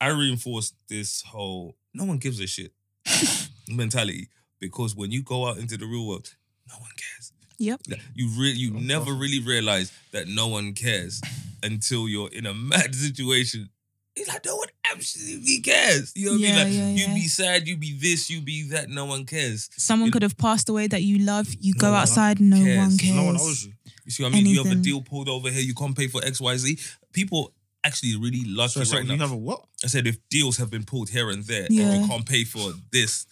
I 0.00 0.08
reinforce 0.08 0.74
this 0.88 1.22
whole 1.22 1.76
no 1.92 2.04
one 2.04 2.18
gives 2.18 2.40
a 2.40 2.46
shit 2.46 2.72
mentality 3.68 4.28
because 4.60 4.94
when 4.94 5.10
you 5.10 5.22
go 5.22 5.48
out 5.48 5.58
into 5.58 5.76
the 5.76 5.86
real 5.86 6.06
world, 6.06 6.34
no 6.68 6.76
one 6.76 6.90
cares. 6.96 7.32
Yep. 7.58 7.80
You 8.14 8.30
re- 8.40 8.52
you 8.52 8.70
never 8.72 9.12
really 9.12 9.40
realize 9.40 9.92
that 10.12 10.28
no 10.28 10.46
one 10.46 10.74
cares 10.74 11.20
until 11.62 12.08
you're 12.08 12.30
in 12.30 12.46
a 12.46 12.54
mad 12.72 12.94
situation. 12.94 13.68
It's 14.16 14.26
like 14.28 14.44
no 14.44 14.56
one 14.56 14.68
absolutely 14.92 15.60
cares. 15.60 16.12
You 16.16 16.26
know 16.26 16.32
what 16.32 16.40
Yeah, 16.40 16.48
I 16.48 16.52
mean? 16.52 16.64
Like 16.64 16.72
yeah, 16.74 16.88
you 16.88 17.06
yeah. 17.06 17.14
be 17.14 17.28
sad, 17.28 17.68
you 17.68 17.76
be 17.76 17.92
this, 17.96 18.28
you 18.28 18.40
be 18.40 18.68
that. 18.70 18.88
No 18.88 19.04
one 19.04 19.24
cares. 19.24 19.68
Someone 19.76 20.06
You- 20.06 20.12
could 20.12 20.22
have 20.22 20.36
passed 20.36 20.68
away 20.68 20.88
that 20.88 21.02
you 21.02 21.18
love. 21.18 21.46
You 21.60 21.74
go 21.74 21.86
No 21.86 21.92
one 21.92 22.00
outside, 22.02 22.40
no 22.40 22.56
cares. 22.56 22.78
one 22.78 22.98
cares. 22.98 23.14
No 23.14 23.22
one 23.24 23.36
owes 23.36 23.64
you. 23.66 23.72
You 24.04 24.10
see 24.10 24.22
what 24.24 24.32
I 24.32 24.36
mean? 24.36 24.46
You 24.46 24.62
have 24.64 24.72
a 24.72 24.74
deal 24.74 25.02
pulled 25.02 25.28
over 25.28 25.50
here. 25.50 25.60
You 25.62 25.74
can't 25.74 25.96
pay 25.96 26.08
for 26.08 26.24
X, 26.24 26.40
Y, 26.40 26.56
Z. 26.56 26.78
People 27.12 27.54
actually 27.84 28.16
really 28.16 28.42
lucky 28.44 28.70
So, 28.80 28.84
so 28.84 28.96
right 28.96 29.06
you 29.06 29.16
now. 29.16 29.22
have 29.28 29.32
a 29.32 29.36
what? 29.36 29.64
I 29.84 29.86
said 29.86 30.06
if 30.08 30.16
deals 30.30 30.56
have 30.56 30.68
been 30.70 30.82
pulled 30.84 31.10
here 31.10 31.30
and 31.30 31.44
there, 31.44 31.68
Yeah. 31.70 31.84
and 31.92 32.02
you 32.02 32.08
can't 32.08 32.26
pay 32.26 32.42
for 32.42 32.72
this, 32.90 33.24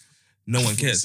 no 0.46 0.60
one 0.62 0.76
cares. 0.76 1.04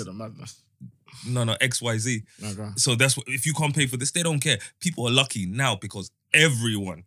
No, 1.27 1.43
no, 1.43 1.55
X, 1.59 1.81
Y, 1.81 1.97
Z. 1.97 2.23
Okay. 2.43 2.69
So 2.77 2.93
that's 2.95 3.17
what 3.17 3.27
if 3.27 3.45
you 3.47 3.53
can't 3.53 3.75
pay 3.75 3.87
for 3.87 3.97
this, 3.97 4.11
they 4.11 4.21
don't 4.23 4.39
care. 4.39 4.59
People 4.79 5.07
are 5.07 5.11
lucky 5.11 5.45
now 5.47 5.75
because 5.75 6.11
everyone 6.33 7.03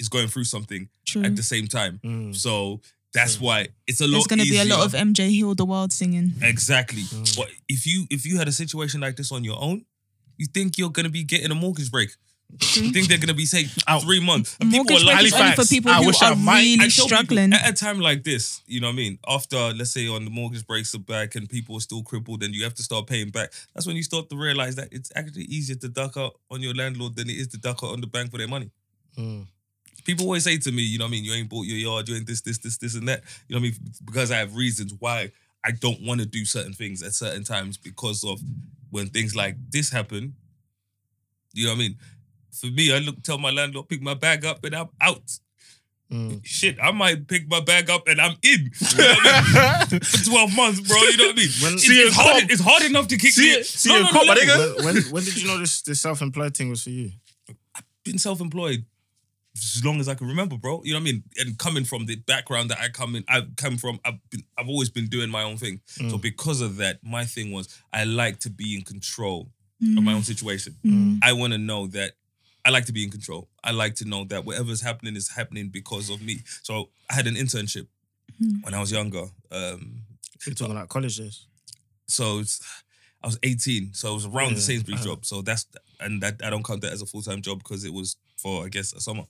is 0.00 0.08
going 0.08 0.28
through 0.28 0.44
something 0.44 0.88
True. 1.06 1.22
at 1.24 1.36
the 1.36 1.42
same 1.42 1.66
time. 1.66 2.00
Mm. 2.04 2.34
So 2.36 2.80
that's 3.14 3.40
why 3.40 3.68
it's 3.86 4.00
a 4.00 4.04
lot. 4.06 4.12
There's 4.12 4.26
going 4.26 4.38
to 4.40 4.44
be 4.50 4.58
a 4.58 4.64
lot 4.64 4.84
of 4.84 4.92
MJ 4.92 5.28
Heal 5.30 5.54
the 5.54 5.64
World 5.64 5.92
singing. 5.92 6.32
exactly. 6.42 7.02
Mm. 7.02 7.36
But 7.36 7.48
if 7.68 7.86
you 7.86 8.06
if 8.10 8.26
you 8.26 8.38
had 8.38 8.48
a 8.48 8.52
situation 8.52 9.00
like 9.00 9.16
this 9.16 9.32
on 9.32 9.44
your 9.44 9.56
own, 9.60 9.84
you 10.36 10.46
think 10.46 10.78
you're 10.78 10.90
gonna 10.90 11.08
be 11.08 11.24
getting 11.24 11.50
a 11.50 11.54
mortgage 11.54 11.90
break. 11.90 12.10
You 12.50 12.92
think 12.92 13.08
they're 13.08 13.18
gonna 13.18 13.34
be 13.34 13.44
saying 13.44 13.66
three 14.02 14.20
months. 14.24 14.56
And 14.60 14.70
people 14.70 14.84
Mortgage 14.84 15.02
are 15.02 15.04
break 15.06 15.16
like, 15.16 15.26
is 15.26 15.34
only 15.34 15.52
for 15.56 15.64
people 15.66 15.90
I 15.90 15.96
who 16.00 16.06
wish 16.06 16.22
I 16.22 16.30
are 16.30 16.36
might- 16.36 16.60
really 16.62 16.74
I 16.74 16.76
tell 16.88 16.88
people, 16.88 17.04
struggling. 17.08 17.52
at 17.52 17.68
a 17.68 17.72
time 17.74 18.00
like 18.00 18.22
this, 18.24 18.62
you 18.66 18.80
know 18.80 18.86
what 18.86 18.92
I 18.94 18.96
mean? 18.96 19.18
After, 19.28 19.56
let's 19.74 19.90
say, 19.90 20.06
on 20.08 20.24
the 20.24 20.30
mortgage 20.30 20.66
breaks 20.66 20.94
are 20.94 20.98
back 21.00 21.34
and 21.34 21.46
people 21.48 21.76
are 21.76 21.80
still 21.80 22.02
crippled 22.02 22.42
and 22.42 22.54
you 22.54 22.62
have 22.64 22.72
to 22.74 22.82
start 22.82 23.06
paying 23.06 23.28
back, 23.30 23.52
that's 23.74 23.86
when 23.86 23.96
you 23.96 24.02
start 24.02 24.30
to 24.30 24.36
realize 24.36 24.76
that 24.76 24.88
it's 24.92 25.10
actually 25.14 25.44
easier 25.44 25.76
to 25.76 25.88
duck 25.90 26.16
out 26.16 26.38
on 26.50 26.62
your 26.62 26.72
landlord 26.72 27.16
than 27.16 27.28
it 27.28 27.34
is 27.36 27.48
to 27.48 27.58
duck 27.58 27.80
out 27.82 27.92
on 27.92 28.00
the 28.00 28.06
bank 28.06 28.30
for 28.30 28.38
their 28.38 28.48
money. 28.48 28.70
Mm. 29.18 29.46
People 30.08 30.24
always 30.24 30.44
say 30.44 30.56
to 30.56 30.72
me, 30.72 30.80
you 30.80 30.96
know 30.98 31.04
what 31.04 31.08
I 31.10 31.12
mean? 31.12 31.24
You 31.24 31.34
ain't 31.34 31.50
bought 31.50 31.66
your 31.66 31.76
yard, 31.76 32.08
you 32.08 32.16
ain't 32.16 32.26
this, 32.26 32.40
this, 32.40 32.56
this, 32.56 32.78
this, 32.78 32.94
and 32.94 33.06
that. 33.08 33.22
You 33.46 33.54
know 33.54 33.60
what 33.60 33.66
I 33.68 33.70
mean? 33.72 33.74
Because 34.06 34.30
I 34.30 34.38
have 34.38 34.56
reasons 34.56 34.94
why 34.98 35.30
I 35.62 35.70
don't 35.72 36.00
want 36.00 36.20
to 36.20 36.26
do 36.26 36.46
certain 36.46 36.72
things 36.72 37.02
at 37.02 37.12
certain 37.12 37.44
times 37.44 37.76
because 37.76 38.24
of 38.24 38.40
when 38.88 39.08
things 39.08 39.36
like 39.36 39.56
this 39.70 39.90
happen. 39.90 40.34
You 41.52 41.66
know 41.66 41.72
what 41.72 41.76
I 41.76 41.78
mean? 41.80 41.96
For 42.52 42.68
me, 42.68 42.90
I 42.94 43.00
look, 43.00 43.22
tell 43.22 43.36
my 43.36 43.50
landlord, 43.50 43.90
pick 43.90 44.00
my 44.00 44.14
bag 44.14 44.46
up 44.46 44.64
and 44.64 44.74
I'm 44.74 44.88
out. 44.98 45.30
Mm. 46.10 46.40
Shit, 46.42 46.78
I 46.82 46.90
might 46.90 47.28
pick 47.28 47.46
my 47.46 47.60
bag 47.60 47.90
up 47.90 48.08
and 48.08 48.18
I'm 48.18 48.36
in. 48.42 48.70
You 48.80 48.96
know 48.96 49.14
I 49.26 49.86
mean? 49.90 50.00
For 50.00 50.24
12 50.24 50.56
months, 50.56 50.80
bro. 50.88 50.96
You 51.02 51.16
know 51.18 51.24
what 51.26 51.32
I 51.32 51.36
mean? 51.36 51.48
When- 51.60 51.72
it's, 51.74 51.86
See 51.86 52.00
it's 52.00 52.16
hard, 52.16 52.50
it's 52.50 52.62
hard 52.62 52.82
enough 52.84 53.08
to 53.08 53.18
kick 53.18 53.32
See 53.32 53.42
me. 53.42 53.50
it- 53.58 53.66
see 53.66 53.90
No, 53.90 53.96
no, 53.96 54.02
no, 54.04 54.10
cop, 54.12 54.26
my 54.26 54.32
let 54.32 54.38
me- 54.38 54.46
nigga. 54.54 54.76
when, 54.86 54.94
when, 54.94 55.02
when 55.12 55.24
did 55.24 55.36
you 55.36 55.48
know 55.48 55.58
this, 55.58 55.82
this 55.82 56.00
self-employed 56.00 56.56
thing 56.56 56.70
was 56.70 56.82
for 56.82 56.88
you? 56.88 57.10
I've 57.74 57.84
been 58.04 58.16
self-employed 58.16 58.86
as 59.76 59.84
long 59.84 60.00
as 60.00 60.08
I 60.08 60.14
can 60.14 60.26
remember, 60.28 60.56
bro. 60.56 60.82
You 60.84 60.92
know 60.92 60.98
what 61.00 61.08
I 61.08 61.12
mean? 61.12 61.24
And 61.38 61.58
coming 61.58 61.84
from 61.84 62.06
the 62.06 62.16
background 62.16 62.70
that 62.70 62.78
I 62.80 62.88
come 62.88 63.14
in, 63.16 63.24
I've 63.28 63.54
come 63.56 63.76
from, 63.78 64.00
I've 64.04 64.18
been, 64.30 64.42
I've 64.56 64.68
always 64.68 64.90
been 64.90 65.06
doing 65.06 65.30
my 65.30 65.42
own 65.42 65.56
thing. 65.56 65.80
So 65.86 66.02
Mm. 66.04 66.20
because 66.22 66.60
of 66.60 66.76
that, 66.76 67.00
my 67.02 67.24
thing 67.24 67.52
was 67.52 67.68
I 67.92 68.04
like 68.04 68.40
to 68.40 68.50
be 68.50 68.74
in 68.76 68.82
control 68.82 69.50
of 69.80 69.86
Mm. 69.88 70.02
my 70.04 70.12
own 70.12 70.22
situation. 70.24 70.76
Mm. 70.84 71.18
I 71.22 71.32
want 71.32 71.52
to 71.52 71.58
know 71.58 71.86
that 71.88 72.14
I 72.64 72.70
like 72.70 72.86
to 72.86 72.92
be 72.92 73.04
in 73.04 73.10
control. 73.10 73.48
I 73.64 73.70
like 73.70 73.94
to 73.96 74.04
know 74.04 74.24
that 74.24 74.44
whatever's 74.44 74.80
happening 74.82 75.16
is 75.16 75.28
happening 75.30 75.68
because 75.68 76.10
of 76.10 76.20
me. 76.20 76.42
So 76.62 76.90
I 77.10 77.14
had 77.14 77.26
an 77.26 77.34
internship 77.36 77.86
Mm. 78.42 78.62
when 78.64 78.74
I 78.74 78.80
was 78.80 78.90
younger. 78.92 79.26
Um, 79.50 80.02
You're 80.46 80.54
talking 80.54 80.74
like 80.74 80.88
college 80.88 81.16
days. 81.16 81.46
so 82.06 82.38
it's, 82.40 82.60
I 83.22 83.26
was 83.26 83.38
18, 83.42 83.94
so 83.94 84.10
it 84.12 84.14
was 84.14 84.26
around 84.26 84.50
the 84.50 84.60
Yeah, 84.60 84.66
Sainsbury's 84.66 85.00
uh-huh. 85.00 85.16
job. 85.16 85.24
So 85.26 85.42
that's 85.42 85.66
and 86.00 86.22
that 86.22 86.40
I 86.44 86.50
don't 86.50 86.64
count 86.64 86.82
that 86.82 86.92
as 86.92 87.02
a 87.02 87.06
full 87.06 87.22
time 87.22 87.42
job 87.42 87.58
because 87.58 87.84
it 87.84 87.92
was 87.92 88.16
for 88.38 88.64
I 88.64 88.68
guess 88.68 88.92
a 88.92 89.00
summer. 89.00 89.24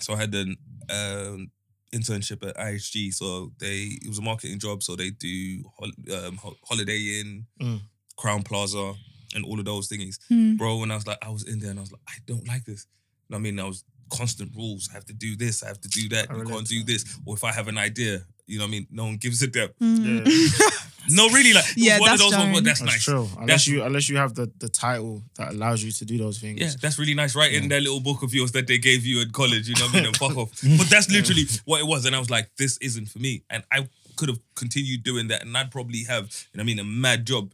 So 0.00 0.14
I 0.14 0.16
had 0.16 0.34
an 0.34 0.56
um, 0.90 1.50
internship 1.94 2.46
at 2.48 2.56
IHG. 2.56 3.12
So 3.14 3.52
they 3.58 3.98
it 4.02 4.08
was 4.08 4.18
a 4.18 4.22
marketing 4.22 4.58
job. 4.58 4.82
So 4.82 4.96
they 4.96 5.10
do 5.10 5.64
hol- 5.76 6.16
um, 6.26 6.36
ho- 6.36 6.56
Holiday 6.68 7.20
Inn, 7.20 7.46
Mm. 7.60 7.80
Crowne 8.18 8.44
Plaza, 8.44 8.94
and 9.34 9.44
all 9.44 9.58
of 9.58 9.64
those 9.64 9.88
thingies, 9.88 10.18
Mm. 10.30 10.56
bro. 10.58 10.78
When 10.78 10.90
I 10.90 10.94
was 10.96 11.06
like, 11.06 11.18
I 11.22 11.30
was 11.30 11.44
in 11.44 11.58
there 11.60 11.70
and 11.70 11.78
I 11.78 11.82
was 11.82 11.92
like, 11.92 12.02
I 12.08 12.14
don't 12.26 12.46
like 12.46 12.64
this. 12.64 12.86
You 13.28 13.34
know 13.34 13.36
what 13.38 13.40
I 13.40 13.50
mean, 13.50 13.60
I 13.60 13.64
was 13.64 13.84
constant 14.10 14.54
rules. 14.56 14.88
I 14.90 14.94
have 14.94 15.04
to 15.06 15.12
do 15.12 15.36
this. 15.36 15.62
I 15.62 15.68
have 15.68 15.80
to 15.82 15.88
do 15.88 16.08
that. 16.10 16.30
I 16.30 16.36
you 16.36 16.44
can't 16.44 16.66
do 16.66 16.78
that. 16.78 16.86
this. 16.86 17.04
Or 17.26 17.34
if 17.36 17.44
I 17.44 17.52
have 17.52 17.68
an 17.68 17.76
idea, 17.78 18.24
you 18.46 18.58
know 18.58 18.64
what 18.64 18.68
I 18.68 18.70
mean. 18.72 18.86
No 18.90 19.04
one 19.04 19.16
gives 19.18 19.42
a 19.42 19.46
damn. 19.48 19.68
Mm. 19.82 20.26
Yeah. 20.26 20.66
No, 21.18 21.28
really, 21.28 21.52
like 21.52 21.64
Yeah, 21.76 21.98
one 21.98 22.10
that's 22.10 22.22
of 22.22 22.30
those 22.30 22.38
ones. 22.38 22.52
where. 22.52 22.62
That's, 22.62 22.80
That's 22.80 22.92
nice. 22.92 23.04
true. 23.04 23.28
Unless 23.38 23.46
That's- 23.46 23.66
you 23.66 23.82
unless 23.82 24.08
you 24.08 24.16
have 24.16 24.34
the, 24.34 24.50
the 24.58 24.68
title 24.68 25.22
that 25.36 25.52
allows 25.52 25.82
you 25.82 25.92
to 25.92 26.04
do 26.04 26.18
those 26.18 26.38
things. 26.38 26.60
Yeah, 26.60 26.70
that's 26.80 26.98
really 26.98 27.14
nice. 27.14 27.34
Right 27.34 27.52
in 27.52 27.68
that 27.68 27.82
little 27.82 28.00
book 28.00 28.22
of 28.22 28.34
yours 28.34 28.52
that 28.52 28.66
they 28.66 28.78
gave 28.78 29.04
you 29.04 29.20
in 29.20 29.30
college, 29.30 29.68
you 29.68 29.74
know 29.76 29.86
what 29.86 29.94
I 29.94 29.98
mean? 29.98 30.06
And 30.06 30.16
fuck 30.16 30.36
off. 30.36 30.50
But 30.78 30.90
that's 30.90 31.10
literally 31.10 31.44
what 31.64 31.80
it 31.80 31.86
was. 31.86 32.04
And 32.04 32.14
I 32.14 32.18
was 32.18 32.30
like, 32.30 32.50
this 32.56 32.78
isn't 32.78 33.06
for 33.08 33.18
me. 33.18 33.42
And 33.50 33.62
I 33.72 33.88
could 34.16 34.28
have 34.28 34.38
continued 34.54 35.02
doing 35.02 35.28
that 35.28 35.42
and 35.42 35.56
I'd 35.56 35.70
probably 35.70 36.04
have, 36.04 36.24
you 36.52 36.58
know 36.58 36.60
what 36.60 36.62
I 36.62 36.66
mean, 36.66 36.78
a 36.78 36.84
mad 36.84 37.26
job, 37.26 37.52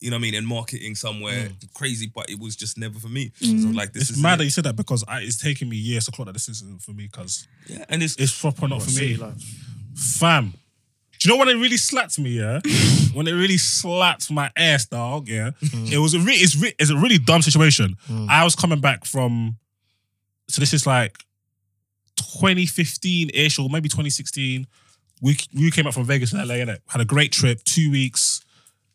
you 0.00 0.10
know 0.10 0.16
what 0.16 0.20
I 0.20 0.22
mean, 0.22 0.34
in 0.34 0.44
marketing 0.44 0.94
somewhere 0.94 1.48
mm. 1.48 1.74
crazy, 1.74 2.10
but 2.12 2.28
it 2.30 2.38
was 2.38 2.56
just 2.56 2.78
never 2.78 2.98
for 2.98 3.08
me. 3.08 3.32
So 3.36 3.50
I 3.50 3.54
was 3.54 3.64
mm. 3.64 3.74
like, 3.74 3.92
this 3.92 4.02
It's 4.04 4.18
is 4.18 4.22
mad 4.22 4.38
that 4.38 4.44
you 4.44 4.50
said 4.50 4.64
that 4.64 4.76
because 4.76 5.04
I, 5.08 5.20
it's 5.20 5.40
taking 5.40 5.68
me 5.68 5.76
years 5.76 6.04
to 6.06 6.12
clock 6.12 6.26
that 6.26 6.32
this 6.32 6.48
isn't 6.48 6.82
for 6.82 6.92
me 6.92 7.08
because 7.10 7.48
yeah. 7.66 7.84
And 7.88 8.02
it's, 8.02 8.16
it's 8.16 8.38
proper 8.38 8.68
not 8.68 8.82
for 8.82 8.98
me. 8.98 9.16
life? 9.16 9.42
Fam, 9.94 10.54
Do 11.18 11.28
you 11.28 11.34
know 11.34 11.38
when 11.38 11.48
it 11.48 11.60
really 11.60 11.76
slapped 11.76 12.18
me? 12.18 12.30
Yeah, 12.30 12.60
when 13.12 13.26
it 13.26 13.32
really 13.32 13.58
slapped 13.58 14.30
my 14.30 14.50
ass, 14.56 14.86
dog. 14.86 15.28
Yeah, 15.28 15.50
mm. 15.62 15.92
it 15.92 15.98
was 15.98 16.14
a 16.14 16.20
re- 16.20 16.34
it's, 16.34 16.56
re- 16.56 16.74
it's 16.78 16.90
a 16.90 16.96
really 16.96 17.18
dumb 17.18 17.42
situation. 17.42 17.96
Mm. 18.08 18.28
I 18.28 18.44
was 18.44 18.54
coming 18.54 18.80
back 18.80 19.04
from, 19.04 19.56
so 20.48 20.60
this 20.60 20.72
is 20.72 20.86
like 20.86 21.18
2015 22.16 23.30
ish 23.34 23.58
or 23.58 23.68
maybe 23.68 23.88
2016. 23.88 24.66
We 25.20 25.36
we 25.54 25.70
came 25.70 25.84
back 25.84 25.94
from 25.94 26.04
Vegas 26.04 26.32
and 26.32 26.46
LA 26.46 26.56
and 26.56 26.78
had 26.86 27.00
a 27.00 27.04
great 27.04 27.32
trip, 27.32 27.64
two 27.64 27.90
weeks, 27.90 28.44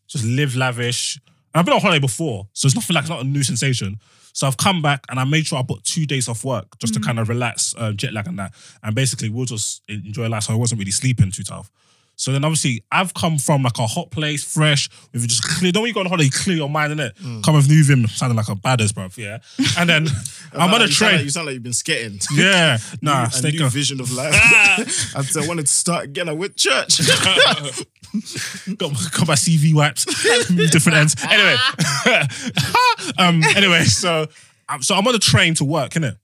just 0.08 0.24
live 0.24 0.56
lavish. 0.56 1.20
And 1.54 1.60
I've 1.60 1.66
been 1.66 1.74
on 1.74 1.82
holiday 1.82 2.00
before, 2.00 2.48
so 2.54 2.68
it's 2.68 2.76
nothing 2.76 2.94
like 2.94 3.04
it's 3.04 3.10
not 3.10 3.22
a 3.22 3.28
new 3.28 3.44
sensation. 3.44 4.00
So 4.34 4.48
I've 4.48 4.58
come 4.58 4.82
back 4.82 5.06
and 5.10 5.20
I 5.20 5.26
made 5.26 5.46
sure 5.46 5.60
I 5.60 5.64
put 5.64 5.84
two 5.84 6.08
days 6.08 6.28
off 6.28 6.44
work 6.44 6.80
just 6.80 6.96
to 6.96 7.00
mm. 7.00 7.06
kind 7.06 7.20
of 7.20 7.30
relax, 7.30 7.76
uh, 7.78 7.92
jet 7.92 8.14
lag 8.14 8.28
and 8.28 8.40
that. 8.40 8.54
And 8.82 8.96
basically, 8.96 9.30
we'll 9.30 9.46
just 9.46 9.84
enjoy 9.88 10.28
life. 10.28 10.44
So 10.44 10.54
I 10.54 10.56
wasn't 10.56 10.80
really 10.80 10.92
sleeping 10.92 11.32
too 11.32 11.44
tough. 11.44 11.70
So 12.16 12.32
then 12.32 12.44
obviously 12.44 12.84
I've 12.92 13.14
come 13.14 13.38
from 13.38 13.64
like 13.64 13.80
a 13.80 13.88
hot 13.88 14.12
place, 14.12 14.44
fresh, 14.44 14.90
with 15.12 15.28
just 15.28 15.44
clear. 15.44 15.72
Don't 15.72 15.84
when 15.84 15.90
you 15.90 15.94
go 15.94 16.00
on 16.02 16.06
holiday, 16.06 16.26
you 16.26 16.32
clear 16.32 16.56
your 16.58 16.70
mind 16.70 16.94
in 16.94 17.00
it. 17.00 17.14
Come 17.44 17.56
with 17.56 17.68
new 17.68 17.84
Vim, 17.84 18.08
sounding 18.08 18.38
like 18.38 18.50
a 18.50 18.56
badass, 18.56 18.94
bro. 18.94 19.08
Yeah. 19.18 19.40
And 19.78 19.90
then 19.90 20.08
I'm 20.54 20.74
on 20.74 20.82
a 20.82 20.88
train. 20.88 21.16
Like, 21.16 21.24
you 21.24 21.30
sound 21.30 21.48
like 21.48 21.54
you've 21.54 21.64
been 21.64 21.74
skating. 21.74 22.20
yeah. 22.34 22.78
Nah, 23.02 23.26
a 23.26 23.32
stay 23.32 23.52
new 23.52 23.68
vision 23.70 24.00
of 24.00 24.12
life. 24.14 24.34
I 24.34 25.24
said, 25.24 25.44
I 25.44 25.48
wanted 25.48 25.66
to 25.66 25.74
start 25.74 26.06
again. 26.06 26.30
I 26.30 26.32
went 26.32 26.56
church. 26.56 27.00
got, 28.78 28.92
got 29.12 29.28
my 29.28 29.36
CV 29.36 29.74
wiped, 29.74 30.06
different 30.72 30.98
ends. 30.98 31.16
Anyway, 31.30 31.56
um, 33.18 33.44
anyway, 33.56 33.84
so 33.84 34.28
so 34.82 34.96
I'm 34.96 35.06
on 35.06 35.14
the 35.14 35.20
train 35.20 35.54
to 35.56 35.66
work, 35.66 35.92
innit? 35.92 36.18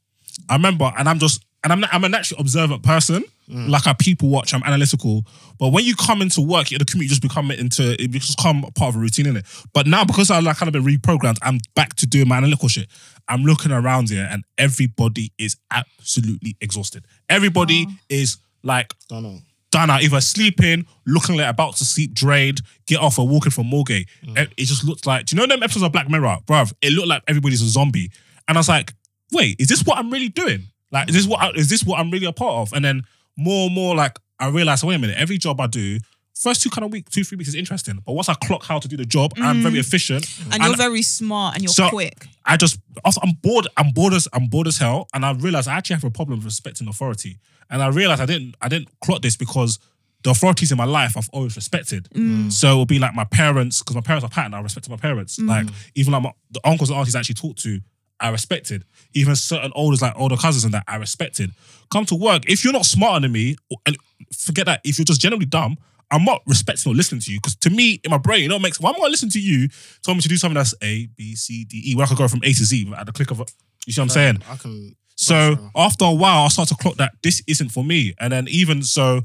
I 0.48 0.56
remember, 0.56 0.92
and 0.98 1.10
I'm 1.10 1.20
just, 1.20 1.46
and 1.64 1.74
I'm 1.74 1.84
I'm 1.91 2.03
a 2.03 2.10
naturally 2.10 2.39
observant 2.41 2.84
person. 2.84 3.24
Like 3.51 3.88
I 3.88 3.93
people 3.93 4.30
watch, 4.30 4.53
I'm 4.53 4.62
analytical. 4.62 5.26
But 5.57 5.74
when 5.74 5.84
you 5.84 5.95
come 5.95 6.22
into 6.22 6.39
work, 6.39 6.68
the 6.68 6.86
commute 6.86 7.10
just 7.10 7.24
become 7.24 7.49
into 7.49 7.93
it 7.99 8.12
just 8.12 8.38
become 8.38 8.62
part 8.76 8.89
of 8.89 8.95
a 8.97 8.99
routine, 8.99 9.26
innit? 9.26 9.66
But 9.74 9.88
now 9.88 10.05
because 10.05 10.30
I 10.30 10.39
like 10.39 10.57
kind 10.57 10.68
of 10.68 10.74
been 10.74 10.86
reprogrammed, 10.86 11.39
I'm 11.41 11.57
back 11.74 11.95
to 11.95 12.05
doing 12.05 12.28
my 12.28 12.38
analytical 12.38 12.68
shit. 12.70 12.88
I'm 13.28 13.41
looking 13.43 13.72
around 13.72 14.10
here, 14.10 14.28
and 14.30 14.43
everybody 14.60 15.32
is 15.39 15.55
absolutely 15.72 16.57
exhausted. 16.62 17.05
Everybody 17.28 17.88
is 18.07 18.38
like 18.62 18.93
Don't 19.07 19.24
know. 19.24 19.39
done 19.72 19.89
out, 19.89 20.03
either 20.03 20.22
sleeping, 20.22 20.86
looking 21.07 21.36
like 21.38 21.49
about 21.49 21.76
to 21.78 21.86
sleep, 21.86 22.14
drained, 22.14 22.62
get 22.86 22.99
off 22.99 23.18
or 23.18 23.28
walking 23.28 23.51
from 23.51 23.66
Moorgate. 23.66 24.05
Mm. 24.26 24.38
It, 24.38 24.53
it 24.57 24.66
just 24.66 24.84
looked 24.84 25.07
like, 25.07 25.26
do 25.26 25.36
you 25.36 25.41
know 25.41 25.47
them 25.47 25.64
episodes 25.64 25.84
of 25.86 25.91
Black 25.91 26.07
Mirror? 26.07 26.38
Bruv, 26.45 26.72
it 26.82 26.91
looked 26.93 27.07
like 27.07 27.24
everybody's 27.28 27.64
a 27.64 27.68
zombie. 27.68 28.12
And 28.47 28.57
I 28.57 28.60
was 28.60 28.70
like, 28.70 28.93
wait, 29.32 29.55
is 29.60 29.68
this 29.70 29.84
what 29.84 29.97
I'm 29.97 30.12
really 30.12 30.30
doing? 30.30 30.68
Like, 30.92 31.10
is 31.10 31.16
this 31.16 31.28
what 31.28 31.42
I, 31.42 31.50
is 31.52 31.70
this 31.70 31.84
what 31.84 32.00
I'm 32.00 32.12
really 32.12 32.26
a 32.26 32.34
part 32.34 32.54
of? 32.54 32.74
And 32.74 32.84
then 32.84 33.04
more 33.38 33.68
and 33.68 33.76
more, 33.76 33.96
like, 33.96 34.18
I 34.40 34.50
realized, 34.50 34.84
wait 34.84 34.96
a 34.96 35.00
minute, 35.00 35.18
every 35.18 35.38
job 35.38 35.60
I 35.60 35.68
do, 35.68 36.00
first 36.34 36.62
two 36.62 36.70
kind 36.70 36.86
of 36.86 36.92
week, 36.92 37.10
two, 37.10 37.24
three 37.24 37.38
weeks 37.38 37.50
is 37.50 37.56
interesting. 37.56 38.02
But 38.06 38.14
once 38.14 38.30
I 38.30 38.34
clock 38.34 38.64
how 38.64 38.80
to 38.80 38.88
do 38.88 38.98
the 38.98 39.06
job, 39.06 39.34
I'm 39.38 39.58
mm. 39.58 39.64
very 39.64 39.80
efficient. 39.80 40.26
And 40.52 40.64
you're 40.64 40.78
very 40.78 41.02
smart 41.02 41.56
and 41.56 41.64
you're 41.64 41.74
So- 41.74 41.90
quick. 41.90 42.28
I 42.46 42.58
just 42.58 42.80
also, 43.06 43.22
I'm 43.22 43.34
bored. 43.44 43.68
I'm 43.78 43.92
bored 43.92 44.14
as 44.14 44.28
I'm 44.34 44.48
bored 44.48 44.66
as 44.66 44.78
hell, 44.80 45.08
and 45.14 45.24
I 45.24 45.34
realized 45.34 45.68
I 45.68 45.76
actually 45.76 45.98
have 45.98 46.04
a 46.04 46.10
problem 46.10 46.40
with 46.40 46.46
respecting 46.46 46.88
authority. 46.88 47.38
And 47.70 47.84
I 47.84 47.90
realized 47.90 48.22
I 48.22 48.26
didn't 48.26 48.56
I 48.60 48.70
didn't 48.70 48.90
clock 49.02 49.22
this 49.22 49.38
because 49.38 49.78
the 50.24 50.32
authorities 50.32 50.72
in 50.72 50.78
my 50.78 50.86
life 50.86 51.16
I've 51.16 51.30
always 51.32 51.56
respected. 51.56 52.10
Mm. 52.16 52.52
So 52.52 52.76
it 52.76 52.80
would 52.80 52.88
be 52.88 52.98
like 52.98 53.14
my 53.14 53.26
parents 53.26 53.80
because 53.80 53.96
my 53.96 54.02
parents 54.02 54.26
are 54.26 54.30
pattern. 54.30 54.56
I 54.56 54.62
respect 54.62 54.90
my 54.90 54.98
parents. 54.98 55.38
Mm. 55.38 55.48
Like 55.48 55.68
even 55.94 56.12
like 56.12 56.24
my, 56.24 56.34
the 56.50 56.60
uncles 56.64 56.90
and 56.90 56.98
aunties 56.98 57.16
I 57.16 57.20
actually 57.20 57.36
talked 57.36 57.62
to, 57.64 57.80
I 58.20 58.30
respected. 58.30 58.86
Even 59.13 59.36
certain 59.36 59.72
olders 59.76 60.01
like 60.01 60.13
older 60.15 60.38
cousins 60.38 60.63
and 60.63 60.74
that 60.74 60.84
I 60.88 60.97
respected. 60.97 61.51
Come 61.91 62.05
to 62.05 62.15
work 62.15 62.49
if 62.49 62.63
you're 62.63 62.74
not 62.74 62.86
smarter 62.86 63.22
than 63.22 63.32
me, 63.32 63.55
and 63.86 63.97
forget 64.36 64.65
that 64.65 64.82
if 64.84 64.97
you're 64.97 65.05
just 65.05 65.22
generally 65.22 65.45
dumb. 65.45 65.78
I'm 66.11 66.26
not 66.26 66.41
respecting 66.47 66.91
or 66.91 66.95
listening 66.95 67.22
to 67.22 67.32
you 67.32 67.38
because 67.38 67.55
to 67.57 67.70
me, 67.70 68.01
in 68.03 68.09
my 68.09 68.17
brain, 68.17 68.41
you 68.41 68.49
know, 68.49 68.55
what 68.55 68.63
makes 68.63 68.80
why 68.80 68.89
am 68.89 68.95
I 68.95 68.99
gonna 68.99 69.11
listen 69.11 69.30
to 69.30 69.39
you? 69.39 69.70
Tell 70.03 70.15
me 70.15 70.22
to 70.22 70.28
do 70.28 70.38
something 70.38 70.55
that's 70.55 70.74
A, 70.82 71.05
B, 71.15 71.36
C, 71.36 71.65
D, 71.65 71.84
E, 71.86 71.95
where 71.95 72.05
I 72.05 72.07
could 72.07 72.17
go 72.17 72.28
from 72.28 72.39
A 72.43 72.47
to 72.47 72.65
Z 72.65 72.91
at 72.97 73.05
the 73.05 73.11
click 73.11 73.30
of 73.30 73.39
a. 73.41 73.45
You 73.86 73.93
see 73.93 74.01
what 74.01 74.05
I'm 74.05 74.09
saying? 74.09 74.41
I 74.49 74.55
can. 74.55 74.95
So 75.15 75.70
after 75.76 76.05
a 76.05 76.13
while, 76.13 76.45
I 76.45 76.47
start 76.47 76.70
to 76.70 76.76
clock 76.76 76.95
that 76.95 77.11
this 77.22 77.43
isn't 77.45 77.70
for 77.70 77.84
me. 77.84 78.15
And 78.20 78.34
then 78.34 78.47
even 78.47 78.82
so, 78.82 79.22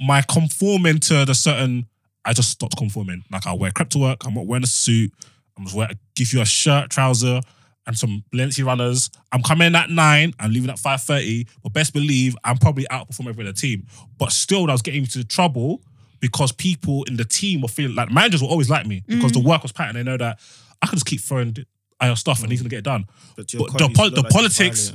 my 0.00 0.22
conforming 0.22 0.98
to 1.00 1.24
the 1.24 1.34
certain, 1.34 1.86
I 2.24 2.32
just 2.32 2.50
stopped 2.50 2.76
conforming. 2.76 3.22
Like 3.30 3.46
I 3.46 3.52
wear 3.52 3.70
crep 3.70 3.90
to 3.90 3.98
work. 3.98 4.26
I'm 4.26 4.34
not 4.34 4.46
wearing 4.46 4.64
a 4.64 4.66
suit. 4.66 5.12
I'm 5.56 5.64
just 5.64 5.76
wearing, 5.76 5.98
give 6.14 6.32
you 6.32 6.40
a 6.40 6.44
shirt, 6.46 6.90
trouser, 6.90 7.40
and 7.86 7.96
some 7.96 8.24
Balenci 8.32 8.64
runners. 8.64 9.10
I'm 9.32 9.42
coming 9.42 9.74
at 9.74 9.90
nine. 9.90 10.32
I'm 10.38 10.52
leaving 10.52 10.70
at 10.70 10.78
five 10.78 11.02
thirty. 11.02 11.46
But 11.62 11.72
best 11.72 11.92
believe 11.92 12.36
I'm 12.44 12.58
probably 12.58 12.86
outperforming 12.90 13.28
every 13.28 13.44
other 13.44 13.52
team. 13.52 13.86
But 14.18 14.32
still, 14.32 14.68
I 14.68 14.72
was 14.72 14.82
getting 14.82 15.02
into 15.02 15.24
trouble 15.24 15.82
because 16.20 16.52
people 16.52 17.04
in 17.04 17.16
the 17.16 17.24
team 17.24 17.60
were 17.60 17.68
feeling 17.68 17.94
like 17.94 18.10
managers 18.10 18.42
will 18.42 18.48
always 18.48 18.70
like 18.70 18.86
me 18.86 19.02
because 19.06 19.32
the 19.32 19.40
mm. 19.40 19.46
work 19.46 19.62
was 19.62 19.72
patterned. 19.72 19.96
They 19.98 20.02
know 20.02 20.16
that 20.16 20.38
I 20.82 20.86
can 20.86 20.96
just 20.96 21.06
keep 21.06 21.20
throwing 21.20 21.56
our 22.00 22.10
uh, 22.10 22.14
stuff 22.14 22.42
and 22.42 22.50
he's 22.50 22.60
gonna 22.60 22.70
get 22.70 22.80
it 22.80 22.84
done. 22.84 23.06
But, 23.36 23.46
But 23.56 23.72
the 23.72 23.78
colleagues 23.78 23.96
pol- 23.96 24.04
look 24.06 24.14
the 24.14 24.22
like 24.22 24.32
politics- 24.32 24.92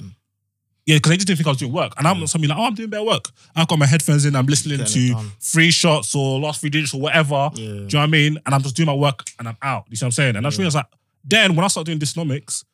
Yeah, 0.85 0.97
because 0.97 1.11
they 1.11 1.17
just 1.17 1.27
didn't 1.27 1.37
think 1.37 1.47
I 1.47 1.51
was 1.51 1.59
doing 1.59 1.71
work. 1.71 1.93
And 1.97 2.07
I'm 2.07 2.17
mm. 2.17 2.21
not 2.21 2.29
somebody 2.29 2.49
like, 2.49 2.59
oh, 2.59 2.65
I'm 2.65 2.73
doing 2.73 2.89
better 2.89 3.03
work. 3.03 3.29
I've 3.55 3.67
got 3.67 3.77
my 3.77 3.85
headphones 3.85 4.25
in, 4.25 4.35
I'm 4.35 4.47
listening 4.47 4.79
Getting 4.79 5.09
to 5.09 5.13
done. 5.13 5.31
three 5.39 5.71
shots 5.71 6.15
or 6.15 6.39
last 6.39 6.61
three 6.61 6.71
digits 6.71 6.93
or 6.93 7.01
whatever. 7.01 7.49
Yeah. 7.53 7.65
Do 7.65 7.65
you 7.65 7.79
know 7.79 7.85
what 7.85 8.03
I 8.03 8.07
mean? 8.07 8.37
And 8.45 8.55
I'm 8.55 8.63
just 8.63 8.75
doing 8.75 8.87
my 8.87 8.95
work 8.95 9.23
and 9.37 9.47
I'm 9.47 9.57
out. 9.61 9.85
You 9.89 9.95
see 9.95 10.05
what 10.05 10.07
I'm 10.07 10.11
saying? 10.11 10.35
And 10.35 10.45
I 10.45 10.49
just 10.49 10.57
realized 10.57 10.75
like, 10.75 10.87
then 11.23 11.55
when 11.55 11.63
I 11.63 11.67
started 11.67 11.85
doing 11.85 11.99
Disunomics, 11.99 12.65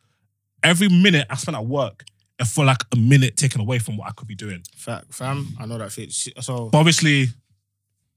every 0.68 0.90
minute 0.90 1.28
I 1.30 1.36
spent 1.36 1.58
at 1.58 1.66
work, 1.66 2.06
it 2.40 2.46
felt 2.46 2.68
like 2.68 2.84
a 2.94 2.96
minute 2.96 3.36
taken 3.36 3.62
away 3.62 3.80
from 3.80 3.98
what 3.98 4.08
I 4.08 4.12
could 4.12 4.28
be 4.28 4.36
doing. 4.36 4.64
Fact, 4.76 5.14
fam. 5.14 5.56
I 5.60 5.66
know 5.66 5.78
that 5.78 5.92
fit. 5.92 6.12
So 6.12 6.70
But 6.70 6.78
obviously, 6.78 7.28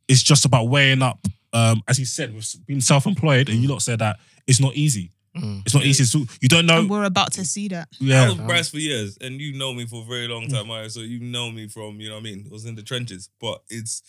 it's 0.09 0.23
just 0.23 0.45
about 0.45 0.69
weighing 0.69 1.03
up. 1.03 1.19
Um, 1.53 1.83
as 1.89 1.99
you 1.99 2.05
said, 2.05 2.35
with 2.35 2.55
being 2.67 2.81
self-employed, 2.81 3.49
and 3.49 3.59
you 3.59 3.69
lot 3.69 3.83
said 3.83 3.99
that 4.01 4.19
it's 4.47 4.61
not 4.61 4.75
easy. 4.75 5.13
Mm. 5.37 5.63
It's 5.65 5.75
not 5.75 5.85
easy. 5.85 6.05
So 6.05 6.25
you 6.41 6.49
don't 6.49 6.67
know. 6.67 6.81
And 6.81 6.91
we're 6.91 7.05
about 7.05 7.33
to 7.35 7.45
see 7.45 7.69
that. 7.69 7.89
Yeah, 7.99 8.17
I 8.17 8.23
Yeah, 8.23 8.29
was 8.29 8.39
Bryce 8.39 8.69
for 8.69 8.79
years, 8.79 9.17
and 9.21 9.41
you 9.41 9.57
know 9.57 9.73
me 9.73 9.87
for 9.87 10.03
a 10.03 10.05
very 10.05 10.29
long 10.29 10.49
time, 10.49 10.69
Mario. 10.69 10.89
So 10.89 11.01
you 11.01 11.21
know 11.21 11.51
me 11.51 11.69
from, 11.69 12.01
you 12.01 12.09
know 12.09 12.17
what 12.17 12.21
I 12.21 12.25
mean? 12.25 12.47
I 12.49 12.53
was 12.53 12.67
in 12.67 12.75
the 12.75 12.83
trenches. 12.83 13.31
But 13.41 13.63
it's, 13.69 14.03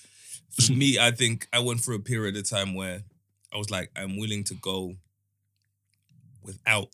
for 0.60 0.74
me, 0.74 1.00
I 1.00 1.12
think 1.12 1.48
I 1.54 1.60
went 1.60 1.80
through 1.82 1.96
a 1.96 2.00
period 2.00 2.36
of 2.38 2.50
time 2.50 2.74
where 2.74 3.04
I 3.54 3.58
was 3.58 3.70
like, 3.70 3.92
I'm 3.96 4.18
willing 4.18 4.44
to 4.46 4.56
go 4.56 4.96
without. 6.44 6.90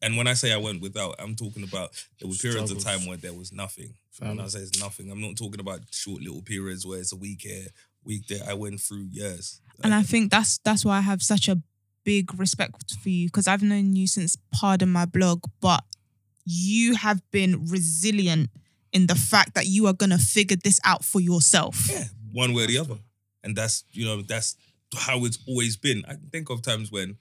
And 0.00 0.16
when 0.16 0.26
I 0.26 0.34
say 0.34 0.52
I 0.52 0.56
went 0.56 0.80
without, 0.80 1.16
I'm 1.18 1.34
talking 1.34 1.64
about 1.64 1.90
there 2.20 2.28
was 2.28 2.40
periods 2.40 2.70
of 2.70 2.82
time 2.82 3.06
where 3.06 3.16
there 3.16 3.32
was 3.32 3.52
nothing. 3.52 3.94
When 4.20 4.40
I 4.40 4.46
say 4.46 4.60
it's 4.60 4.80
nothing, 4.80 5.10
I'm 5.10 5.20
not 5.20 5.36
talking 5.36 5.60
about 5.60 5.80
short 5.90 6.22
little 6.22 6.42
periods 6.42 6.84
where 6.84 6.98
it's 6.98 7.12
a 7.12 7.16
week 7.16 7.42
here, 7.42 7.66
week 8.04 8.26
there. 8.26 8.42
I 8.48 8.54
went 8.54 8.80
through 8.80 9.08
years. 9.10 9.60
And 9.84 9.94
I 9.94 10.02
think 10.02 10.30
that's 10.30 10.58
that's 10.58 10.84
why 10.84 10.98
I 10.98 11.02
have 11.02 11.22
such 11.22 11.48
a 11.48 11.62
big 12.04 12.36
respect 12.38 12.94
for 13.02 13.08
you 13.10 13.28
because 13.28 13.46
I've 13.46 13.62
known 13.62 13.94
you 13.94 14.06
since 14.06 14.36
pardon 14.52 14.90
my 14.90 15.04
blog, 15.04 15.44
but 15.60 15.84
you 16.44 16.94
have 16.96 17.20
been 17.30 17.66
resilient 17.66 18.50
in 18.92 19.06
the 19.06 19.14
fact 19.14 19.54
that 19.54 19.66
you 19.66 19.86
are 19.86 19.92
gonna 19.92 20.18
figure 20.18 20.56
this 20.56 20.80
out 20.84 21.04
for 21.04 21.20
yourself. 21.20 21.88
Yeah, 21.90 22.04
one 22.32 22.54
way 22.54 22.64
or 22.64 22.66
the 22.66 22.78
other. 22.78 22.98
And 23.44 23.54
that's, 23.54 23.84
you 23.92 24.04
know, 24.04 24.22
that's 24.22 24.56
how 24.96 25.24
it's 25.24 25.38
always 25.46 25.76
been. 25.76 26.02
I 26.08 26.14
can 26.14 26.28
think 26.30 26.50
of 26.50 26.62
times 26.62 26.90
when 26.90 27.16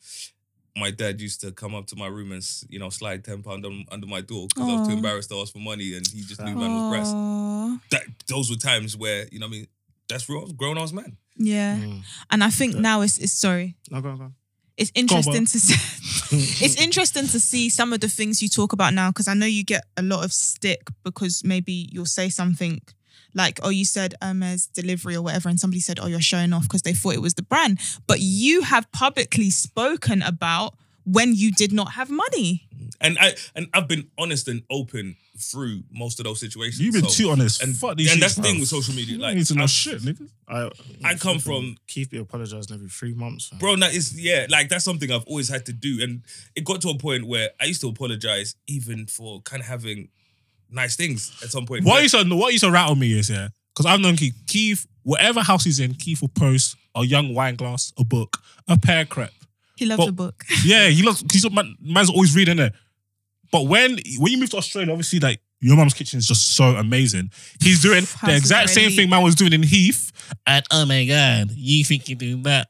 my 0.78 0.92
dad 0.92 1.20
used 1.20 1.42
to 1.42 1.52
come 1.52 1.76
up 1.76 1.88
to 1.88 1.96
my 1.96 2.08
room 2.08 2.32
and, 2.32 2.44
you 2.70 2.80
know, 2.80 2.90
slide 2.90 3.24
10 3.24 3.44
pounds 3.44 3.66
under 3.92 4.08
my 4.08 4.22
door 4.22 4.48
because 4.48 4.70
I 4.70 4.80
was 4.80 4.88
too 4.88 4.94
embarrassed 4.94 5.30
to 5.30 5.36
ask 5.38 5.54
for 5.54 5.60
money 5.60 5.96
and 5.96 6.06
he 6.08 6.22
just 6.22 6.42
knew 6.42 6.56
man 6.56 6.74
was 6.74 6.90
breast. 6.90 7.90
That, 7.92 8.04
those 8.28 8.50
were 8.50 8.56
times 8.56 8.96
where, 8.96 9.28
you 9.32 9.40
know 9.40 9.48
what 9.48 9.56
I 9.56 9.58
mean, 9.58 9.68
that's 10.08 10.30
real. 10.30 10.40
I 10.40 10.44
was 10.44 10.52
a 10.52 10.56
grown 10.56 10.78
ass 10.78 10.92
man. 10.92 11.18
Yeah. 11.36 11.78
Mm. 11.78 12.02
And 12.32 12.44
I 12.44 12.50
think 12.50 12.76
now 12.76 13.02
it's, 13.02 13.18
it's 13.18 13.34
sorry. 13.34 13.76
No, 13.92 14.02
go 14.02 14.10
on, 14.10 14.18
go 14.18 14.24
on. 14.26 14.36
It's 14.78 14.92
interesting 14.94 15.44
Bo. 15.44 15.46
to 15.46 15.60
see. 15.60 15.74
it's 16.66 16.80
interesting 16.80 17.28
to 17.28 17.40
see 17.40 17.70
some 17.70 17.94
of 17.94 18.00
the 18.00 18.10
things 18.10 18.42
you 18.42 18.50
talk 18.50 18.74
about 18.74 18.94
now 18.94 19.10
because 19.10 19.28
I 19.28 19.34
know 19.34 19.46
you 19.46 19.64
get 19.64 19.84
a 19.98 20.04
lot 20.04 20.24
of 20.24 20.32
stick 20.32 20.88
because 21.04 21.44
maybe 21.44 21.90
you'll 21.92 22.06
say 22.06 22.30
something 22.30 22.82
like, 23.34 23.60
"Oh, 23.64 23.70
you 23.70 23.86
said 23.86 24.16
um, 24.22 24.42
Hermes 24.42 24.68
delivery 24.68 25.16
or 25.16 25.22
whatever," 25.22 25.50
and 25.50 25.60
somebody 25.60 25.80
said, 25.82 26.00
"Oh, 26.02 26.08
you're 26.08 26.22
showing 26.22 26.54
off" 26.54 26.64
because 26.64 26.82
they 26.84 26.94
thought 26.94 27.14
it 27.14 27.22
was 27.22 27.34
the 27.36 27.44
brand. 27.44 27.80
But 28.08 28.20
you 28.20 28.62
have 28.62 28.92
publicly 28.92 29.50
spoken 29.50 30.22
about 30.22 30.76
when 31.06 31.34
you 31.36 31.52
did 31.52 31.72
not 31.72 31.94
have 31.94 32.10
money. 32.10 32.68
And 33.02 33.18
I 33.20 33.36
and 33.56 33.68
I've 33.74 33.88
been 33.88 34.10
honest 34.18 34.48
and 34.48 34.62
open 34.70 35.16
through 35.40 35.84
most 35.92 36.20
of 36.20 36.24
those 36.26 36.40
situations. 36.40 36.80
you've 36.82 36.94
been 36.96 37.04
So- 37.04 37.24
too 37.26 37.30
honest. 37.30 37.62
and, 37.62 37.76
Fuck 37.78 37.96
these 37.98 38.12
and 38.12 38.20
that's 38.20 38.34
shits, 38.34 38.38
the 38.38 38.42
thing 38.42 38.60
with 38.60 38.70
social 38.70 38.96
media. 38.96 39.14
You 39.16 39.22
Like 39.22 39.30
don't 39.32 39.38
need 39.38 39.46
to 39.48 39.54
know 39.54 39.64
I've- 39.64 39.72
shit, 39.72 40.02
nigga. 40.02 40.28
I, 40.48 40.72
I 41.04 41.14
come 41.14 41.38
from- 41.38 41.78
Keith 41.88 42.10
be 42.10 42.18
apologizing 42.18 42.74
every 42.74 42.90
three 42.90 43.14
months. 43.14 43.50
fam. 43.50 43.60
Bro, 43.60 43.76
that 43.78 43.94
is 43.94 44.20
yeah, 44.20 44.48
like 44.50 44.70
that's 44.70 44.84
something 44.84 45.12
I've 45.12 45.26
always 45.26 45.48
had 45.50 45.64
to 45.68 45.74
do, 45.74 46.00
and 46.02 46.24
it 46.56 46.64
got 46.66 46.82
to 46.82 46.90
a 46.90 46.98
point 46.98 47.28
where 47.28 47.52
I 47.62 47.66
used 47.66 47.82
to 47.82 47.88
apologize 47.88 48.56
even 48.66 49.06
for 49.06 49.42
kind 49.44 49.62
of 49.62 49.68
having 49.68 50.10
nice 50.72 50.96
things 50.96 51.32
at 51.44 51.50
some 51.50 51.66
point. 51.66 51.84
What 51.86 51.96
Like, 51.96 52.04
used 52.04 52.16
to 52.16 52.36
what 52.36 52.52
used 52.54 52.64
to 52.64 52.72
rattle 52.72 52.96
me 52.96 53.18
is 53.18 53.30
yeah, 53.30 53.50
because 53.74 53.86
I've 53.86 54.00
known 54.00 54.16
Keith. 54.16 54.36
Keith, 54.48 54.88
whatever 55.04 55.42
house 55.42 55.64
he's 55.64 55.80
in, 55.80 55.94
Keith 55.94 56.22
will 56.22 56.30
post 56.30 56.76
a 56.96 57.04
young 57.06 57.34
wine 57.34 57.56
glass, 57.56 57.94
a 57.98 58.04
book, 58.04 58.38
a 58.68 58.78
pear 58.78 59.06
crepe. 59.06 59.32
He 59.76 59.86
loves 59.86 60.00
But- 60.06 60.10
a 60.10 60.12
book. 60.14 60.44
Yeah, 60.66 60.88
he 60.90 61.04
loves. 61.04 61.24
He's 61.32 61.50
man, 61.52 61.76
man's 61.80 62.10
always 62.10 62.36
reading 62.36 62.60
it. 62.60 62.74
But 63.52 63.68
when 63.68 64.00
when 64.18 64.32
you 64.32 64.38
move 64.40 64.50
to 64.52 64.58
Australia, 64.58 64.92
obviously, 64.92 65.20
like 65.20 65.40
Your 65.60 65.76
mom's 65.76 65.94
kitchen 65.96 66.20
is 66.20 66.28
just 66.28 66.56
so 66.56 66.76
amazing. 66.76 67.32
He's 67.62 67.82
doing 67.82 68.04
the 68.26 68.36
exact 68.36 68.70
same 68.70 68.92
thing 68.92 69.10
man 69.10 69.24
was 69.24 69.36
doing 69.36 69.54
in 69.54 69.64
Heath, 69.64 70.12
and 70.46 70.66
oh 70.72 70.86
my 70.86 71.06
god, 71.06 71.52
you 71.52 71.84
think 71.84 72.10
you're 72.10 72.18
doing 72.18 72.44
that? 72.44 72.68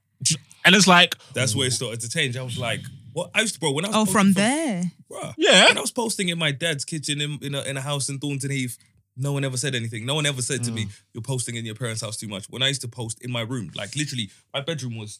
And 0.66 0.76
it's 0.76 0.88
like, 0.88 1.16
That's 1.34 1.56
where 1.56 1.68
it 1.68 1.72
started 1.72 2.02
to 2.02 2.10
change. 2.10 2.36
I 2.36 2.44
was 2.44 2.58
like, 2.58 2.82
what? 3.18 3.32
I 3.34 3.42
used 3.42 3.56
to, 3.56 3.60
bro, 3.60 3.72
when 3.72 3.86
I 3.86 3.90
was 3.90 3.96
Oh, 3.96 4.00
posting 4.06 4.14
from 4.14 4.28
for- 4.34 4.40
there. 4.40 4.92
Bruh, 5.12 5.34
yeah, 5.38 5.68
When 5.68 5.78
I 5.78 5.82
was 5.82 5.92
posting 5.92 6.30
in 6.30 6.38
my 6.38 6.52
dad's 6.52 6.86
kitchen 6.86 7.22
in, 7.22 7.40
in, 7.42 7.56
a, 7.56 7.62
in 7.64 7.78
a 7.78 7.82
house 7.82 8.10
in 8.10 8.20
Thornton 8.20 8.52
Heath, 8.52 8.78
no 9.16 9.32
one 9.34 9.44
ever 9.44 9.58
said 9.58 9.74
anything. 9.74 10.06
No 10.06 10.16
one 10.16 10.26
ever 10.26 10.42
said 10.42 10.64
to 10.66 10.72
Mm. 10.72 10.76
me, 10.76 10.88
you're 11.14 11.22
posting 11.24 11.56
in 11.56 11.66
your 11.66 11.76
parents' 11.76 12.02
house 12.02 12.18
too 12.18 12.28
much. 12.28 12.46
When 12.50 12.62
I 12.62 12.68
used 12.68 12.82
to 12.82 12.88
post 12.88 13.20
in 13.24 13.32
my 13.32 13.42
room, 13.42 13.72
like 13.76 13.96
literally, 13.96 14.30
my 14.54 14.62
bedroom 14.62 14.96
was 14.98 15.20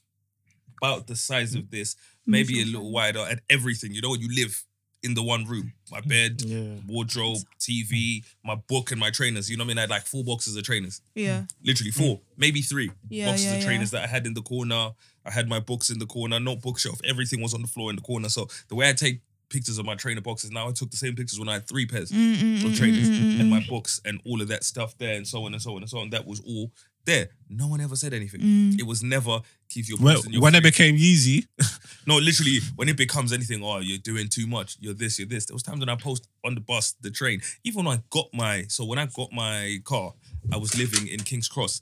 about 0.82 1.08
the 1.08 1.16
size 1.16 1.56
of 1.56 1.72
this, 1.72 1.96
maybe 2.26 2.62
a 2.62 2.66
little 2.66 2.92
wider, 2.92 3.26
and 3.28 3.42
everything. 3.50 3.94
You 3.94 4.02
know, 4.02 4.14
you 4.14 4.30
live 4.36 4.64
in 5.04 5.14
the 5.16 5.24
one 5.24 5.46
room. 5.46 5.74
My 5.92 6.02
bed, 6.02 6.42
Yeah. 6.44 6.76
wardrobe, 6.88 7.38
TV, 7.60 8.24
my 8.44 8.56
book, 8.56 8.92
and 8.92 9.00
my 9.00 9.10
trainers. 9.10 9.50
You 9.50 9.58
know 9.58 9.64
what 9.64 9.68
I 9.68 9.74
mean? 9.74 9.78
I 9.80 9.82
had 9.82 9.90
like 9.90 10.06
four 10.06 10.24
boxes 10.24 10.56
of 10.56 10.64
trainers. 10.64 11.02
Yeah. 11.16 11.46
Literally 11.64 11.92
four, 11.92 12.22
maybe 12.36 12.62
three 12.62 12.92
Yeah, 13.10 13.28
boxes 13.28 13.46
yeah, 13.46 13.52
of 13.54 13.60
yeah. 13.60 13.66
trainers 13.66 13.92
that 13.92 14.04
I 14.04 14.08
had 14.08 14.28
in 14.28 14.34
the 14.36 14.42
corner. 14.42 14.92
I 15.28 15.32
had 15.32 15.50
my 15.50 15.60
books 15.60 15.90
in 15.90 16.00
the 16.00 16.06
corner, 16.06 16.40
not 16.40 16.62
bookshelf. 16.62 17.00
Everything 17.04 17.42
was 17.42 17.54
on 17.54 17.62
the 17.62 17.68
floor 17.68 17.90
in 17.90 17.96
the 17.96 18.02
corner. 18.02 18.30
So 18.30 18.48
the 18.70 18.76
way 18.76 18.90
I 18.90 18.94
take 18.94 19.22
pictures 19.50 19.78
of 19.78 19.86
my 19.86 19.96
trainer 19.96 20.22
boxes 20.22 20.52
now, 20.52 20.68
I 20.68 20.72
took 20.72 20.92
the 20.92 20.98
same 20.98 21.16
pictures 21.16 21.40
when 21.40 21.50
I 21.50 21.54
had 21.54 21.68
three 21.68 21.86
pairs 21.86 22.12
Mm, 22.12 22.36
mm 22.36 22.66
of 22.66 22.72
mm, 22.72 22.78
trainers 22.78 23.10
mm, 23.10 23.40
and 23.40 23.50
my 23.50 23.64
books 23.70 24.02
and 24.06 24.20
all 24.26 24.42
of 24.42 24.48
that 24.50 24.64
stuff 24.64 24.98
there 24.98 25.16
and 25.16 25.28
so 25.28 25.46
on 25.46 25.54
and 25.54 25.62
so 25.62 25.76
on 25.76 25.82
and 25.82 25.90
so 25.90 26.00
on. 26.00 26.10
That 26.10 26.26
was 26.26 26.40
all 26.42 26.72
there. 27.06 27.30
No 27.50 27.68
one 27.68 27.82
ever 27.82 27.96
said 27.96 28.14
anything. 28.14 28.42
Mm. 28.42 28.80
It 28.80 28.86
was 28.86 29.02
never 29.02 29.40
keep 29.70 29.88
your 29.88 29.98
when, 29.98 30.16
posting 30.16 30.34
your 30.34 30.42
when 30.42 30.54
it 30.54 30.64
became 30.64 30.96
Yeezy, 30.96 31.48
no, 32.08 32.18
literally, 32.18 32.60
when 32.76 32.90
it 32.90 32.98
becomes 32.98 33.34
anything, 33.34 33.64
oh, 33.64 33.80
you're 33.80 33.98
doing 33.98 34.28
too 34.28 34.46
much, 34.46 34.78
you're 34.80 34.94
this, 34.94 35.18
you're 35.18 35.28
this. 35.28 35.46
There 35.46 35.56
was 35.56 35.64
times 35.64 35.80
when 35.80 35.90
I 35.90 35.96
post 35.96 36.28
on 36.46 36.54
the 36.54 36.62
bus, 36.62 36.94
the 37.02 37.10
train, 37.10 37.42
even 37.64 37.86
when 37.86 37.98
I 37.98 38.02
got 38.10 38.28
my, 38.34 38.66
so 38.68 38.86
when 38.86 39.00
I 39.00 39.08
got 39.08 39.32
my 39.32 39.80
car, 39.84 40.14
I 40.52 40.58
was 40.58 40.78
living 40.78 41.08
in 41.08 41.22
King's 41.22 41.48
Cross. 41.48 41.82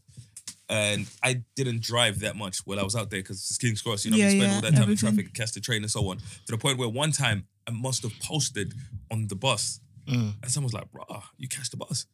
And 0.68 1.06
I 1.22 1.44
didn't 1.56 1.82
drive 1.82 2.20
that 2.22 2.36
much 2.36 2.58
while 2.66 2.80
I 2.80 2.84
was 2.84 2.96
out 2.96 3.10
there 3.12 3.20
because 3.20 3.38
it's 3.38 3.58
King's 3.58 3.82
Cross, 3.84 4.06
you 4.06 4.12
know, 4.12 4.18
Yeah, 4.18 4.26
you 4.30 4.40
spend 4.40 4.44
yeah, 4.52 4.56
all 4.56 4.62
that 4.62 4.72
time 4.74 4.82
everything. 4.84 5.08
in 5.10 5.16
traffic, 5.16 5.34
catch 5.34 5.52
the 5.54 5.60
train 5.60 5.84
and 5.84 5.92
so 5.92 6.08
on. 6.10 6.18
To 6.18 6.24
the 6.52 6.58
point 6.58 6.80
where 6.80 6.90
one 6.90 7.12
time 7.12 7.46
I 7.68 7.72
must 7.72 8.02
have 8.04 8.14
posted 8.20 8.74
on 9.12 9.28
the 9.28 9.36
bus 9.36 9.80
Mm. 10.08 10.36
and 10.44 10.52
someone 10.52 10.66
was 10.72 10.74
like, 10.74 10.92
bruh, 10.92 11.24
you 11.38 11.48
catch 11.48 11.70
the 11.72 11.78
bus. 11.78 12.06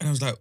And 0.00 0.08
I 0.08 0.10
was 0.12 0.20
like, 0.20 0.36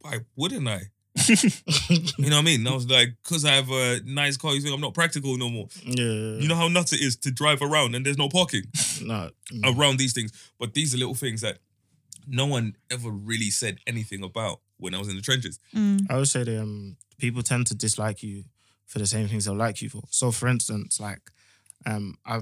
why 0.00 0.18
wouldn't 0.36 0.68
I? 0.68 0.90
you 1.28 2.28
know 2.28 2.36
what 2.36 2.40
I 2.40 2.42
mean? 2.42 2.60
And 2.60 2.68
I 2.68 2.74
was 2.74 2.88
like, 2.88 3.14
because 3.22 3.44
I 3.44 3.52
have 3.54 3.70
a 3.70 4.00
nice 4.04 4.36
car, 4.36 4.54
you 4.54 4.60
think 4.60 4.74
I'm 4.74 4.80
not 4.80 4.94
practical 4.94 5.36
no 5.36 5.48
more. 5.48 5.68
Yeah. 5.84 6.04
You 6.38 6.48
know 6.48 6.54
how 6.54 6.68
nuts 6.68 6.92
it 6.92 7.00
is 7.00 7.16
to 7.18 7.30
drive 7.30 7.60
around 7.62 7.94
and 7.94 8.04
there's 8.04 8.18
no 8.18 8.28
parking 8.28 8.64
No. 9.02 9.30
around 9.64 9.98
these 9.98 10.12
things. 10.12 10.32
But 10.58 10.74
these 10.74 10.94
are 10.94 10.98
little 10.98 11.14
things 11.14 11.40
that 11.40 11.58
no 12.26 12.46
one 12.46 12.76
ever 12.90 13.10
really 13.10 13.50
said 13.50 13.78
anything 13.86 14.22
about 14.22 14.60
when 14.78 14.94
I 14.94 14.98
was 14.98 15.08
in 15.08 15.16
the 15.16 15.22
trenches. 15.22 15.58
Mm. 15.74 16.10
I 16.10 16.16
would 16.16 16.28
say 16.28 16.44
that 16.44 16.60
um, 16.60 16.96
people 17.18 17.42
tend 17.42 17.66
to 17.68 17.74
dislike 17.74 18.22
you 18.22 18.44
for 18.86 18.98
the 18.98 19.06
same 19.06 19.28
things 19.28 19.44
they'll 19.44 19.54
like 19.54 19.82
you 19.82 19.88
for. 19.88 20.02
So, 20.10 20.30
for 20.30 20.48
instance, 20.48 20.98
like, 20.98 21.20
um, 21.84 22.16
I, 22.24 22.40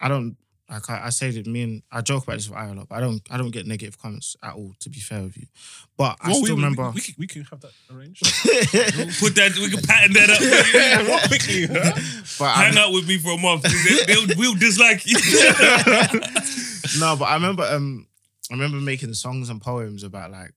I 0.00 0.08
don't 0.08 0.36
like 0.70 0.88
I, 0.88 1.06
I 1.06 1.10
say 1.10 1.30
that 1.30 1.46
me 1.46 1.62
and 1.62 1.82
I 1.90 2.00
joke 2.00 2.24
about 2.24 2.34
this 2.36 2.48
with 2.48 2.56
Aya 2.56 2.72
a 2.72 2.74
lot, 2.74 2.88
but 2.88 2.96
I 2.96 3.00
don't 3.00 3.20
I 3.30 3.36
don't 3.36 3.50
get 3.50 3.66
negative 3.66 3.98
comments 3.98 4.36
at 4.42 4.54
all. 4.54 4.72
To 4.80 4.88
be 4.88 5.00
fair 5.00 5.22
with 5.22 5.36
you, 5.36 5.46
but 5.96 6.16
I 6.20 6.32
still 6.32 6.44
we, 6.44 6.50
remember. 6.52 6.90
We, 6.90 6.94
we, 6.94 7.00
can, 7.00 7.14
we 7.18 7.26
can 7.26 7.42
have 7.44 7.60
that 7.60 7.72
arranged. 7.92 8.22
Put 9.20 9.34
that, 9.34 9.56
we 9.56 9.70
can 9.70 9.82
pattern 9.82 10.12
that 10.12 10.30
up. 10.30 10.40
What 11.10 11.28
quickly? 11.28 11.66
but 11.66 12.44
I, 12.44 12.64
Hang 12.64 12.78
out 12.78 12.92
with 12.92 13.08
me 13.08 13.18
for 13.18 13.32
a 13.32 13.38
month. 13.38 13.62
They, 13.62 14.14
they'll, 14.14 14.38
we'll 14.38 14.54
dislike 14.54 15.04
you. 15.06 15.16
no, 17.00 17.16
but 17.16 17.24
I 17.24 17.34
remember 17.34 17.64
um 17.64 18.06
I 18.50 18.54
remember 18.54 18.78
making 18.78 19.12
songs 19.14 19.50
and 19.50 19.60
poems 19.60 20.04
about 20.04 20.30
like 20.30 20.54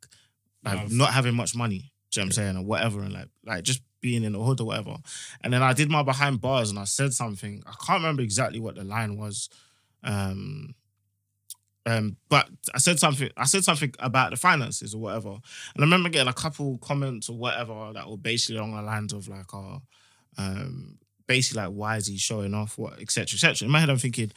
like 0.64 0.78
Love. 0.78 0.91
not 0.91 1.14
having 1.14 1.36
much 1.36 1.55
money. 1.55 1.91
Do 2.11 2.20
you 2.20 2.26
know 2.26 2.26
what 2.26 2.26
I'm 2.26 2.32
saying? 2.32 2.57
Or 2.57 2.64
whatever, 2.64 3.01
and 3.01 3.14
like 3.14 3.30
like 3.45 3.64
just 3.64 3.82
being 4.01 4.24
in 4.24 4.34
the 4.34 4.39
hood 4.39 4.59
or 4.59 4.68
whatever. 4.68 4.97
And 5.41 5.53
then 5.53 5.64
I 5.64 5.74
did 5.74 5.89
my 5.89 6.03
behind 6.03 6.41
bars 6.41 6.70
and 6.70 6.78
I 6.78 6.84
said 6.84 7.14
something. 7.14 7.64
I 7.66 7.74
can't 7.86 8.01
remember 8.01 8.22
exactly 8.22 8.59
what 8.59 8.76
the 8.76 8.84
line 8.84 9.18
was. 9.18 9.49
Um 10.03 10.76
um, 11.86 12.18
but 12.30 12.47
I 12.74 12.78
said 12.78 12.99
something. 12.99 13.30
I 13.36 13.45
said 13.45 13.64
something 13.64 13.93
about 13.99 14.32
the 14.32 14.38
finances 14.38 14.95
or 14.95 14.99
whatever, 14.99 15.32
and 15.32 15.41
I 15.80 15.82
remember 15.82 16.09
getting 16.09 16.30
a 16.30 16.34
couple 16.34 16.78
comments 16.78 17.28
or 17.28 17.38
whatever 17.38 17.91
that 17.93 18.09
were 18.09 18.18
basically 18.18 18.57
along 18.57 18.76
the 18.76 18.82
lines 18.82 19.11
of 19.11 19.28
like, 19.28 19.53
"Oh, 19.53 19.82
um, 20.38 20.97
basically 21.28 21.64
like, 21.64 21.74
why 21.74 21.97
is 21.97 22.07
he 22.07 22.18
showing 22.18 22.53
off? 22.53 22.78
What, 22.78 23.01
etc., 23.01 23.36
etc." 23.36 23.66
In 23.66 23.72
my 23.72 23.82
head, 23.82 23.89
I'm 23.89 23.97
thinking, 23.97 24.32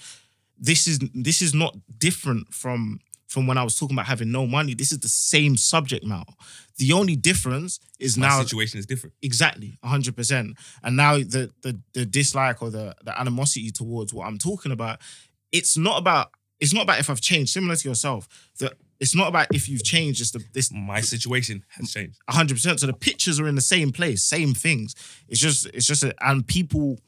this 0.58 0.88
is 0.88 0.98
this 1.14 1.40
is 1.40 1.54
not 1.54 1.76
different 1.98 2.52
from 2.52 2.98
from 3.36 3.46
when 3.46 3.58
I 3.58 3.64
was 3.64 3.78
talking 3.78 3.94
about 3.94 4.06
having 4.06 4.32
no 4.32 4.46
money. 4.46 4.72
This 4.72 4.92
is 4.92 5.00
the 5.00 5.08
same 5.08 5.58
subject 5.58 6.06
matter. 6.06 6.32
The 6.78 6.94
only 6.94 7.16
difference 7.16 7.78
is 7.98 8.16
My 8.16 8.28
now 8.28 8.40
situation 8.40 8.78
is 8.78 8.86
different. 8.86 9.12
exactly 9.20 9.78
100%. 9.84 10.54
And 10.82 10.96
now 10.96 11.18
the 11.18 11.50
the 11.60 11.78
the 11.92 12.06
dislike 12.06 12.62
or 12.62 12.70
the 12.70 12.94
the 13.04 13.20
animosity 13.20 13.70
towards 13.70 14.14
what 14.14 14.26
I'm 14.26 14.38
talking 14.38 14.72
about, 14.72 15.00
it's 15.52 15.76
not 15.76 15.98
about 15.98 16.30
it's 16.60 16.72
not 16.72 16.84
about 16.84 16.98
if 16.98 17.10
I've 17.10 17.20
changed. 17.20 17.52
Similar 17.52 17.76
to 17.76 17.88
yourself, 17.90 18.26
that 18.60 18.72
it's 19.00 19.14
not 19.14 19.28
about 19.28 19.48
if 19.54 19.68
you've 19.68 19.84
changed. 19.84 20.22
It's 20.22 20.30
the 20.30 20.42
this 20.54 20.72
My 20.72 21.02
situation 21.02 21.62
has 21.76 21.92
changed. 21.92 22.18
100%. 22.30 22.80
So 22.80 22.86
the 22.86 22.94
pictures 22.94 23.38
are 23.38 23.48
in 23.48 23.54
the 23.54 23.60
same 23.60 23.92
place, 23.92 24.22
same 24.22 24.54
things. 24.54 24.94
It's 25.28 25.40
just, 25.40 25.66
it's 25.74 25.86
just, 25.86 26.04
a, 26.04 26.14
and 26.22 26.46
people, 26.46 26.98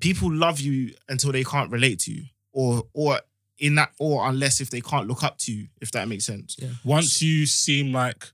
people 0.00 0.32
love 0.32 0.60
you 0.60 0.94
until 1.08 1.32
they 1.32 1.42
can't 1.42 1.72
relate 1.72 1.98
to 2.04 2.12
you, 2.12 2.26
or, 2.52 2.84
or 2.94 3.18
in 3.60 3.76
that, 3.76 3.92
or 3.98 4.26
unless 4.28 4.60
if 4.60 4.70
they 4.70 4.80
can't 4.80 5.06
look 5.06 5.22
up 5.22 5.38
to 5.38 5.52
you, 5.52 5.68
if 5.80 5.92
that 5.92 6.08
makes 6.08 6.24
sense. 6.24 6.56
Yeah. 6.58 6.70
Once 6.84 7.22
you 7.22 7.46
seem 7.46 7.92
like 7.92 8.24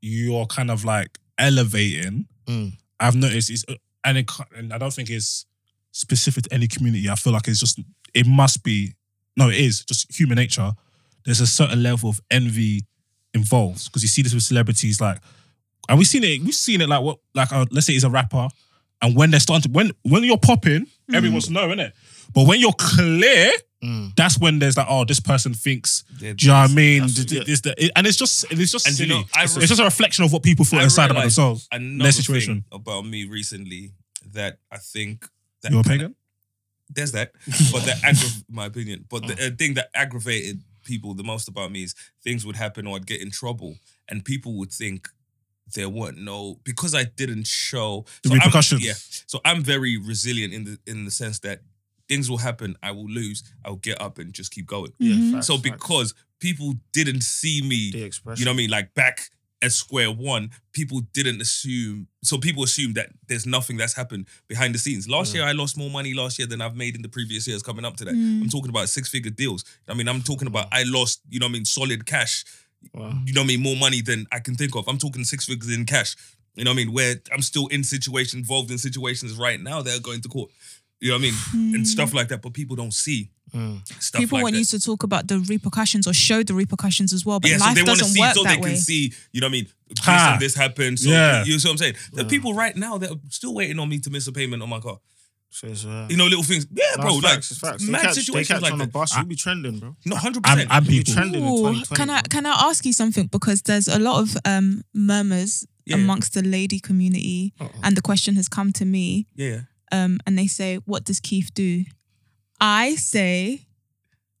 you're 0.00 0.46
kind 0.46 0.70
of 0.70 0.84
like 0.84 1.18
elevating, 1.38 2.26
Mm. 2.46 2.72
I've 3.00 3.14
noticed 3.16 3.48
it's 3.50 3.64
and 4.04 4.18
it 4.18 4.30
and 4.54 4.72
I 4.72 4.76
don't 4.78 4.92
think 4.92 5.08
it's 5.08 5.46
specific 5.92 6.44
to 6.44 6.52
any 6.52 6.68
community. 6.68 7.08
I 7.08 7.14
feel 7.14 7.32
like 7.32 7.48
it's 7.48 7.58
just 7.60 7.80
it 8.12 8.26
must 8.26 8.62
be 8.62 8.92
no, 9.36 9.48
it 9.48 9.56
is 9.56 9.82
just 9.84 10.14
human 10.14 10.36
nature. 10.36 10.72
There's 11.24 11.40
a 11.40 11.46
certain 11.46 11.82
level 11.82 12.10
of 12.10 12.20
envy 12.30 12.82
involved 13.32 13.86
because 13.86 14.02
you 14.02 14.08
see 14.08 14.20
this 14.22 14.34
with 14.34 14.42
celebrities 14.42 15.00
like, 15.00 15.18
and 15.88 15.98
we've 15.98 16.06
seen 16.06 16.22
it. 16.22 16.42
We've 16.42 16.54
seen 16.54 16.82
it 16.82 16.88
like 16.88 17.02
what 17.02 17.18
like 17.34 17.50
uh, 17.50 17.64
let's 17.70 17.86
say 17.86 17.94
he's 17.94 18.04
a 18.04 18.10
rapper, 18.10 18.48
and 19.00 19.16
when 19.16 19.30
they're 19.30 19.40
starting 19.40 19.62
to 19.72 19.74
when 19.74 19.92
when 20.02 20.22
you're 20.24 20.36
popping, 20.36 20.86
everyone's 21.14 21.48
knowing 21.48 21.78
it. 21.78 21.94
But 22.34 22.46
when 22.46 22.60
you're 22.60 22.74
clear, 22.78 23.50
Mm. 23.84 24.14
that's 24.16 24.38
when 24.38 24.58
there's 24.58 24.76
like, 24.76 24.86
oh, 24.88 25.04
this 25.04 25.20
person 25.20 25.52
thinks. 25.54 26.04
Yeah, 26.18 26.32
Do 26.34 26.46
you 26.46 26.52
know 26.52 26.60
what 26.60 26.70
I 26.70 26.74
mean? 26.74 27.00
that's- 27.02 27.14
Th- 27.16 27.28
th- 27.28 27.46
this- 27.46 27.60
the- 27.60 27.84
it- 27.84 27.92
and 27.96 28.06
it's 28.06 28.16
just 28.16 28.44
it's 28.50 28.72
just 28.72 28.86
And 28.86 28.98
you 28.98 29.06
know, 29.06 29.24
it's, 29.36 29.56
re- 29.56 29.62
it's 29.62 29.68
just 29.68 29.80
a 29.80 29.84
reflection 29.84 30.24
of 30.24 30.32
what 30.32 30.42
people 30.42 30.64
feel 30.64 30.80
I 30.80 30.84
inside 30.84 31.10
about 31.10 31.20
themselves. 31.22 31.68
Another 31.70 32.04
Their 32.04 32.12
situation. 32.12 32.54
thing 32.62 32.64
about 32.80 33.02
me 33.06 33.26
recently 33.26 33.92
that 34.32 34.58
I 34.70 34.78
think 34.78 35.28
that 35.62 35.70
You're 35.72 35.80
a 35.80 35.84
kinda- 35.84 35.98
pagan. 36.04 36.14
there's 36.90 37.12
that, 37.12 37.32
but 37.72 37.84
that 37.84 37.98
aggra- 38.02 38.44
my 38.48 38.66
opinion. 38.66 39.04
But 39.08 39.26
the 39.26 39.34
uh, 39.34 39.50
thing 39.56 39.74
that 39.74 39.88
aggravated 39.94 40.62
people 40.84 41.14
the 41.14 41.24
most 41.24 41.48
about 41.48 41.70
me 41.72 41.82
is 41.84 41.94
things 42.22 42.44
would 42.46 42.56
happen 42.56 42.86
or 42.86 42.96
I'd 42.96 43.06
get 43.06 43.20
in 43.20 43.30
trouble, 43.30 43.76
and 44.08 44.24
people 44.24 44.54
would 44.58 44.72
think 44.72 45.08
there 45.74 45.88
weren't 45.88 46.18
no 46.18 46.60
because 46.64 46.94
I 46.94 47.04
didn't 47.04 47.46
show 47.46 48.04
The 48.22 48.30
I'm- 48.30 48.38
repercussions. 48.38 48.84
yeah, 48.84 48.92
so 49.26 49.40
I'm 49.44 49.62
very 49.62 49.96
resilient 49.96 50.52
in 50.52 50.64
the 50.64 50.78
in 50.86 51.04
the 51.06 51.10
sense 51.10 51.38
that 51.40 51.62
things 52.08 52.28
will 52.30 52.38
happen, 52.38 52.76
I 52.82 52.90
will 52.90 53.08
lose, 53.08 53.42
I'll 53.64 53.76
get 53.76 54.00
up 54.00 54.18
and 54.18 54.32
just 54.32 54.50
keep 54.52 54.66
going. 54.66 54.92
Yeah. 54.98 55.14
Mhm. 55.16 55.32
facts, 55.32 55.46
so 55.46 55.56
facts. 55.58 55.70
because 55.70 56.14
people 56.40 56.74
didn't 56.92 57.22
see 57.22 57.62
me 57.62 57.76
you 57.76 58.44
know 58.44 58.50
what 58.50 58.50
I 58.50 58.52
mean? 58.52 58.70
Like 58.70 58.94
back 58.94 59.30
at 59.62 59.72
square 59.72 60.10
one, 60.10 60.50
people 60.72 61.00
didn't 61.14 61.40
assume. 61.40 62.06
So 62.22 62.36
people 62.36 62.62
assume 62.64 62.92
that 62.94 63.08
there's 63.28 63.46
nothing 63.46 63.78
that's 63.78 63.94
happened 63.94 64.26
behind 64.46 64.74
the 64.74 64.78
scenes. 64.78 65.08
Last 65.08 65.32
Yeah. 65.32 65.40
year, 65.40 65.48
I 65.48 65.52
lost 65.52 65.78
more 65.78 65.88
money 65.90 66.12
last 66.12 66.38
year 66.38 66.46
than 66.46 66.60
I've 66.60 66.76
made 66.76 66.94
in 66.96 67.00
the 67.02 67.08
previous 67.08 67.46
years 67.46 67.62
coming 67.62 67.84
up 67.86 67.96
to 67.96 68.04
that. 68.04 68.14
Mm. 68.14 68.42
I'm 68.42 68.48
talking 68.50 68.68
about 68.68 68.90
six 68.90 69.08
figure 69.08 69.30
deals. 69.30 69.64
I 69.88 69.94
mean, 69.94 70.06
I'm 70.06 70.22
talking 70.22 70.48
about 70.48 70.68
I 70.70 70.82
lost, 70.82 71.20
you 71.30 71.38
know 71.40 71.46
what 71.46 71.50
I 71.50 71.52
mean, 71.54 71.64
solid 71.64 72.04
cash. 72.04 72.44
Wow. 72.92 73.22
You 73.24 73.32
know 73.32 73.40
what 73.40 73.44
I 73.46 73.48
mean? 73.48 73.62
More 73.62 73.76
money 73.76 74.02
than 74.02 74.26
I 74.30 74.40
can 74.40 74.54
think 74.54 74.76
of. 74.76 74.86
I'm 74.86 74.98
talking 74.98 75.24
six 75.24 75.46
figures 75.46 75.72
in 75.72 75.86
cash. 75.86 76.14
You 76.56 76.64
know 76.64 76.70
what 76.72 76.74
I 76.80 76.84
mean? 76.84 76.92
Where 76.92 77.16
I'm 77.32 77.40
still 77.42 77.66
in 77.68 77.82
situations, 77.84 78.34
involved 78.34 78.70
in 78.70 78.76
situations 78.76 79.32
right 79.32 79.58
now 79.60 79.80
that 79.80 79.96
are 79.96 80.00
going 80.02 80.20
to 80.20 80.28
court. 80.28 80.50
You 81.04 81.10
know 81.10 81.16
what 81.18 81.26
I 81.28 81.30
mean? 81.60 81.74
And 81.74 81.86
stuff 81.86 82.14
like 82.14 82.28
that. 82.28 82.40
But 82.42 82.52
people 82.54 82.76
don't 82.76 82.94
see 82.94 83.30
Mm. 83.54 83.86
stuff 84.02 84.20
People 84.20 84.38
like 84.38 84.42
want 84.44 84.54
that. 84.54 84.58
you 84.60 84.64
to 84.64 84.80
talk 84.80 85.04
about 85.04 85.28
the 85.28 85.38
repercussions 85.38 86.08
or 86.08 86.12
show 86.12 86.42
the 86.42 86.54
repercussions 86.54 87.12
as 87.12 87.24
well, 87.24 87.38
but 87.38 87.50
yeah, 87.52 87.58
so 87.58 87.66
life 87.66 87.74
they 87.76 87.82
doesn't 87.84 88.08
see 88.08 88.20
work 88.20 88.34
so 88.34 88.42
that 88.42 88.56
they 88.56 88.60
way. 88.60 88.70
can 88.70 88.80
see, 88.80 89.12
you 89.32 89.40
know 89.40 89.46
what 89.46 89.50
I 89.50 89.58
mean? 89.58 89.66
This 89.90 89.98
Ha. 90.04 90.30
and 90.32 90.42
this 90.42 90.54
happened. 90.56 90.98
So 90.98 91.08
Yeah. 91.10 91.44
you 91.44 91.56
see 91.60 91.68
what 91.68 91.72
I'm 91.74 91.78
saying? 91.78 91.94
There 92.14 92.22
are 92.24 92.26
Yeah. 92.26 92.30
people 92.36 92.52
right 92.54 92.76
now 92.76 92.98
that 92.98 93.10
are 93.12 93.20
still 93.30 93.54
waiting 93.54 93.78
on 93.78 93.88
me 93.88 94.00
to 94.00 94.10
miss 94.10 94.26
a 94.26 94.32
payment 94.32 94.60
on 94.64 94.68
my 94.68 94.80
car. 94.80 94.98
So 95.50 95.68
it's, 95.68 95.84
uh, 95.84 96.08
You 96.10 96.16
know, 96.16 96.24
little 96.26 96.42
things. 96.42 96.66
Yeah, 96.74 96.82
no, 96.96 97.02
bro. 97.04 97.14
it's 97.14 97.22
Like 97.22 97.32
facts, 97.34 97.50
it's 97.52 97.60
facts. 97.60 97.84
They 97.86 97.92
mad 97.92 98.00
catch, 98.02 98.14
they 98.16 98.20
situations 98.22 98.48
catch 98.48 98.62
like 98.62 98.72
on 98.72 98.80
a 98.80 98.86
that. 98.86 98.92
bus, 98.92 99.14
you'll 99.16 99.26
be 99.26 99.36
trending, 99.36 99.78
bro. 99.78 99.94
No, 100.04 100.16
hundred 100.16 100.42
I'm, 100.46 100.54
percent. 100.56 100.72
I'm 100.72 100.82
You'll 100.84 100.90
be 100.90 100.98
people. 101.04 101.14
trending 101.14 101.42
Ooh, 101.44 101.56
2020. 101.58 101.96
can 101.96 102.10
I 102.10 102.22
can 102.22 102.46
I 102.46 102.54
ask 102.70 102.84
you 102.84 102.92
something 102.92 103.28
because 103.28 103.62
there's 103.62 103.86
a 103.86 104.00
lot 104.00 104.16
of 104.20 104.36
um, 104.44 104.82
murmurs 104.92 105.64
Yeah. 105.86 105.96
amongst 105.96 106.32
the 106.34 106.42
lady 106.42 106.80
community, 106.80 107.52
Uh-oh. 107.60 107.70
and 107.84 107.96
the 107.96 108.02
question 108.02 108.34
has 108.34 108.48
come 108.48 108.72
to 108.72 108.84
me, 108.84 109.26
Yeah. 109.36 109.60
Um, 109.92 110.18
and 110.26 110.38
they 110.38 110.46
say, 110.46 110.76
"What 110.84 111.04
does 111.04 111.20
Keith 111.20 111.52
do?" 111.54 111.84
I 112.60 112.94
say, 112.94 113.66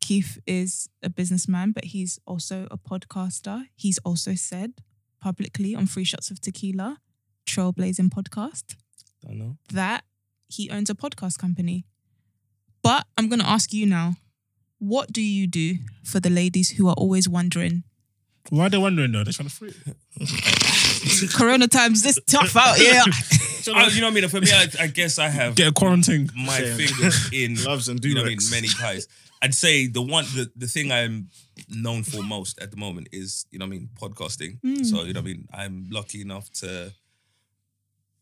Keith 0.00 0.38
is 0.46 0.88
a 1.02 1.10
businessman, 1.10 1.72
but 1.72 1.86
he's 1.86 2.18
also 2.26 2.68
a 2.70 2.78
podcaster. 2.78 3.66
He's 3.74 3.98
also 3.98 4.34
said 4.34 4.74
publicly 5.20 5.74
on 5.74 5.86
Free 5.86 6.04
Shots 6.04 6.30
of 6.30 6.40
Tequila, 6.40 6.98
Trailblazing 7.46 8.10
Podcast, 8.10 8.76
I 9.28 9.32
know. 9.34 9.56
that 9.72 10.04
he 10.48 10.70
owns 10.70 10.90
a 10.90 10.94
podcast 10.94 11.38
company. 11.38 11.86
But 12.82 13.06
I'm 13.16 13.28
going 13.28 13.40
to 13.40 13.48
ask 13.48 13.72
you 13.72 13.86
now 13.86 14.16
what 14.78 15.12
do 15.12 15.22
you 15.22 15.46
do 15.46 15.76
for 16.02 16.20
the 16.20 16.28
ladies 16.28 16.70
who 16.72 16.88
are 16.88 16.94
always 16.94 17.26
wondering, 17.26 17.84
Why 18.50 18.66
are 18.66 18.70
they 18.70 18.76
wondering 18.78 19.12
though? 19.12 19.24
They're 19.24 19.32
trying 19.32 19.48
to 19.48 19.54
free. 19.54 19.72
Corona 21.34 21.66
times 21.68 22.02
this 22.02 22.18
tough 22.26 22.54
out 22.56 22.76
here? 22.76 23.02
I- 23.72 23.88
you 23.88 24.00
know 24.00 24.08
what 24.08 24.16
I 24.18 24.20
mean? 24.20 24.28
For 24.28 24.40
me, 24.40 24.48
I, 24.52 24.66
I 24.80 24.86
guess 24.88 25.18
I 25.18 25.28
have 25.28 25.54
Get 25.54 25.68
a 25.68 25.72
quarantine. 25.72 26.30
my 26.36 26.58
Same. 26.58 26.76
fingers 26.76 27.30
in 27.32 27.54
Gloves 27.54 27.88
and 27.88 28.04
you 28.04 28.14
know 28.14 28.20
what 28.22 28.26
I 28.26 28.28
mean, 28.30 28.38
do-rags. 28.38 28.50
many 28.50 28.68
pies. 28.68 29.08
I'd 29.42 29.54
say 29.54 29.86
the 29.88 30.00
one 30.02 30.24
the, 30.34 30.50
the 30.56 30.66
thing 30.66 30.90
I'm 30.90 31.28
known 31.68 32.02
for 32.02 32.22
most 32.22 32.60
at 32.62 32.70
the 32.70 32.76
moment 32.76 33.08
is, 33.12 33.46
you 33.50 33.58
know 33.58 33.66
what 33.66 33.74
I 33.74 33.78
mean, 33.78 33.88
podcasting. 34.00 34.60
Mm. 34.62 34.84
So, 34.86 35.02
you 35.04 35.12
know 35.12 35.20
what 35.20 35.28
I 35.28 35.32
mean, 35.32 35.48
I'm 35.52 35.86
lucky 35.90 36.20
enough 36.22 36.50
to 36.60 36.92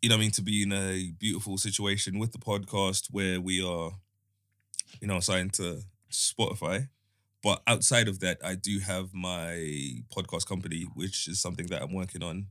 you 0.01 0.09
know 0.09 0.17
what 0.17 0.21
I 0.21 0.23
mean, 0.23 0.31
to 0.33 0.43
be 0.43 0.63
in 0.65 0.73
a 0.73 1.13
beautiful 1.19 1.57
situation 1.59 2.19
with 2.19 2.33
the 2.33 2.39
podcast 2.39 3.07
where 3.13 3.41
we 3.41 3.65
are, 3.65 3.93
you 5.01 5.07
know, 5.07 5.21
signed 5.21 5.53
to 5.55 5.83
Spotify. 6.11 6.89
But 7.41 7.63
outside 7.69 8.09
of 8.09 8.19
that, 8.19 8.39
I 8.45 8.57
do 8.57 8.81
have 8.81 9.15
my 9.15 10.01
podcast 10.13 10.47
company, 10.47 10.87
which 10.95 11.29
is 11.29 11.41
something 11.41 11.67
that 11.67 11.83
I'm 11.83 11.93
working 11.95 12.23
on, 12.25 12.47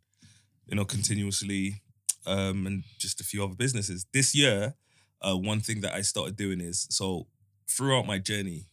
you 0.66 0.76
know, 0.78 0.86
continuously, 0.86 1.82
um, 2.26 2.68
and 2.68 2.84
just 3.00 3.20
a 3.22 3.24
few 3.24 3.44
other 3.44 3.56
businesses. 3.56 4.06
This 4.14 4.34
year, 4.36 4.76
uh, 5.22 5.36
one 5.36 5.60
thing 5.60 5.82
that 5.82 5.94
I 5.94 6.02
started 6.02 6.36
doing 6.36 6.62
is 6.62 6.88
so 6.90 7.28
throughout 7.68 8.06
my 8.08 8.18
journey, 8.18 8.66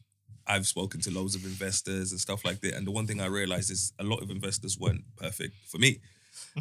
I've 0.47 0.67
spoken 0.67 1.01
to 1.03 1.11
loads 1.11 1.35
of 1.35 1.45
investors 1.45 2.11
and 2.13 2.21
stuff 2.21 2.45
like 2.45 2.61
that. 2.61 2.75
And 2.75 2.87
the 2.87 2.91
one 2.91 3.07
thing 3.07 3.21
I 3.21 3.27
realized 3.27 3.71
is 3.71 3.93
a 3.99 4.05
lot 4.05 4.23
of 4.23 4.31
investors 4.31 4.79
weren't 4.79 5.05
perfect 5.17 5.55
for 5.67 5.79
me. 5.79 6.01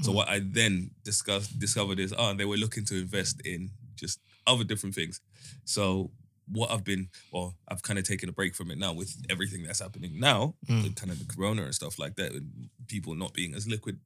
So 0.01 0.11
what 0.11 0.27
I 0.27 0.39
then 0.43 0.91
discussed 1.03 1.57
discovered 1.59 1.99
is, 1.99 2.13
oh, 2.17 2.33
they 2.33 2.45
were 2.45 2.57
looking 2.57 2.83
to 2.85 2.95
invest 2.95 3.41
in 3.45 3.69
just 3.95 4.19
other 4.45 4.63
different 4.63 4.95
things. 4.95 5.21
So 5.65 6.11
what 6.51 6.71
I've 6.71 6.83
been, 6.83 7.09
well, 7.31 7.55
I've 7.67 7.81
kind 7.83 7.97
of 7.99 8.05
taken 8.05 8.27
a 8.27 8.31
break 8.33 8.55
from 8.55 8.71
it 8.71 8.77
now 8.77 8.93
with 8.93 9.15
everything 9.29 9.63
that's 9.63 9.79
happening 9.79 10.19
now, 10.19 10.55
Mm. 10.67 10.83
the 10.83 10.89
kind 10.89 11.11
of 11.11 11.19
the 11.19 11.33
corona 11.33 11.63
and 11.63 11.75
stuff 11.75 11.97
like 11.99 12.15
that, 12.15 12.31
and 12.33 12.69
people 12.88 13.15
not 13.15 13.33
being 13.33 13.53
as 13.53 13.67
liquid 13.67 13.99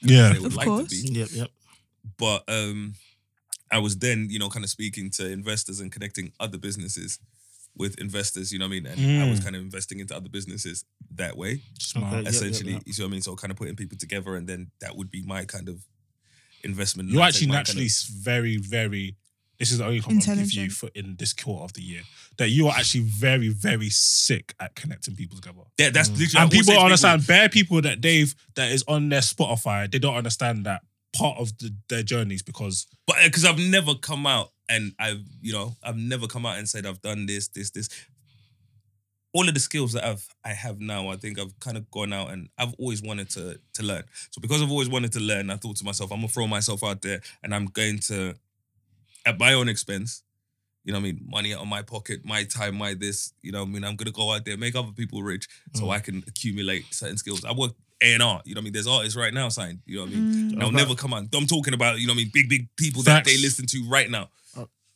Yeah. 0.00 0.28
as 0.28 0.32
they 0.34 0.38
would 0.38 0.46
Of 0.52 0.56
like 0.56 0.66
course. 0.66 0.88
to 0.90 1.02
be 1.12 1.18
Yep, 1.18 1.28
yep. 1.32 1.50
But 2.18 2.42
um 2.48 2.94
I 3.70 3.78
was 3.78 3.98
then, 3.98 4.28
you 4.30 4.38
know, 4.38 4.48
kind 4.48 4.64
of 4.64 4.70
speaking 4.70 5.10
to 5.12 5.26
investors 5.30 5.80
and 5.80 5.92
connecting 5.92 6.32
other 6.40 6.56
businesses 6.56 7.18
with 7.76 7.98
investors, 8.00 8.50
you 8.52 8.58
know 8.58 8.64
what 8.64 8.70
I 8.76 8.80
mean? 8.80 8.86
And 8.86 9.22
I 9.22 9.28
was 9.28 9.40
Mm. 9.40 9.44
kind 9.44 9.56
of 9.56 9.62
investing 9.62 10.00
into 10.00 10.16
other 10.16 10.28
businesses 10.30 10.84
that 11.14 11.36
way, 11.36 11.60
Smart. 11.78 12.12
Okay. 12.14 12.22
Yep, 12.24 12.32
essentially. 12.32 12.72
yep. 12.72 12.82
You 12.86 12.92
see 12.94 13.02
what 13.02 13.08
I 13.08 13.12
mean? 13.12 13.22
So 13.22 13.36
kind 13.36 13.50
of 13.50 13.56
putting 13.58 13.76
people 13.76 13.98
together 13.98 14.36
and 14.36 14.48
then 14.48 14.70
that 14.80 14.96
would 14.96 15.10
be 15.10 15.22
my 15.22 15.44
kind 15.44 15.68
of 15.68 15.84
investment. 16.64 17.10
You're 17.10 17.22
actually 17.22 17.40
say 17.42 17.46
my 17.48 17.54
kind 17.56 17.68
naturally 17.68 17.86
of- 17.86 18.22
very, 18.22 18.56
very. 18.56 19.16
This 19.58 19.72
is 19.72 19.78
the 19.78 19.84
only 19.86 20.00
compliment 20.00 20.28
I'll 20.28 20.36
give 20.44 20.52
you 20.54 20.70
for 20.70 20.88
in 20.94 21.16
this 21.18 21.32
quarter 21.32 21.64
of 21.64 21.72
the 21.72 21.82
year 21.82 22.02
that 22.38 22.48
you 22.50 22.68
are 22.68 22.76
actually 22.78 23.02
very, 23.02 23.48
very 23.48 23.90
sick 23.90 24.54
at 24.60 24.74
connecting 24.76 25.16
people 25.16 25.36
together. 25.36 25.62
yeah, 25.78 25.90
that's 25.90 26.08
Mm. 26.10 26.18
literally 26.18 26.28
and 26.30 26.38
I 26.38 26.42
always 26.54 26.66
say 26.66 26.72
people 26.72 26.84
understand 26.84 27.26
bare 27.26 27.48
people 27.48 27.80
that 27.82 28.00
they've 28.00 28.34
that 28.54 28.70
is 28.72 28.84
on 28.86 29.08
their 29.08 29.20
Spotify. 29.20 29.90
They 29.90 29.98
don't 29.98 30.14
understand 30.14 30.64
that 30.66 30.82
part 31.16 31.38
of 31.38 31.56
the, 31.58 31.74
their 31.88 32.02
journeys 32.02 32.42
because 32.42 32.86
But 33.06 33.16
because 33.24 33.44
I've 33.44 33.58
never 33.58 33.94
come 33.94 34.26
out 34.26 34.52
and 34.68 34.92
I've, 34.98 35.24
you 35.40 35.52
know, 35.52 35.76
I've 35.82 35.96
never 35.96 36.26
come 36.26 36.44
out 36.46 36.58
and 36.58 36.68
said 36.68 36.86
I've 36.86 37.00
done 37.00 37.26
this, 37.26 37.48
this, 37.48 37.70
this. 37.70 37.88
All 39.32 39.46
of 39.46 39.54
the 39.54 39.60
skills 39.60 39.92
that 39.92 40.04
I've 40.04 40.26
I 40.44 40.50
have 40.50 40.80
now, 40.80 41.08
I 41.08 41.16
think 41.16 41.38
I've 41.38 41.58
kind 41.60 41.76
of 41.76 41.90
gone 41.90 42.12
out 42.12 42.30
and 42.30 42.48
I've 42.58 42.74
always 42.78 43.02
wanted 43.02 43.30
to 43.30 43.60
to 43.74 43.82
learn. 43.82 44.04
So 44.30 44.40
because 44.40 44.62
I've 44.62 44.70
always 44.70 44.88
wanted 44.88 45.12
to 45.12 45.20
learn, 45.20 45.50
I 45.50 45.56
thought 45.56 45.76
to 45.76 45.84
myself, 45.84 46.10
I'm 46.12 46.18
gonna 46.18 46.28
throw 46.28 46.46
myself 46.46 46.82
out 46.82 47.02
there 47.02 47.20
and 47.42 47.54
I'm 47.54 47.66
going 47.66 47.98
to, 48.08 48.34
at 49.26 49.38
my 49.38 49.52
own 49.52 49.68
expense, 49.68 50.22
you 50.84 50.92
know 50.92 50.98
what 50.98 51.08
I 51.08 51.12
mean, 51.12 51.26
money 51.28 51.54
out 51.54 51.60
of 51.60 51.68
my 51.68 51.82
pocket, 51.82 52.24
my 52.24 52.44
time, 52.44 52.76
my 52.76 52.94
this, 52.94 53.32
you 53.42 53.52
know 53.52 53.60
what 53.60 53.68
I 53.68 53.72
mean, 53.72 53.84
I'm 53.84 53.96
gonna 53.96 54.10
go 54.10 54.32
out 54.32 54.44
there, 54.44 54.56
make 54.56 54.74
other 54.74 54.92
people 54.92 55.22
rich 55.22 55.46
so 55.74 55.84
Mm. 55.84 55.90
I 55.90 56.00
can 56.00 56.24
accumulate 56.26 56.86
certain 56.94 57.18
skills. 57.18 57.44
I 57.44 57.52
work 57.52 57.72
A 58.00 58.14
and 58.14 58.22
R, 58.22 58.40
you 58.44 58.54
know 58.54 58.58
what 58.58 58.62
I 58.62 58.64
mean? 58.64 58.72
There's 58.72 58.86
artists 58.86 59.16
right 59.16 59.34
now 59.34 59.48
signed, 59.48 59.80
you 59.86 59.96
know 59.96 60.02
what 60.02 60.12
I 60.12 60.14
mean? 60.14 60.32
Mm. 60.32 60.52
And 60.52 60.62
I'll 60.62 60.70
never 60.70 60.94
come 60.94 61.12
on. 61.12 61.28
I'm 61.34 61.46
talking 61.46 61.74
about, 61.74 61.98
you 61.98 62.06
know 62.06 62.12
what 62.12 62.20
I 62.20 62.22
mean, 62.22 62.30
big, 62.32 62.48
big 62.48 62.68
people 62.76 63.02
that 63.02 63.24
they 63.24 63.36
listen 63.38 63.66
to 63.66 63.84
right 63.88 64.10
now. 64.10 64.28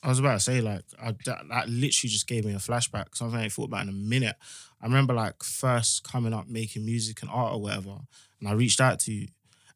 I 0.05 0.09
was 0.09 0.18
about 0.18 0.34
to 0.34 0.40
say, 0.40 0.61
like, 0.61 0.82
I, 1.00 1.12
that, 1.26 1.48
that 1.48 1.68
literally 1.68 2.11
just 2.11 2.26
gave 2.26 2.44
me 2.44 2.55
a 2.55 2.57
flashback. 2.57 3.14
Something 3.14 3.38
I 3.38 3.44
ain't 3.44 3.53
thought 3.53 3.68
about 3.68 3.84
in 3.84 3.88
a 3.88 3.92
minute. 3.92 4.34
I 4.80 4.86
remember, 4.86 5.14
like, 5.14 5.44
first 5.44 6.03
coming 6.03 6.34
up 6.34 6.48
making 6.48 6.84
music 6.84 7.22
and 7.22 7.30
art 7.30 7.55
or 7.55 7.61
whatever, 7.61 7.98
and 8.40 8.48
I 8.48 8.53
reached 8.53 8.80
out 8.80 8.98
to 9.00 9.12
you. 9.12 9.28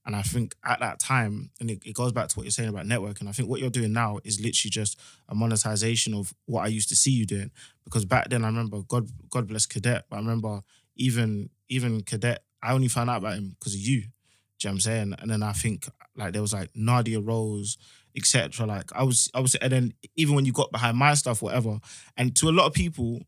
And 0.05 0.17
I 0.17 0.23
think 0.23 0.55
at 0.65 0.81
that 0.81 0.99
time, 0.99 1.51
and 1.61 1.71
it, 1.71 1.81
it 1.85 1.95
goes 1.95 2.13
back 2.13 2.29
to 2.29 2.37
what 2.37 2.45
you're 2.45 2.51
saying 2.51 2.69
about 2.69 2.87
networking, 2.87 3.29
I 3.29 3.33
think 3.33 3.49
what 3.49 3.61
you're 3.61 3.71
doing 3.71 3.93
now 3.93 4.19
is 4.25 4.41
literally 4.41 4.71
just 4.71 4.99
a 5.29 5.35
monetization 5.35 6.13
of 6.15 6.35
what 6.47 6.63
I 6.63 6.69
used 6.69 6.89
to 6.89 6.97
see 6.97 7.11
you 7.13 7.27
doing. 7.27 7.51
Because 7.85 8.05
back 8.05 8.29
then, 8.29 8.45
I 8.45 8.49
remember, 8.49 8.83
God 8.83 9.09
God 9.31 9.47
bless 9.47 9.67
Cadet, 9.67 10.07
but 10.11 10.17
I 10.17 10.19
remember 10.21 10.63
even 10.97 11.51
even 11.69 12.03
Cadet, 12.03 12.43
I 12.67 12.73
only 12.73 12.89
found 12.89 13.11
out 13.11 13.19
about 13.19 13.35
him 13.35 13.57
because 13.59 13.75
of 13.75 13.81
you. 13.81 14.01
Do 14.01 14.69
you 14.69 14.69
know 14.69 14.71
what 14.71 14.73
I'm 14.73 14.81
saying? 14.81 15.15
And 15.19 15.31
then 15.31 15.43
I 15.43 15.53
think, 15.53 15.87
like, 16.17 16.33
there 16.33 16.43
was 16.43 16.53
like 16.53 16.71
Nadia 16.75 17.21
Rose, 17.21 17.77
etc. 18.17 18.67
Like 18.67 18.91
I 18.95 19.03
was, 19.03 19.31
I 19.35 19.41
was, 19.41 19.55
and 19.57 19.73
then 19.73 19.95
even 20.17 20.35
when 20.35 20.47
you 20.47 20.53
got 20.53 20.73
behind 20.73 20.97
my 20.97 21.15
stuff, 21.15 21.43
whatever, 21.43 21.79
and 22.17 22.35
to 22.37 22.49
a 22.49 22.51
lot 22.51 22.67
of 22.67 22.73
people, 22.73 23.21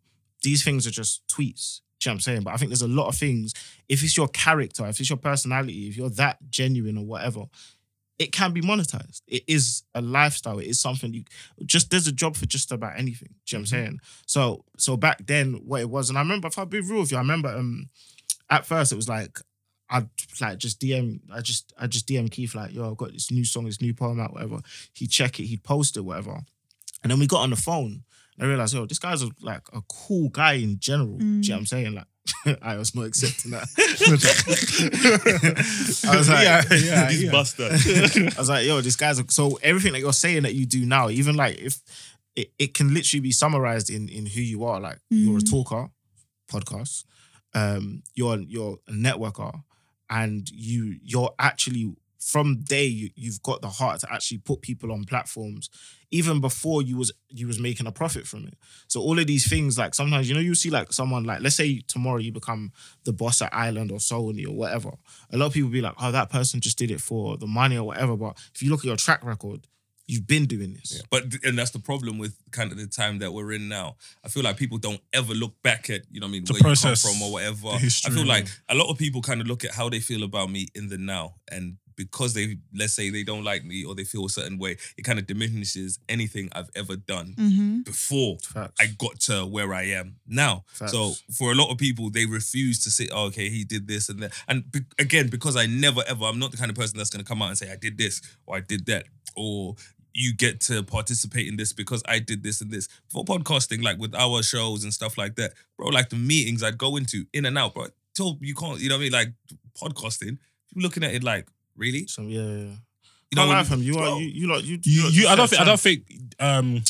these 0.43 0.65
things 0.65 0.87
are 0.87 0.91
just 0.91 1.27
tweets. 1.29 1.81
Do 2.01 2.09
you 2.09 2.11
know 2.11 2.13
what 2.13 2.15
I'm 2.15 2.21
saying? 2.21 2.43
But 2.43 2.55
I 2.55 2.57
think 2.57 2.71
there's 2.71 2.83
a 2.83 2.89
lot 2.89 3.09
of 3.09 3.17
things. 3.17 3.53
If 3.89 4.03
it's 4.03 4.17
your 4.17 4.29
character, 4.29 4.87
if 4.87 5.01
it's 5.01 5.11
your 5.11 5.19
personality, 5.19 5.89
if 5.89 5.97
you're 5.97 6.11
that 6.11 6.39
genuine 6.49 6.97
or 6.97 7.05
whatever, 7.05 7.45
it 8.19 8.33
can 8.33 8.53
be 8.53 8.61
monetized. 8.61 9.23
It 9.27 9.45
is 9.47 9.83
a 9.95 10.01
lifestyle. 10.01 10.59
It 10.59 10.67
is 10.67 10.81
something 10.81 11.13
you 11.13 11.25
just 11.67 11.91
there's 11.91 12.07
a 12.07 12.13
job 12.13 12.37
for 12.37 12.47
just 12.47 12.73
about 12.73 12.99
anything. 12.99 13.35
Do 13.47 13.57
you 13.57 13.59
know 13.59 13.61
what 13.61 13.61
I'm 13.61 13.67
saying? 13.67 14.01
So 14.27 14.65
so 14.77 14.97
back 14.97 15.27
then, 15.27 15.55
what 15.67 15.81
it 15.81 15.91
was, 15.91 16.09
and 16.09 16.19
I 16.19 16.23
remember 16.23 16.49
if 16.49 16.59
I'll 16.59 16.67
be 16.67 16.81
real 16.81 17.01
with 17.01 17.13
you, 17.13 17.17
I 17.17 17.21
remember 17.21 17.49
um 17.49 17.89
at 18.51 18.67
first 18.67 18.93
it 18.93 18.97
was 18.97 19.09
like 19.09 19.39
I'd 19.91 20.09
like 20.41 20.59
just 20.59 20.81
DM, 20.81 21.21
I 21.33 21.41
just 21.41 21.73
I 21.79 21.87
just 21.87 22.07
DM 22.07 22.31
Keith 22.31 22.55
like, 22.55 22.75
yo, 22.75 22.91
I've 22.91 22.97
got 22.97 23.13
this 23.13 23.31
new 23.31 23.45
song, 23.45 23.65
this 23.65 23.81
new 23.81 23.95
poem 23.95 24.21
out, 24.21 24.35
whatever. 24.35 24.61
He'd 24.93 25.11
check 25.11 25.41
it, 25.41 25.45
he'd 25.45 25.65
post 25.65 25.97
it, 25.97 26.03
whatever. 26.03 26.41
And 27.03 27.11
then 27.11 27.19
we 27.19 27.27
got 27.27 27.43
on 27.43 27.51
the 27.51 27.57
phone. 27.57 28.05
And 28.37 28.47
I 28.47 28.47
realized, 28.47 28.75
yo, 28.75 28.87
this 28.87 28.99
guy's 28.99 29.23
a, 29.23 29.31
like 29.41 29.63
a 29.73 29.81
cool 29.89 30.29
guy 30.29 30.55
in 30.55 30.79
general. 30.79 31.17
Do 31.17 31.25
you 31.25 31.31
know 31.31 31.41
mm. 31.41 31.51
what 31.51 31.59
I'm 31.59 31.67
saying? 31.67 31.95
Like, 31.95 32.07
I 32.63 32.77
was 32.77 32.95
not 32.95 33.07
accepting 33.07 33.53
that. 33.53 33.69
I 36.09 36.17
was 36.17 36.29
like, 36.29 36.45
Yeah, 36.45 36.63
yeah, 36.77 37.11
He's 37.11 37.25
yeah. 37.25 37.31
Buster. 37.31 37.65
I 37.65 38.39
was 38.39 38.49
like, 38.49 38.67
yo, 38.67 38.81
this 38.81 38.97
guy's 38.97 39.19
a, 39.19 39.25
so 39.29 39.59
everything 39.63 39.93
that 39.95 40.01
you're 40.01 40.13
saying 40.13 40.43
that 40.43 40.55
you 40.55 40.67
do 40.67 40.85
now, 40.85 41.09
even 41.09 41.35
like 41.37 41.59
if 41.59 41.81
it, 42.37 42.53
it 42.59 42.75
can 42.75 42.93
literally 42.93 43.21
be 43.21 43.33
summarized 43.33 43.91
in 43.91 44.09
in 44.09 44.27
who 44.27 44.41
you 44.41 44.65
are. 44.65 44.81
Like 44.81 44.99
you're 45.11 45.39
a 45.39 45.41
mm. 45.41 45.51
talker, 45.51 45.89
podcast, 46.51 47.05
um, 47.55 48.03
you're 48.15 48.41
you're 48.41 48.79
a 48.89 48.93
networker, 48.93 49.63
and 50.11 50.49
you 50.51 50.97
you're 51.03 51.35
actually 51.39 51.95
from 52.19 52.61
day 52.63 52.85
you, 52.85 53.11
you've 53.15 53.43
got 53.43 53.63
the 53.63 53.69
heart 53.69 54.01
to 54.01 54.13
actually 54.13 54.39
put 54.39 54.61
people 54.61 54.93
on 54.93 55.05
platforms 55.05 55.71
even 56.11 56.41
before 56.41 56.83
you 56.83 56.97
was 56.97 57.13
you 57.29 57.47
was 57.47 57.61
making 57.61 57.87
a 57.87 57.93
profit 57.93 58.27
from 58.27 58.47
it. 58.47 58.55
So 58.89 59.01
all 59.01 59.19
of 59.19 59.27
these 59.27 59.49
things 59.49 59.79
like 59.79 59.95
sometimes 59.95 60.29
you 60.29 60.35
know 60.35 60.41
you 60.41 60.55
see 60.55 60.71
like 60.71 60.93
someone 60.93 61.25
like 61.25 61.41
let's 61.41 61.57
say 61.57 61.81
tomorrow 61.87 62.19
you 62.19 62.33
become 62.33 62.73
the 63.05 63.13
boss 63.13 63.41
at 63.43 63.55
island 63.55 63.93
or 63.93 63.99
sony 63.99 64.47
or 64.47 64.55
whatever 64.55 64.91
a 65.33 65.37
lot 65.37 65.47
of 65.47 65.53
people 65.53 65.71
be 65.71 65.81
like 65.81 65.95
oh 66.01 66.11
that 66.11 66.31
person 66.31 66.61
just 66.61 66.79
did 66.79 66.91
it 66.91 67.01
for 67.01 67.37
the 67.37 67.47
money 67.47 67.77
or 67.77 67.85
whatever 67.85 68.17
but 68.17 68.37
if 68.55 68.63
you 68.63 68.71
look 68.71 68.81
at 68.81 68.87
your 68.87 68.97
track 68.97 69.25
record 69.25 69.67
you've 70.09 70.27
been 70.27 70.47
doing 70.47 70.73
this 70.73 71.03
But 71.11 71.23
and 71.45 71.57
that's 71.59 71.71
the 71.71 71.79
problem 71.79 72.19
with 72.19 72.35
kind 72.51 72.73
of 72.73 72.79
the 72.79 72.87
time 72.87 73.19
that 73.21 73.33
we're 73.33 73.53
in 73.53 73.69
now. 73.69 73.97
I 74.25 74.29
feel 74.29 74.43
like 74.43 74.57
people 74.57 74.79
don't 74.79 75.01
ever 75.13 75.35
look 75.35 75.55
back 75.63 75.91
at 75.91 76.03
you 76.11 76.19
know 76.21 76.27
what 76.27 76.31
I 76.31 76.33
mean 76.33 76.45
The 76.45 76.55
where 76.55 76.63
process, 76.63 77.05
you 77.05 77.11
come 77.11 77.19
from 77.19 77.29
or 77.29 77.33
whatever. 77.35 77.79
history, 77.79 78.13
I 78.13 78.17
feel 78.17 78.27
like 78.27 78.47
yeah. 78.47 78.75
a 78.75 78.77
lot 78.77 78.91
of 78.91 78.97
people 78.99 79.21
kind 79.23 79.41
of 79.41 79.47
look 79.47 79.65
at 79.65 79.73
how 79.75 79.89
they 79.91 80.01
feel 80.01 80.23
about 80.25 80.51
me 80.51 80.69
in 80.75 80.89
the 80.89 80.99
now 80.99 81.35
and. 81.53 81.77
Because 81.99 82.33
they, 82.33 82.59
let's 82.73 82.93
say 82.93 83.11
they 83.11 83.25
don't 83.25 83.43
like 83.43 83.65
me 83.65 83.85
or 83.85 83.93
they 83.93 84.05
feel 84.05 84.25
a 84.25 84.31
certain 84.31 84.57
way, 84.57 84.77
it 84.97 85.03
kind 85.03 85.19
of 85.19 85.27
diminishes 85.27 85.99
anything 86.09 86.49
I've 86.53 86.71
ever 86.77 86.95
done 86.95 87.35
Mm-hmm. 87.37 87.81
before 87.81 88.39
Facts. 88.39 88.77
I 88.81 88.87
got 88.97 89.19
to 89.23 89.45
where 89.45 89.75
I 89.75 89.83
am 90.01 90.15
now. 90.25 90.63
Facts. 90.69 90.93
So 90.93 91.15
for 91.37 91.51
a 91.51 91.57
lot 91.57 91.73
of 91.73 91.77
people, 91.77 92.09
they 92.09 92.25
refuse 92.25 92.79
to 92.85 92.91
say, 92.93 93.09
oh, 93.13 93.25
"Okay, 93.27 93.49
he 93.51 93.65
did 93.65 93.89
this 93.89 94.09
and 94.11 94.23
that." 94.23 94.33
And 94.47 94.71
be- 94.71 94.87
again, 95.01 95.27
because 95.27 95.57
I 95.57 95.67
never 95.67 96.03
ever, 96.07 96.25
I'm 96.25 96.39
not 96.39 96.53
the 96.53 96.57
kind 96.57 96.71
of 96.71 96.77
person 96.77 96.99
that's 96.99 97.11
going 97.11 97.25
to 97.25 97.29
come 97.29 97.43
out 97.43 97.49
and 97.49 97.59
say, 97.59 97.69
"I 97.73 97.77
did 97.77 97.99
this" 97.99 98.23
or 98.47 98.55
"I 98.59 98.61
did 98.61 98.87
that," 98.87 99.07
or 99.35 99.75
you 100.15 100.35
get 100.35 100.61
to 100.63 100.83
participate 100.83 101.47
in 101.49 101.57
this 101.57 101.73
because 101.73 102.03
I 102.07 102.19
did 102.19 102.43
this 102.43 102.61
and 102.61 102.71
this. 102.71 102.89
For 103.09 103.25
podcasting, 103.25 103.83
like 103.83 103.99
with 103.99 104.15
our 104.15 104.43
shows 104.43 104.85
and 104.85 104.93
stuff 104.93 105.17
like 105.19 105.37
that, 105.37 105.53
bro, 105.77 105.89
like 105.89 106.09
the 106.11 106.17
meetings 106.17 106.63
I'd 106.63 106.79
go 106.79 106.97
into 106.97 107.25
in 107.33 107.45
and 107.45 107.57
out, 107.59 107.75
bro. 107.75 107.87
Till 108.15 108.39
you 108.41 108.55
can't, 108.55 108.81
you 108.81 108.89
know 108.89 108.97
what 108.97 109.01
I 109.01 109.05
mean? 109.05 109.13
Like 109.13 109.29
podcasting, 109.81 110.39
you're 110.75 110.83
looking 110.83 111.05
at 111.05 111.15
it 111.15 111.23
like, 111.23 111.47
really? 111.77 112.07
so 112.07 112.23
yeah, 112.23 112.41
yeah. 112.41 112.47
You 112.47 112.73
You 113.31 113.37
know, 113.37 113.43
know, 113.43 113.49
when 113.49 113.57
lie 113.59 113.65
from 113.65 113.83
you 113.83 113.93
bro, 113.95 114.15
are 114.15 114.21
you 114.21 114.27
you 114.29 114.47
lot 114.49 114.65
you 114.65 114.79
You, 114.83 115.03
lot 115.05 115.13
you, 115.13 115.27
I 115.29 115.37
don't 115.37 115.45
just 115.45 115.51
think. 115.51 115.63
I 115.63 115.65
don't 115.65 115.81
think. 115.81 116.03
Um, 116.41 116.83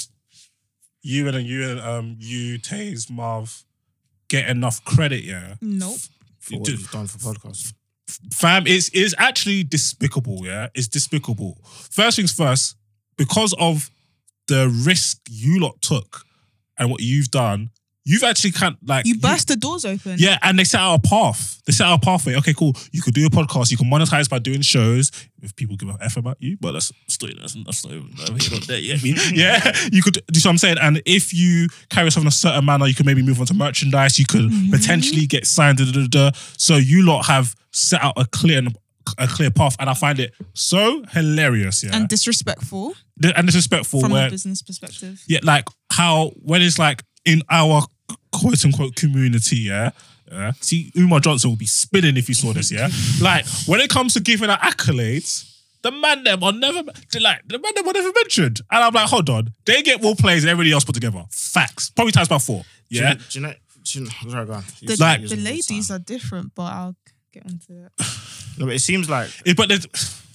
you 1.03 1.28
and 1.28 1.47
you 1.47 1.69
and 1.70 1.81
um, 1.81 2.16
you, 2.19 2.59
Taze, 2.59 3.11
Marv, 3.11 3.65
get 4.28 4.49
enough 4.49 4.85
credit, 4.85 5.23
yeah. 5.24 5.55
Nope. 5.61 5.97
for 6.39 6.57
what 6.59 6.65
do- 6.65 6.73
you've 6.73 6.90
done 6.90 7.07
for 7.07 7.19
podcasts. 7.19 7.73
Fam, 8.32 8.66
it's 8.66 8.89
is 8.90 9.15
actually 9.19 9.62
despicable, 9.65 10.40
yeah. 10.45 10.69
It's 10.74 10.89
despicable. 10.89 11.59
First 11.90 12.16
things 12.16 12.32
first, 12.32 12.77
because 13.19 13.55
of 13.59 13.90
the 14.47 14.69
risk 14.86 15.19
you 15.28 15.61
lot 15.61 15.81
took 15.82 16.24
and 16.78 16.90
what 16.90 17.03
you've 17.03 17.31
done, 17.31 17.70
you've 18.05 18.23
actually 18.23 18.53
can't 18.53 18.77
like 18.86 19.05
You 19.05 19.19
burst 19.19 19.49
the 19.49 19.57
doors 19.57 19.85
open. 19.85 20.16
Yeah, 20.16 20.39
and 20.43 20.59
they 20.59 20.65
set 20.65 20.81
out 20.81 20.95
a 20.95 21.09
path. 21.09 21.61
They 21.66 21.73
set 21.73 21.86
out 21.86 22.03
a 22.03 22.05
pathway. 22.05 22.36
Okay, 22.36 22.55
cool. 22.55 22.74
You 22.90 23.03
could 23.03 23.12
do 23.12 23.27
a 23.27 23.28
podcast. 23.28 23.70
You 23.70 23.77
can 23.77 23.90
monetize 23.90 24.31
by 24.31 24.39
doing 24.39 24.62
shows 24.62 25.11
if 25.43 25.55
people 25.55 25.77
give 25.77 25.90
a 25.90 25.99
f 26.01 26.16
about 26.16 26.39
you. 26.40 26.57
But 26.59 26.73
that's 26.73 26.90
still 27.09 27.28
that's, 27.39 27.55
that's 27.65 27.85
not 27.85 27.95
even 27.95 28.11
that's 28.16 28.51
not 28.51 28.62
there 28.62 28.78
yet. 28.78 29.01
I 29.01 29.03
mean, 29.05 29.16
yeah, 29.35 29.73
you 29.93 30.03
could. 30.03 30.15
Do 30.15 30.20
what 30.39 30.47
I'm 30.47 30.59
saying? 30.59 30.78
And 30.81 31.03
if 31.05 31.35
you 31.35 31.69
carry 31.90 32.07
yourself 32.07 32.24
in 32.24 32.28
a 32.28 32.32
certain 32.32 32.65
manner, 32.65 32.86
you 32.86 32.95
can 32.95 33.05
maybe 33.05 33.23
move 33.23 33.40
on 33.40 33.47
to 33.47 33.55
merchandise. 33.55 34.19
You 34.19 34.24
could 34.24 34.51
mm-hmm. 34.51 34.70
potentially 34.73 35.27
get 35.27 35.47
signed. 35.47 35.78
Da, 35.78 35.85
da, 35.93 36.07
da. 36.07 36.31
So 36.57 36.77
you 36.77 37.05
lot 37.05 37.27
have 37.27 37.55
set 37.73 38.03
out 38.03 38.15
a 38.16 38.24
clear 38.24 38.62
a 39.18 39.26
clear 39.26 39.51
path, 39.51 39.76
and 39.78 39.89
I 39.89 39.94
find 39.94 40.18
it 40.20 40.35
so 40.55 41.02
hilarious. 41.12 41.82
Yeah, 41.85 41.94
And 41.97 42.09
disrespectful 42.09 42.94
and 43.22 43.47
disrespectful. 43.47 44.01
from 44.01 44.12
where 44.12 44.28
a 44.28 44.30
business 44.30 44.62
perspective. 44.62 45.22
yeah, 45.26 45.40
like 45.43 45.64
how 45.93 46.30
when 46.43 46.62
it's 46.62 46.78
like 46.78 47.02
in 47.24 47.43
our 47.51 47.82
quote 48.32 48.64
unquote 48.64 48.94
community, 48.97 49.56
yeah. 49.56 49.90
Yeah. 50.30 50.52
See, 50.60 50.93
Umar 50.97 51.20
Johnson 51.20 51.48
would 51.51 51.59
be 51.59 51.64
spinning 51.66 52.16
if 52.18 52.26
he 52.26 52.35
saw 52.35 52.52
this, 52.52 52.70
yeah. 52.70 52.89
like 53.22 53.47
when 53.66 53.80
it 53.80 53.89
comes 53.89 54.12
to 54.14 54.20
giving 54.20 54.51
out 54.51 54.60
accolades, 54.60 55.44
the 55.82 55.90
man 55.90 56.22
them 56.24 56.43
are 56.44 56.52
never 56.52 56.82
they're 57.12 57.22
like 57.22 57.40
the 57.47 57.59
man 57.59 57.72
them 57.74 57.89
are 57.89 57.93
never 57.94 58.12
mentioned. 58.14 58.60
And 58.70 58.85
I'm 58.85 58.93
like, 58.93 59.09
hold 59.09 59.30
on, 59.30 59.55
they 59.64 59.82
get 59.82 60.02
more 60.02 60.14
plays 60.14 60.43
than 60.43 60.51
everybody 60.51 60.72
else 60.72 60.85
put 60.85 60.94
together. 60.94 61.24
Facts, 61.30 61.89
probably 61.90 62.12
times 62.12 62.28
by 62.28 62.39
four. 62.39 62.62
Yeah, 62.90 63.14
Do 63.14 63.20
you 63.32 63.40
know? 63.47 63.55
Do 63.85 63.98
you 64.01 64.05
know, 64.05 64.10
sorry, 64.30 64.44
go 64.47 64.52
on. 64.52 64.64
The, 64.82 64.97
Like- 65.01 65.26
the 65.28 65.36
ladies 65.36 65.90
are 65.90 65.98
different, 65.98 66.55
but 66.55 66.64
I'll 66.74 66.97
get 67.32 67.47
onto 67.47 67.86
it. 67.86 67.93
No, 68.59 68.66
but 68.66 68.74
it 68.74 68.80
seems 68.80 69.09
like 69.09 69.30
It- 69.44 69.56
but 69.56 69.68
there's- 69.68 69.86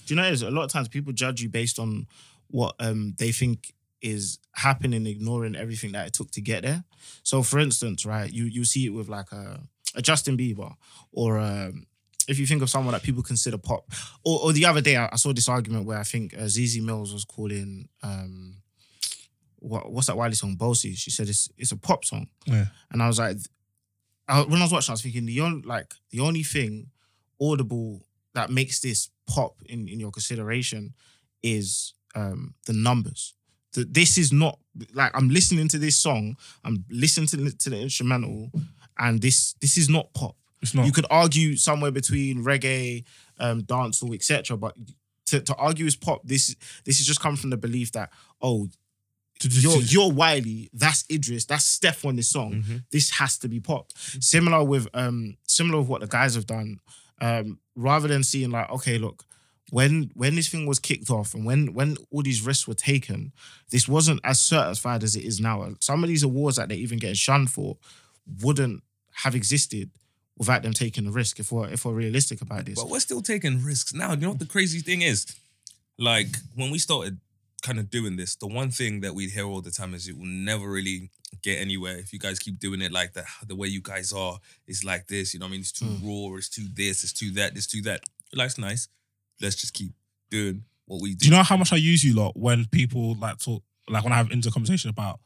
Do 0.06 0.14
you 0.14 0.16
know, 0.20 0.28
is? 0.28 0.42
a 0.42 0.50
lot 0.50 0.64
of 0.64 0.70
times 0.70 0.88
people 0.88 1.12
judge 1.12 1.40
you 1.40 1.48
based 1.48 1.78
on 1.78 2.06
what 2.48 2.74
um, 2.78 3.14
they 3.18 3.32
think 3.32 3.72
is 4.02 4.38
happening, 4.52 5.06
ignoring 5.06 5.56
everything 5.56 5.92
that 5.92 6.06
it 6.06 6.12
took 6.12 6.30
to 6.32 6.40
get 6.42 6.62
there. 6.62 6.84
So, 7.22 7.42
for 7.42 7.58
instance, 7.58 8.04
right, 8.04 8.30
you 8.30 8.44
you 8.44 8.64
see 8.64 8.84
it 8.86 8.90
with 8.90 9.08
like 9.08 9.32
a, 9.32 9.60
a 9.94 10.02
Justin 10.02 10.36
Bieber, 10.36 10.74
or 11.10 11.38
um, 11.38 11.86
if 12.28 12.38
you 12.38 12.46
think 12.46 12.60
of 12.62 12.68
someone 12.68 12.92
that 12.92 13.02
people 13.02 13.22
consider 13.22 13.56
pop, 13.56 13.90
or, 14.24 14.40
or 14.42 14.52
the 14.52 14.66
other 14.66 14.82
day 14.82 14.96
I, 14.96 15.08
I 15.10 15.16
saw 15.16 15.32
this 15.32 15.48
argument 15.48 15.86
where 15.86 15.98
I 15.98 16.04
think 16.04 16.34
uh, 16.34 16.42
Zeze 16.42 16.80
Millz 16.82 17.12
was 17.14 17.24
calling 17.24 17.88
um, 18.02 18.56
what 19.56 19.90
what's 19.90 20.08
that 20.08 20.16
Wiley 20.18 20.34
song, 20.34 20.56
Boasty. 20.56 20.94
She 20.96 21.10
said 21.10 21.28
it's 21.30 21.48
it's 21.56 21.72
a 21.72 21.76
pop 21.78 22.04
song, 22.04 22.28
Yeah. 22.46 22.66
and 22.90 23.02
I 23.02 23.06
was 23.06 23.18
like, 23.18 23.38
I, 24.28 24.42
when 24.42 24.60
I 24.60 24.64
was 24.64 24.72
watching, 24.72 24.92
I 24.92 24.94
was 24.94 25.02
thinking 25.02 25.24
the 25.26 25.40
only 25.40 25.62
like 25.62 25.94
the 26.10 26.20
only 26.20 26.42
thing 26.42 26.90
audible 27.40 28.04
that 28.34 28.50
makes 28.50 28.80
this 28.80 29.10
pop 29.26 29.56
in, 29.66 29.88
in 29.88 30.00
your 30.00 30.10
consideration 30.10 30.94
is 31.42 31.94
um, 32.14 32.54
the 32.66 32.72
numbers. 32.72 33.34
The, 33.72 33.84
this 33.84 34.18
is 34.18 34.32
not 34.32 34.58
like 34.92 35.12
I'm 35.14 35.28
listening 35.28 35.68
to 35.68 35.78
this 35.78 35.96
song, 35.96 36.36
I'm 36.64 36.84
listening 36.90 37.26
to 37.28 37.36
the, 37.36 37.50
to 37.50 37.70
the 37.70 37.80
instrumental, 37.80 38.50
and 38.98 39.20
this 39.20 39.54
this 39.60 39.76
is 39.76 39.88
not 39.88 40.12
pop. 40.14 40.36
it's 40.62 40.74
not. 40.74 40.86
You 40.86 40.92
could 40.92 41.06
argue 41.10 41.56
somewhere 41.56 41.90
between 41.90 42.44
reggae, 42.44 43.04
um, 43.38 43.62
dancehall, 43.62 44.14
etc. 44.14 44.56
But 44.56 44.76
to, 45.26 45.40
to 45.40 45.54
argue 45.56 45.86
is 45.86 45.96
pop. 45.96 46.22
This 46.24 46.54
this 46.84 47.00
is 47.00 47.06
just 47.06 47.20
coming 47.20 47.36
from 47.36 47.50
the 47.50 47.56
belief 47.56 47.92
that 47.92 48.10
oh, 48.40 48.68
you're 49.42 49.80
you're 49.82 50.12
Wiley, 50.12 50.70
that's 50.72 51.04
Idris, 51.10 51.44
that's 51.44 51.64
Steph 51.64 52.04
on 52.04 52.16
this 52.16 52.28
song. 52.28 52.62
This 52.90 53.10
has 53.10 53.38
to 53.38 53.48
be 53.48 53.60
pop. 53.60 53.90
Similar 53.96 54.62
with 54.64 54.88
um 54.94 55.36
similar 55.46 55.80
with 55.80 55.88
what 55.88 56.00
the 56.00 56.06
guys 56.06 56.34
have 56.36 56.46
done. 56.46 56.78
Um, 57.20 57.58
rather 57.76 58.08
than 58.08 58.22
seeing 58.24 58.50
like, 58.50 58.70
okay, 58.70 58.98
look, 58.98 59.24
when 59.70 60.10
when 60.14 60.34
this 60.34 60.48
thing 60.48 60.66
was 60.66 60.78
kicked 60.78 61.10
off 61.10 61.34
and 61.34 61.44
when 61.44 61.72
when 61.72 61.96
all 62.10 62.22
these 62.22 62.42
risks 62.42 62.68
were 62.68 62.74
taken, 62.74 63.32
this 63.70 63.88
wasn't 63.88 64.20
as 64.24 64.40
certified 64.40 65.02
as 65.02 65.16
it 65.16 65.24
is 65.24 65.40
now. 65.40 65.66
Some 65.80 66.04
of 66.04 66.08
these 66.08 66.22
awards 66.22 66.56
that 66.56 66.68
they 66.68 66.76
even 66.76 66.98
get 66.98 67.16
shunned 67.16 67.50
for 67.50 67.76
wouldn't 68.42 68.82
have 69.14 69.34
existed 69.34 69.90
without 70.36 70.62
them 70.62 70.72
taking 70.72 71.04
the 71.04 71.10
risk. 71.10 71.40
If 71.40 71.50
we're 71.50 71.68
if 71.68 71.84
we're 71.84 71.92
realistic 71.92 72.40
about 72.40 72.66
this, 72.66 72.74
But 72.80 72.90
we're 72.90 73.00
still 73.00 73.22
taking 73.22 73.62
risks 73.62 73.94
now. 73.94 74.10
You 74.12 74.18
know 74.18 74.28
what 74.30 74.38
the 74.38 74.46
crazy 74.46 74.80
thing 74.80 75.02
is? 75.02 75.26
Like 75.98 76.36
when 76.54 76.70
we 76.70 76.78
started 76.78 77.18
kind 77.64 77.78
of 77.78 77.90
doing 77.90 78.16
this, 78.16 78.36
the 78.36 78.46
one 78.46 78.70
thing 78.70 79.00
that 79.00 79.14
we'd 79.14 79.30
hear 79.30 79.46
all 79.46 79.62
the 79.62 79.70
time 79.70 79.94
is 79.94 80.06
it 80.06 80.16
will 80.16 80.26
never 80.26 80.70
really 80.70 81.10
get 81.42 81.60
anywhere 81.60 81.96
if 81.96 82.12
you 82.12 82.18
guys 82.18 82.38
keep 82.38 82.58
doing 82.58 82.82
it 82.82 82.92
like 82.92 83.14
that. 83.14 83.24
The 83.46 83.56
way 83.56 83.68
you 83.68 83.80
guys 83.80 84.12
are 84.12 84.38
is 84.66 84.84
like 84.84 85.08
this. 85.08 85.32
You 85.32 85.40
know 85.40 85.46
what 85.46 85.50
I 85.50 85.52
mean? 85.52 85.60
It's 85.60 85.72
too 85.72 85.86
mm. 85.86 86.02
raw, 86.04 86.36
it's 86.36 86.48
too 86.48 86.66
this, 86.72 87.02
it's 87.02 87.12
too 87.12 87.30
that, 87.32 87.56
it's 87.56 87.66
too 87.66 87.82
that. 87.82 88.02
Life's 88.34 88.58
nice. 88.58 88.88
Let's 89.40 89.56
just 89.56 89.74
keep 89.74 89.92
doing 90.30 90.64
what 90.86 91.00
we 91.00 91.14
do. 91.14 91.16
Do 91.16 91.26
you 91.26 91.32
know 91.32 91.42
how 91.42 91.56
much 91.56 91.72
I 91.72 91.76
use 91.76 92.04
you 92.04 92.14
lot 92.14 92.36
when 92.36 92.66
people 92.66 93.14
like 93.14 93.38
talk, 93.38 93.62
like 93.88 94.04
when 94.04 94.12
I 94.12 94.16
have 94.16 94.30
into 94.30 94.50
a 94.50 94.52
conversation 94.52 94.90
about 94.90 95.20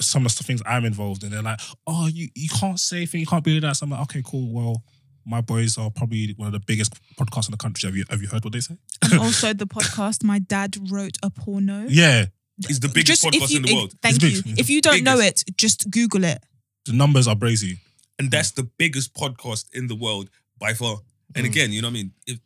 some 0.00 0.26
of 0.26 0.36
the 0.36 0.44
things 0.44 0.62
I'm 0.66 0.84
involved 0.84 1.24
in? 1.24 1.30
They're 1.30 1.42
like, 1.42 1.60
"Oh, 1.86 2.08
you 2.08 2.28
you 2.34 2.48
can't 2.48 2.78
say 2.78 2.98
anything, 2.98 3.20
you 3.20 3.26
can't 3.26 3.44
be 3.44 3.54
like 3.54 3.62
that." 3.62 3.76
So 3.76 3.84
I'm 3.84 3.90
like, 3.90 4.02
"Okay, 4.02 4.22
cool. 4.24 4.52
Well, 4.52 4.82
my 5.24 5.40
boys 5.40 5.78
are 5.78 5.90
probably 5.90 6.34
one 6.36 6.46
of 6.46 6.52
the 6.52 6.60
biggest 6.60 6.94
podcasts 7.16 7.48
in 7.48 7.52
the 7.52 7.56
country. 7.56 7.88
Have 7.88 7.96
you 7.96 8.04
have 8.10 8.22
you 8.22 8.28
heard 8.28 8.44
what 8.44 8.52
they 8.52 8.60
say? 8.60 8.76
And 9.02 9.18
also 9.20 9.52
the 9.52 9.66
podcast, 9.66 10.22
my 10.24 10.38
dad 10.38 10.76
wrote 10.90 11.16
a 11.22 11.30
porno. 11.30 11.86
Yeah, 11.88 12.26
It's 12.58 12.78
the 12.80 12.88
biggest 12.88 13.22
Just 13.22 13.24
if 13.36 13.42
podcast 13.42 13.50
you- 13.50 13.56
in 13.58 13.62
the 13.62 13.74
world. 13.74 13.94
Thank 14.02 14.16
It's 14.22 14.24
you. 14.36 14.42
big. 14.42 14.58
If 14.60 14.70
you 14.70 14.80
don't 14.80 15.02
know 15.04 15.18
it, 15.18 15.44
just 15.56 15.90
Google 15.90 16.24
it. 16.24 16.42
the 16.86 16.92
numbers 16.92 17.26
are 17.28 17.36
brazy. 17.36 17.78
and 18.18 18.30
that's 18.30 18.50
the 18.52 18.64
biggest 18.78 19.14
podcast 19.14 19.64
in 19.72 19.86
the 19.88 19.94
world 19.96 20.28
by 20.58 20.74
far. 20.74 20.96
And 21.34 21.44
Mm. 21.46 21.50
again, 21.50 21.72
you 21.72 21.80
know 21.82 21.88
what 21.88 21.92
I 21.98 22.02
mean? 22.02 22.12
If 22.26 22.38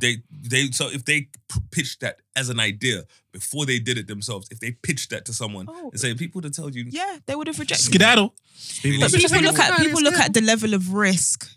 they 0.00 0.16
they 0.30 0.70
so 0.70 0.88
if 0.90 1.04
they 1.04 1.20
p- 1.50 1.60
pitched 1.70 2.00
that 2.00 2.16
as 2.34 2.48
an 2.48 2.58
idea 2.58 3.04
before 3.32 3.66
they 3.66 3.78
did 3.78 3.96
it 3.98 4.06
themselves, 4.08 4.48
if 4.50 4.58
they 4.58 4.70
pitched 4.72 5.10
that 5.10 5.24
to 5.26 5.32
someone 5.32 5.66
Oh. 5.68 5.90
and 5.90 6.00
say 6.00 6.14
people 6.14 6.40
to 6.42 6.50
tell 6.50 6.70
you, 6.70 6.84
Yeah, 6.88 7.18
they 7.26 7.34
would 7.34 7.46
have 7.46 7.58
rejected 7.58 7.84
it. 7.86 7.90
Skedaddle. 7.90 8.34
people, 8.82 9.00
But 9.00 9.12
But 9.12 9.20
people 9.20 9.30
people 9.36 9.42
look 9.52 9.58
at 9.60 9.78
people 9.78 10.02
look 10.02 10.14
at 10.18 10.32
the 10.34 10.40
level 10.40 10.72
of 10.74 10.92
risk 10.94 11.48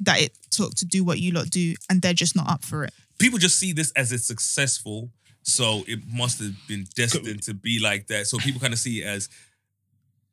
that 0.00 0.20
it 0.20 0.32
took 0.50 0.74
to 0.74 0.84
do 0.84 1.04
what 1.04 1.18
you 1.18 1.32
lot 1.32 1.50
do, 1.50 1.74
and 1.88 2.02
they're 2.02 2.14
just 2.14 2.36
not 2.36 2.48
up 2.48 2.64
for 2.64 2.84
it. 2.84 2.92
people 3.18 3.38
just 3.38 3.58
see 3.58 3.72
this 3.72 3.92
as 3.92 4.12
it's 4.12 4.26
successful, 4.26 5.10
so 5.42 5.84
it 5.86 6.00
must 6.06 6.40
have 6.40 6.54
been 6.68 6.86
destined 6.94 7.42
to 7.44 7.54
be 7.54 7.78
like 7.78 8.08
that. 8.08 8.26
So 8.26 8.38
people 8.38 8.60
kind 8.60 8.72
of 8.72 8.78
see 8.78 9.02
it 9.02 9.06
as 9.06 9.28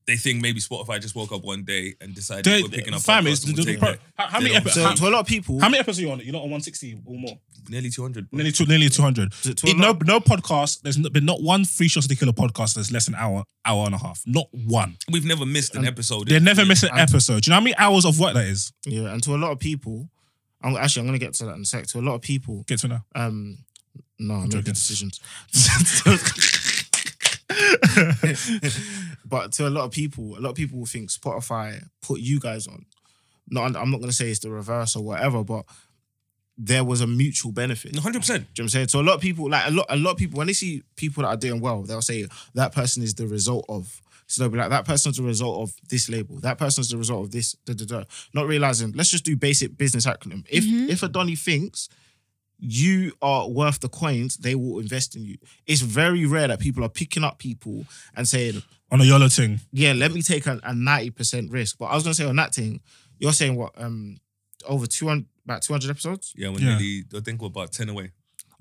they 0.06 0.18
think 0.18 0.42
maybe 0.42 0.60
Spotify 0.60 1.00
just 1.02 1.16
woke 1.16 1.32
up 1.32 1.44
one 1.44 1.64
day 1.64 1.96
and 2.02 2.14
decided 2.14 2.44
They- 2.46 2.62
we're 2.64 2.70
picking 2.70 2.94
up 2.94 3.02
fam, 3.02 3.24
podcasts 3.26 3.32
it's 3.32 3.44
and 3.46 3.56
the- 3.56 3.60
we'll 3.60 3.66
the 3.66 3.72
take 3.72 3.80
pro- 3.80 3.92
that. 3.92 4.00
how- 4.16 4.28
how 4.28 4.40
They 4.40 4.44
many 4.46 4.54
don't- 4.56 4.68
epi- 4.68 4.96
to, 4.96 5.02
to 5.02 5.08
a 5.08 5.12
lot 5.12 5.20
of 5.22 5.28
people, 5.28 5.60
How 5.62 5.70
many 5.70 5.80
episodes 5.80 6.00
are 6.00 6.02
you 6.02 6.12
on? 6.12 6.20
You're 6.20 6.34
not 6.34 6.44
on 6.44 6.50
160 6.52 6.98
or 7.06 7.18
more. 7.18 7.38
nearly 7.70 7.90
200. 7.90 8.30
bro. 8.30 8.38
Nearly 8.38 8.52
two, 8.52 8.66
nearly 8.66 8.90
200. 8.90 9.32
To- 9.44 9.54
to 9.54 9.68
a 9.68 9.70
It- 9.70 9.78
no, 9.78 9.94
no 10.06 10.20
podcast. 10.20 10.82
There's 10.82 10.98
n- 10.98 11.04
been 11.14 11.24
not 11.26 11.42
one 11.42 11.64
free 11.64 11.88
shots 11.88 12.06
of 12.06 12.10
Tequila 12.10 12.34
podcast 12.34 12.74
that's 12.76 12.92
less 12.92 13.06
than 13.06 13.14
an 13.16 13.22
hour, 13.22 13.46
hour 13.64 13.86
and 13.86 13.96
a 13.96 13.98
half. 13.98 14.22
Not 14.26 14.48
one. 14.54 14.98
We've 15.10 15.24
never 15.24 15.46
missed 15.46 15.74
an 15.76 15.86
episode. 15.86 16.28
They 16.28 16.40
never 16.42 16.62
years. 16.62 16.68
miss 16.68 16.84
an 16.84 16.90
episode. 16.98 17.44
Do 17.44 17.48
you 17.48 17.52
know 17.52 17.56
how 17.56 17.62
many 17.62 17.76
hours 17.78 18.04
of 18.06 18.20
work 18.20 18.34
that 18.34 18.46
is? 18.48 18.74
yeah, 18.86 19.14
and 19.14 19.24
to 19.24 19.34
a 19.36 19.38
lot 19.38 19.52
of 19.52 19.60
people, 19.60 20.10
I'm 20.62 20.76
actually 20.76 21.02
I'm 21.02 21.06
gonna 21.08 21.20
get 21.20 21.34
to 21.36 21.46
that 21.46 21.56
in 21.56 21.62
a 21.62 21.66
sec. 21.66 21.88
To 21.88 22.00
a 22.00 22.02
lot 22.02 22.16
of 22.16 22.22
people, 22.22 22.64
Get 22.68 22.80
to 22.80 22.88
know. 22.90 23.00
um, 23.16 23.60
no, 24.20 24.34
I'm 24.34 24.40
making 24.44 24.52
joking. 24.60 24.74
decisions. 24.74 25.20
but 29.34 29.52
to 29.54 29.68
a 29.68 29.72
lot 29.72 29.86
of 29.86 29.90
people, 29.90 30.38
a 30.38 30.40
lot 30.40 30.52
of 30.52 30.56
people 30.56 30.78
will 30.78 30.86
think 30.86 31.10
Spotify 31.10 31.84
put 32.04 32.20
you 32.20 32.40
guys 32.40 32.68
on. 32.68 32.86
Not, 33.50 33.76
I'm 33.76 33.90
not 33.90 34.00
gonna 34.00 34.12
say 34.12 34.30
it's 34.30 34.42
the 34.42 34.52
reverse 34.52 34.96
or 34.96 35.04
whatever, 35.04 35.44
but 35.44 35.66
there 36.56 36.84
was 36.84 37.02
a 37.02 37.08
mutual 37.08 37.52
benefit. 37.52 37.94
100%. 37.94 37.96
Do 37.96 38.04
you 38.04 38.12
know 38.12 38.20
what 38.20 38.60
I'm 38.60 38.70
saying? 38.70 38.90
So 38.90 39.02
a 39.02 39.02
lot 39.02 39.16
of 39.16 39.22
people, 39.22 39.50
like 39.50 39.68
a 39.68 39.72
lot, 39.72 39.88
a 39.90 39.98
lot 39.98 40.12
of 40.12 40.18
people, 40.18 40.38
when 40.38 40.46
they 40.46 40.54
see 40.54 40.84
people 40.96 41.24
that 41.24 41.30
are 41.30 41.36
doing 41.36 41.62
well, 41.62 41.82
they'll 41.82 42.04
say 42.04 42.28
that 42.54 42.76
person 42.76 43.02
is 43.02 43.16
the 43.16 43.26
result 43.26 43.66
of. 43.70 44.04
So 44.28 44.44
they'll 44.44 44.52
be 44.52 44.60
like, 44.60 44.70
that 44.70 44.86
person's 44.86 45.18
the 45.18 45.24
result 45.24 45.64
of 45.68 45.76
this 45.90 46.10
label. 46.10 46.40
That 46.42 46.60
person's 46.60 46.90
the 46.90 46.98
result 46.98 47.26
of 47.26 47.32
this. 47.32 47.54
Da, 47.66 47.74
da, 47.74 47.86
da. 47.86 48.04
Not 48.36 48.46
realizing, 48.46 48.92
let's 48.92 49.10
just 49.10 49.26
do 49.26 49.36
basic 49.36 49.80
business 49.80 50.06
acronym. 50.06 50.46
If 50.48 50.64
mm-hmm. 50.64 50.92
if 50.92 51.02
a 51.02 51.08
Donny 51.08 51.36
thinks 51.36 51.90
you 52.60 53.12
are 53.22 53.50
worth 53.50 53.80
the 53.80 53.90
coins, 53.90 54.38
they 54.38 54.54
will 54.56 54.80
invest 54.80 55.16
in 55.16 55.26
you. 55.26 55.38
It's 55.66 55.82
very 55.82 56.26
rare 56.28 56.48
that 56.48 56.60
people 56.60 56.84
are 56.86 56.90
picking 56.90 57.24
up 57.24 57.40
people 57.40 57.86
and 58.16 58.28
saying, 58.28 58.62
On 58.94 59.02
a 59.02 59.04
YOLO 59.04 59.28
thing. 59.28 59.60
yeah, 59.72 59.92
let 59.94 60.12
me 60.14 60.22
take 60.22 60.46
a, 60.46 60.54
a 60.64 60.72
90% 60.72 61.52
risk. 61.52 61.78
But 61.80 61.86
I 61.86 61.96
was 61.96 62.04
gonna 62.04 62.14
say 62.14 62.26
on 62.26 62.36
that 62.38 62.54
thing, 62.54 62.80
you're 63.18 63.34
saying 63.34 63.56
what, 63.56 63.72
um, 63.76 64.18
over 64.68 64.86
200, 64.86 65.26
about 65.46 65.64
200 65.64 65.90
episodes? 65.90 66.32
Yeah, 66.38 66.50
we're 66.50 66.60
Yeah. 66.60 66.78
nearly, 66.78 67.04
I 67.16 67.20
think 67.22 67.42
we're 67.42 67.48
about 67.48 67.72
10 67.74 67.90
away. 67.90 68.12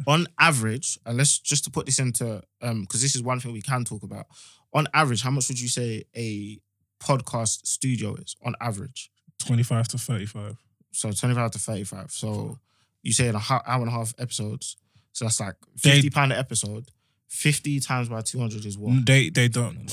on 0.06 0.26
average, 0.38 0.98
and 1.06 1.16
let's 1.18 1.38
just 1.38 1.62
to 1.64 1.70
put 1.70 1.84
this 1.86 1.98
into 2.00 2.42
um 2.62 2.80
because 2.80 3.02
this 3.02 3.14
is 3.14 3.22
one 3.22 3.38
thing 3.38 3.52
we 3.52 3.62
can 3.62 3.84
talk 3.84 4.02
about. 4.02 4.26
On 4.72 4.88
average, 4.94 5.22
how 5.22 5.30
much 5.30 5.46
would 5.48 5.60
you 5.60 5.68
say 5.68 6.02
a 6.16 6.58
podcast 6.98 7.66
studio 7.66 8.14
is 8.14 8.34
on 8.44 8.56
average? 8.60 9.10
25 9.46 9.86
to 9.88 9.98
35. 9.98 10.56
So 10.92 11.12
25 11.12 11.50
to 11.52 11.58
35. 11.58 12.10
So 12.10 12.58
you 13.02 13.12
say 13.12 13.28
in 13.28 13.34
a 13.34 13.38
ho- 13.38 13.60
hour 13.66 13.82
and 13.82 13.88
a 13.88 13.92
half 13.94 14.14
episodes. 14.18 14.76
So 15.12 15.26
that's 15.26 15.38
like 15.40 15.54
They- 15.82 15.92
50 15.92 16.10
pound 16.10 16.32
an 16.32 16.38
episode. 16.38 16.90
50 17.32 17.80
times 17.80 18.08
by 18.10 18.20
200 18.20 18.64
is 18.66 18.76
what? 18.78 19.06
They 19.06 19.30
they 19.30 19.48
don't. 19.48 19.86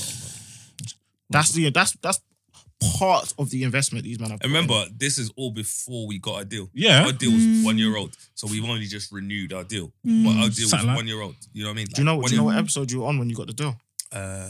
That's 1.30 1.52
the 1.52 1.70
that's 1.70 1.92
that's 2.02 2.20
part 2.98 3.32
of 3.38 3.50
the 3.50 3.62
investment 3.64 4.04
these 4.04 4.20
men 4.20 4.30
have. 4.30 4.40
And 4.42 4.52
put 4.52 4.58
in. 4.58 4.68
remember, 4.68 4.84
this 4.96 5.16
is 5.18 5.30
all 5.36 5.50
before 5.50 6.06
we 6.06 6.18
got 6.18 6.42
a 6.42 6.44
deal. 6.44 6.68
Yeah. 6.74 7.04
Our 7.06 7.12
deal 7.12 7.32
was 7.32 7.42
Mm. 7.42 7.64
one 7.64 7.78
year 7.78 7.96
old, 7.96 8.16
so 8.34 8.46
we've 8.46 8.64
only 8.64 8.86
just 8.86 9.10
renewed 9.10 9.52
our 9.52 9.64
deal. 9.64 9.92
Mm. 10.06 10.24
But 10.24 10.30
our 10.36 10.48
deal 10.50 10.66
was 10.66 10.72
like- 10.72 10.96
one 10.96 11.06
year 11.06 11.20
old. 11.22 11.36
You 11.52 11.62
know 11.64 11.70
what 11.70 11.74
I 11.74 11.76
mean? 11.76 11.86
do 11.86 12.00
you 12.02 12.04
know? 12.04 12.22
Do 12.22 12.30
you 12.30 12.36
know 12.38 12.44
what 12.44 12.56
episode 12.58 12.90
you 12.90 13.00
were 13.00 13.06
on 13.06 13.18
when 13.18 13.28
you 13.30 13.36
got 13.36 13.46
the 13.48 13.52
deal? 13.54 13.80
Uh, 14.12 14.48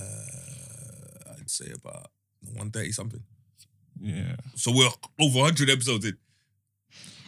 I'd 1.38 1.48
say 1.50 1.70
about 1.74 2.10
one 2.54 2.70
thirty 2.70 2.92
something. 2.92 3.22
Yeah. 4.00 4.36
So 4.56 4.72
we're 4.72 4.90
over 5.20 5.40
hundred 5.40 5.70
episodes 5.70 6.04
in. 6.04 6.16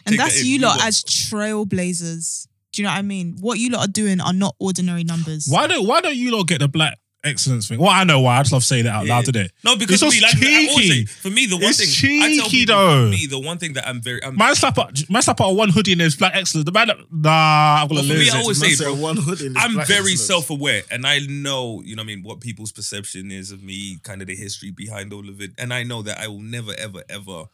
And 0.05 0.13
Take 0.13 0.19
that's 0.19 0.33
that 0.35 0.41
in. 0.41 0.47
you 0.47 0.53
You 0.53 0.59
lot 0.59 0.77
what? 0.79 0.87
as 0.87 1.03
trailblazers. 1.03 2.47
Do 2.73 2.81
you 2.81 2.87
know 2.87 2.91
what 2.93 2.97
I 2.99 3.01
mean? 3.03 3.37
What 3.39 3.59
you 3.59 3.69
lot 3.69 3.87
are 3.87 3.91
doing 3.91 4.19
are 4.19 4.33
not 4.33 4.55
ordinary 4.59 5.03
numbers. 5.03 5.47
Why 5.49 5.67
don't 5.67 5.87
Why 5.87 6.01
don't 6.01 6.15
you 6.15 6.35
lot 6.35 6.47
get 6.47 6.59
the 6.59 6.67
black 6.67 6.97
excellence 7.23 7.67
thing? 7.67 7.79
Well, 7.79 7.89
I 7.91 8.03
know 8.03 8.19
why. 8.19 8.37
I 8.39 8.41
just 8.41 8.51
love 8.51 8.63
saying 8.63 8.85
that 8.85 8.95
out 8.95 9.05
Yeah. 9.05 9.13
loud 9.15 9.25
today. 9.25 9.49
No, 9.63 9.77
because 9.77 10.01
It's 10.01 10.03
for 10.03 10.09
me, 10.09 10.19
so 10.19 10.25
like 10.25 10.35
I 10.43 10.67
always 10.69 10.87
say, 10.87 10.93
cheeky. 10.93 11.05
for 11.05 11.29
me, 11.29 11.45
the 11.45 11.55
one 11.55 11.65
It's 11.65 11.77
thing 12.01 12.19
I 12.21 12.35
tell 12.35 12.45
cheeky, 12.49 12.65
people, 12.65 12.75
though. 12.75 13.05
for 13.05 13.11
me, 13.11 13.25
the 13.27 13.39
one 13.39 13.57
thing 13.59 13.73
that 13.73 13.87
I'm 13.87 14.01
very, 14.01 14.23
I'm, 14.23 14.35
Man 14.35 14.55
slap 14.55 14.77
up, 14.79 14.91
man 15.09 15.21
slap 15.21 15.39
out 15.39 15.51
one 15.55 15.69
hoodie 15.69 15.91
and 15.93 16.01
there's 16.01 16.15
black 16.17 16.35
excellence. 16.35 16.65
The 16.65 16.71
man, 16.71 16.87
that- 16.87 16.97
nah, 17.11 17.81
I'm 17.83 17.87
gonna 17.87 18.01
Well, 18.01 18.09
for 18.09 18.13
lose 18.15 18.19
me, 18.25 18.29
I 18.31 18.37
it. 18.37 18.41
always 18.41 18.77
say, 18.77 18.83
bro, 18.83 18.95
one 18.95 19.17
hood 19.17 19.39
in 19.41 19.53
this 19.53 19.63
I'm 19.63 19.73
black 19.75 19.87
very 19.87 19.99
excellence. 20.13 20.21
self-aware, 20.25 20.81
and 20.91 21.05
I 21.07 21.19
know, 21.19 21.81
you 21.85 21.95
know, 21.95 22.01
what 22.01 22.05
I 22.11 22.15
mean, 22.15 22.23
what 22.23 22.41
people's 22.41 22.71
perception 22.73 23.31
is 23.31 23.51
of 23.51 23.61
me, 23.63 23.99
kind 24.03 24.21
of 24.21 24.27
the 24.27 24.35
history 24.35 24.71
behind 24.71 25.13
all 25.13 25.29
of 25.29 25.39
it, 25.41 25.51
and 25.59 25.71
I 25.73 25.83
know 25.83 26.01
that 26.01 26.19
I 26.19 26.27
will 26.27 26.41
never, 26.41 26.73
ever, 26.77 27.03
ever 27.09 27.45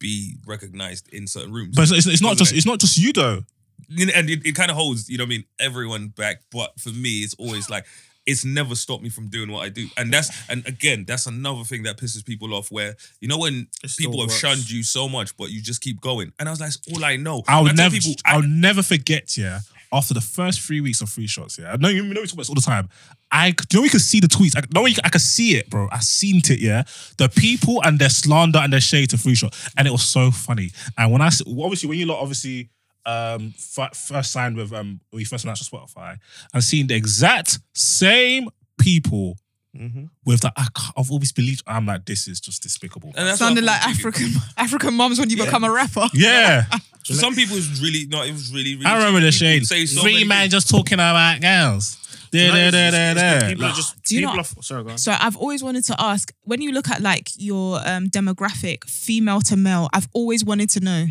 be 0.00 0.36
recognized 0.44 1.08
in 1.12 1.26
certain 1.28 1.52
rooms. 1.52 1.76
But 1.76 1.82
it's, 1.82 1.92
it's, 1.92 2.06
it's 2.06 2.20
not 2.22 2.36
just 2.36 2.52
it's 2.52 2.66
not 2.66 2.80
just 2.80 2.98
you 2.98 3.12
though. 3.12 3.44
You 3.88 4.06
know, 4.06 4.12
and 4.14 4.28
it, 4.30 4.44
it 4.46 4.54
kind 4.54 4.70
of 4.70 4.76
holds, 4.76 5.08
you 5.08 5.18
know, 5.18 5.24
what 5.24 5.28
I 5.28 5.36
mean, 5.36 5.44
everyone 5.60 6.08
back. 6.08 6.42
But 6.50 6.78
for 6.80 6.90
me, 6.90 7.18
it's 7.20 7.34
always 7.34 7.68
like 7.70 7.86
it's 8.26 8.44
never 8.44 8.74
stopped 8.74 9.02
me 9.02 9.10
from 9.10 9.28
doing 9.28 9.50
what 9.52 9.64
I 9.64 9.68
do, 9.68 9.86
and 9.98 10.10
that's 10.12 10.30
and 10.48 10.66
again, 10.66 11.04
that's 11.06 11.26
another 11.26 11.62
thing 11.64 11.82
that 11.82 11.98
pisses 11.98 12.24
people 12.24 12.54
off. 12.54 12.70
Where 12.70 12.96
you 13.20 13.28
know 13.28 13.38
when 13.38 13.68
It 13.82 13.90
still 13.90 14.06
people 14.10 14.20
have 14.22 14.28
works. 14.30 14.38
shunned 14.40 14.70
you 14.70 14.82
so 14.82 15.08
much, 15.08 15.36
but 15.36 15.50
you 15.50 15.60
just 15.60 15.80
keep 15.82 16.00
going, 16.00 16.32
and 16.38 16.48
I 16.48 16.52
was 16.52 16.60
like, 16.60 16.68
it's 16.68 16.80
all 16.92 17.04
I 17.04 17.16
know. 17.16 17.42
I'll 17.48 17.64
never, 17.64 17.94
people, 17.94 18.12
I 18.24 18.36
I, 18.36 18.40
never 18.46 18.82
forget. 18.82 19.36
Yeah, 19.36 19.60
after 19.92 20.14
the 20.14 20.22
first 20.22 20.60
three 20.62 20.80
weeks 20.80 21.02
of 21.02 21.10
free 21.10 21.26
shots. 21.26 21.58
Yeah, 21.58 21.72
I 21.72 21.76
know 21.76 21.88
you 21.88 22.02
know 22.02 22.20
we 22.20 22.26
talk 22.26 22.32
about 22.32 22.42
this 22.42 22.48
all 22.48 22.54
the 22.54 22.60
time. 22.62 22.88
I 23.30 23.50
do 23.50 23.64
you 23.72 23.78
know 23.78 23.82
we 23.82 23.88
could 23.90 24.00
see 24.00 24.20
the 24.20 24.28
tweets. 24.28 24.56
I 24.56 24.62
know 24.72 24.86
you, 24.86 24.96
I 25.04 25.08
could 25.10 25.20
see 25.20 25.56
it, 25.56 25.68
bro. 25.68 25.88
I 25.92 25.98
seen 25.98 26.38
it. 26.38 26.60
Yeah, 26.60 26.84
the 27.18 27.28
people 27.28 27.82
and 27.84 27.98
their 27.98 28.08
slander 28.08 28.58
and 28.60 28.72
their 28.72 28.80
shade 28.80 29.10
to 29.10 29.18
free 29.18 29.34
shot, 29.34 29.54
and 29.76 29.86
it 29.86 29.90
was 29.90 30.02
so 30.04 30.30
funny. 30.30 30.70
And 30.96 31.12
when 31.12 31.20
I 31.20 31.26
s- 31.26 31.42
obviously 31.46 31.90
when 31.90 31.98
you 31.98 32.06
lot 32.06 32.20
obviously 32.22 32.70
um 33.06 33.54
f- 33.56 33.96
first 33.96 34.32
signed 34.32 34.56
with 34.56 34.72
um 34.72 35.00
when 35.10 35.20
you 35.20 35.26
first 35.26 35.44
announced 35.44 35.72
on 35.72 35.80
Spotify, 35.80 36.16
and 36.52 36.62
seeing 36.64 36.86
the 36.86 36.94
exact 36.94 37.58
same 37.74 38.48
people. 38.78 39.36
Mhm. 39.76 40.08
With 40.24 40.42
that, 40.42 40.52
I 40.56 40.68
I've 40.96 41.10
always 41.10 41.32
believed. 41.32 41.62
I'm 41.66 41.84
like, 41.86 42.04
this 42.04 42.28
is 42.28 42.38
just 42.40 42.62
despicable. 42.62 43.12
and 43.16 43.26
that's 43.26 43.40
Sounded 43.40 43.64
like 43.64 43.84
was 43.84 43.96
cheeky. 43.96 44.06
African 44.08 44.32
African 44.56 44.94
moms 44.94 45.18
when 45.18 45.30
you 45.30 45.36
Yeah. 45.36 45.46
become 45.46 45.64
a 45.64 45.70
rapper. 45.70 46.06
yeah, 46.14 46.64
For 47.04 47.12
some 47.14 47.34
people, 47.34 47.56
it's 47.56 47.80
really 47.80 48.06
no. 48.06 48.22
It 48.22 48.30
was 48.32 48.52
really. 48.52 48.74
really 48.76 48.86
I 48.86 48.96
remember 48.98 49.18
the 49.20 49.32
cheeky. 49.32 49.54
People 49.54 49.66
shade. 49.66 49.88
say 49.88 49.94
so 49.96 50.02
Three 50.02 50.12
many 50.14 50.24
man 50.26 50.48
just 50.48 50.70
talking 50.70 50.94
about 50.94 51.40
girls. 51.40 51.98
Do 52.30 52.38
you 52.38 52.46
Da, 52.48 52.54
know, 52.54 52.70
da, 52.70 52.76
it's- 52.78 52.92
da, 52.92 52.98
it's- 52.98 53.14
da, 53.16 53.32
it's 53.32 53.42
da. 53.42 53.48
People 53.48 53.64
are 53.64 53.72
just. 53.72 54.02
Do 54.04 54.14
you 54.14 54.20
people 54.20 54.34
know- 54.36 54.40
are- 54.42 54.62
Sorry, 54.62 54.84
go 54.84 54.90
on. 54.90 54.98
So 54.98 55.16
I've 55.18 55.36
always 55.36 55.62
wanted 55.64 55.84
to 55.86 55.96
ask 56.00 56.32
when 56.42 56.62
you 56.62 56.70
look 56.70 56.88
at 56.88 57.00
like 57.02 57.30
your 57.36 57.80
um, 57.84 58.06
demographic, 58.10 58.84
female 58.84 59.40
to 59.42 59.56
male, 59.56 59.88
I've 59.92 60.08
always 60.12 60.44
wanted 60.44 60.70
to 60.70 60.80
know. 60.80 61.06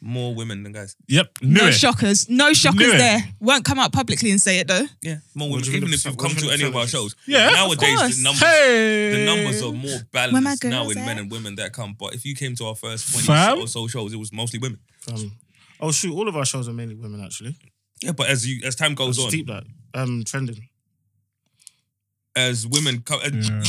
More 0.00 0.34
women 0.34 0.62
than 0.62 0.72
guys. 0.72 0.96
Yep, 1.08 1.38
knew 1.42 1.60
no 1.60 1.66
it. 1.68 1.72
shockers, 1.72 2.28
no 2.28 2.52
shockers 2.52 2.94
it. 2.94 2.98
there. 2.98 3.18
Won't 3.40 3.64
come 3.64 3.78
out 3.78 3.92
publicly 3.92 4.30
and 4.30 4.40
say 4.40 4.58
it 4.60 4.68
though. 4.68 4.86
Yeah, 5.02 5.16
more 5.34 5.48
women. 5.50 5.64
do 5.64 5.70
you 5.70 5.72
think 5.72 5.82
Even 5.84 5.94
if 5.94 6.04
you've 6.04 6.16
come 6.18 6.30
to 6.36 6.50
any 6.50 6.64
of 6.64 6.74
our 6.76 6.86
shows, 6.86 7.16
Yeah, 7.26 7.50
nowadays 7.50 7.96
course. 7.98 8.16
the 8.16 8.22
numbers. 8.22 8.40
Hey, 8.42 9.10
The 9.12 9.24
numbers 9.24 9.62
are 9.62 9.72
more 9.72 9.98
balanced 10.12 10.64
now 10.64 10.82
girls 10.84 10.96
in 10.96 11.04
men 11.04 11.18
and 11.18 11.30
women 11.30 11.54
that 11.56 11.72
come. 11.72 11.94
But 11.98 12.14
if 12.14 12.24
you 12.24 12.34
came 12.34 12.54
to 12.56 12.66
our 12.66 12.74
first 12.74 13.10
20 13.12 13.26
Fam? 13.26 13.58
or 13.60 13.66
so 13.66 13.86
shows, 13.88 14.12
it 14.12 14.16
was 14.16 14.32
mostly 14.32 14.58
women. 14.58 14.78
Um, 15.12 15.32
oh 15.80 15.90
shoot, 15.92 16.14
all 16.14 16.28
of 16.28 16.36
our 16.36 16.44
shows 16.44 16.68
are 16.68 16.72
mainly 16.72 16.94
women 16.94 17.22
actually. 17.24 17.56
Yeah, 18.02 18.12
but 18.12 18.28
as 18.28 18.46
you 18.46 18.60
as 18.66 18.76
time 18.76 18.94
goes 18.94 19.18
Let's 19.18 19.26
on, 19.26 19.30
deep 19.32 19.46
that. 19.48 19.64
Um, 19.94 20.22
trending. 20.24 20.67
As 22.46 22.66
women 22.66 23.00
come, 23.02 23.20
as, 23.24 23.48
Yeah. 23.48 23.62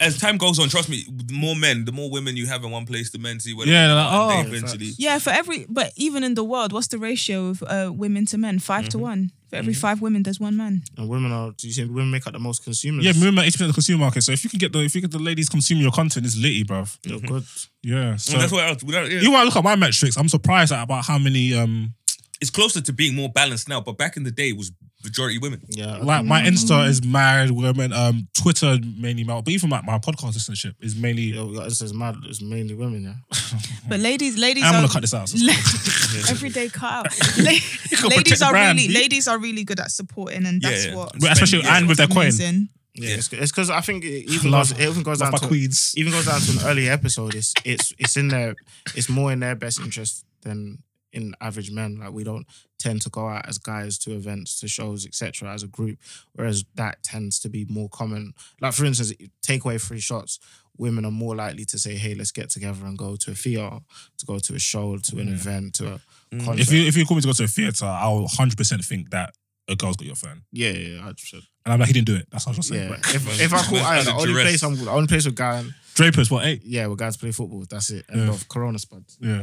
as 0.06 0.18
time 0.18 0.36
goes 0.38 0.58
on, 0.58 0.68
trust 0.68 0.88
me, 0.88 1.04
the 1.10 1.34
more 1.34 1.56
men, 1.56 1.84
the 1.84 1.92
more 1.92 2.10
women 2.10 2.36
you 2.36 2.46
have 2.46 2.64
in 2.64 2.70
one 2.70 2.86
place, 2.86 3.10
the 3.10 3.18
men 3.18 3.40
see 3.40 3.54
where 3.54 3.66
Yeah, 3.66 3.82
they 3.82 3.86
they're 3.88 3.96
like, 3.96 4.12
are, 4.12 4.32
oh. 4.32 4.42
they 4.42 4.48
eventually. 4.56 4.90
Yeah, 4.98 5.18
for 5.18 5.30
every 5.30 5.66
but 5.68 5.92
even 5.96 6.22
in 6.24 6.34
the 6.34 6.44
world, 6.44 6.72
what's 6.72 6.88
the 6.88 6.98
ratio 6.98 7.48
of 7.48 7.62
uh, 7.62 7.90
women 7.92 8.26
to 8.26 8.38
men? 8.38 8.58
5 8.58 8.88
to 8.90 8.98
one. 8.98 9.30
For 9.50 9.56
every 9.56 9.72
five 9.72 10.02
women, 10.02 10.22
there's 10.24 10.38
one 10.38 10.58
man. 10.58 10.82
And 10.98 11.08
women 11.08 11.32
are. 11.32 11.52
Do 11.52 11.66
you 11.68 11.72
see 11.72 11.82
women 11.86 12.10
make 12.10 12.26
up 12.26 12.34
the 12.34 12.38
most 12.38 12.62
consumers? 12.64 13.02
Yeah, 13.02 13.12
women 13.18 13.38
eighty 13.44 13.52
percent 13.52 13.70
of 13.70 13.74
the 13.74 13.78
consumer 13.80 14.00
market. 14.00 14.20
So 14.20 14.30
if 14.32 14.44
you 14.44 14.50
can 14.50 14.58
get 14.58 14.74
the 14.74 14.80
if 14.80 14.94
you 14.94 15.00
get 15.00 15.10
the 15.10 15.18
ladies 15.18 15.48
consuming 15.48 15.84
your 15.84 15.90
content, 15.92 16.26
it's 16.26 16.36
litty, 16.36 16.64
bruv. 16.64 16.98
You're 17.02 17.18
good. 17.20 17.44
Yeah. 17.82 18.16
So 18.16 18.34
And 18.34 18.42
that's 18.42 18.52
what 18.52 18.64
else. 18.68 18.82
without- 18.84 19.10
yeah. 19.10 19.20
you 19.20 19.30
want 19.32 19.40
to 19.42 19.46
look 19.46 19.56
at 19.56 19.64
my 19.64 19.74
metrics. 19.74 20.18
I'm 20.18 20.28
surprised 20.28 20.70
at 20.70 20.82
about 20.82 21.06
how 21.06 21.16
many 21.16 21.54
um 21.54 21.94
it's 22.40 22.50
closer 22.50 22.80
to 22.80 22.92
being 22.92 23.14
more 23.14 23.28
balanced 23.28 23.68
now, 23.68 23.80
but 23.80 23.98
back 23.98 24.16
in 24.16 24.22
the 24.24 24.30
day, 24.30 24.50
it 24.50 24.56
was 24.56 24.70
majority 25.04 25.38
women. 25.38 25.60
Yeah. 25.68 25.98
like 25.98 26.24
my 26.24 26.42
Insta 26.42 26.86
is 26.88 27.04
married 27.04 27.50
women. 27.52 27.92
Um, 27.92 28.28
Twitter 28.36 28.78
mainly 28.96 29.24
male, 29.24 29.42
but 29.42 29.52
even 29.52 29.70
like 29.70 29.84
my 29.84 29.98
podcast 29.98 30.34
listenership 30.36 30.74
is 30.80 30.96
mainly. 30.96 31.22
Yo, 31.34 31.52
this 31.52 31.80
is 31.80 31.94
mad. 31.94 32.16
It's 32.24 32.42
mainly 32.42 32.74
women. 32.74 33.02
Yeah. 33.04 33.58
But 33.88 34.00
ladies, 34.00 34.36
ladies 34.36 34.64
I'm 34.64 34.74
are 34.74 34.78
gonna 34.82 34.92
cut 34.92 35.00
this 35.00 35.14
out. 35.14 35.28
so 35.30 35.38
it's 35.40 36.30
every 36.30 36.50
day 36.50 36.68
cut 36.68 37.06
out. 37.06 37.06
La- 37.38 38.08
ladies 38.16 38.42
are 38.42 38.50
brand, 38.50 38.78
really 38.78 38.92
ladies 38.92 39.26
are 39.28 39.38
really 39.38 39.64
good 39.64 39.80
at 39.80 39.90
supporting, 39.90 40.44
and 40.44 40.60
that's 40.60 40.84
Yeah, 40.84 40.90
yeah. 40.90 40.96
what 40.96 41.16
especially 41.16 41.60
Yeah. 41.62 41.76
and 41.78 41.88
with 41.88 41.96
their 41.96 42.06
coin. 42.06 42.24
amazing. 42.26 42.68
Yeah, 42.94 43.14
it's 43.16 43.28
because 43.28 43.70
I 43.70 43.80
think 43.80 44.04
it 44.04 44.28
even 44.28 44.50
Love- 44.50 44.70
goes, 44.70 44.78
it 44.78 44.90
even 44.90 45.02
goes 45.04 45.20
down 45.20 45.32
to 45.32 45.46
queens. 45.46 45.94
even 45.96 46.12
goes 46.12 46.26
down 46.26 46.40
to 46.40 46.50
an 46.52 46.58
early 46.66 46.88
episode. 46.88 47.34
It's 47.34 47.54
it's 47.64 47.92
it's 47.98 48.16
in 48.16 48.28
their 48.28 48.56
it's 48.94 49.08
more 49.08 49.32
in 49.32 49.40
their 49.40 49.54
best 49.54 49.80
interest 49.80 50.24
than 50.42 50.82
in 51.12 51.34
average 51.40 51.70
men. 51.70 51.98
Like 51.98 52.12
we 52.12 52.24
don't 52.24 52.46
tend 52.78 53.02
to 53.02 53.10
go 53.10 53.28
out 53.28 53.48
as 53.48 53.58
guys 53.58 53.98
to 53.98 54.12
events, 54.12 54.60
to 54.60 54.68
shows, 54.68 55.06
etc. 55.06 55.52
as 55.52 55.62
a 55.62 55.68
group, 55.68 55.98
whereas 56.32 56.64
that 56.74 57.02
tends 57.02 57.38
to 57.40 57.48
be 57.48 57.66
more 57.68 57.88
common. 57.88 58.32
Like 58.60 58.74
for 58.74 58.84
instance, 58.84 59.12
take 59.42 59.64
away 59.64 59.78
free 59.78 60.00
shots. 60.00 60.38
Women 60.76 61.04
are 61.04 61.10
more 61.10 61.34
likely 61.34 61.64
to 61.66 61.78
say, 61.78 61.96
"Hey, 61.96 62.14
let's 62.14 62.30
get 62.30 62.50
together 62.50 62.86
and 62.86 62.96
go 62.96 63.16
to 63.16 63.30
a 63.32 63.34
theater, 63.34 63.80
to 64.18 64.26
go 64.26 64.38
to 64.38 64.54
a 64.54 64.58
show, 64.60 64.96
to 64.96 65.18
an 65.18 65.28
event, 65.28 65.74
to 65.74 65.94
a 65.94 66.00
mm. 66.32 66.44
concert." 66.44 66.60
If 66.60 66.72
you 66.72 66.82
if 66.86 66.96
you 66.96 67.04
call 67.04 67.16
me 67.16 67.22
to 67.22 67.28
go 67.28 67.32
to 67.32 67.44
a 67.44 67.48
theater, 67.48 67.86
I'll 67.86 68.28
hundred 68.28 68.56
percent 68.56 68.84
think 68.84 69.10
that 69.10 69.34
a 69.68 69.76
girl's 69.76 69.96
got 69.96 70.06
your 70.06 70.16
phone, 70.16 70.42
yeah, 70.50 70.70
yeah, 70.70 70.96
yeah, 70.96 71.02
100%. 71.02 71.34
and 71.34 71.42
I'm 71.66 71.78
like, 71.78 71.88
he 71.88 71.92
didn't 71.92 72.06
do 72.06 72.16
it. 72.16 72.26
That's 72.30 72.46
what 72.46 72.56
I'm 72.56 72.62
saying. 72.62 72.88
yeah. 72.90 72.96
But 72.96 73.14
If, 73.14 73.40
if 73.40 73.52
I 73.52 73.62
call, 73.62 73.78
I, 73.78 74.02
the 74.02 74.14
only 74.14 74.32
place 74.32 74.62
I'm, 74.62 74.76
the 74.76 74.90
only 74.90 75.06
place 75.06 75.26
with 75.26 75.34
guy, 75.34 75.62
Drapers, 75.98 76.30
what 76.30 76.46
eight? 76.46 76.62
yeah, 76.64 76.86
we're 76.86 76.94
guys 76.94 77.16
play 77.16 77.32
football. 77.32 77.64
That's 77.68 77.90
it. 77.90 78.06
End 78.08 78.22
Yeah. 78.22 78.30
of 78.30 78.48
Corona 78.48 78.78
spuds. 78.78 79.18
Yeah. 79.20 79.42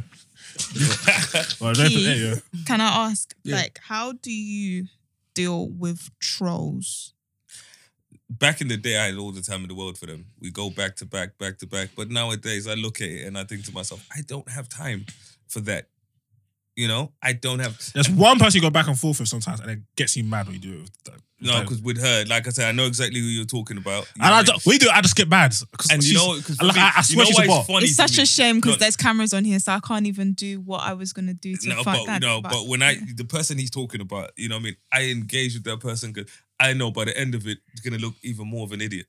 well, 1.59 1.73
Drapers 1.73 1.89
Keith, 1.89 2.07
eight. 2.07 2.21
Yeah. 2.53 2.63
Can 2.65 2.79
I 2.79 3.09
ask, 3.09 3.35
Yeah. 3.43 3.57
like, 3.57 3.77
how 3.83 4.13
do 4.13 4.31
you 4.31 4.87
deal 5.33 5.67
with 5.69 6.09
trolls? 6.19 7.13
Back 8.29 8.61
in 8.61 8.69
the 8.69 8.77
day, 8.77 8.97
I 8.97 9.07
had 9.07 9.17
all 9.17 9.33
the 9.33 9.41
time 9.41 9.63
in 9.63 9.67
the 9.67 9.75
world 9.75 9.97
for 9.97 10.05
them. 10.05 10.27
We 10.39 10.49
go 10.49 10.69
back 10.69 10.95
to 10.97 11.05
back, 11.05 11.37
back 11.37 11.57
to 11.59 11.67
back. 11.67 11.89
But 11.95 12.09
nowadays, 12.09 12.67
I 12.67 12.73
look 12.75 13.01
at 13.01 13.09
it 13.09 13.27
and 13.27 13.37
I 13.37 13.43
think 13.43 13.65
to 13.65 13.73
myself, 13.73 14.07
I 14.15 14.21
don't 14.21 14.47
have 14.49 14.69
time 14.69 15.05
for 15.47 15.59
that. 15.61 15.89
You 16.75 16.87
know, 16.89 17.13
I 17.21 17.31
don't 17.33 17.59
have. 17.59 17.77
There's 17.93 18.09
one 18.09 18.37
person 18.37 18.57
you 18.57 18.61
go 18.61 18.69
back 18.69 18.87
and 18.87 18.99
forth 18.99 19.19
with 19.19 19.29
sometimes, 19.29 19.61
and 19.61 19.71
it 19.71 19.79
gets 19.95 20.17
you 20.17 20.23
mad 20.25 20.45
when 20.47 20.55
you 20.55 20.61
do 20.61 20.73
it. 20.73 20.79
With 20.81 21.03
them. 21.05 21.21
No, 21.41 21.61
because 21.61 21.81
with 21.81 22.01
her, 22.01 22.25
like 22.27 22.47
I 22.47 22.49
said, 22.49 22.67
I 22.67 22.71
know 22.71 22.85
exactly 22.85 23.19
who 23.19 23.25
you're 23.27 23.45
talking 23.45 23.77
about. 23.77 24.05
You 24.15 24.23
and 24.23 24.33
I 24.33 24.41
don't, 24.43 24.65
we 24.65 24.77
do. 24.77 24.89
I 24.91 25.01
just 25.01 25.15
get 25.15 25.29
mad. 25.29 25.51
'Cause 25.77 25.91
And 25.91 26.03
you 26.03 26.15
know, 26.15 26.35
because 26.37 26.61
like, 26.61 26.77
I, 26.77 26.91
I 26.97 27.01
swear 27.01 27.25
she's 27.25 27.37
a 27.39 27.45
bot. 27.45 27.67
funny 27.67 27.85
it's 27.85 27.95
such 27.95 28.17
me? 28.17 28.23
a 28.23 28.25
shame 28.25 28.55
because 28.57 28.73
No. 28.73 28.77
there's 28.77 28.95
cameras 28.97 29.33
on 29.33 29.43
here, 29.45 29.59
so 29.59 29.73
I 29.73 29.79
can't 29.79 30.05
even 30.07 30.33
do 30.33 30.59
what 30.61 30.81
I 30.81 30.93
was 30.93 31.13
gonna 31.13 31.33
do 31.33 31.55
to 31.55 31.69
No, 31.69 31.83
fuck 31.83 31.97
but 31.97 32.05
that. 32.07 32.21
no, 32.21 32.41
but 32.41 32.67
when 32.67 32.81
I 32.81 32.95
the 33.15 33.25
person 33.25 33.57
he's 33.57 33.69
talking 33.69 34.01
about, 34.01 34.31
you 34.37 34.49
know, 34.49 34.55
what 34.55 34.61
I 34.61 34.63
mean, 34.63 34.75
I 34.91 35.03
engage 35.11 35.53
with 35.53 35.63
that 35.65 35.79
person 35.81 36.11
because 36.13 36.29
I 36.59 36.73
know 36.73 36.89
by 36.91 37.05
the 37.05 37.17
end 37.17 37.35
of 37.35 37.47
it, 37.47 37.59
he's 37.71 37.81
gonna 37.81 38.01
look 38.01 38.15
even 38.23 38.47
more 38.47 38.63
of 38.65 38.71
an 38.71 38.81
idiot. 38.81 39.05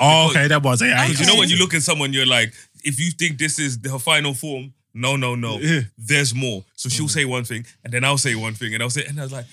Oh, 0.00 0.28
okay, 0.30 0.48
that 0.48 0.62
was. 0.62 0.82
Yeah, 0.82 1.00
I- 1.00 1.08
Because 1.08 1.20
you 1.26 1.32
know 1.32 1.38
when 1.38 1.48
you 1.48 1.56
look 1.56 1.74
at 1.74 1.82
someone, 1.82 2.12
you're 2.12 2.26
like, 2.26 2.52
if 2.84 3.00
you 3.00 3.10
think 3.12 3.38
this 3.38 3.58
is 3.58 3.78
her 3.90 3.98
final 3.98 4.34
form, 4.34 4.72
no, 4.94 5.16
no, 5.16 5.34
no, 5.34 5.58
Yeah. 5.60 5.80
there's 5.98 6.34
more. 6.34 6.64
So 6.76 6.88
she'll 6.88 7.08
say 7.08 7.24
one 7.24 7.44
thing, 7.44 7.66
and 7.84 7.92
then 7.92 8.04
I'll 8.04 8.18
say 8.18 8.34
one 8.34 8.54
thing, 8.54 8.74
and 8.74 8.82
I'll 8.82 8.90
say, 8.90 9.04
and 9.06 9.18
I 9.18 9.22
was 9.22 9.32
like, 9.32 9.46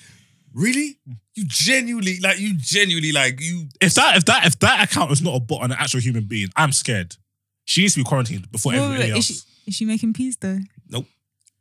really? 0.54 0.98
You 1.36 1.46
genuinely, 1.48 2.20
like, 2.20 2.40
you 2.40 2.54
genuinely, 2.58 3.12
like, 3.12 3.40
you. 3.40 3.68
if 3.82 3.94
that 3.96 4.18
if 4.18 4.26
that 4.26 4.46
if 4.46 4.60
that 4.60 4.84
account 4.92 5.12
is 5.12 5.22
not 5.22 5.36
a 5.36 5.40
bot 5.40 5.64
and 5.64 5.72
an 5.74 5.78
actual 5.80 6.02
human 6.02 6.26
being, 6.26 6.50
I'm 6.56 6.72
scared. 6.72 7.16
She 7.66 7.82
needs 7.82 7.94
to 7.94 8.00
be 8.00 8.04
quarantined 8.04 8.52
before 8.52 8.72
Wait, 8.72 8.80
wait, 8.80 8.86
everybody 8.86 9.10
wait, 9.12 9.16
else. 9.16 9.30
is 9.30 9.46
she 9.46 9.70
is 9.70 9.76
she 9.76 9.86
making 9.86 10.14
peas 10.14 10.36
though? 10.38 10.60
Nope. 10.90 11.06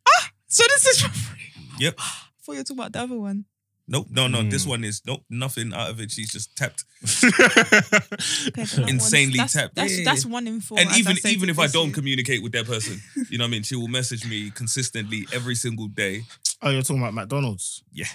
Ah, 0.09 0.31
so 0.49 0.65
this 0.69 0.87
is 0.87 1.01
for 1.03 1.09
free. 1.13 1.41
Yep. 1.79 1.95
I 1.99 2.03
thought 2.43 2.53
you 2.53 2.59
were 2.59 2.65
talking 2.65 2.79
about 2.79 2.93
the 2.93 3.01
other 3.01 3.19
one. 3.19 3.45
Nope. 3.91 4.09
No, 4.11 4.29
no. 4.29 4.43
This 4.43 4.65
Hmm. 4.65 4.71
one 4.71 4.85
is 4.85 5.01
nope. 5.07 5.25
Nothing 5.31 5.73
out 5.73 5.89
of 5.91 5.99
it. 6.01 6.11
She's 6.11 6.31
just 6.31 6.55
tapped. 6.57 6.85
Okay, 7.25 7.31
but 7.31 8.55
that 8.55 8.75
one's- 8.79 8.91
Insanely 8.91 9.37
that's, 9.39 9.53
tapped. 9.55 9.75
That's, 9.75 9.99
Yeah, 9.99 10.05
that's 10.05 10.27
one 10.27 10.47
in 10.47 10.61
four. 10.61 10.79
and 10.79 10.91
even 10.97 11.17
even 11.27 11.49
if 11.51 11.59
I 11.59 11.67
don't 11.69 11.87
year. 11.87 11.95
communicate 11.95 12.43
with 12.43 12.53
that 12.53 12.67
person, 12.67 13.01
you 13.31 13.39
know 13.39 13.45
what 13.45 13.49
I 13.49 13.51
mean? 13.53 13.63
She 13.63 13.77
will 13.77 13.89
message 13.89 14.27
me 14.27 14.51
consistently 14.51 15.27
every 15.33 15.55
single 15.55 15.89
day. 15.89 16.25
Oh, 16.63 16.71
you're 16.71 16.83
talking 16.83 17.01
about 17.03 17.15
McDonald's. 17.15 17.83
Yeah. 17.93 18.07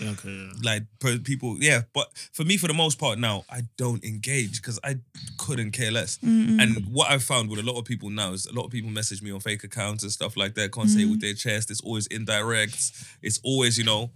Okay, 0.00 0.28
yeah. 0.28 0.52
like 0.62 0.82
people 1.24 1.56
yeah 1.58 1.80
but 1.94 2.08
for 2.34 2.44
me 2.44 2.58
for 2.58 2.66
the 2.68 2.74
most 2.74 2.98
part 2.98 3.18
now 3.18 3.46
i 3.48 3.62
don't 3.78 4.04
engage 4.04 4.60
because 4.60 4.78
i 4.84 4.96
couldn't 5.38 5.70
care 5.70 5.90
less 5.90 6.18
and 6.22 6.86
what 6.92 7.10
i've 7.10 7.22
found 7.22 7.48
with 7.48 7.58
a 7.58 7.62
lot 7.62 7.78
of 7.78 7.86
people 7.86 8.10
now 8.10 8.34
is 8.34 8.44
a 8.44 8.52
lot 8.52 8.66
of 8.66 8.70
people 8.70 8.90
message 8.90 9.22
me 9.22 9.30
on 9.30 9.40
fake 9.40 9.64
accounts 9.64 10.02
and 10.02 10.12
stuff 10.12 10.36
like 10.36 10.54
that 10.54 10.70
can't 10.70 10.90
say 10.90 11.00
it 11.04 11.06
with 11.10 11.22
their 11.22 11.32
chest 11.32 11.70
it's 11.70 11.80
always 11.80 12.06
indirect 12.08 12.92
it's 13.22 13.40
always 13.42 13.78
you 13.78 13.84
know 13.84 14.10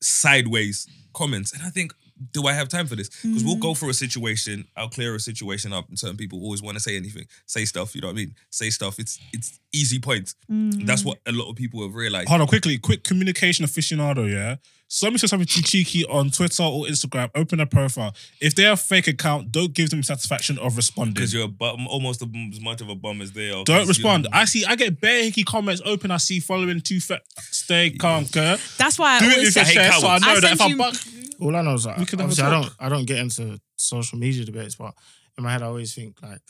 sideways 0.00 0.86
comments. 1.14 1.52
And 1.52 1.62
i 1.62 1.70
think 1.70 1.92
do 2.32 2.46
I 2.46 2.52
have 2.52 2.68
time 2.68 2.86
for 2.86 2.96
this? 2.96 3.08
Because 3.08 3.44
we'll 3.44 3.56
go 3.56 3.72
mm. 3.72 3.78
through 3.78 3.90
a 3.90 3.94
situation, 3.94 4.66
I'll 4.76 4.88
clear 4.88 5.14
a 5.14 5.20
situation 5.20 5.72
up, 5.72 5.88
and 5.88 5.98
certain 5.98 6.16
people 6.16 6.42
always 6.42 6.62
want 6.62 6.76
to 6.76 6.80
say 6.80 6.96
anything, 6.96 7.26
say 7.46 7.64
stuff. 7.64 7.94
You 7.94 8.00
know 8.00 8.08
what 8.08 8.14
I 8.14 8.16
mean? 8.16 8.34
Say 8.50 8.70
stuff. 8.70 8.98
It's 8.98 9.18
it's 9.32 9.60
easy 9.72 9.98
points. 9.98 10.34
That's 10.48 11.02
mm. 11.02 11.06
what 11.06 11.18
a 11.26 11.32
lot 11.32 11.50
of 11.50 11.56
people 11.56 11.82
have 11.82 11.94
realized. 11.94 12.28
Hold 12.28 12.40
on, 12.40 12.46
quickly, 12.46 12.78
quick 12.78 13.04
communication 13.04 13.64
aficionado, 13.64 14.30
yeah? 14.30 14.56
Somebody 14.88 15.18
says 15.18 15.30
something 15.30 15.48
too 15.48 15.62
cheeky 15.62 16.04
on 16.04 16.30
Twitter 16.30 16.62
or 16.62 16.84
Instagram, 16.84 17.28
open 17.34 17.58
a 17.58 17.66
profile. 17.66 18.14
If 18.40 18.54
they're 18.54 18.72
a 18.72 18.76
fake 18.76 19.08
account, 19.08 19.50
don't 19.50 19.74
give 19.74 19.90
them 19.90 20.04
satisfaction 20.04 20.58
of 20.58 20.76
responding. 20.76 21.14
Because 21.14 21.34
you're 21.34 21.46
a 21.46 21.48
bum, 21.48 21.88
almost 21.88 22.22
as 22.22 22.60
much 22.60 22.80
of 22.80 22.88
a 22.88 22.94
bum 22.94 23.20
as 23.20 23.32
they 23.32 23.50
are. 23.50 23.64
Don't 23.64 23.82
you- 23.82 23.88
respond. 23.88 24.28
I 24.32 24.44
see, 24.44 24.64
I 24.64 24.76
get 24.76 25.00
bare 25.00 25.24
hickey 25.24 25.42
comments 25.42 25.82
open. 25.84 26.12
I 26.12 26.18
see 26.18 26.38
following 26.38 26.80
two 26.80 27.00
fa- 27.00 27.20
stay 27.40 27.90
calm, 27.90 28.26
girl. 28.26 28.58
That's 28.78 28.96
why 28.96 29.16
I 29.16 29.18
Do 29.18 29.24
it 29.26 29.32
always 29.32 29.46
with 29.48 29.56
your 29.56 29.64
hate 29.64 29.74
chest, 29.74 30.00
so 30.00 30.06
I 30.06 30.18
know 30.18 30.28
I 30.28 30.40
that 30.40 30.52
if 30.52 30.58
send 30.58 30.72
I'm 30.72 30.78
bug, 30.78 30.96
All 31.40 31.54
I 31.56 31.62
know 31.62 31.74
is 31.74 31.86
like, 31.86 31.98
We 31.98 32.06
can 32.06 32.18
have 32.18 32.28
a 32.28 32.30
obviously 32.30 32.44
I 32.44 32.50
don't 32.50 32.62
talk. 32.64 32.76
I 32.80 32.88
don't 32.88 33.06
get 33.06 33.18
into 33.18 33.60
social 33.76 34.18
media 34.18 34.44
debates, 34.44 34.74
but 34.76 34.94
in 35.36 35.44
my 35.44 35.52
head 35.52 35.62
I 35.62 35.66
always 35.66 35.94
think 35.94 36.20
like, 36.22 36.40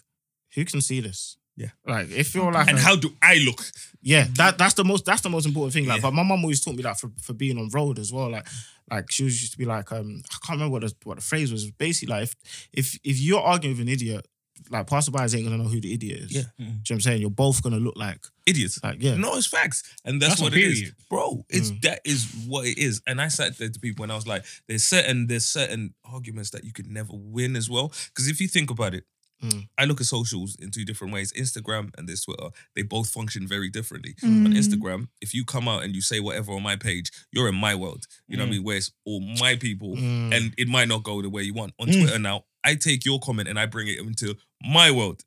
who 0.54 0.64
can 0.64 0.80
see 0.80 1.00
this? 1.00 1.36
Yeah. 1.56 1.70
Like 1.86 2.10
if 2.10 2.34
you're 2.34 2.52
like 2.52 2.68
And 2.68 2.78
a- 2.78 2.80
how 2.80 2.96
do 2.96 3.10
I 3.22 3.36
look? 3.44 3.62
Yeah, 4.02 4.26
that 4.34 4.58
that's 4.58 4.74
the 4.74 4.84
most 4.84 5.04
that's 5.06 5.22
the 5.22 5.30
most 5.30 5.46
important 5.46 5.72
thing. 5.72 5.86
Like, 5.86 5.96
Yeah. 6.02 6.10
but 6.10 6.14
my 6.14 6.22
mum 6.22 6.42
always 6.42 6.62
taught 6.62 6.76
me 6.76 6.82
that 6.82 7.00
for, 7.00 7.10
for 7.20 7.32
being 7.32 7.58
on 7.58 7.70
road 7.70 7.98
as 7.98 8.12
well. 8.12 8.30
Like, 8.30 8.46
like 8.90 9.10
she 9.10 9.24
was 9.24 9.40
used 9.40 9.52
to 9.52 9.58
be 9.58 9.64
like, 9.64 9.90
um, 9.90 10.22
I 10.30 10.36
can't 10.46 10.58
remember 10.58 10.72
what 10.72 10.82
the 10.82 10.94
what 11.04 11.16
the 11.16 11.22
phrase 11.24 11.50
was. 11.50 11.70
Basically, 11.70 12.12
like 12.14 12.24
if 12.24 12.34
if 12.72 12.98
if 13.04 13.18
you're 13.20 13.40
arguing 13.40 13.74
with 13.76 13.86
an 13.86 13.92
idiot, 13.92 14.26
like 14.70 14.86
passerbys 14.86 15.34
ain't 15.34 15.44
gonna 15.44 15.58
know 15.62 15.68
who 15.68 15.80
the 15.80 15.92
idiot 15.94 16.20
is. 16.24 16.32
Yeah. 16.32 16.42
Do 16.58 16.64
you 16.64 16.64
know 16.70 16.74
what 16.82 16.90
I'm 16.90 17.00
saying? 17.00 17.20
You're 17.20 17.30
both 17.30 17.62
gonna 17.62 17.78
look 17.78 17.96
like 17.96 18.20
Idiots. 18.46 18.78
like 18.82 19.02
yeah. 19.02 19.16
No, 19.16 19.36
it's 19.36 19.46
facts. 19.46 19.82
And 20.04 20.20
that's, 20.20 20.32
That's 20.32 20.42
what 20.42 20.54
it 20.54 20.60
is. 20.64 20.92
Bro, 21.10 21.44
it's 21.48 21.70
Mm. 21.70 21.82
that 21.82 22.00
is 22.04 22.26
what 22.46 22.66
it 22.66 22.78
is. 22.78 23.02
And 23.06 23.20
I 23.20 23.28
sat 23.28 23.58
there 23.58 23.68
to 23.68 23.80
people 23.80 24.02
and 24.04 24.12
I 24.12 24.16
was 24.16 24.26
like, 24.26 24.44
there's 24.68 24.84
certain 24.84 25.26
there's 25.26 25.46
certain 25.46 25.94
arguments 26.04 26.50
that 26.50 26.64
you 26.64 26.72
could 26.72 26.88
never 26.90 27.12
win 27.12 27.56
as 27.56 27.68
well. 27.70 27.92
Because 28.08 28.28
if 28.28 28.40
you 28.40 28.48
think 28.48 28.70
about 28.70 28.94
it, 28.94 29.04
Mm. 29.44 29.68
I 29.76 29.84
look 29.84 30.00
at 30.00 30.06
socials 30.06 30.56
in 30.58 30.70
two 30.70 30.86
different 30.86 31.12
ways. 31.12 31.30
Instagram 31.34 31.90
and 31.98 32.08
this 32.08 32.24
Twitter, 32.24 32.48
they 32.74 32.80
both 32.80 33.10
function 33.10 33.46
very 33.46 33.68
differently. 33.68 34.14
On 34.22 34.46
Mm. 34.46 34.56
Instagram, 34.56 35.08
if 35.20 35.34
you 35.34 35.44
come 35.44 35.68
out 35.68 35.82
and 35.84 35.94
you 35.94 36.00
say 36.00 36.20
whatever 36.20 36.52
on 36.52 36.62
my 36.62 36.74
page, 36.74 37.10
you're 37.32 37.46
in 37.46 37.54
my 37.54 37.74
world. 37.74 38.06
You 38.28 38.38
know 38.38 38.44
what 38.44 38.46
I 38.46 38.50
Mm. 38.52 38.52
mean? 38.56 38.62
Where 38.64 38.76
it's 38.78 38.92
all 39.04 39.20
my 39.20 39.54
people 39.56 39.94
Mm. 39.94 40.34
and 40.34 40.54
it 40.56 40.68
might 40.68 40.88
not 40.88 41.02
go 41.02 41.20
the 41.20 41.28
way 41.28 41.42
you 41.42 41.52
want. 41.52 41.74
On 41.78 41.86
Mm. 41.86 42.00
Twitter 42.00 42.18
now, 42.18 42.44
I 42.66 42.74
take 42.74 43.04
your 43.04 43.18
comment 43.20 43.48
and 43.48 43.58
I 43.58 43.66
bring 43.66 43.88
it 43.88 43.98
into 43.98 44.36
my 44.62 44.90
world. 44.90 45.24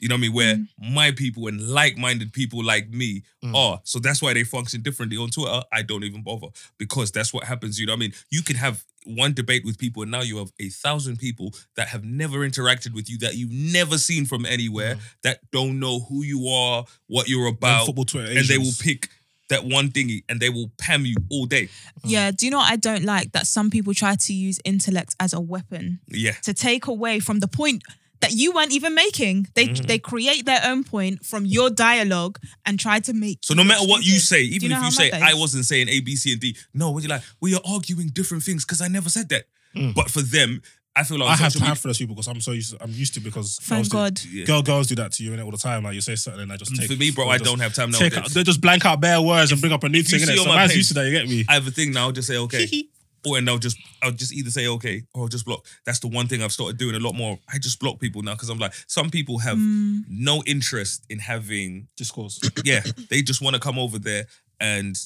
You 0.00 0.08
know 0.08 0.14
what 0.14 0.20
I 0.20 0.22
mean? 0.22 0.32
Where 0.34 0.56
my 0.78 1.10
people 1.12 1.46
and 1.46 1.60
like-minded 1.60 2.32
people 2.32 2.64
like 2.64 2.88
me 2.90 3.22
Mm. 3.44 3.54
are. 3.54 3.80
So 3.84 3.98
that's 3.98 4.20
why 4.22 4.32
they 4.34 4.44
function 4.44 4.80
differently. 4.82 5.16
On 5.18 5.28
Twitter, 5.30 5.62
I 5.72 5.82
don't 5.82 6.04
even 6.04 6.22
bother 6.22 6.48
because 6.78 7.10
that's 7.12 7.32
what 7.34 7.44
happens. 7.44 7.78
You 7.78 7.86
know 7.86 7.92
what 7.92 7.98
I 7.98 8.00
mean? 8.00 8.14
You 8.30 8.42
could 8.42 8.56
have 8.56 8.84
one 9.04 9.32
debate 9.34 9.64
with 9.64 9.78
people 9.78 10.02
and 10.02 10.10
now 10.10 10.20
you 10.22 10.38
have 10.38 10.52
a 10.58 10.68
thousand 10.70 11.18
people 11.18 11.54
that 11.76 11.88
have 11.88 12.04
never 12.04 12.38
interacted 12.48 12.92
with 12.94 13.08
you, 13.10 13.18
that 13.18 13.34
you've 13.36 13.50
never 13.52 13.96
seen 13.98 14.24
from 14.26 14.44
anywhere, 14.46 14.96
Mm. 14.96 15.00
that 15.22 15.50
don't 15.52 15.78
know 15.78 16.00
who 16.00 16.22
you 16.22 16.48
are, 16.48 16.84
what 17.06 17.28
you're 17.28 17.46
about, 17.46 17.86
football 17.86 18.04
Twitter 18.06 18.30
and 18.38 18.46
they 18.48 18.58
will 18.58 18.72
pick 18.80 19.08
that 19.50 19.64
one 19.64 19.90
thingy 19.90 20.24
and 20.28 20.40
they 20.40 20.48
will 20.48 20.70
pam 20.78 21.04
you 21.04 21.16
all 21.30 21.46
day. 21.46 21.68
Yeah, 22.04 22.30
do 22.30 22.46
you 22.46 22.50
know 22.50 22.58
what 22.58 22.72
I 22.72 22.76
don't 22.76 23.04
like? 23.04 23.32
That 23.32 23.46
some 23.46 23.68
people 23.70 23.92
try 23.94 24.14
to 24.16 24.32
use 24.32 24.58
intellect 24.64 25.14
as 25.20 25.32
a 25.32 25.40
weapon 25.40 26.00
Yeah. 26.08 26.32
to 26.42 26.54
take 26.54 26.86
away 26.86 27.20
from 27.20 27.40
the 27.40 27.48
point 27.48 27.82
that 28.20 28.32
you 28.32 28.52
weren't 28.52 28.72
even 28.72 28.94
making. 28.94 29.48
They 29.54 29.68
Mm-hmm. 29.68 29.86
they 29.86 29.98
create 29.98 30.44
their 30.44 30.60
own 30.64 30.84
point 30.84 31.24
from 31.24 31.46
your 31.46 31.70
dialogue 31.70 32.38
and 32.66 32.78
try 32.78 33.00
to 33.00 33.12
make. 33.12 33.38
So 33.42 33.54
no 33.54 33.64
matter 33.64 33.86
what 33.86 34.04
you 34.04 34.18
say, 34.18 34.46
Do 34.48 34.54
even 34.56 34.70
know 34.70 34.76
if 34.76 34.80
how 34.82 34.86
you 34.88 34.92
say 34.92 35.10
mad 35.10 35.22
I 35.22 35.34
wasn't 35.34 35.64
saying 35.64 35.88
A, 35.88 36.00
B, 36.00 36.16
C, 36.16 36.32
and 36.32 36.40
D, 36.40 36.56
no, 36.74 36.90
what 36.90 37.02
you 37.02 37.08
like? 37.08 37.22
We 37.40 37.54
are 37.54 37.60
arguing 37.64 38.08
different 38.08 38.42
things 38.42 38.64
because 38.64 38.80
I 38.80 38.88
never 38.88 39.08
said 39.08 39.28
that. 39.30 39.44
Mm. 39.76 39.94
But 39.94 40.10
for 40.10 40.20
them, 40.22 40.60
I 40.96 41.04
feel 41.04 41.18
like 41.18 41.28
I 41.28 41.36
have 41.36 41.52
social 41.52 41.60
time 41.60 41.68
media- 41.70 41.80
for 41.80 41.88
those 41.88 41.98
people 41.98 42.14
because 42.16 42.26
I'm 42.28 42.40
so 42.40 42.50
used. 42.52 42.76
To, 42.76 42.82
I'm 42.82 42.90
used 42.90 43.14
to 43.14 43.20
because 43.20 43.58
Thank 43.62 43.88
girls 43.90 44.20
do- 44.20 44.28
God. 44.28 44.32
Yeah. 44.32 44.44
girl 44.44 44.62
girls 44.62 44.86
do 44.88 44.96
that 44.96 45.12
to 45.12 45.22
you 45.24 45.32
and 45.32 45.40
all 45.40 45.50
the 45.52 45.56
time. 45.56 45.84
Like 45.84 45.94
you 45.94 46.00
say 46.00 46.16
something 46.16 46.42
and 46.42 46.52
I 46.52 46.56
just 46.56 46.74
take. 46.74 46.90
For 46.90 46.96
me, 46.96 47.10
bro, 47.12 47.28
I 47.28 47.38
don't 47.38 47.60
have 47.60 47.74
time 47.74 47.92
Take 47.92 48.14
they 48.14 48.42
just 48.42 48.60
blank 48.60 48.84
out 48.84 49.00
bare 49.00 49.22
words 49.22 49.52
and 49.52 49.60
bring 49.60 49.72
up 49.72 49.84
a 49.84 49.88
new 49.88 50.00
If 50.00 50.10
you 50.12 50.18
thing. 50.18 50.26
see 50.26 50.32
innit? 50.34 50.38
on 50.38 50.44
So 50.44 50.48
my 50.50 50.56
man's 50.56 50.70
page- 50.72 50.76
used 50.78 50.88
to 50.88 50.94
that. 50.94 51.06
You 51.06 51.12
get 51.12 51.28
me? 51.28 51.44
I 51.48 51.54
have 51.54 51.66
a 51.66 51.70
thing 51.70 51.92
now. 51.92 52.06
I'll 52.06 52.12
just 52.12 52.26
say 52.28 52.36
okay, 52.38 52.66
or 53.26 53.38
and 53.38 53.48
I'll 53.48 53.58
just 53.58 53.76
I'll 54.02 54.10
just 54.10 54.32
either 54.32 54.50
say 54.50 54.66
okay 54.66 55.02
or 55.14 55.22
I'll 55.22 55.28
just 55.28 55.44
block. 55.46 55.64
That's 55.86 56.00
the 56.00 56.08
one 56.08 56.26
thing 56.26 56.42
I've 56.42 56.52
started 56.52 56.76
doing 56.76 56.96
a 56.96 57.00
lot 57.00 57.14
more. 57.14 57.38
I 57.52 57.58
just 57.58 57.78
block 57.78 58.00
people 58.00 58.22
now 58.22 58.32
because 58.34 58.48
I'm 58.50 58.58
like, 58.58 58.74
some 58.88 59.10
people 59.10 59.38
have 59.38 59.58
Mm. 59.58 60.04
no 60.08 60.42
interest 60.44 61.04
in 61.08 61.18
having. 61.20 61.86
Discourse. 61.96 62.40
Yeah, 62.64 62.82
they 63.10 63.22
just 63.22 63.40
want 63.40 63.54
to 63.54 63.60
come 63.60 63.78
over 63.78 63.98
there 63.98 64.26
and 64.58 64.96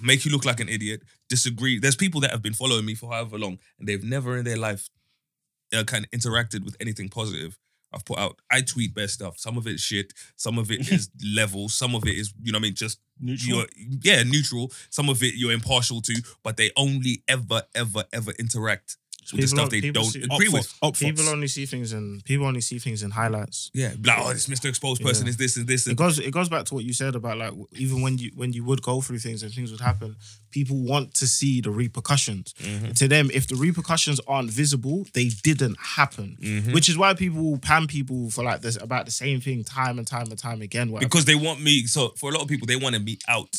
make 0.00 0.24
you 0.24 0.30
look 0.32 0.44
like 0.44 0.60
an 0.60 0.68
idiot. 0.68 1.02
Disagree. 1.28 1.78
There's 1.78 1.96
people 1.96 2.20
that 2.22 2.30
have 2.30 2.42
been 2.42 2.54
following 2.54 2.84
me 2.84 2.94
for 2.94 3.10
however 3.12 3.38
long 3.38 3.58
and 3.78 3.88
they've 3.88 4.02
never 4.04 4.36
in 4.36 4.44
their 4.44 4.56
life 4.56 4.88
uh, 5.76 5.84
kind 5.84 6.04
of 6.04 6.10
interacted 6.10 6.64
with 6.64 6.76
anything 6.80 7.08
positive. 7.08 7.58
I've 7.92 8.04
put 8.04 8.18
out. 8.18 8.40
I 8.50 8.60
tweet 8.60 8.92
best 8.92 9.14
stuff. 9.14 9.38
Some 9.38 9.56
of 9.56 9.66
it's 9.68 9.82
shit. 9.82 10.12
Some 10.36 10.58
of 10.58 10.70
it 10.70 10.88
is 10.92 11.10
level. 11.24 11.68
Some 11.68 11.94
of 11.94 12.04
it 12.06 12.16
is, 12.16 12.34
you 12.42 12.50
know, 12.52 12.56
what 12.56 12.62
I 12.62 12.68
mean, 12.68 12.74
just 12.74 12.98
Neutral. 13.20 13.58
you're 13.58 13.66
yeah 14.02 14.22
neutral. 14.24 14.72
Some 14.90 15.08
of 15.08 15.22
it 15.22 15.34
you're 15.36 15.52
impartial 15.52 16.00
to, 16.02 16.14
but 16.42 16.56
they 16.56 16.70
only 16.76 17.22
ever, 17.28 17.62
ever, 17.74 18.04
ever 18.12 18.32
interact 18.32 18.96
with 19.32 19.40
the 19.40 19.46
People 19.46 19.58
stuff 19.58 19.70
they 19.70 19.80
people 19.80 20.02
don't 20.02 20.10
see- 20.10 20.22
agree 20.22 20.48
with. 20.48 20.74
up 20.82 20.94
People 20.96 21.28
only 21.28 21.48
see 21.48 21.66
things 21.66 21.92
in 21.92 22.20
people 22.24 22.46
only 22.46 22.60
see 22.60 22.78
things 22.78 23.02
in 23.02 23.10
highlights. 23.10 23.70
Yeah, 23.74 23.92
like 24.02 24.18
oh, 24.20 24.32
this 24.32 24.48
Mr. 24.48 24.68
Exposed 24.68 25.02
person 25.02 25.26
Yeah. 25.26 25.30
is 25.30 25.36
this 25.36 25.56
and 25.56 25.66
this 25.66 25.86
It 25.86 25.96
goes 25.96 26.18
it 26.18 26.30
goes 26.30 26.48
back 26.48 26.64
to 26.66 26.74
what 26.74 26.84
you 26.84 26.92
said 26.92 27.14
about 27.14 27.38
like 27.38 27.52
even 27.72 28.02
when 28.02 28.18
you 28.18 28.30
when 28.34 28.52
you 28.52 28.64
would 28.64 28.82
go 28.82 29.00
through 29.00 29.18
things 29.20 29.42
and 29.42 29.52
things 29.52 29.70
would 29.70 29.80
happen, 29.80 30.16
people 30.50 30.76
want 30.76 31.14
to 31.14 31.26
see 31.26 31.60
the 31.60 31.70
repercussions. 31.70 32.54
Mm-hmm. 32.60 32.92
To 32.92 33.08
them, 33.08 33.30
if 33.32 33.46
the 33.48 33.56
repercussions 33.56 34.20
aren't 34.26 34.50
visible, 34.50 35.06
they 35.14 35.28
didn't 35.42 35.78
happen. 35.80 36.36
Mm-hmm. 36.40 36.72
Which 36.72 36.88
is 36.88 36.96
why 36.98 37.14
people 37.14 37.58
pan 37.58 37.86
people 37.86 38.30
for 38.30 38.44
like 38.44 38.60
this 38.60 38.76
about 38.80 39.04
the 39.06 39.12
same 39.12 39.40
thing 39.40 39.64
time 39.64 39.98
and 39.98 40.06
time 40.06 40.28
and 40.30 40.38
time 40.38 40.62
again. 40.62 40.90
whatever. 40.90 41.08
because 41.08 41.24
they 41.24 41.34
want 41.34 41.60
me. 41.60 41.86
So 41.86 42.10
for 42.16 42.30
a 42.30 42.32
lot 42.34 42.42
of 42.42 42.48
people, 42.48 42.66
they 42.66 42.76
want 42.76 42.94
to 42.94 43.00
me 43.00 43.18
out 43.28 43.54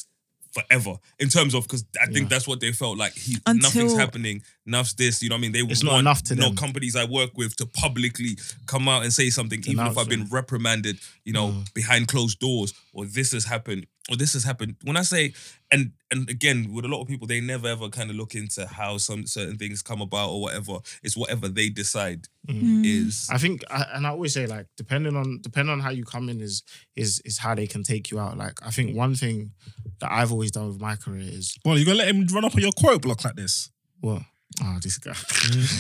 forever 0.56 0.96
in 1.20 1.30
terms 1.30 1.54
of 1.54 1.64
because 1.64 1.86
I 2.02 2.06
think 2.06 2.18
Yeah. 2.24 2.28
that's 2.30 2.48
what 2.48 2.60
they 2.62 2.72
felt 2.72 2.98
like. 2.98 3.14
He 3.16 3.38
Until- 3.46 3.62
nothing's 3.62 3.94
happening. 3.98 4.42
Enough's 4.66 4.94
this. 4.94 5.22
You 5.22 5.30
know 5.30 5.36
what 5.36 5.40
I 5.40 5.42
mean? 5.42 5.52
They 5.52 5.60
It's 5.60 5.84
not 5.84 6.00
enough 6.00 6.24
to 6.24 6.34
you 6.36 6.40
know, 6.42 6.48
them. 6.48 6.56
companies 6.56 6.96
I 6.96 7.04
work 7.04 7.38
with 7.38 7.56
to 7.58 7.66
publicly 7.66 8.38
come 8.66 8.88
out 8.88 9.04
and 9.04 9.14
say 9.14 9.30
something, 9.30 9.60
even 9.68 9.86
if 9.86 9.98
I've 9.98 10.10
been 10.10 10.26
reprimanded. 10.32 10.98
You 11.26 11.34
know, 11.34 11.50
Mm. 11.50 11.74
behind 11.74 12.08
closed 12.08 12.40
doors, 12.40 12.74
or 12.94 13.06
this 13.06 13.32
has 13.34 13.46
happened, 13.46 13.86
or 14.10 14.16
this 14.16 14.34
has 14.34 14.44
happened. 14.44 14.76
When 14.84 14.98
I 14.98 15.02
say 15.02 15.34
and 15.72 15.92
and 16.12 16.30
again 16.30 16.72
with 16.74 16.86
a 16.86 16.88
lot 16.88 17.02
of 17.02 17.08
people, 17.08 17.26
they 17.28 17.42
never 17.42 17.68
ever 17.68 17.90
kind 17.90 18.10
of 18.10 18.16
look 18.16 18.36
into 18.36 18.68
how 18.68 18.98
some 18.98 19.26
certain 19.26 19.58
things 19.58 19.82
come 19.82 20.02
about 20.02 20.30
or 20.30 20.42
whatever. 20.42 20.78
It's 21.04 21.18
whatever 21.18 21.48
they 21.48 21.70
decide 21.70 22.28
Mm. 22.48 22.86
is. 22.86 23.28
I 23.32 23.40
think, 23.40 23.64
and 23.72 24.06
I 24.06 24.12
always 24.12 24.34
say 24.36 24.46
like, 24.46 24.68
depending 24.78 25.16
on 25.16 25.40
depending 25.42 25.74
on 25.74 25.80
how 25.80 25.90
you 25.90 26.04
come 26.06 26.30
in 26.30 26.42
is 26.42 26.62
is 26.96 27.20
is 27.26 27.40
how 27.40 27.56
they 27.56 27.66
can 27.66 27.82
take 27.82 28.12
you 28.12 28.20
out. 28.20 28.38
Like, 28.38 28.60
I 28.64 28.70
think 28.70 28.96
one 28.96 29.16
thing 29.16 29.52
that 30.00 30.12
I've 30.12 30.32
always 30.32 30.52
done 30.52 30.68
with 30.68 30.80
my 30.80 30.96
career 30.96 31.22
is 31.28 31.58
Well, 31.66 31.80
you 31.80 31.86
gonna 31.86 31.98
let 31.98 32.08
him 32.10 32.28
run 32.28 32.46
up 32.46 32.54
on 32.54 32.62
your 32.62 32.72
quote 32.72 33.02
block 33.02 33.24
like 33.26 33.36
this? 33.36 33.72
what? 34.02 34.22
Oh, 34.64 34.78
this 34.82 34.98
guy. 35.00 35.12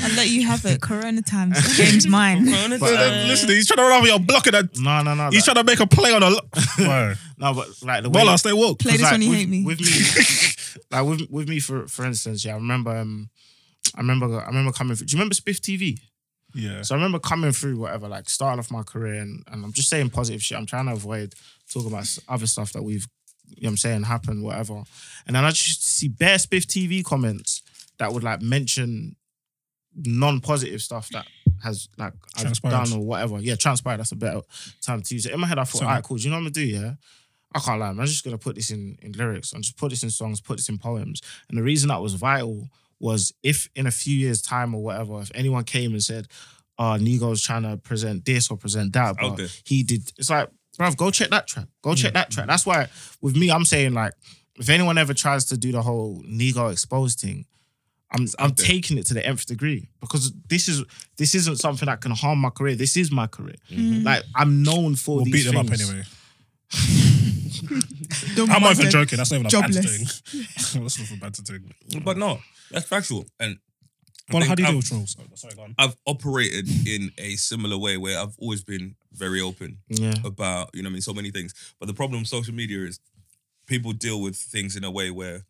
I'll 0.03 0.15
let 0.15 0.27
you 0.29 0.45
have 0.45 0.65
it. 0.65 0.81
Corona 0.81 1.21
times. 1.21 1.77
Game's 1.77 2.07
mine. 2.07 2.45
But, 2.45 2.79
So 2.79 2.87
um, 2.97 3.27
listen, 3.29 3.49
he's 3.49 3.67
trying 3.67 3.77
to 3.77 3.83
run 3.83 3.93
up 3.93 4.01
on 4.01 4.07
your 4.07 4.19
block 4.19 4.47
and 4.47 4.53
that. 4.55 4.77
no, 4.77 5.01
no, 5.01 5.15
no. 5.15 5.29
He's 5.29 5.47
like- 5.47 5.55
trying 5.55 5.65
to 5.65 5.71
make 5.71 5.79
a 5.79 5.87
play 5.87 6.11
on 6.11 6.21
a. 6.23 6.29
lo- 6.29 6.39
Why? 6.79 7.15
no, 7.37 7.53
but 7.53 7.67
like 7.83 8.03
the 8.03 8.09
way. 8.09 8.21
Well, 8.23 8.29
I 8.29 8.35
stay 8.35 8.51
woke. 8.53 8.79
Play 8.79 8.93
this 8.97 9.01
'cause, 9.03 9.11
when 9.11 9.21
you 9.21 9.29
with, 9.29 9.39
hate 9.39 9.49
me. 9.49 9.63
With 9.63 9.79
me, 9.79 10.85
like 10.91 11.05
with 11.05 11.29
with 11.29 11.47
me 11.49 11.59
for 11.59 11.87
for 11.87 12.05
instance, 12.05 12.43
yeah, 12.43 12.51
I 12.53 12.55
remember. 12.55 12.91
Um, 12.97 13.29
I 13.95 13.99
remember. 14.01 14.41
I 14.41 14.47
remember 14.47 14.71
coming. 14.73 14.95
Through, 14.97 15.07
do 15.07 15.15
you 15.15 15.19
remember 15.19 15.35
Spiff 15.35 15.59
TV? 15.61 15.99
Yeah. 16.53 16.81
So 16.81 16.95
I 16.95 16.97
remember 16.97 17.19
coming 17.19 17.51
through 17.53 17.77
whatever, 17.77 18.07
like 18.09 18.27
starting 18.29 18.59
off 18.59 18.71
my 18.71 18.83
career, 18.83 19.21
and, 19.21 19.43
and 19.51 19.63
I'm 19.63 19.71
just 19.73 19.89
saying 19.89 20.09
positive 20.09 20.41
shit. 20.43 20.57
I'm 20.57 20.65
trying 20.65 20.87
to 20.87 20.93
avoid 20.93 21.33
talking 21.71 21.89
about 21.89 22.01
s- 22.01 22.19
other 22.29 22.47
stuff 22.47 22.71
that 22.73 22.83
we've, 22.83 23.05
you 23.47 23.63
know, 23.63 23.67
what 23.67 23.69
I'm 23.71 23.77
saying 23.77 24.03
happened, 24.03 24.43
whatever. 24.43 24.83
And 25.27 25.35
then 25.35 25.43
I 25.45 25.51
just 25.51 25.85
see 25.85 26.07
bare 26.09 26.37
Spiff 26.37 26.65
TV 26.65 27.03
comments 27.03 27.61
that 27.99 28.13
would 28.13 28.23
like 28.23 28.41
mention 28.41 29.15
non-positive 29.95 30.81
stuff 30.81 31.09
that 31.09 31.25
has 31.63 31.87
like 31.97 32.13
I've 32.37 32.61
done 32.61 32.93
or 32.93 32.99
whatever. 32.99 33.39
Yeah, 33.39 33.55
transpired. 33.55 33.97
That's 33.97 34.11
a 34.11 34.15
better 34.15 34.41
time 34.81 35.01
to 35.01 35.13
use 35.13 35.25
it. 35.25 35.33
In 35.33 35.39
my 35.39 35.47
head, 35.47 35.59
I 35.59 35.63
thought, 35.63 35.79
So- 35.79 35.85
all 35.85 35.91
right, 35.91 36.03
cool. 36.03 36.17
Do 36.17 36.23
you 36.23 36.29
know 36.29 36.35
what 36.35 36.39
I'm 36.39 36.51
gonna 36.51 36.53
do? 36.53 36.65
Yeah. 36.65 36.93
I 37.53 37.59
can't 37.59 37.79
lie. 37.79 37.87
man. 37.87 38.01
I'm 38.01 38.05
just 38.05 38.25
gonna 38.25 38.37
put 38.37 38.55
this 38.55 38.69
in 38.69 38.97
in 39.01 39.13
lyrics 39.13 39.53
and 39.53 39.63
just 39.63 39.77
put 39.77 39.89
this 39.89 40.03
in 40.03 40.09
songs, 40.09 40.41
put 40.41 40.57
this 40.57 40.67
in 40.67 40.77
poems. 40.77 41.21
And 41.49 41.57
the 41.57 41.63
reason 41.63 41.87
that 41.87 42.01
was 42.01 42.13
vital 42.13 42.69
was 42.99 43.33
if 43.43 43.69
in 43.75 43.87
a 43.87 43.91
few 43.91 44.15
years' 44.15 44.41
time 44.41 44.75
or 44.75 44.83
whatever, 44.83 45.21
if 45.21 45.31
anyone 45.33 45.63
came 45.63 45.93
and 45.93 46.03
said, 46.03 46.27
"Oh, 46.77 46.97
Nego's 46.99 47.41
trying 47.41 47.63
to 47.63 47.77
present 47.77 48.25
this 48.25 48.51
or 48.51 48.57
present 48.57 48.91
that," 48.93 49.15
but 49.19 49.37
there. 49.37 49.47
he 49.63 49.83
did. 49.83 50.11
It's 50.17 50.29
like, 50.29 50.49
bruv, 50.77 50.97
go 50.97 51.11
check 51.11 51.29
that 51.29 51.47
track. 51.47 51.67
Go 51.81 51.91
mm. 51.91 51.97
check 51.97 52.13
that 52.13 52.29
track. 52.29 52.47
That's 52.47 52.65
why 52.65 52.87
with 53.21 53.37
me, 53.37 53.49
I'm 53.49 53.65
saying 53.65 53.93
like, 53.93 54.13
if 54.57 54.69
anyone 54.69 54.97
ever 54.97 55.13
tries 55.13 55.45
to 55.45 55.57
do 55.57 55.71
the 55.71 55.81
whole 55.81 56.21
Nigo 56.23 56.71
exposed 56.71 57.19
thing, 57.19 57.45
I'm 58.15 58.27
I'm 58.39 58.51
out 58.51 58.57
taking 58.57 58.97
it 58.97 59.05
to 59.07 59.13
the 59.13 59.25
nth 59.25 59.45
degree 59.45 59.87
because 59.99 60.31
this 60.49 60.67
is 60.67 60.83
this 61.17 61.35
isn't 61.35 61.57
something 61.57 61.85
that 61.87 62.01
can 62.01 62.11
harm 62.11 62.39
my 62.39 62.49
career. 62.49 62.75
This 62.75 62.95
is 62.97 63.11
my 63.11 63.27
career. 63.27 63.55
Like 63.71 64.23
I'm 64.35 64.63
known 64.63 64.95
for 64.95 65.17
We'll 65.17 65.25
these 65.25 65.45
beat 65.45 65.51
them 65.51 65.57
up 65.57 65.71
anyway. 65.71 66.03
Don't 68.35 68.49
I'm 68.51 68.61
not 68.61 68.77
even 68.77 68.89
joking. 68.91 69.17
That's 69.17 69.31
not 69.31 69.39
even 69.39 69.47
a 69.47 69.61
bad 69.61 69.73
thing. 69.73 70.05
That's 70.55 70.75
not 70.99 71.11
a 71.11 71.19
bad 71.19 71.35
thing. 71.35 72.01
But 72.03 72.17
no, 72.17 72.39
that's 72.71 72.85
factual. 72.85 73.25
And 73.39 73.57
I 74.29 74.33
Well, 74.33 74.41
think 74.41 74.49
how 74.49 74.55
do 74.55 74.63
you 74.63 74.67
I've- 74.67 74.71
deal 74.73 74.77
with 74.79 74.87
trolls? 74.87 75.15
Oh, 75.19 75.23
Sorry, 75.35 75.53
go 75.55 75.61
on. 75.63 75.75
I've 75.77 75.95
operated 76.05 76.67
in 76.87 77.11
a 77.17 77.35
similar 77.35 77.77
way 77.77 77.97
where 77.97 78.19
I've 78.19 78.35
always 78.39 78.63
been 78.63 78.95
very 79.13 79.39
open 79.41 79.77
Yeah. 79.87 80.15
about, 80.23 80.71
you 80.73 80.81
know, 80.83 80.87
what 80.87 80.91
I 80.91 80.93
mean, 80.93 81.01
so 81.01 81.13
many 81.13 81.31
things. 81.31 81.53
But 81.79 81.85
the 81.87 81.93
problem 81.93 82.21
with 82.21 82.27
social 82.27 82.53
media 82.53 82.79
is 82.85 82.99
people 83.67 83.93
deal 83.93 84.19
with 84.21 84.35
things 84.35 84.75
in 84.75 84.83
a 84.83 84.91
way 84.91 85.11
where 85.11 85.45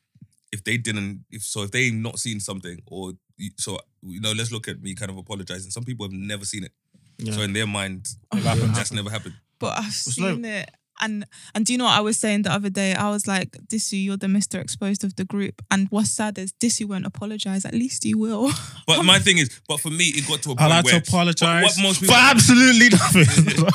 if 0.55 0.61
they 0.67 0.77
didn't, 0.87 1.25
if 1.37 1.41
so, 1.53 1.63
if 1.65 1.71
they 1.71 1.91
not 1.91 2.15
seen 2.25 2.39
something, 2.39 2.77
or 2.87 3.13
so, 3.57 3.71
you 4.13 4.19
know, 4.23 4.31
let's 4.39 4.51
look 4.55 4.67
at 4.71 4.81
me 4.81 4.95
kind 4.95 5.11
of 5.11 5.17
apologizing. 5.17 5.71
Some 5.71 5.83
people 5.89 6.05
have 6.07 6.13
never 6.33 6.45
seen 6.45 6.63
it, 6.67 6.71
Yeah. 7.17 7.33
so 7.35 7.41
in 7.47 7.53
their 7.53 7.67
mind, 7.67 8.01
Never 8.33 8.49
happened. 8.49 8.75
that's 8.75 8.91
never 8.99 9.09
happened. 9.09 9.35
But 9.59 9.71
I've 9.79 9.87
It's 9.87 10.15
seen 10.15 10.41
no- 10.41 10.49
it. 10.49 10.69
And 11.01 11.25
and 11.53 11.65
do 11.65 11.73
you 11.73 11.77
know 11.77 11.85
what 11.85 11.97
I 11.97 12.01
was 12.01 12.17
saying 12.17 12.43
the 12.43 12.51
other 12.51 12.69
day? 12.69 12.93
I 12.93 13.09
was 13.09 13.27
like, 13.27 13.51
Dissy, 13.67 14.03
you're 14.03 14.17
the 14.17 14.27
Mr. 14.27 14.59
Exposed 14.59 15.03
of 15.03 15.15
the 15.15 15.25
group. 15.25 15.61
And 15.71 15.87
what's 15.89 16.11
sad 16.11 16.37
is 16.37 16.53
Dissy 16.53 16.87
won't 16.87 17.05
apologize. 17.05 17.65
At 17.65 17.73
least 17.73 18.05
you 18.05 18.17
will. 18.17 18.51
But 18.87 19.01
my 19.01 19.17
thing 19.17 19.39
is, 19.39 19.49
but 19.67 19.79
for 19.79 19.89
me, 19.89 20.05
it 20.05 20.27
got 20.27 20.43
to 20.43 20.51
a 20.51 20.55
point 20.55 20.61
I 20.61 20.75
like 20.75 20.85
where 20.85 21.01
to 21.01 21.09
apologize 21.09 21.63
What, 21.63 21.75
what 21.77 21.83
most 21.83 22.05
for 22.05 22.13
absolutely 22.13 22.89
nothing. 22.91 23.65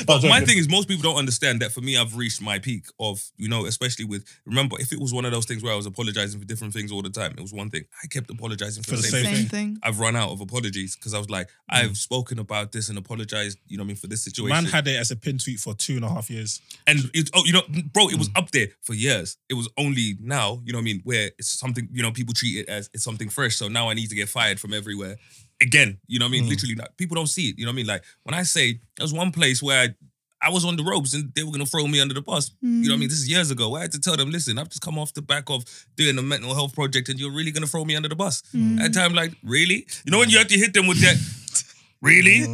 But 0.06 0.22
my 0.22 0.40
thing 0.40 0.58
is, 0.58 0.68
most 0.68 0.88
people 0.88 1.02
don't 1.02 1.18
understand 1.18 1.60
that 1.60 1.72
for 1.72 1.80
me, 1.80 1.96
I've 1.96 2.16
reached 2.16 2.40
my 2.40 2.58
peak 2.58 2.86
of, 2.98 3.22
you 3.36 3.48
know, 3.48 3.66
especially 3.66 4.04
with, 4.04 4.24
remember, 4.46 4.76
if 4.78 4.92
it 4.92 5.00
was 5.00 5.12
one 5.12 5.24
of 5.24 5.32
those 5.32 5.44
things 5.44 5.62
where 5.62 5.72
I 5.72 5.76
was 5.76 5.86
apologizing 5.86 6.40
for 6.40 6.46
different 6.46 6.72
things 6.72 6.92
all 6.92 7.02
the 7.02 7.10
time, 7.10 7.34
it 7.36 7.40
was 7.40 7.52
one 7.52 7.68
thing. 7.68 7.84
I 8.02 8.06
kept 8.06 8.30
apologizing 8.30 8.84
for, 8.84 8.92
the 8.92 9.02
same, 9.02 9.24
thing. 9.24 9.34
Same 9.34 9.46
thing. 9.46 9.78
I've 9.82 9.98
run 9.98 10.16
out 10.16 10.30
of 10.30 10.40
apologies 10.40 10.96
because 10.96 11.14
I 11.14 11.18
was 11.18 11.28
like, 11.30 11.48
mm. 11.48 11.50
I've 11.68 11.96
spoken 11.96 12.38
about 12.38 12.72
this 12.72 12.88
and 12.88 12.98
apologized, 12.98 13.58
you 13.66 13.76
know 13.76 13.82
what 13.82 13.86
I 13.86 13.88
mean, 13.88 13.96
for 13.96 14.06
this 14.06 14.22
situation. 14.22 14.64
Man 14.64 14.72
had 14.72 14.86
it 14.86 14.96
as 14.96 15.10
a 15.10 15.16
pin 15.16 15.38
tweet 15.38 15.58
for 15.58 15.74
two 15.74 15.96
and 15.96 16.04
a 16.04 16.08
half 16.08 16.30
years. 16.30 16.60
And 16.86 16.98
oh, 17.34 17.44
you 17.44 17.52
know, 17.52 17.62
bro, 17.92 18.08
it 18.08 18.14
Mm. 18.14 18.18
was 18.18 18.30
up 18.36 18.50
there 18.52 18.68
for 18.82 18.94
years. 18.94 19.36
It 19.48 19.54
was 19.54 19.68
only 19.76 20.16
now, 20.20 20.60
you 20.64 20.72
know 20.72 20.78
what 20.78 20.82
I 20.82 20.84
mean, 20.84 21.00
where 21.04 21.30
it's 21.38 21.48
something, 21.48 21.88
you 21.92 22.02
know, 22.02 22.10
people 22.12 22.34
treat 22.34 22.58
it 22.58 22.68
as 22.68 22.88
it's 22.94 23.04
something 23.04 23.28
fresh. 23.28 23.56
So 23.56 23.68
now 23.68 23.88
I 23.90 23.94
need 23.94 24.08
to 24.10 24.14
get 24.16 24.28
fired 24.28 24.58
from 24.60 24.72
everywhere. 24.74 25.16
Again, 25.62 25.98
you 26.06 26.18
know 26.18 26.24
what 26.26 26.30
I 26.30 26.32
mean? 26.32 26.44
Mm. 26.44 26.50
Literally, 26.50 26.74
like, 26.74 26.96
people 26.96 27.14
don't 27.16 27.26
see 27.28 27.50
it. 27.50 27.58
You 27.58 27.66
know 27.66 27.70
what 27.70 27.74
I 27.74 27.76
mean? 27.76 27.86
Like 27.86 28.02
when 28.22 28.34
I 28.34 28.42
say 28.44 28.80
there 28.96 29.04
was 29.04 29.12
one 29.12 29.30
place 29.30 29.62
where 29.62 29.82
I, 29.82 29.94
I 30.42 30.48
was 30.48 30.64
on 30.64 30.76
the 30.76 30.82
ropes 30.82 31.12
and 31.12 31.30
they 31.34 31.42
were 31.44 31.50
gonna 31.52 31.66
throw 31.66 31.86
me 31.86 32.00
under 32.00 32.14
the 32.14 32.22
bus. 32.22 32.50
You 32.62 32.68
know 32.68 32.88
what 32.88 32.94
I 32.94 32.98
mean? 33.00 33.08
This 33.10 33.18
is 33.18 33.28
years 33.28 33.50
ago. 33.50 33.74
I 33.76 33.82
had 33.82 33.92
to 33.92 34.00
tell 34.00 34.16
them, 34.16 34.30
listen, 34.30 34.58
I've 34.58 34.70
just 34.70 34.80
come 34.80 34.98
off 34.98 35.12
the 35.12 35.20
back 35.20 35.50
of 35.50 35.64
doing 35.96 36.16
a 36.16 36.22
mental 36.22 36.54
health 36.54 36.74
project 36.74 37.10
and 37.10 37.20
you're 37.20 37.30
really 37.32 37.50
gonna 37.50 37.66
throw 37.66 37.84
me 37.84 37.94
under 37.94 38.08
the 38.08 38.16
bus. 38.16 38.42
Mm. 38.54 38.80
At 38.80 38.94
time, 38.94 39.12
like, 39.12 39.34
really? 39.44 39.86
You 40.04 40.12
know 40.12 40.18
when 40.18 40.30
you 40.30 40.38
have 40.38 40.48
to 40.48 40.56
hit 40.56 40.72
them 40.72 40.86
with 40.86 41.00
that, 41.02 41.16
really? 42.00 42.46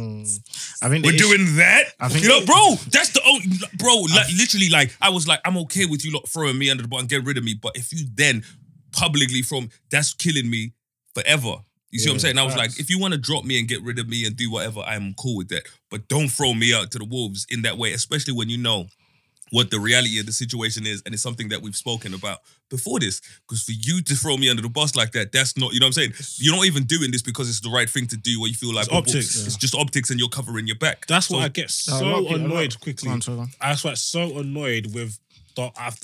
I 0.81 0.89
think 0.89 1.03
the 1.03 1.09
We're 1.09 1.15
issue- 1.15 1.37
doing 1.37 1.55
that. 1.57 1.85
I 1.99 2.09
think- 2.09 2.23
you 2.23 2.29
know, 2.29 2.45
bro. 2.45 2.75
That's 2.91 3.09
the 3.09 3.21
only, 3.25 3.47
bro. 3.77 3.95
Like, 4.13 4.27
literally, 4.35 4.69
like 4.69 4.95
I 5.01 5.09
was 5.09 5.27
like, 5.27 5.39
I'm 5.45 5.57
okay 5.59 5.85
with 5.85 6.05
you 6.05 6.11
lot 6.11 6.27
throwing 6.29 6.57
me 6.57 6.69
under 6.69 6.83
the 6.83 6.87
bus 6.89 6.99
and 7.01 7.09
get 7.09 7.23
rid 7.23 7.37
of 7.37 7.43
me. 7.43 7.53
But 7.53 7.75
if 7.77 7.91
you 7.93 8.05
then 8.13 8.43
publicly 8.91 9.41
from, 9.41 9.69
that's 9.91 10.13
killing 10.13 10.49
me 10.49 10.73
forever. 11.13 11.55
You 11.89 11.99
see 11.99 12.09
what 12.09 12.13
I'm 12.13 12.15
Yeah, 12.17 12.21
saying? 12.21 12.37
I 12.37 12.43
was 12.43 12.55
like, 12.55 12.71
facts. 12.71 12.79
if 12.81 12.89
you 12.89 12.99
want 12.99 13.13
to 13.13 13.17
drop 13.19 13.45
me 13.45 13.57
and 13.59 13.67
get 13.67 13.81
rid 13.81 13.97
of 13.97 14.09
me 14.09 14.25
and 14.25 14.35
do 14.35 14.51
whatever, 14.51 14.81
I'm 14.81 15.13
cool 15.13 15.37
with 15.37 15.47
that. 15.49 15.63
But 15.89 16.07
don't 16.09 16.27
throw 16.27 16.53
me 16.53 16.73
out 16.73 16.91
to 16.91 16.99
the 16.99 17.05
wolves 17.05 17.45
in 17.49 17.61
that 17.61 17.77
way, 17.77 17.93
especially 17.93 18.33
when 18.33 18.49
you 18.49 18.57
know 18.57 18.87
what 19.51 19.71
the 19.71 19.79
reality 19.79 20.19
of 20.19 20.25
the 20.25 20.31
situation 20.31 20.85
is, 20.85 21.01
and 21.05 21.13
it's 21.13 21.23
something 21.23 21.49
that 21.49 21.61
we've 21.61 21.75
spoken 21.75 22.13
about 22.13 22.39
before 22.69 22.99
this. 22.99 23.21
Because 23.47 23.63
for 23.63 23.71
you 23.71 24.01
to 24.01 24.15
throw 24.15 24.37
me 24.37 24.49
under 24.49 24.61
the 24.61 24.69
bus 24.69 24.95
like 24.95 25.11
that, 25.13 25.31
that's 25.31 25.57
not, 25.57 25.73
you 25.73 25.79
know 25.79 25.85
what 25.85 25.97
I'm 25.97 26.11
saying? 26.11 26.13
You're 26.37 26.55
not 26.55 26.65
even 26.65 26.83
doing 26.83 27.11
this 27.11 27.21
because 27.21 27.49
it's 27.49 27.61
the 27.61 27.69
right 27.69 27.89
thing 27.89 28.07
to 28.07 28.17
do, 28.17 28.41
or 28.41 28.47
you 28.47 28.53
feel 28.55 28.73
like 28.73 28.87
It's 28.87 28.93
optics. 28.95 29.45
It's 29.47 29.55
just 29.57 29.75
optics, 29.75 30.09
and 30.09 30.19
you're 30.19 30.29
covering 30.29 30.67
your 30.67 30.75
back. 30.77 31.05
That's 31.07 31.29
why 31.29 31.43
I 31.43 31.47
get 31.49 31.69
so 31.71 31.93
a 31.93 31.95
lot 31.95 32.01
of 32.19 32.25
people- 32.27 32.35
a 32.35 32.37
lot- 32.37 32.45
annoyed 32.51 32.79
quickly. 32.81 33.09
On, 33.09 33.21
on. 33.27 33.49
That's 33.61 33.83
why 33.83 33.91
I'm 33.91 33.95
so 33.95 34.37
annoyed 34.39 34.93
with 34.93 35.19
the 35.55 35.71
I've, 35.79 35.97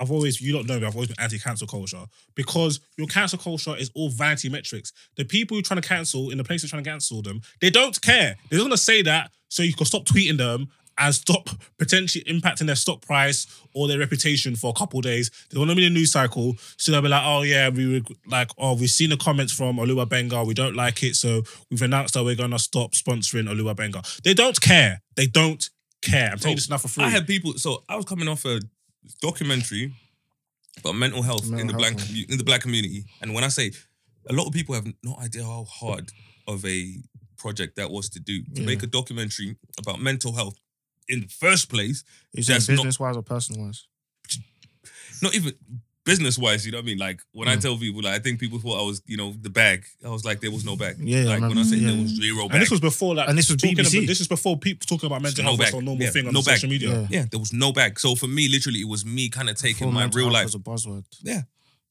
I've, 0.00 0.10
always 0.10 0.40
you 0.40 0.52
don't 0.54 0.66
know 0.66 0.80
me 0.80 0.86
I've 0.86 0.94
always 0.94 1.08
been 1.08 1.20
anti-cancel 1.20 1.66
culture 1.66 2.02
because 2.34 2.80
your 2.96 3.06
cancel 3.06 3.38
culture 3.38 3.76
is 3.76 3.90
all 3.94 4.08
vanity 4.08 4.48
metrics. 4.48 4.92
The 5.16 5.24
people 5.24 5.54
who 5.54 5.58
are 5.60 5.62
trying 5.62 5.82
to 5.82 5.86
cancel 5.86 6.30
in 6.30 6.38
the 6.38 6.44
place 6.44 6.62
they're 6.62 6.68
trying 6.70 6.82
to 6.82 6.90
cancel 6.90 7.20
them, 7.20 7.42
they 7.60 7.68
don't 7.68 8.00
care. 8.00 8.36
They're 8.48 8.58
just 8.58 8.64
gonna 8.64 8.78
say 8.78 9.02
that 9.02 9.32
so 9.48 9.62
you 9.62 9.74
can 9.74 9.84
stop 9.86 10.04
tweeting 10.06 10.38
them 10.38 10.68
and 10.98 11.14
stop 11.14 11.50
potentially 11.78 12.24
impacting 12.24 12.66
their 12.66 12.74
stock 12.76 13.02
price 13.02 13.46
or 13.74 13.86
their 13.88 13.98
reputation 13.98 14.56
for 14.56 14.70
a 14.70 14.72
couple 14.72 14.98
of 14.98 15.04
days. 15.04 15.30
They 15.50 15.58
want 15.58 15.70
to 15.70 15.76
be 15.76 15.84
in 15.86 15.92
a 15.92 15.94
news 15.94 16.12
cycle, 16.12 16.56
so 16.78 16.90
they'll 16.92 17.02
be 17.02 17.08
like, 17.08 17.22
"Oh 17.24 17.42
yeah, 17.42 17.68
we 17.68 17.86
were 17.94 18.00
like, 18.26 18.50
oh, 18.58 18.74
we've 18.74 18.90
seen 18.90 19.10
the 19.10 19.16
comments 19.16 19.52
from 19.52 19.76
Oluwa 19.76 20.08
Benga, 20.08 20.44
we 20.44 20.54
don't 20.54 20.74
like 20.74 21.02
it, 21.02 21.16
so 21.16 21.42
we've 21.70 21.82
announced 21.82 22.14
that 22.14 22.24
we're 22.24 22.34
gonna 22.36 22.58
stop 22.58 22.92
sponsoring 22.92 23.48
Oluwa 23.48 23.76
Benga." 23.76 24.02
They 24.24 24.34
don't 24.34 24.58
care. 24.60 25.02
They 25.16 25.26
don't 25.26 25.68
care. 26.02 26.30
I'm 26.32 26.38
telling 26.38 26.52
you 26.52 26.56
this 26.56 26.70
now 26.70 26.78
for 26.78 26.88
free. 26.88 27.04
I 27.04 27.10
had 27.10 27.26
people. 27.26 27.54
So 27.54 27.82
I 27.88 27.96
was 27.96 28.04
coming 28.04 28.28
off 28.28 28.44
a 28.44 28.60
documentary 29.20 29.92
about 30.78 30.94
mental 30.94 31.22
health 31.22 31.44
in 31.44 31.50
Mental 31.56 31.68
the 31.68 31.78
black 31.78 31.98
health, 31.98 32.10
in 32.28 32.38
the 32.38 32.44
black 32.44 32.60
community, 32.62 33.04
and 33.22 33.34
when 33.34 33.44
I 33.44 33.48
say 33.48 33.72
a 34.28 34.32
lot 34.32 34.46
of 34.46 34.52
people 34.52 34.74
have 34.74 34.86
no 35.04 35.16
idea 35.20 35.44
how 35.44 35.64
hard 35.64 36.10
of 36.48 36.64
a 36.64 36.96
project 37.38 37.76
that 37.76 37.90
was 37.90 38.08
to 38.10 38.20
do 38.20 38.42
to 38.42 38.60
Yeah. 38.60 38.66
make 38.66 38.82
a 38.82 38.86
documentary 38.86 39.56
about 39.78 40.00
mental 40.00 40.32
health 40.32 40.56
in 41.08 41.20
the 41.20 41.28
first 41.28 41.68
place. 41.68 42.04
Is 42.34 42.46
That's 42.46 42.66
that 42.66 42.72
business 42.74 42.98
wise 43.00 43.16
or 43.16 43.22
personal 43.22 43.64
wise? 43.66 43.86
Not 45.22 45.34
even 45.34 45.54
business 46.04 46.38
wise, 46.38 46.64
you 46.64 46.70
know 46.72 46.78
what 46.78 46.82
I 46.84 46.86
mean? 46.86 46.98
Like 46.98 47.20
when 47.32 47.48
I 47.48 47.56
Mm. 47.56 47.60
tell 47.62 47.78
people, 47.78 48.02
like 48.02 48.14
I 48.14 48.18
think 48.20 48.38
people 48.38 48.58
thought 48.60 48.78
I 48.78 48.82
was, 48.86 49.02
you 49.06 49.16
know, 49.16 49.34
the 49.40 49.50
bag. 49.50 49.84
I 50.04 50.08
was 50.08 50.24
like, 50.24 50.40
there 50.40 50.50
was 50.52 50.64
no 50.64 50.76
bag. 50.76 50.96
Yeah, 51.00 51.22
yeah, 51.22 51.28
like 51.30 51.40
man. 51.40 51.48
when 51.50 51.58
I 51.58 51.62
say 51.64 51.76
Yeah. 51.76 51.92
there 51.92 52.02
was 52.02 52.10
zero 52.14 52.46
bag. 52.48 52.54
And 52.56 52.62
this 52.62 52.70
was 52.70 52.80
before 52.80 53.14
like 53.16 53.28
And 53.28 53.36
this 53.36 53.48
was 53.50 53.56
talking 53.60 53.76
BBC. 53.76 53.98
About, 53.98 54.06
this 54.08 54.20
is 54.20 54.28
before 54.28 54.56
people 54.58 54.86
talking 54.86 55.06
about 55.08 55.22
mental 55.22 55.42
No 55.42 55.50
health 55.50 55.58
back. 55.58 55.68
as 55.68 55.74
a 55.74 55.80
normal 55.82 56.04
Yeah, 56.04 56.10
thing 56.10 56.26
on 56.28 56.32
no 56.34 56.42
social 56.42 56.68
media. 56.68 56.90
Yeah. 57.02 57.06
yeah, 57.10 57.24
there 57.30 57.40
was 57.40 57.52
no 57.52 57.72
bag. 57.72 57.98
So 57.98 58.14
for 58.14 58.28
me, 58.28 58.46
literally, 58.48 58.80
it 58.82 58.88
was 58.88 59.04
me 59.04 59.28
kind 59.30 59.48
of 59.50 59.56
taking 59.56 59.86
Full 59.86 59.92
my 59.92 60.06
real 60.12 60.30
life. 60.30 60.44
was 60.44 60.54
a 60.54 60.58
buzzword. 60.58 61.04
Yeah. 61.22 61.42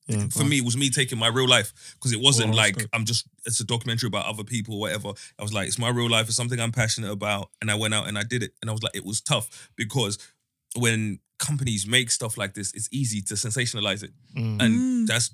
Yeah. 0.07 0.27
for 0.27 0.43
me, 0.43 0.57
it 0.59 0.65
was 0.65 0.77
me 0.77 0.89
taking 0.89 1.17
my 1.17 1.27
real 1.27 1.47
life 1.47 1.73
because 1.95 2.11
it 2.13 2.19
wasn't 2.19 2.49
Well, 2.49 2.57
like 2.57 2.77
good. 2.77 2.89
I'm 2.93 3.05
just 3.05 3.27
it's 3.45 3.59
a 3.59 3.63
documentary 3.65 4.07
about 4.07 4.25
other 4.27 4.43
people, 4.43 4.79
whatever. 4.79 5.09
I 5.39 5.43
was 5.43 5.51
like, 5.53 5.67
it's 5.67 5.79
my 5.79 5.89
real 5.89 6.09
life, 6.09 6.27
it's 6.27 6.35
something 6.35 6.59
I'm 6.59 6.71
passionate 6.71 7.11
about, 7.11 7.49
and 7.61 7.71
I 7.71 7.75
went 7.75 7.93
out 7.93 8.07
and 8.07 8.17
I 8.17 8.23
did 8.23 8.43
it, 8.43 8.51
and 8.61 8.69
I 8.69 8.73
was 8.73 8.83
like, 8.83 8.95
it 8.95 9.05
was 9.05 9.21
tough 9.21 9.69
because 9.75 10.17
when 10.75 11.19
companies 11.39 11.87
make 11.87 12.11
stuff 12.11 12.37
like 12.37 12.53
this, 12.53 12.71
it's 12.73 12.87
easy 12.91 13.21
to 13.23 13.33
sensationalize 13.35 14.03
it, 14.03 14.11
Mm. 14.35 14.61
and 14.61 15.07
that's 15.07 15.31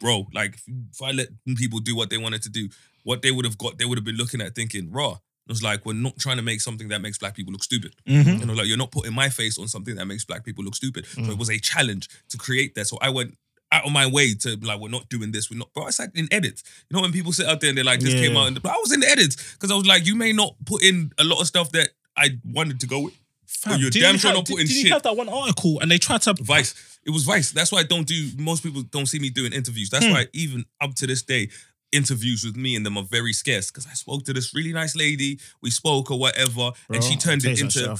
bro. 0.00 0.26
Like 0.32 0.58
if 0.92 1.02
I 1.02 1.10
let 1.12 1.28
people 1.56 1.78
do 1.80 1.94
what 1.96 2.10
they 2.10 2.18
wanted 2.18 2.42
to 2.42 2.50
do, 2.50 2.68
what 3.04 3.22
they 3.22 3.30
would 3.30 3.44
have 3.44 3.58
got, 3.58 3.78
they 3.78 3.84
would 3.84 3.98
have 3.98 4.04
been 4.04 4.16
looking 4.16 4.40
at 4.40 4.54
thinking 4.54 4.90
raw. 4.90 5.12
It 5.12 5.52
was 5.52 5.62
like 5.62 5.86
we're 5.86 5.92
not 5.94 6.18
trying 6.18 6.36
to 6.38 6.42
make 6.42 6.60
something 6.60 6.88
that 6.88 7.00
makes 7.00 7.18
black 7.18 7.34
people 7.36 7.52
look 7.52 7.62
stupid. 7.64 7.94
Mhm. 8.08 8.40
And 8.40 8.44
I 8.44 8.46
was 8.46 8.58
like, 8.58 8.66
you're 8.66 8.76
not 8.76 8.90
putting 8.90 9.14
my 9.14 9.28
face 9.28 9.58
on 9.58 9.68
something 9.68 9.94
that 9.96 10.06
makes 10.06 10.24
black 10.24 10.44
people 10.44 10.64
look 10.64 10.74
stupid. 10.74 11.06
So 11.06 11.20
Mm. 11.20 11.30
it 11.30 11.38
was 11.38 11.48
a 11.50 11.58
challenge 11.58 12.08
to 12.30 12.36
create 12.36 12.74
that. 12.74 12.86
So 12.88 12.98
I 13.00 13.10
went 13.10 13.38
out 13.72 13.84
of 13.86 13.92
my 13.92 14.06
way 14.06 14.34
to 14.34 14.56
like, 14.62 14.78
we're 14.80 14.88
not 14.88 15.08
doing 15.08 15.32
this. 15.32 15.50
We're 15.50 15.58
not. 15.58 15.72
Bro, 15.74 15.84
I 15.86 15.90
sat 15.90 16.10
in 16.14 16.28
edits. 16.32 16.62
You 16.88 16.96
know 16.96 17.02
when 17.02 17.12
people 17.12 17.32
sit 17.32 17.46
out 17.46 17.60
there 17.60 17.68
and 17.70 17.76
they're 17.76 17.84
like, 17.84 18.00
this 18.00 18.14
Yeah. 18.14 18.20
came 18.28 18.36
out, 18.36 18.46
and 18.48 18.58
I 18.64 18.76
was 18.82 18.92
in 18.92 19.00
the 19.00 19.08
edits 19.10 19.54
because 19.54 19.70
I 19.70 19.74
was 19.74 19.86
like, 19.86 20.06
you 20.06 20.14
may 20.14 20.32
not 20.32 20.54
put 20.64 20.82
in 20.82 21.12
a 21.18 21.24
lot 21.24 21.40
of 21.40 21.46
stuff 21.46 21.72
that 21.72 21.90
I 22.16 22.38
wanted 22.44 22.80
to 22.80 22.86
go 22.86 23.00
with. 23.00 23.14
Fam, 23.46 23.80
you're 23.80 23.90
damn 23.90 24.14
you 24.14 24.18
sure 24.18 24.30
have- 24.30 24.36
not 24.38 24.44
did- 24.44 24.52
putting 24.54 24.66
did 24.66 24.76
you 24.76 24.82
shit. 24.82 24.92
have 24.92 25.02
that 25.02 25.16
one 25.16 25.28
article 25.28 25.78
and 25.80 25.90
they 25.90 25.98
tried 25.98 26.22
to 26.22 26.34
Vice. 26.40 26.74
It 27.04 27.10
was 27.10 27.24
Vice. 27.24 27.52
That's 27.52 27.70
why 27.72 27.78
I 27.80 27.82
don't 27.84 28.06
do. 28.06 28.30
Most 28.38 28.62
people 28.62 28.82
don't 28.82 29.06
see 29.06 29.18
me 29.20 29.30
doing 29.30 29.52
interviews. 29.52 29.88
That's 29.90 30.04
Hmm. 30.04 30.12
why 30.12 30.26
even 30.32 30.64
up 30.80 30.94
to 30.96 31.06
this 31.06 31.22
day, 31.22 31.48
interviews 31.92 32.44
with 32.44 32.56
me 32.56 32.74
and 32.74 32.84
them 32.84 32.96
are 32.98 33.04
very 33.04 33.32
scarce 33.32 33.70
because 33.70 33.86
I 33.86 33.94
spoke 33.94 34.24
to 34.24 34.32
this 34.32 34.52
really 34.54 34.72
nice 34.72 34.96
lady. 34.96 35.38
We 35.62 35.70
spoke 35.70 36.10
or 36.10 36.18
whatever, 36.18 36.72
and 36.90 37.02
she 37.02 37.16
turned 37.16 37.44
it 37.44 37.56
shit 37.56 37.60
into 37.76 37.98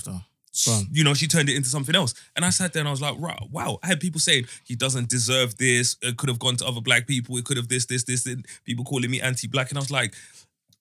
You 0.91 1.05
know, 1.05 1.15
she 1.15 1.27
turned 1.27 1.49
it 1.49 1.57
into 1.57 1.69
something 1.69 1.95
else. 1.95 2.15
And 2.35 2.45
I 2.45 2.51
sat 2.51 2.73
there 2.73 2.81
and 2.81 2.89
I 2.89 2.91
was 2.91 3.03
like, 3.03 3.19
wow, 3.19 3.49
wow. 3.51 3.79
I 3.83 3.89
had 3.89 4.01
people 4.01 4.21
saying 4.21 4.47
he 4.65 4.75
doesn't 4.75 5.09
deserve 5.09 5.57
this. 5.59 5.97
It 6.03 6.17
could 6.17 6.29
have 6.29 6.39
gone 6.39 6.57
to 6.57 6.67
other 6.67 6.81
black 6.81 7.07
people. 7.07 7.37
It 7.37 7.45
could 7.45 7.57
have 7.57 7.69
this, 7.69 7.87
this, 7.87 8.05
this, 8.05 8.27
and 8.27 8.47
people 8.65 8.85
calling 8.85 9.11
me 9.11 9.21
anti-black. 9.21 9.71
And 9.71 9.79
I 9.79 9.81
was 9.81 9.91
like, 9.91 10.15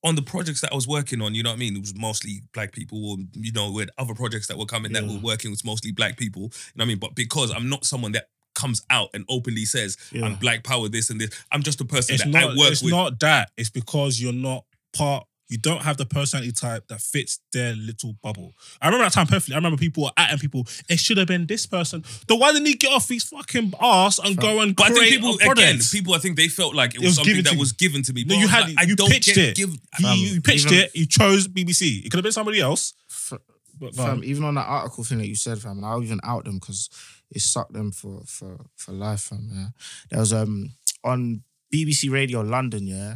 on 0.04 0.16
the 0.16 0.22
projects 0.22 0.62
that 0.62 0.72
I 0.72 0.76
was 0.76 0.88
working 0.88 1.22
on, 1.22 1.34
you 1.34 1.42
know 1.42 1.50
what 1.50 1.56
I 1.56 1.60
mean? 1.60 1.76
It 1.76 1.80
was 1.80 1.96
mostly 1.96 2.44
black 2.54 2.72
people, 2.72 3.10
or 3.10 3.18
you 3.34 3.52
know, 3.52 3.72
with 3.72 3.90
other 3.98 4.14
projects 4.14 4.48
that 4.48 4.58
were 4.58 4.68
coming 4.68 4.94
that 4.94 5.04
were 5.04 5.20
working 5.20 5.50
with 5.50 5.66
mostly 5.66 5.92
black 5.92 6.16
people. 6.16 6.44
You 6.44 6.48
know 6.48 6.52
what 6.76 6.84
I 6.84 6.88
mean? 6.88 7.00
But 7.00 7.16
because 7.16 7.52
I'm 7.52 7.70
not 7.70 7.86
someone 7.86 8.12
that 8.12 8.28
comes 8.54 8.84
out 8.90 9.10
and 9.14 9.26
openly 9.28 9.66
says 9.66 9.98
Yeah. 10.12 10.26
I'm 10.26 10.36
black 10.36 10.64
power 10.64 10.88
this 10.88 11.10
and 11.10 11.20
this, 11.20 11.32
I'm 11.52 11.64
just 11.64 11.82
a 11.82 11.86
person 11.86 12.16
it's 12.16 12.24
that 12.24 12.30
not 12.30 12.44
I 12.44 12.46
work 12.48 12.72
it's 12.72 12.82
with. 12.82 12.84
It's 12.84 12.92
not 12.92 13.20
that. 13.20 13.52
It's 13.58 13.70
because 13.70 14.22
you're 14.22 14.32
not 14.32 14.64
part 14.96 15.26
you 15.48 15.58
don't 15.60 15.82
have 15.84 15.98
the 15.98 16.06
personality 16.06 16.52
type 16.52 16.88
that 16.88 17.02
fits 17.02 17.40
their 17.54 17.76
little 17.76 18.14
bubble. 18.24 18.54
I 18.82 18.88
remember 18.88 19.06
that 19.06 19.14
time 19.14 19.28
perfectly. 19.28 19.54
I 19.54 19.58
remember 19.58 19.78
people 19.78 20.04
were 20.04 20.12
at 20.18 20.32
and 20.32 20.40
people. 20.40 20.66
It 20.90 21.00
should 21.00 21.18
have 21.18 21.28
been 21.28 21.46
this 21.46 21.66
person. 21.68 22.04
Then 22.28 22.40
why 22.40 22.52
didn't 22.52 22.66
he 22.66 22.74
get 22.74 22.92
off 22.92 23.08
his 23.08 23.24
fucking 23.26 23.74
ass 23.80 24.18
and 24.20 24.36
go 24.38 24.62
and 24.62 24.76
but 24.76 24.86
I 24.86 24.90
create 24.90 25.10
think 25.10 25.22
people 25.22 25.36
a 25.36 25.38
product? 25.38 25.60
again, 25.60 25.80
people 25.92 26.14
I 26.16 26.18
think 26.18 26.36
they 26.38 26.48
felt 26.48 26.74
like 26.74 26.96
it 26.96 27.00
was, 27.00 27.10
was 27.10 27.16
something 27.18 27.32
given 27.34 27.44
that 27.46 27.54
to 27.54 27.60
was 27.60 27.72
given 27.74 28.02
to 28.04 28.14
me. 28.14 28.24
no, 28.24 28.36
But 28.36 28.42
you 28.42 28.48
had 28.48 28.68
like, 28.70 28.76
I 28.80 28.84
you 28.84 28.96
don't 28.96 29.10
pitched 29.12 29.28
get 29.36 29.38
it. 29.38 29.56
Give, 29.56 29.70
you, 29.70 29.78
Fam, 30.02 30.18
you 30.18 30.42
pitched 30.42 30.66
even- 30.72 30.80
it. 30.80 30.96
You 30.96 31.06
chose 31.06 31.48
BBC. 31.48 32.00
It 32.06 32.10
could 32.10 32.18
have 32.18 32.24
been 32.24 32.32
somebody 32.32 32.60
else. 32.60 32.94
F- 33.10 33.40
But, 33.78 33.94
fam, 33.94 34.24
even 34.24 34.44
on 34.46 34.56
that 34.56 34.66
article 34.68 35.04
thing 35.04 35.18
that 35.20 35.28
you 35.28 35.36
said, 35.36 35.60
fam, 35.60 35.78
and 35.78 35.86
I'll 35.86 36.02
even 36.02 36.22
out 36.24 36.46
them 36.46 36.56
because 36.60 36.90
it 37.30 37.42
sucked 37.42 37.74
them 37.74 37.92
for 37.92 38.24
for 38.26 38.66
for 38.78 38.94
life, 38.94 39.22
fam. 39.30 39.50
Yeah, 39.54 39.68
there 40.10 40.20
was 40.22 40.32
um 40.34 40.72
on 41.04 41.44
BBC 41.74 42.10
Radio 42.10 42.42
London. 42.42 42.88
Yeah, 42.88 43.16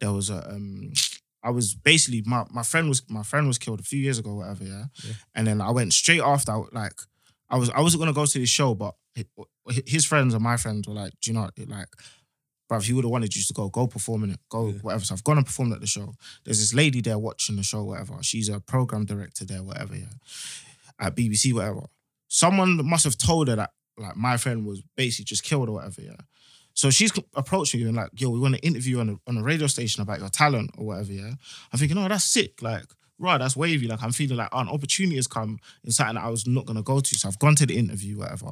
there 0.00 0.12
was 0.12 0.30
a. 0.30 0.48
Um, 0.48 0.92
I 1.46 1.50
was 1.50 1.74
basically 1.74 2.22
my 2.26 2.44
my 2.50 2.62
friend 2.62 2.88
was 2.88 3.02
my 3.08 3.22
friend 3.22 3.46
was 3.46 3.58
killed 3.58 3.80
a 3.80 3.84
few 3.84 4.00
years 4.06 4.18
ago, 4.18 4.34
whatever. 4.34 4.64
Yeah, 4.64 4.84
Yeah. 5.04 5.12
and 5.36 5.46
then 5.46 5.60
I 5.60 5.70
went 5.70 5.92
straight 5.92 6.20
after. 6.22 6.52
Like 6.72 6.92
I 7.48 7.56
was 7.56 7.70
I 7.70 7.80
wasn't 7.80 8.00
gonna 8.02 8.12
go 8.20 8.26
to 8.26 8.38
this 8.38 8.50
show, 8.50 8.74
but 8.74 8.94
his 9.86 10.04
friends 10.04 10.34
and 10.34 10.42
my 10.42 10.56
friends 10.56 10.86
were 10.86 10.94
like, 10.94 11.12
do 11.22 11.30
you 11.30 11.34
know 11.36 11.48
like. 11.66 11.88
Bruv, 12.68 12.82
he 12.82 12.92
would 12.92 13.04
have 13.04 13.12
wanted 13.12 13.36
you 13.36 13.42
to 13.44 13.52
go, 13.54 13.68
go 13.68 13.86
perform 13.86 14.24
in 14.24 14.30
it, 14.32 14.40
go 14.48 14.66
Yeah. 14.66 14.78
whatever. 14.82 15.04
So 15.04 15.14
I've 15.14 15.22
gone 15.22 15.36
and 15.38 15.46
performed 15.46 15.72
at 15.72 15.80
the 15.80 15.86
show. 15.86 16.14
There's 16.44 16.58
this 16.58 16.74
lady 16.74 17.00
there 17.00 17.16
watching 17.16 17.54
the 17.54 17.62
show, 17.62 17.84
whatever. 17.84 18.18
She's 18.22 18.48
a 18.48 18.58
program 18.58 19.04
director 19.04 19.44
there, 19.44 19.62
whatever, 19.62 19.94
yeah. 19.96 20.10
At 20.98 21.14
BBC, 21.14 21.52
whatever. 21.52 21.82
Someone 22.26 22.84
must 22.84 23.04
have 23.04 23.16
told 23.16 23.46
her 23.46 23.54
that 23.54 23.70
like 23.96 24.16
my 24.16 24.36
friend 24.36 24.66
was 24.66 24.82
basically 24.96 25.26
just 25.26 25.44
killed 25.44 25.68
or 25.68 25.74
whatever, 25.76 26.02
yeah. 26.02 26.16
So 26.76 26.90
she's 26.90 27.10
approaching 27.34 27.80
you 27.80 27.88
and 27.88 27.96
like, 27.96 28.10
yo, 28.14 28.28
we 28.28 28.38
want 28.38 28.54
to 28.54 28.60
interview 28.60 28.96
you 28.96 29.00
on 29.00 29.08
a, 29.08 29.16
on 29.26 29.38
a 29.38 29.42
radio 29.42 29.66
station 29.66 30.02
about 30.02 30.20
your 30.20 30.28
talent 30.28 30.72
or 30.76 30.84
whatever, 30.84 31.10
yeah. 31.10 31.32
I'm 31.72 31.78
thinking, 31.78 31.96
oh, 31.96 32.06
that's 32.06 32.24
sick. 32.24 32.60
Like, 32.60 32.84
right, 33.18 33.38
that's 33.38 33.56
wavy. 33.56 33.88
Like, 33.88 34.02
I'm 34.02 34.12
feeling 34.12 34.36
like 34.36 34.50
oh, 34.52 34.58
an 34.58 34.68
opportunity 34.68 35.16
has 35.16 35.26
come 35.26 35.58
in 35.84 35.90
something 35.90 36.16
that 36.16 36.24
I 36.24 36.28
was 36.28 36.46
not 36.46 36.66
gonna 36.66 36.82
go 36.82 37.00
to. 37.00 37.14
So 37.14 37.28
I've 37.28 37.38
gone 37.38 37.54
to 37.56 37.66
the 37.66 37.78
interview, 37.78 38.18
whatever. 38.18 38.50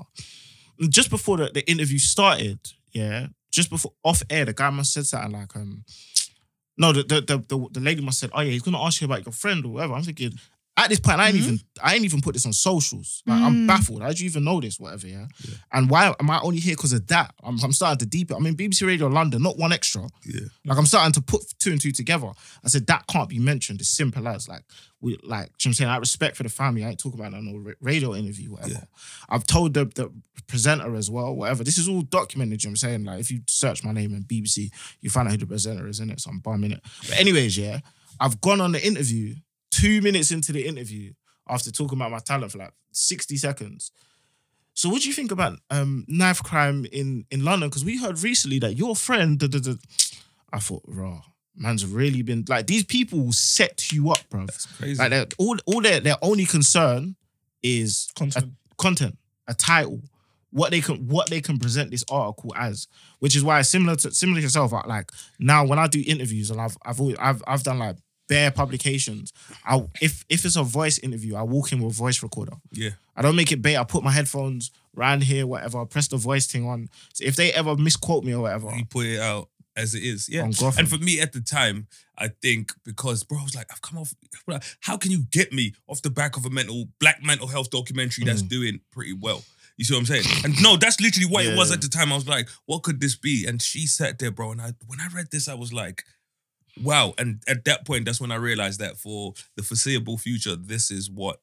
And 0.80 0.90
just 0.90 1.10
before 1.10 1.36
the, 1.36 1.50
the 1.52 1.70
interview 1.70 1.98
started, 1.98 2.58
yeah, 2.92 3.26
just 3.52 3.68
before 3.68 3.92
off 4.02 4.22
air, 4.30 4.46
the 4.46 4.54
guy 4.54 4.70
must 4.70 4.94
said 4.94 5.04
something 5.04 5.32
like, 5.32 5.54
um, 5.54 5.84
no, 6.78 6.92
the 6.94 7.02
the, 7.02 7.20
the 7.20 7.38
the 7.46 7.68
the 7.72 7.80
lady 7.80 8.00
must 8.00 8.20
said, 8.20 8.30
oh 8.32 8.40
yeah, 8.40 8.52
he's 8.52 8.62
gonna 8.62 8.82
ask 8.82 9.02
you 9.02 9.04
about 9.04 9.26
your 9.26 9.34
friend 9.34 9.66
or 9.66 9.68
whatever. 9.68 9.92
I'm 9.92 10.02
thinking, 10.02 10.32
at 10.76 10.88
this 10.88 10.98
point, 10.98 11.20
I 11.20 11.28
ain't 11.28 11.36
even 11.36 11.60
I 11.80 11.94
ain't 11.94 12.04
even 12.04 12.20
put 12.20 12.32
this 12.34 12.46
on 12.46 12.52
socials. 12.52 13.22
Like 13.26 13.40
I'm 13.40 13.54
Mm. 13.54 13.66
baffled. 13.68 14.02
How 14.02 14.12
do 14.12 14.18
you 14.24 14.28
even 14.28 14.42
know 14.42 14.60
this? 14.60 14.80
Whatever, 14.80 15.06
yeah. 15.06 15.26
And 15.72 15.88
why 15.88 16.12
am 16.18 16.28
I 16.30 16.40
only 16.40 16.58
here 16.58 16.74
because 16.74 16.92
of 16.92 17.06
that? 17.08 17.32
I'm, 17.44 17.58
I'm 17.62 17.72
starting 17.72 17.98
to 17.98 18.06
deep 18.06 18.32
it. 18.32 18.34
I 18.34 18.40
mean, 18.40 18.56
BBC 18.56 18.84
Radio 18.84 19.06
London, 19.06 19.40
not 19.42 19.56
one 19.56 19.72
extra. 19.72 20.02
Yeah. 20.26 20.40
Like 20.64 20.76
I'm 20.76 20.86
starting 20.86 21.12
to 21.12 21.22
put 21.22 21.42
two 21.60 21.70
and 21.70 21.80
two 21.80 21.92
together. 21.92 22.26
I 22.64 22.68
said 22.68 22.88
that 22.88 23.06
can't 23.06 23.28
be 23.28 23.38
mentioned. 23.38 23.80
It's 23.80 23.90
simple 23.90 24.26
as 24.26 24.48
like 24.48 24.64
we 25.00 25.12
like. 25.22 25.22
you 25.22 25.28
know 25.28 25.46
what 25.46 25.66
I'm 25.66 25.72
saying? 25.74 25.90
I 25.90 25.96
respect 25.98 26.36
for 26.36 26.42
the 26.42 26.48
family. 26.48 26.84
I 26.84 26.88
ain't 26.88 26.98
talking 26.98 27.20
about 27.20 27.32
no 27.40 27.56
ra- 27.58 27.72
radio 27.80 28.14
interview, 28.16 28.50
whatever. 28.50 28.72
Yeah. 28.72 28.84
I've 29.28 29.46
told 29.46 29.74
the 29.74 29.84
the 29.84 30.10
presenter 30.48 30.96
as 30.96 31.08
well, 31.08 31.36
whatever. 31.36 31.62
This 31.62 31.78
is 31.78 31.88
all 31.88 32.02
documented. 32.02 32.64
You 32.64 32.68
know 32.68 32.72
what 32.72 32.82
I'm 32.82 32.88
saying? 32.88 33.04
Like 33.04 33.20
if 33.20 33.30
you 33.30 33.42
search 33.46 33.84
my 33.84 33.92
name 33.92 34.12
in 34.12 34.24
BBC, 34.24 34.70
you 35.00 35.08
find 35.10 35.28
out 35.28 35.32
who 35.32 35.38
the 35.38 35.46
presenter 35.46 35.86
is 35.86 36.00
in 36.00 36.10
it. 36.10 36.20
So 36.20 36.30
I'm 36.30 36.40
bumming 36.40 36.72
it. 36.72 36.80
But 37.08 37.20
anyways, 37.20 37.56
yeah, 37.56 37.78
I've 38.18 38.40
gone 38.40 38.60
on 38.60 38.72
the 38.72 38.84
interview. 38.84 39.36
Two 39.80 40.00
minutes 40.00 40.30
into 40.30 40.52
the 40.52 40.66
interview, 40.66 41.12
after 41.48 41.70
talking 41.70 41.98
about 41.98 42.10
my 42.10 42.18
talent 42.20 42.52
for 42.52 42.58
like 42.58 42.72
60 42.92 43.36
seconds. 43.36 43.90
So 44.74 44.88
what 44.88 45.02
do 45.02 45.08
you 45.08 45.14
think 45.14 45.30
about 45.30 45.58
um, 45.70 46.04
knife 46.08 46.42
crime 46.42 46.84
in, 46.90 47.24
in 47.30 47.44
London? 47.44 47.68
Because 47.68 47.84
we 47.84 47.98
heard 47.98 48.22
recently 48.22 48.58
that 48.60 48.74
your 48.74 48.96
friend, 48.96 49.38
da, 49.38 49.46
da, 49.46 49.58
da. 49.60 49.74
I 50.52 50.58
thought, 50.58 50.82
raw, 50.86 51.20
man's 51.56 51.86
really 51.86 52.22
been 52.22 52.44
like 52.48 52.66
these 52.66 52.84
people 52.84 53.32
set 53.32 53.92
you 53.92 54.10
up, 54.10 54.18
bro. 54.30 54.46
That's 54.46 54.66
crazy. 54.66 55.00
Like 55.08 55.34
all, 55.38 55.56
all 55.66 55.80
their 55.80 56.00
their 56.00 56.16
only 56.22 56.44
concern 56.44 57.16
is 57.62 58.10
Content. 58.16 58.46
a 58.46 58.74
content, 58.82 59.18
a 59.48 59.54
title, 59.54 60.00
what 60.50 60.70
they 60.70 60.80
can 60.80 61.06
what 61.08 61.30
they 61.30 61.40
can 61.40 61.58
present 61.58 61.90
this 61.90 62.04
article 62.10 62.52
as. 62.56 62.86
Which 63.20 63.36
is 63.36 63.42
why 63.44 63.62
similar 63.62 63.96
to 63.96 64.10
similar 64.12 64.38
to 64.38 64.42
yourself, 64.42 64.72
like 64.86 65.10
now 65.38 65.64
when 65.66 65.78
I 65.78 65.86
do 65.86 66.02
interviews 66.06 66.50
and 66.50 66.60
I've 66.60 66.76
I've 66.84 67.00
always, 67.00 67.16
I've 67.18 67.42
I've 67.46 67.62
done 67.62 67.78
like 67.78 67.96
bare 68.28 68.50
publications. 68.50 69.32
I 69.64 69.82
if 70.00 70.24
if 70.28 70.44
it's 70.44 70.56
a 70.56 70.62
voice 70.62 70.98
interview, 70.98 71.36
I 71.36 71.42
walk 71.42 71.72
in 71.72 71.80
with 71.82 71.92
a 71.94 71.96
voice 71.96 72.22
recorder. 72.22 72.56
yeah. 72.72 72.90
I 73.16 73.22
don't 73.22 73.36
make 73.36 73.52
it 73.52 73.62
bait. 73.62 73.76
I 73.76 73.84
put 73.84 74.02
my 74.02 74.10
headphones 74.10 74.72
round 74.92 75.22
here, 75.22 75.46
whatever. 75.46 75.80
I 75.80 75.84
press 75.84 76.08
the 76.08 76.16
voice 76.16 76.46
thing 76.48 76.66
on. 76.66 76.88
So 77.12 77.24
if 77.24 77.36
they 77.36 77.52
ever 77.52 77.76
misquote 77.76 78.24
me 78.24 78.34
or 78.34 78.40
whatever, 78.42 78.74
You 78.74 78.84
put 78.86 79.06
it 79.06 79.20
out 79.20 79.48
as 79.76 79.94
it 79.94 80.02
is. 80.02 80.28
Yeah. 80.28 80.42
And 80.44 80.88
for 80.88 80.98
me 80.98 81.20
at 81.20 81.32
the 81.32 81.40
time, 81.40 81.86
I 82.18 82.28
think 82.42 82.72
because 82.84 83.22
bro, 83.22 83.38
I 83.38 83.44
was 83.44 83.54
like, 83.54 83.66
I've 83.70 83.82
come 83.82 83.98
off. 83.98 84.14
How 84.80 84.96
can 84.96 85.10
you 85.12 85.22
get 85.30 85.52
me 85.52 85.74
off 85.86 86.02
the 86.02 86.10
back 86.10 86.36
of 86.36 86.44
a 86.44 86.50
mental 86.50 86.86
black 86.98 87.22
mental 87.22 87.46
health 87.46 87.70
documentary 87.70 88.24
that's 88.24 88.42
Mm. 88.42 88.48
doing 88.48 88.80
pretty 88.90 89.12
well? 89.12 89.44
You 89.76 89.84
see 89.84 89.94
what 89.94 90.00
I'm 90.00 90.06
saying? 90.06 90.24
And 90.44 90.60
no, 90.62 90.76
that's 90.76 91.00
literally 91.00 91.26
what 91.28 91.44
it 91.44 91.56
was 91.56 91.72
at 91.72 91.80
the 91.82 91.88
time. 91.88 92.12
I 92.12 92.14
was 92.14 92.28
like, 92.28 92.48
what 92.66 92.84
could 92.84 93.00
this 93.00 93.16
be? 93.16 93.44
And 93.46 93.60
she 93.60 93.86
sat 93.88 94.20
there, 94.20 94.30
bro. 94.30 94.52
And 94.52 94.60
I 94.60 94.72
when 94.86 95.00
I 95.00 95.08
read 95.14 95.28
this, 95.32 95.48
I 95.48 95.54
was 95.54 95.72
like, 95.72 96.04
wow. 96.82 97.14
And 97.18 97.42
at 97.48 97.64
that 97.66 97.86
point, 97.86 98.04
that's 98.04 98.20
when 98.20 98.32
I 98.32 98.36
realized 98.36 98.80
that 98.80 98.96
for 98.96 99.34
the 99.56 99.62
foreseeable 99.62 100.18
future, 100.18 100.56
this 100.56 100.90
is 100.90 101.10
what 101.10 101.40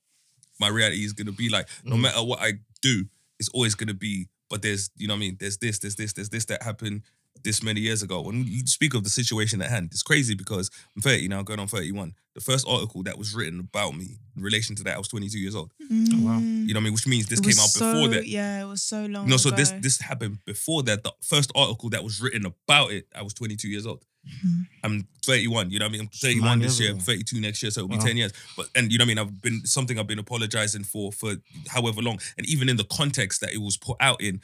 my 0.60 0.68
reality 0.68 1.03
is 1.03 1.14
gonna 1.14 1.32
be 1.32 1.49
like. 1.49 1.68
No 1.84 1.95
Mm. 1.95 2.02
matter 2.02 2.24
what 2.24 2.40
I 2.41 2.53
do, 2.82 3.06
it's 3.40 3.49
always 3.49 3.76
gonna 3.76 3.94
be. 3.94 4.28
But 4.49 4.62
there's, 4.62 4.90
you 4.98 5.08
know 5.08 5.14
what 5.14 5.18
I 5.20 5.20
mean? 5.22 5.38
There's 5.40 5.58
this, 5.58 5.80
there's 5.80 5.95
this, 5.95 6.14
there's 6.14 6.30
this 6.30 6.45
that 6.45 6.62
happened 6.62 7.03
this 7.44 7.64
many 7.64 7.80
years 7.80 8.03
ago. 8.03 8.22
When 8.22 8.44
you 8.45 8.68
speak 8.68 8.94
of 8.94 9.03
the 9.06 9.10
situation 9.10 9.62
at 9.62 9.70
hand, 9.70 9.90
it's 9.91 10.03
crazy 10.03 10.36
because 10.36 10.70
I'm 10.95 11.02
30 11.02 11.30
now, 11.30 11.41
going 11.41 11.60
on 11.60 11.68
31. 11.68 12.14
The 12.36 12.41
first 12.41 12.68
article 12.68 13.02
that 13.03 13.18
was 13.18 13.34
written 13.34 13.60
about 13.62 13.95
me 13.95 14.20
in 14.36 14.44
relation 14.44 14.76
to 14.76 14.84
that, 14.84 14.95
I 14.95 14.98
was 14.98 15.08
22 15.08 15.40
years 15.40 15.56
old. 15.56 15.72
wow. 15.80 15.88
You 15.90 16.74
know 16.74 16.74
what 16.74 16.78
I 16.78 16.80
mean? 16.82 16.94
Which 16.94 17.08
means 17.08 17.28
this 17.28 17.40
came 17.40 17.48
was 17.49 17.60
out 17.82 17.94
before 17.94 18.08
that. 18.10 18.28
Yeah, 18.28 18.62
it 18.62 18.66
was 18.66 18.84
so 18.84 19.06
long. 19.06 19.28
No, 19.28 19.38
so 19.38 19.48
ago. 19.49 19.58
this 19.58 19.72
this 19.80 19.99
happened 20.02 20.40
before 20.45 20.84
that. 20.84 21.03
The 21.03 21.14
first 21.22 21.52
article 21.56 21.90
that 21.91 22.03
was 22.03 22.22
written 22.22 22.45
about 22.45 22.91
it, 22.91 23.08
I 23.16 23.22
was 23.24 23.34
22 23.34 23.70
years 23.70 23.86
old. 23.86 24.03
Mhm. 24.27 24.68
I'm 24.84 25.07
31. 25.23 25.72
You 25.72 25.80
know 25.80 25.85
what 25.85 25.89
I 25.89 25.91
mean? 25.93 26.02
I'm 26.02 26.07
31 26.10 26.48
Nine 26.49 26.60
this 26.60 26.80
year. 26.80 26.91
ago. 26.91 26.99
32 26.99 27.39
next 27.41 27.64
year, 27.64 27.72
so 27.72 27.80
it'll 27.81 27.89
be 27.89 27.98
Wow. 27.98 28.06
10 28.06 28.18
years. 28.18 28.31
But 28.56 28.68
and 28.76 28.91
you 28.91 28.98
know 28.98 29.03
what 29.03 29.11
I 29.11 29.15
mean? 29.15 29.18
I've 29.19 29.41
been 29.41 29.65
something 29.65 29.98
I've 29.98 30.07
been 30.07 30.19
apologizing 30.19 30.84
for 30.84 31.11
for 31.11 31.35
however 31.69 32.02
long, 32.02 32.19
and 32.38 32.45
even 32.48 32.69
in 32.69 32.77
the 32.77 32.84
context 32.84 33.41
that 33.41 33.52
it 33.53 33.57
was 33.61 33.77
put 33.77 33.98
out 33.99 34.22
in, 34.22 34.41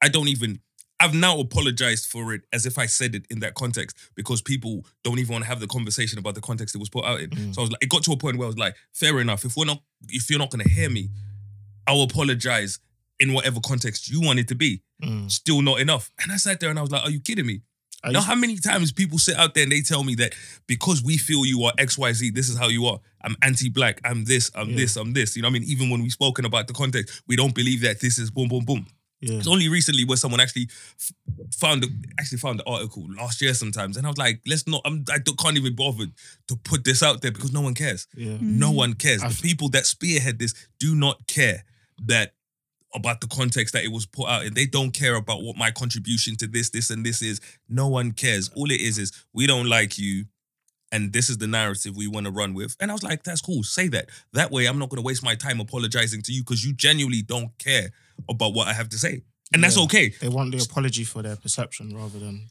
I 0.00 0.08
don't 0.08 0.28
even. 0.28 0.60
I've 1.00 1.14
now 1.14 1.40
apologized 1.40 2.06
for 2.06 2.32
it 2.32 2.42
as 2.52 2.64
if 2.64 2.78
I 2.78 2.86
said 2.86 3.16
it 3.16 3.26
in 3.28 3.40
that 3.40 3.54
context 3.54 3.96
because 4.14 4.40
people 4.40 4.86
don't 5.02 5.18
even 5.18 5.32
want 5.32 5.42
to 5.44 5.48
have 5.48 5.58
the 5.58 5.66
conversation 5.66 6.16
about 6.16 6.36
the 6.36 6.40
context 6.40 6.76
it 6.76 6.78
was 6.78 6.88
put 6.90 7.04
out 7.04 7.20
in. 7.20 7.30
Mm. 7.30 7.54
So 7.54 7.60
I 7.60 7.64
was 7.64 7.70
like, 7.72 7.82
it 7.82 7.88
got 7.88 8.04
to 8.04 8.12
a 8.12 8.16
point 8.16 8.36
where 8.38 8.46
I 8.46 8.50
was 8.50 8.56
like, 8.58 8.76
fair 8.92 9.18
enough. 9.18 9.44
If 9.44 9.56
we're 9.56 9.64
not, 9.64 9.82
if 10.10 10.30
you're 10.30 10.38
not 10.38 10.50
going 10.50 10.62
to 10.62 10.70
hear 10.70 10.88
me, 10.88 11.08
I'll 11.88 12.02
apologize 12.02 12.78
in 13.18 13.32
whatever 13.32 13.58
context 13.60 14.08
you 14.10 14.20
want 14.20 14.38
it 14.38 14.46
to 14.48 14.54
be. 14.54 14.80
Mm. 15.02 15.28
Still 15.28 15.60
not 15.60 15.80
enough. 15.80 16.12
And 16.22 16.30
I 16.30 16.36
sat 16.36 16.60
there 16.60 16.70
and 16.70 16.78
I 16.78 16.82
was 16.82 16.92
like, 16.92 17.02
are 17.02 17.10
you 17.10 17.18
kidding 17.18 17.46
me? 17.46 17.62
I 18.04 18.10
Now, 18.10 18.20
how 18.20 18.34
many 18.34 18.56
times 18.56 18.90
people 18.92 19.18
sit 19.18 19.36
out 19.36 19.54
there 19.54 19.62
and 19.62 19.72
they 19.72 19.80
tell 19.82 20.02
me 20.02 20.14
that 20.16 20.34
because 20.66 21.02
we 21.02 21.18
feel 21.18 21.44
you 21.44 21.62
are 21.64 21.72
XYZ, 21.78 22.34
this 22.34 22.48
is 22.48 22.58
how 22.58 22.68
you 22.68 22.86
are. 22.86 22.98
I'm 23.22 23.36
anti-black, 23.42 24.00
I'm 24.04 24.24
this, 24.24 24.50
I'm 24.54 24.70
Yeah. 24.70 24.76
this, 24.76 24.96
I'm 24.96 25.12
this. 25.12 25.36
You 25.36 25.42
know 25.42 25.48
what 25.48 25.56
I 25.56 25.60
mean? 25.60 25.68
Even 25.68 25.90
when 25.90 26.02
we've 26.02 26.12
spoken 26.12 26.44
about 26.44 26.66
the 26.66 26.72
context, 26.72 27.22
we 27.28 27.36
don't 27.36 27.54
believe 27.54 27.80
that 27.82 28.00
this 28.00 28.18
is 28.18 28.30
boom, 28.30 28.48
boom, 28.48 28.64
boom. 28.64 28.86
yeah. 29.20 29.38
It's 29.38 29.46
only 29.46 29.68
recently 29.68 30.04
where 30.04 30.16
someone 30.16 30.40
actually 30.40 30.68
found 31.56 31.82
the, 31.84 31.88
actually 32.18 32.38
found 32.38 32.58
the 32.58 32.64
article 32.68 33.06
last 33.16 33.40
year 33.40 33.54
sometimes, 33.54 33.96
and 33.96 34.04
I 34.06 34.10
was 34.10 34.18
like, 34.18 34.40
let's 34.46 34.66
not. 34.66 34.80
I'm, 34.84 35.04
I 35.08 35.18
can't 35.20 35.56
even 35.56 35.76
bother 35.76 36.06
to 36.48 36.56
put 36.56 36.82
this 36.84 37.02
out 37.04 37.20
there 37.22 37.30
because 37.30 37.52
no 37.52 37.60
one 37.60 37.74
cares. 37.74 38.08
yeah. 38.16 38.36
No 38.40 38.72
mm. 38.72 38.76
one 38.76 38.94
cares. 38.94 39.22
I've- 39.22 39.34
the 39.34 39.42
people 39.42 39.68
that 39.70 39.86
spearhead 39.86 40.40
this 40.40 40.54
do 40.80 40.96
not 40.96 41.26
care 41.28 41.64
that 42.04 42.34
about 42.94 43.20
the 43.20 43.26
context 43.26 43.72
that 43.74 43.84
it 43.84 43.92
was 43.92 44.06
put 44.06 44.28
out 44.28 44.44
and 44.44 44.54
They 44.54 44.66
don't 44.66 44.92
care 44.92 45.14
about 45.14 45.42
what 45.42 45.56
my 45.56 45.70
contribution 45.70 46.36
to 46.36 46.46
this, 46.46 46.70
this, 46.70 46.90
and 46.90 47.04
this 47.04 47.22
is. 47.22 47.40
No 47.68 47.88
one 47.88 48.12
cares. 48.12 48.50
All 48.54 48.70
it 48.70 48.80
is 48.80 48.98
is 48.98 49.12
we 49.32 49.46
don't 49.46 49.66
like 49.66 49.98
you. 49.98 50.26
And 50.90 51.10
this 51.10 51.30
is 51.30 51.38
the 51.38 51.46
narrative 51.46 51.96
we 51.96 52.06
want 52.06 52.26
to 52.26 52.32
run 52.32 52.52
with. 52.52 52.76
And 52.78 52.90
I 52.90 52.94
was 52.94 53.02
like, 53.02 53.22
that's 53.22 53.40
cool. 53.40 53.62
Say 53.62 53.88
that. 53.88 54.10
That 54.34 54.50
way, 54.50 54.66
I'm 54.66 54.78
not 54.78 54.90
going 54.90 55.02
to 55.02 55.06
waste 55.06 55.24
my 55.24 55.34
time 55.34 55.58
apologizing 55.58 56.20
to 56.22 56.32
you 56.32 56.42
because 56.42 56.62
you 56.64 56.74
genuinely 56.74 57.22
don't 57.22 57.50
care 57.58 57.88
about 58.28 58.52
what 58.52 58.68
I 58.68 58.74
have 58.74 58.90
to 58.90 58.98
say. 58.98 59.22
And 59.54 59.64
that's 59.64 59.78
okay. 59.78 60.10
They 60.20 60.28
want 60.28 60.52
the 60.52 60.58
apology 60.58 61.04
for 61.04 61.22
their 61.22 61.36
perception 61.36 61.96
rather 61.96 62.18
than 62.18 62.46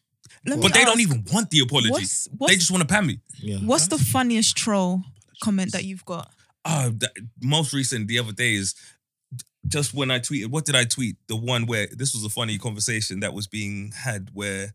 Let 0.45 0.57
me 0.57 0.63
But 0.63 0.73
they 0.73 0.85
don't 0.85 0.99
even 1.01 1.23
want 1.31 1.51
the 1.51 1.59
apology. 1.59 1.91
What's, 1.91 2.27
they 2.47 2.55
just 2.55 2.71
want 2.71 2.81
to 2.81 2.87
pan 2.87 3.05
me. 3.05 3.19
yeah. 3.37 3.57
what's 3.57 3.87
the 3.87 3.99
funniest 3.99 4.57
troll 4.57 5.03
comment 5.43 5.71
that 5.73 5.83
you've 5.83 6.05
got? 6.05 6.31
uh, 6.65 6.91
that, 6.97 7.11
most 7.41 7.73
recent 7.73 8.07
the 8.07 8.19
other 8.19 8.31
day 8.31 8.53
is 8.55 8.75
just 9.67 9.93
when 9.93 10.11
I 10.11 10.19
tweeted. 10.19 10.47
What 10.47 10.65
did 10.65 10.75
I 10.75 10.85
tweet? 10.85 11.17
The 11.27 11.35
one 11.35 11.65
where 11.65 11.87
this 11.87 12.13
was 12.13 12.23
a 12.25 12.29
funny 12.29 12.57
conversation 12.57 13.19
that 13.21 13.33
was 13.33 13.47
being 13.47 13.91
had 13.95 14.29
where 14.33 14.73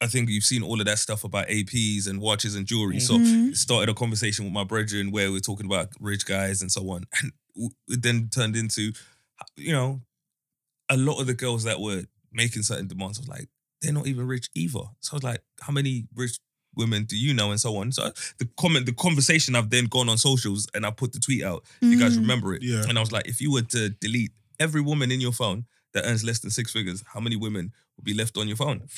I 0.00 0.06
think 0.08 0.28
you've 0.28 0.44
seen 0.44 0.62
all 0.62 0.80
of 0.80 0.86
that 0.86 0.98
stuff 0.98 1.22
about 1.24 1.48
APs 1.48 2.08
and 2.08 2.20
watches 2.20 2.54
and 2.56 2.66
jewelry. 2.66 2.98
So 2.98 3.18
Mhm. 3.18 3.50
it 3.52 3.56
started 3.56 3.88
a 3.88 3.94
conversation 3.94 4.44
with 4.44 4.52
my 4.52 4.64
brethren 4.64 5.10
where 5.12 5.30
we 5.30 5.38
are 5.38 5.40
talking 5.40 5.66
about 5.66 5.90
rich 6.00 6.26
guys 6.26 6.60
and 6.60 6.72
so 6.72 6.90
on, 6.90 7.04
and 7.20 7.32
it 7.88 8.02
then 8.02 8.28
turned 8.28 8.56
into, 8.56 8.92
you 9.56 9.72
know, 9.72 10.02
a 10.88 10.96
lot 10.96 11.20
of 11.20 11.26
the 11.28 11.34
girls 11.34 11.62
that 11.64 11.80
were 11.80 12.04
making 12.32 12.62
certain 12.62 12.88
demands. 12.88 13.18
I 13.18 13.22
was 13.22 13.28
like, 13.28 13.48
they're 13.80 13.92
not 13.92 14.06
even 14.08 14.26
rich 14.26 14.48
either. 14.54 14.80
So 15.00 15.12
I 15.12 15.16
was 15.16 15.22
like, 15.22 15.42
how 15.60 15.72
many 15.72 16.08
rich 16.14 16.38
women 16.74 17.04
do 17.04 17.16
you 17.16 17.34
know 17.34 17.50
and 17.50 17.60
so 17.60 17.76
on. 17.76 17.92
So 17.92 18.10
the 18.38 18.48
comment, 18.58 18.86
the 18.86 18.92
conversation, 18.92 19.54
I've 19.54 19.70
then 19.70 19.86
gone 19.86 20.08
on 20.08 20.18
socials 20.18 20.66
and 20.74 20.84
I 20.86 20.90
put 20.90 21.12
the 21.12 21.18
tweet 21.20 21.42
out. 21.42 21.64
If 21.80 21.88
you 21.92 21.98
guys 21.98 22.14
Mm. 22.16 22.20
remember 22.22 22.54
it, 22.54 22.62
Yeah. 22.62 22.84
and 22.88 22.96
I 22.98 23.00
was 23.00 23.12
like, 23.12 23.26
if 23.28 23.40
you 23.40 23.50
were 23.52 23.62
to 23.62 23.90
delete 23.90 24.32
every 24.58 24.80
woman 24.80 25.10
in 25.10 25.20
your 25.20 25.32
phone 25.32 25.66
that 25.92 26.04
earns 26.06 26.24
less 26.24 26.38
than 26.40 26.50
six 26.50 26.72
figures, 26.72 27.02
how 27.12 27.20
many 27.20 27.36
women 27.36 27.72
would 27.96 28.04
be 28.04 28.14
left 28.14 28.38
on 28.38 28.48
your 28.48 28.56
phone? 28.56 28.88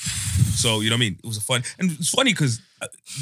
So 0.55 0.79
you 0.81 0.89
know 0.89 0.95
what 0.95 0.99
I 0.99 1.05
mean? 1.05 1.19
It 1.23 1.27
was 1.27 1.37
a 1.37 1.41
fun, 1.41 1.63
and 1.79 1.91
it's 1.91 2.09
funny 2.09 2.31
because 2.33 2.61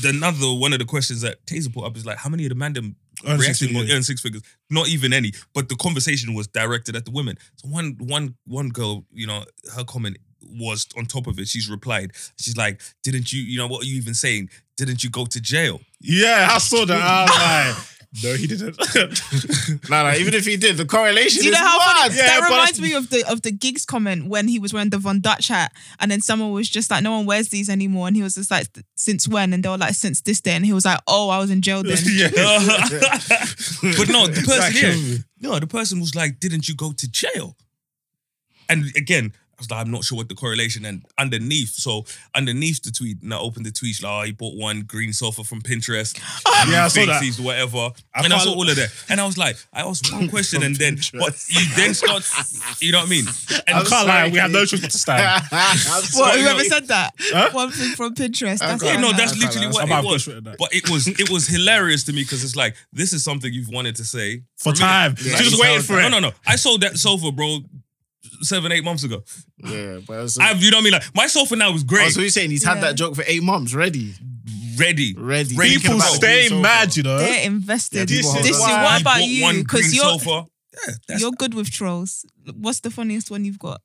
the 0.02 0.10
another 0.10 0.54
one 0.54 0.72
of 0.74 0.80
the 0.80 0.86
questions 0.86 1.22
that 1.22 1.44
Taser 1.46 1.74
put 1.74 1.84
up 1.86 1.98
is 1.98 2.06
like, 2.06 2.18
how 2.18 2.30
many 2.30 2.46
of 2.46 2.50
the 2.50 2.56
man 2.56 2.74
them 2.74 2.96
Earn 3.26 3.40
six 3.40 3.62
reacting 3.62 3.78
figures. 3.80 3.92
earn 3.96 4.04
six 4.04 4.22
figures? 4.22 4.42
Not 4.70 4.88
even 4.90 5.14
any. 5.14 5.34
But 5.54 5.70
the 5.70 5.76
conversation 5.76 6.34
was 6.34 6.48
directed 6.48 6.96
at 6.96 7.06
the 7.06 7.12
women. 7.12 7.38
So 7.56 7.68
one 7.70 7.96
one 8.00 8.36
one 8.46 8.70
girl, 8.70 9.06
you 9.14 9.26
know, 9.28 9.46
her 9.76 9.84
comment 9.84 10.18
was 10.60 10.88
on 10.98 11.06
top 11.06 11.28
of 11.28 11.40
it. 11.40 11.48
She's 11.48 11.70
replied. 11.70 12.12
She's 12.38 12.58
like, 12.58 12.82
"Didn't 13.04 13.32
you? 13.34 13.42
You 13.42 13.58
know 13.58 13.68
what 13.68 13.84
are 13.84 13.88
you 13.88 13.96
even 13.96 14.14
saying? 14.14 14.50
Didn't 14.78 15.04
you 15.04 15.10
go 15.10 15.26
to 15.26 15.42
jail?" 15.42 15.82
Yeah, 16.02 16.50
I 16.52 16.58
saw 16.58 16.86
that. 16.86 17.02
I 17.02 17.22
was 17.24 17.78
like, 17.78 17.88
no, 18.24 18.36
he 18.36 18.46
didn't. 18.48 18.78
Nah, 19.90 20.04
nah, 20.04 20.14
even 20.16 20.34
if 20.36 20.46
he 20.46 20.56
did, 20.56 20.78
the 20.78 20.86
correlation 20.86 21.42
Do 21.42 21.46
you 21.48 21.52
is 21.54 21.60
know 21.60 21.66
how 21.66 21.80
funny? 21.80 22.16
Yeah, 22.16 22.28
that 22.28 22.40
but 22.42 22.50
reminds 22.52 22.82
me 22.82 22.94
of 22.94 23.10
the 23.10 23.24
of 23.32 23.42
the 23.42 23.52
Giggs 23.52 23.86
comment 23.86 24.28
when 24.28 24.48
he 24.48 24.60
was 24.60 24.74
wearing 24.74 24.90
the 24.92 24.98
Von 24.98 25.20
Dutch 25.20 25.48
hat, 25.48 25.72
and 26.00 26.12
then 26.12 26.22
someone 26.22 26.52
was 26.52 26.70
just 26.70 26.92
like, 26.92 27.02
"No 27.04 27.12
one 27.12 27.26
wears 27.26 27.50
these 27.50 27.70
anymore," 27.70 28.08
and 28.08 28.16
he 28.16 28.22
was 28.24 28.36
just 28.36 28.52
like, 28.52 28.68
"Since 28.96 29.28
when?" 29.28 29.52
And 29.54 29.64
they 29.64 29.70
were 29.70 29.78
like, 29.78 29.96
"Since 29.96 30.22
this 30.22 30.42
day," 30.42 30.52
and 30.52 30.66
he 30.66 30.74
was 30.74 30.86
like, 30.86 31.00
"Oh, 31.08 31.30
I 31.30 31.40
was 31.40 31.50
in 31.50 31.62
jail 31.62 31.82
then." 31.84 31.98
yeah. 32.06 32.30
but 32.30 34.10
no, 34.10 34.28
the 34.28 34.44
person 34.46 34.68
Exactly. 34.68 34.82
here, 34.82 35.18
no, 35.42 35.60
the 35.60 35.68
person 35.68 36.00
was 36.00 36.14
like, 36.16 36.40
"Didn't 36.40 36.68
you 36.68 36.76
go 36.76 36.92
to 36.92 37.10
jail?" 37.12 37.56
And 38.70 38.86
again, 38.96 39.34
I 39.36 39.43
was 39.64 39.72
like, 39.72 39.86
"I'm 39.86 39.92
not 39.92 40.04
sure 40.04 40.18
what 40.18 40.30
the 40.30 40.36
correlation." 40.36 40.86
And 40.86 41.06
underneath, 41.18 41.70
so 41.74 42.06
underneath 42.36 42.82
the 42.84 42.92
tweet, 42.92 43.22
and 43.22 43.34
I 43.34 43.38
opened 43.40 43.66
the 43.66 43.72
tweet, 43.72 44.02
like, 44.04 44.12
"Oh, 44.12 44.22
he 44.26 44.32
bought 44.32 44.56
one 44.56 44.82
green 44.82 45.14
sofa 45.14 45.44
from 45.44 45.62
Pinterest." 45.62 46.16
and 46.62 46.72
Yeah, 46.72 46.86
I 46.86 46.88
saw 46.90 47.06
that. 47.06 47.22
He's 47.24 47.40
whatever, 47.40 47.90
I 48.14 48.24
and 48.24 48.34
I 48.34 48.38
saw 48.40 48.54
all 48.54 48.70
of 48.70 48.76
that, 48.76 48.90
and 49.10 49.20
I 49.22 49.26
was 49.26 49.38
like, 49.38 49.56
I 49.74 49.82
asked 49.82 50.12
one 50.14 50.30
question, 50.36 50.64
and 50.64 50.76
then, 50.76 50.98
but 51.14 51.36
you 51.50 51.62
then 51.76 51.94
start, 52.02 52.24
you 52.80 52.92
know 52.92 53.00
what 53.00 53.08
I 53.08 53.10
mean? 53.10 53.26
And 53.68 53.78
I 53.78 53.84
can't 53.84 54.08
lie, 54.08 54.30
we 54.30 54.38
have 54.40 54.52
no 54.52 54.66
choice 54.66 54.82
but 54.82 54.92
to 54.92 54.98
stand. 54.98 55.22
I'm 55.52 55.78
What, 55.88 56.04
sorry. 56.04 56.42
whoever 56.42 56.64
said 56.66 56.88
that? 56.88 57.14
Huh? 57.20 57.50
One 57.54 57.72
thing 57.72 57.96
from 57.96 58.16
Pinterest. 58.16 58.60
That's 58.60 58.84
Okay. 58.84 58.94
Yeah, 58.94 59.00
no, 59.00 59.08
what 59.08 59.16
I 59.16 59.18
that's 59.20 59.38
literally 59.38 59.68
what 59.68 59.84
I'm 59.92 60.04
it 60.04 60.06
was. 60.08 60.26
touch 60.26 60.36
with 60.36 60.44
that. 60.46 60.58
But 60.58 60.74
it 60.74 60.90
was 60.90 61.08
it 61.08 61.30
was 61.30 61.48
hilarious 61.48 62.04
to 62.06 62.14
me 62.14 62.24
because 62.24 62.44
it's 62.44 62.56
like 62.56 62.76
this 62.92 63.14
is 63.14 63.24
something 63.24 63.52
you've 63.54 63.70
wanted 63.70 63.96
to 63.98 64.04
say 64.06 64.44
For 64.58 64.70
a 64.70 64.74
minute. 64.74 64.80
time. 64.80 65.16
Yeah, 65.24 65.36
She 65.38 65.44
was 65.46 65.54
you 65.54 65.62
waiting 65.62 65.82
for 65.82 66.00
it. 66.00 66.04
No, 66.04 66.10
no, 66.10 66.20
no. 66.20 66.32
I 66.46 66.56
sold 66.56 66.82
that 66.82 66.98
sofa, 66.98 67.32
bro, 67.32 67.60
seven, 68.42 68.72
eight 68.72 68.84
months 68.84 69.04
ago. 69.04 69.24
Yeah, 69.58 70.00
but 70.08 70.24
it's, 70.24 70.40
I've, 70.40 70.62
you 70.62 70.72
know 70.72 70.78
what 70.78 70.82
I 70.82 70.84
mean? 70.84 70.94
Like 70.94 71.16
my 71.16 71.28
sofa 71.28 71.56
now 71.56 71.74
is 71.74 71.84
oh, 71.84 71.88
great, 71.88 72.12
so 72.12 72.22
you're 72.22 72.30
saying 72.30 72.52
he's 72.52 72.64
had 72.64 72.76
Yeah. 72.76 72.82
that 72.82 72.96
joke 72.96 73.16
for 73.16 73.24
eight 73.28 73.44
months 73.44 73.74
ready, 73.74 74.14
ready. 74.78 75.14
ready. 75.18 75.56
Ready. 75.56 75.80
People 75.80 76.00
stay 76.02 76.50
mad, 76.62 76.94
sofa. 76.94 76.98
you 76.98 77.04
know. 77.04 77.18
They're 77.18 77.46
invested. 77.46 78.10
Yeah, 78.10 78.18
this 78.18 78.34
people 78.34 78.50
is 78.50 78.58
hold 78.58 78.84
what 78.84 79.02
about 79.02 79.24
you? 79.24 79.64
Because 79.64 79.94
you're 79.94 80.04
sofa. 80.20 80.46
Yeah, 81.10 81.18
you're 81.18 81.32
good 81.32 81.54
with 81.54 81.70
trolls. 81.72 82.26
What's 82.56 82.80
the 82.80 82.92
funniest 82.92 83.30
one 83.30 83.46
you've 83.46 83.60
got? 83.60 83.82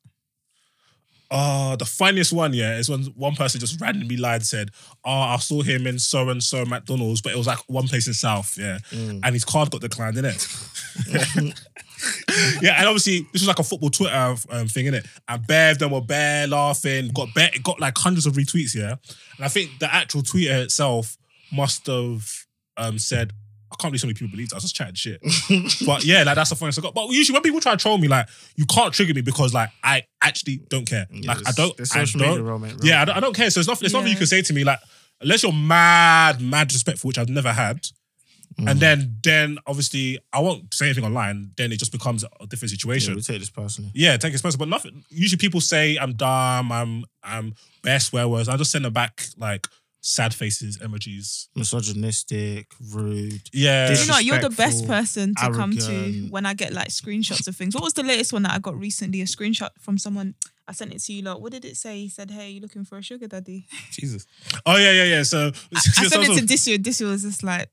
Oh, 1.31 1.75
the 1.75 1.85
funniest 1.85 2.33
one, 2.33 2.53
yeah, 2.53 2.77
is 2.77 2.89
when 2.89 3.03
one 3.15 3.35
person 3.35 3.59
just 3.59 3.79
randomly 3.79 4.17
lied 4.17 4.37
and 4.37 4.45
said, 4.45 4.69
Oh, 5.05 5.11
I 5.11 5.37
saw 5.37 5.61
him 5.61 5.85
in 5.85 5.99
so 5.99 6.27
and 6.29 6.41
so 6.41 6.65
McDonald's, 6.65 7.21
but 7.21 7.31
it 7.33 7.37
was 7.37 7.45
like 7.45 7.59
one 7.67 7.87
place 7.87 8.07
in 8.07 8.13
South, 8.15 8.57
yeah. 8.59 8.79
Mm. 8.89 9.19
And 9.23 9.33
his 9.33 9.45
card 9.45 9.69
got 9.69 9.81
declined, 9.81 10.17
innit? 10.17 11.53
yeah, 12.61 12.75
and 12.77 12.87
obviously 12.87 13.21
this 13.33 13.41
was 13.41 13.47
like 13.47 13.59
a 13.59 13.63
football 13.63 13.89
Twitter 13.89 14.35
um, 14.49 14.67
thing, 14.67 14.85
innit? 14.85 15.07
And 15.27 15.41
of 15.49 15.79
them 15.79 15.91
were 15.91 16.01
bare 16.01 16.47
laughing, 16.47 17.09
got 17.09 17.29
it 17.35 17.63
got 17.63 17.79
like 17.79 17.97
hundreds 17.97 18.25
of 18.25 18.33
retweets, 18.33 18.75
yeah. 18.75 18.95
And 19.37 19.45
I 19.45 19.47
think 19.47 19.71
the 19.79 19.93
actual 19.93 20.21
tweeter 20.21 20.63
itself 20.63 21.17
must 21.51 21.87
have 21.87 22.29
um, 22.77 22.99
said, 22.99 23.33
I 23.71 23.75
can't 23.79 23.91
believe 23.91 24.01
so 24.01 24.07
many 24.07 24.15
people 24.15 24.31
believe 24.31 24.49
that. 24.49 24.55
I 24.55 24.57
was 24.57 24.63
just 24.63 24.75
chatting 24.75 24.95
shit. 24.95 25.21
but 25.85 26.03
yeah, 26.03 26.23
like 26.23 26.35
that's 26.35 26.49
the 26.49 26.55
funniest 26.55 26.79
I 26.79 26.81
got. 26.81 26.95
But 26.95 27.09
usually 27.09 27.35
when 27.35 27.43
people 27.43 27.59
try 27.59 27.73
to 27.73 27.77
troll 27.77 27.97
me, 27.97 28.07
like 28.07 28.27
you 28.55 28.65
can't 28.65 28.93
trigger 28.93 29.13
me 29.13 29.21
because 29.21 29.53
like 29.53 29.69
I 29.83 30.03
actually 30.23 30.61
don't 30.69 30.85
care. 30.85 31.05
Yeah, 31.11 31.33
like 31.33 31.47
I 31.47 31.51
don't. 31.51 31.95
I 31.95 32.05
don't 32.05 32.43
romance. 32.43 32.81
yeah, 32.83 33.01
I 33.01 33.05
don't, 33.05 33.17
I 33.17 33.19
don't 33.19 33.35
care. 33.35 33.49
So 33.49 33.59
it's 33.59 33.69
not. 33.69 33.81
It's 33.83 33.93
nothing 33.93 34.09
you 34.09 34.17
can 34.17 34.25
say 34.25 34.41
to 34.41 34.53
me 34.53 34.63
like 34.63 34.79
unless 35.21 35.43
you're 35.43 35.53
mad, 35.53 36.41
mad 36.41 36.67
disrespectful, 36.67 37.09
which 37.09 37.17
I've 37.17 37.29
never 37.29 37.51
had. 37.51 37.85
Mm. 38.59 38.71
And 38.71 38.79
then, 38.79 39.17
then 39.23 39.57
obviously, 39.67 40.19
I 40.33 40.39
won't 40.39 40.73
say 40.73 40.85
anything 40.87 41.05
online. 41.05 41.51
Then 41.55 41.71
it 41.71 41.79
just 41.79 41.91
becomes 41.91 42.23
a 42.23 42.47
different 42.47 42.71
Yeah, 42.71 42.77
situation. 42.77 43.15
we 43.15 43.21
take 43.21 43.39
this 43.39 43.49
personally. 43.49 43.91
Yeah, 43.93 44.17
take 44.17 44.33
it 44.33 44.41
personal, 44.41 44.65
but 44.65 44.69
nothing. 44.69 45.03
Usually, 45.09 45.37
people 45.37 45.61
say 45.61 45.97
I'm 45.97 46.13
dumb, 46.13 46.71
I'm, 46.71 47.05
I'm 47.23 47.53
best 47.83 48.07
swear 48.07 48.27
words. 48.27 48.49
I 48.49 48.57
just 48.57 48.71
send 48.71 48.85
them 48.85 48.93
back 48.93 49.23
like 49.37 49.67
sad 50.01 50.33
faces, 50.33 50.77
emojis. 50.79 51.47
Misogynistic, 51.55 52.67
rude. 52.93 53.41
Yeah, 53.53 53.91
you 53.91 54.07
know, 54.07 54.17
you're 54.19 54.39
the 54.39 54.49
best 54.49 54.87
person 54.87 55.35
to 55.35 55.51
come 55.51 55.75
to 55.77 56.27
when 56.29 56.45
I 56.45 56.53
get 56.53 56.73
like 56.73 56.89
screenshots 56.89 57.47
of 57.47 57.55
things. 57.55 57.75
What 57.75 57.83
was 57.83 57.93
the 57.93 58.03
latest 58.03 58.33
one 58.33 58.43
that 58.43 58.51
I 58.53 58.59
got 58.59 58.77
recently? 58.77 59.21
A 59.21 59.25
screenshot 59.25 59.69
from 59.79 59.97
someone. 59.97 60.35
I 60.67 60.71
sent 60.71 60.93
it 60.93 61.01
to 61.03 61.13
you. 61.13 61.23
Lot. 61.23 61.41
What 61.41 61.51
did 61.51 61.65
it 61.65 61.77
say? 61.77 61.99
He 62.01 62.09
said, 62.09 62.29
"Hey, 62.29 62.51
you 62.51 62.61
looking 62.61 62.85
for 62.85 62.97
a 62.99 63.01
sugar 63.01 63.27
daddy?" 63.27 63.65
Jesus. 63.91 64.25
Oh 64.65 64.77
yeah, 64.77 64.91
yeah, 64.91 65.03
yeah. 65.05 65.23
So 65.23 65.51
I 65.75 65.79
sent 65.79 66.23
it 66.29 66.39
to 66.39 66.45
Disu. 66.45 66.75
and 66.75 66.83
Disu 66.85 67.09
was 67.09 67.23
just 67.23 67.43
like, 67.43 67.69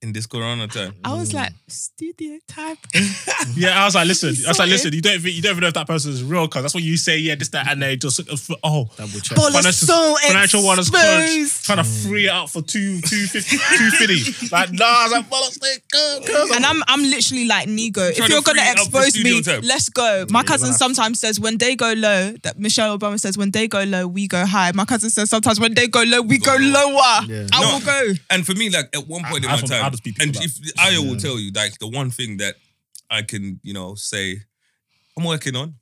In 0.00 0.12
this 0.12 0.26
Corona 0.26 0.68
time. 0.68 0.94
I 1.04 1.12
was 1.14 1.30
Mm. 1.30 1.34
like, 1.34 1.52
studio 1.66 2.38
type. 2.46 2.78
yeah. 3.56 3.82
I 3.82 3.84
was 3.84 3.96
like, 3.96 4.06
listen. 4.06 4.32
I 4.46 4.50
was 4.50 4.58
like, 4.60 4.68
listen. 4.68 4.92
You 4.92 5.02
don't, 5.02 5.14
even, 5.14 5.32
you 5.32 5.42
don't 5.42 5.50
even 5.50 5.62
know 5.62 5.66
if 5.68 5.74
that 5.74 5.88
person 5.88 6.12
is 6.12 6.22
real, 6.22 6.46
cause 6.46 6.62
that's 6.62 6.72
what 6.72 6.84
you 6.84 6.96
say. 6.96 7.18
Yeah, 7.18 7.34
this, 7.34 7.48
that, 7.48 7.66
and 7.68 7.82
they 7.82 7.96
just 7.96 8.20
oh. 8.62 8.88
Double 8.96 9.18
check. 9.18 9.36
Ball 9.36 9.48
is 9.48 9.54
Financial- 9.56 9.72
so 9.88 10.14
Financial 10.24 10.62
one 10.64 10.78
is 10.78 10.88
crunch, 10.90 11.62
trying 11.64 11.78
to 11.78 11.84
free 11.84 12.26
it 12.26 12.30
out 12.30 12.48
for 12.48 12.62
two, 12.62 13.00
two 13.00 13.26
fifty, 13.26 13.56
two 13.76 13.90
fifty. 13.90 14.46
Like, 14.54 14.72
nah, 14.72 14.84
I 14.86 15.02
was 15.02 15.12
like, 15.14 15.28
bollocks, 15.30 15.60
like, 15.60 15.82
go, 15.92 16.20
go. 16.24 16.46
And 16.54 16.64
I'm 16.64 16.80
I'm 16.86 17.02
literally 17.02 17.46
like 17.46 17.66
Nego. 17.66 18.02
If 18.06 18.18
you're 18.28 18.40
gonna 18.42 18.60
free 18.62 18.70
it 18.70 18.78
up 18.78 18.86
for 18.92 18.98
expose 19.04 19.24
me, 19.24 19.42
time. 19.42 19.62
let's 19.62 19.88
go. 19.88 20.26
My 20.30 20.40
Yeah, 20.40 20.44
cousin 20.44 20.68
you're 20.68 20.76
sometimes 20.78 21.18
says 21.18 21.40
when 21.40 21.58
they 21.58 21.74
go 21.74 21.92
low, 21.94 22.34
that 22.44 22.56
Michelle 22.56 22.96
Obama 22.96 23.18
says 23.18 23.36
when 23.36 23.50
they 23.50 23.66
go 23.66 23.82
low, 23.82 24.06
we 24.06 24.28
go 24.28 24.46
high. 24.46 24.70
My 24.76 24.84
cousin 24.84 25.10
says 25.10 25.28
sometimes 25.28 25.58
when 25.58 25.74
they 25.74 25.88
go 25.88 26.04
low, 26.04 26.22
we 26.22 26.38
go 26.38 26.54
lower. 26.56 27.22
Yeah. 27.26 27.48
I 27.52 27.60
No. 27.62 27.72
will 27.72 27.80
go. 27.84 28.12
And 28.30 28.46
for 28.46 28.54
me, 28.54 28.70
like 28.70 28.94
at 28.94 29.08
one 29.08 29.24
point 29.24 29.44
I- 29.44 29.48
in 29.48 29.54
I- 29.54 29.60
my 29.60 29.66
time, 29.66 29.87
people 29.96 30.22
and 30.24 30.36
if 30.36 30.58
I 30.78 30.98
will 30.98 31.16
tell 31.16 31.38
you, 31.38 31.50
like 31.52 31.78
the 31.78 31.88
one 31.88 32.10
thing 32.10 32.36
that 32.38 32.54
I 33.10 33.22
can, 33.22 33.60
you 33.62 33.74
know, 33.74 33.94
say 33.94 34.42
I'm 35.16 35.24
working 35.24 35.56
on 35.56 35.74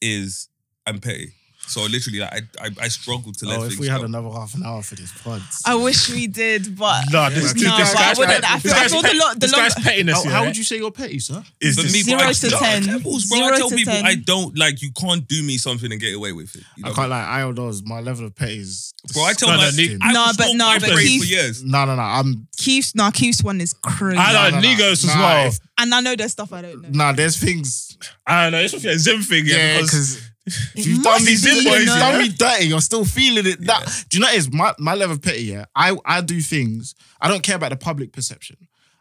is 0.00 0.48
I'm 0.86 0.98
petty. 0.98 1.34
So 1.68 1.82
literally, 1.84 2.20
like, 2.20 2.44
I, 2.60 2.66
I 2.66 2.70
I 2.82 2.88
struggle 2.88 3.32
to 3.32 3.44
let 3.46 3.58
Oh, 3.58 3.62
things 3.62 3.74
if 3.74 3.80
we 3.80 3.88
had 3.88 3.98
go. 3.98 4.04
another 4.04 4.30
half 4.30 4.54
an 4.54 4.62
hour 4.64 4.82
for 4.82 4.94
this 4.94 5.10
pod. 5.22 5.42
I 5.64 5.74
wish 5.74 6.08
we 6.10 6.26
did, 6.28 6.76
but 6.78 7.04
Nah, 7.10 7.28
this, 7.28 7.52
this, 7.54 7.62
No, 7.64 7.76
this 7.76 7.92
but 7.92 7.98
I 7.98 8.04
guy's 8.06 8.18
wouldn't. 8.18 8.44
I 8.50 8.54
this 8.58 8.62
feel- 8.62 8.72
I 8.72 8.80
guy's 8.82 8.92
feel 8.92 9.02
the 9.02 9.08
pet- 9.08 9.16
lo- 9.16 9.32
the 9.34 9.38
this 9.40 9.52
guy's 9.52 9.76
long- 9.76 9.84
pettiness. 9.84 10.14
How, 10.16 10.24
yeah, 10.24 10.30
how 10.36 10.44
would 10.44 10.56
you 10.56 10.64
say 10.64 10.76
you're 10.76 10.90
petty, 10.92 11.18
sir? 11.18 11.42
is 11.60 11.76
For 11.76 11.82
this- 11.82 11.92
me, 11.92 12.02
Zero 12.02 12.18
bro, 12.20 12.28
I, 12.28 12.32
to 12.32 12.50
no, 12.50 12.58
10. 12.58 12.86
levels, 12.86 13.26
bro. 13.26 13.38
I 13.38 13.40
Zero 13.46 13.56
tell 13.58 13.70
to 13.70 13.76
people 13.76 13.92
10. 13.94 14.06
I 14.06 14.14
don't 14.14 14.56
like 14.56 14.80
you 14.82 14.90
can't 14.92 15.26
do 15.26 15.42
me 15.42 15.58
something 15.58 15.90
and 15.90 16.00
get 16.00 16.14
away 16.14 16.32
with 16.32 16.54
it. 16.54 16.62
You 16.76 16.84
know? 16.84 16.90
I 16.90 16.94
can't 16.94 17.10
lie. 17.10 17.28
I 17.28 17.40
don't 17.40 17.54
know. 17.56 17.72
My 17.84 18.00
level 18.00 18.26
of 18.26 18.34
petty 18.36 18.58
is. 18.58 18.94
Bro, 19.12 19.24
I 19.24 19.32
tell 19.32 19.48
No, 19.48 19.56
my 19.56 19.64
no, 19.64 19.70
Nick- 19.76 19.98
I 20.02 20.12
No, 20.12 20.20
was 20.26 20.36
but 20.36 20.44
still 20.44 20.56
no, 20.56 20.66
my 20.66 20.78
but 20.78 20.90
praise 20.90 21.08
Keith- 21.08 21.20
for 21.22 21.26
years. 21.28 21.64
No, 21.64 21.84
no, 21.84 21.96
no. 21.96 22.02
I'm. 22.02 22.46
Keith's 22.56 22.94
nah, 22.94 23.10
Keith's 23.10 23.42
one 23.42 23.60
is 23.60 23.72
crazy. 23.72 24.18
I 24.18 24.32
know 24.50 24.50
no, 24.56 24.60
no, 24.60 24.68
Negos 24.68 24.92
as 24.92 25.06
Nah, 25.06 25.20
well. 25.20 25.46
if- 25.48 25.58
and 25.78 25.94
I 25.94 26.00
know 26.00 26.14
there's 26.16 26.32
stuff 26.32 26.52
I 26.52 26.62
don't 26.62 26.80
know. 26.82 26.88
Nah, 26.92 27.12
there's 27.12 27.36
things. 27.36 27.96
I 28.26 28.44
don't 28.44 28.52
know. 28.52 28.60
It's 28.60 28.72
a 28.74 28.98
Zim 28.98 29.22
thing, 29.22 29.46
yeah. 29.46 29.56
Yeah, 29.56 29.80
because 29.82 30.14
because 30.16 30.30
if 30.46 30.86
you've 30.86 31.02
done 31.02 31.24
me, 31.24 31.36
be, 31.42 31.50
you 31.50 31.70
you've 31.70 31.86
done 31.86 32.18
me 32.18 32.28
dirty, 32.28 32.66
you're 32.66 32.80
still 32.80 33.04
feeling 33.04 33.46
it. 33.46 33.60
That 33.66 34.04
do 34.08 34.16
you 34.16 34.20
know? 34.20 34.28
What 34.28 34.36
is 34.36 34.52
my 34.52 34.74
my 34.78 34.94
level 34.94 35.16
of 35.16 35.22
petty. 35.22 35.42
Yeah, 35.42 35.64
I 35.74 35.96
I 36.04 36.20
do 36.20 36.40
things. 36.40 36.94
I 37.20 37.28
don't 37.28 37.42
care 37.42 37.56
about 37.56 37.70
the 37.70 37.76
public 37.76 38.12
perception. 38.12 38.56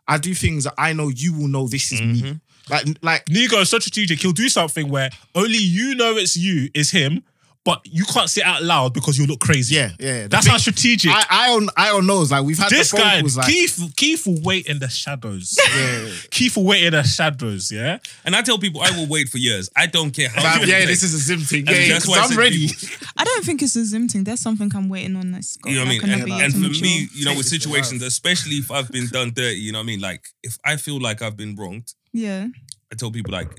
I 0.08 0.18
do 0.18 0.34
things 0.34 0.64
that 0.64 0.74
I 0.78 0.94
know 0.94 1.10
you 1.10 1.38
will 1.38 1.48
know. 1.48 1.68
This 1.68 1.92
is 1.92 2.02
me. 2.02 2.22
Mm-hmm. 2.22 2.74
Like 2.74 2.86
like 3.02 3.30
Nego 3.30 3.58
is 3.60 3.70
so 3.70 3.80
strategic. 3.80 4.20
He'll 4.22 4.32
do 4.32 4.50
something 4.50 4.90
where 4.90 5.10
only 5.36 5.58
you 5.58 5.96
know 5.96 6.18
it's 6.18 6.36
you, 6.36 6.70
is 6.74 6.92
him, 6.92 7.24
but 7.66 7.82
you 7.84 8.06
can't 8.06 8.30
say 8.30 8.42
it 8.42 8.46
out 8.48 8.64
loud 8.64 8.94
because 8.94 9.18
you'll 9.18 9.28
look 9.28 9.40
crazy. 9.42 9.76
yeah 9.76 9.90
yeah. 10.00 10.22
The 10.24 10.28
That's 10.30 10.46
thing- 10.46 10.52
how 10.52 10.58
strategic. 10.60 11.12
I 11.12 11.26
I 11.30 11.50
on 11.56 11.68
I 11.76 11.90
on 11.92 12.06
knows 12.08 12.32
like 12.32 12.46
we've 12.46 12.58
had 12.58 12.70
this 12.70 12.92
the 12.92 12.98
guy, 12.98 13.20
calls, 13.20 13.36
like 13.38 13.48
Keith, 13.48 13.94
Keith 13.98 14.26
will 14.28 14.40
wait 14.44 14.68
in 14.68 14.80
the 14.80 14.88
shadows. 14.88 15.58
yeah. 15.76 16.08
Keith 16.30 16.56
will 16.56 16.64
wait 16.66 16.84
in 16.86 16.94
the 16.94 17.04
shadows, 17.04 17.72
yeah? 17.72 17.98
And 18.24 18.36
I 18.36 18.42
tell 18.44 18.58
people 18.60 18.82
I 18.82 18.92
will 18.92 19.08
wait 19.08 19.28
for 19.30 19.40
years. 19.40 19.70
I 19.76 19.88
don't 19.88 20.12
care 20.12 20.30
how 20.30 20.42
Fam, 20.42 20.54
long 20.60 20.62
it 20.64 20.70
yeah, 20.70 20.78
takes. 20.86 21.02
this 21.02 21.04
is 21.04 21.14
a 21.16 21.18
Zim 21.18 21.40
thing. 21.42 21.68
And 21.68 21.76
Yeah, 21.76 21.88
that's 21.94 22.08
why 22.08 22.20
I 22.20 22.22
because 22.22 22.32
I'm 22.32 22.38
ready. 22.38 22.68
people- 22.70 23.08
I 23.18 23.24
don't 23.24 23.44
think 23.44 23.62
it's 23.64 23.76
a 23.76 23.84
Zim 23.86 24.08
thing. 24.08 24.24
There's 24.24 24.42
something 24.42 24.72
I'm 24.76 24.88
waiting 24.88 25.16
on. 25.16 25.32
That's 25.32 25.58
got, 25.58 25.72
You 25.72 25.78
know 25.80 25.86
what 25.86 25.88
I 25.88 25.92
like, 25.94 26.02
mean? 26.04 26.12
gonna 26.12 26.22
And, 26.22 26.26
be 26.26 26.32
and 26.46 26.54
to 26.54 26.60
for 26.62 26.68
mature. 26.68 26.82
me, 26.84 27.08
you 27.16 27.26
know, 27.26 27.36
with 27.36 27.48
situations, 27.48 28.02
especially 28.04 28.58
if 28.58 28.70
I've 28.72 28.92
been 28.92 29.08
done 29.08 29.32
dirty, 29.36 29.58
you 29.58 29.72
know 29.72 29.80
what 29.80 29.84
I 29.84 29.88
mean? 29.88 30.02
Like, 30.02 30.24
if 30.44 30.58
I 30.64 30.78
feel 30.78 31.00
like 31.02 31.22
I've 31.24 31.36
been 31.38 31.56
wronged, 31.56 31.94
yeah. 32.14 32.48
I 32.92 32.96
tell 32.96 33.10
people, 33.12 33.32
like, 33.34 33.50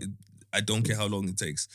I 0.52 0.60
don't 0.60 0.82
care 0.84 0.96
how 0.96 1.06
long 1.06 1.28
it 1.28 1.36
takes. 1.36 1.66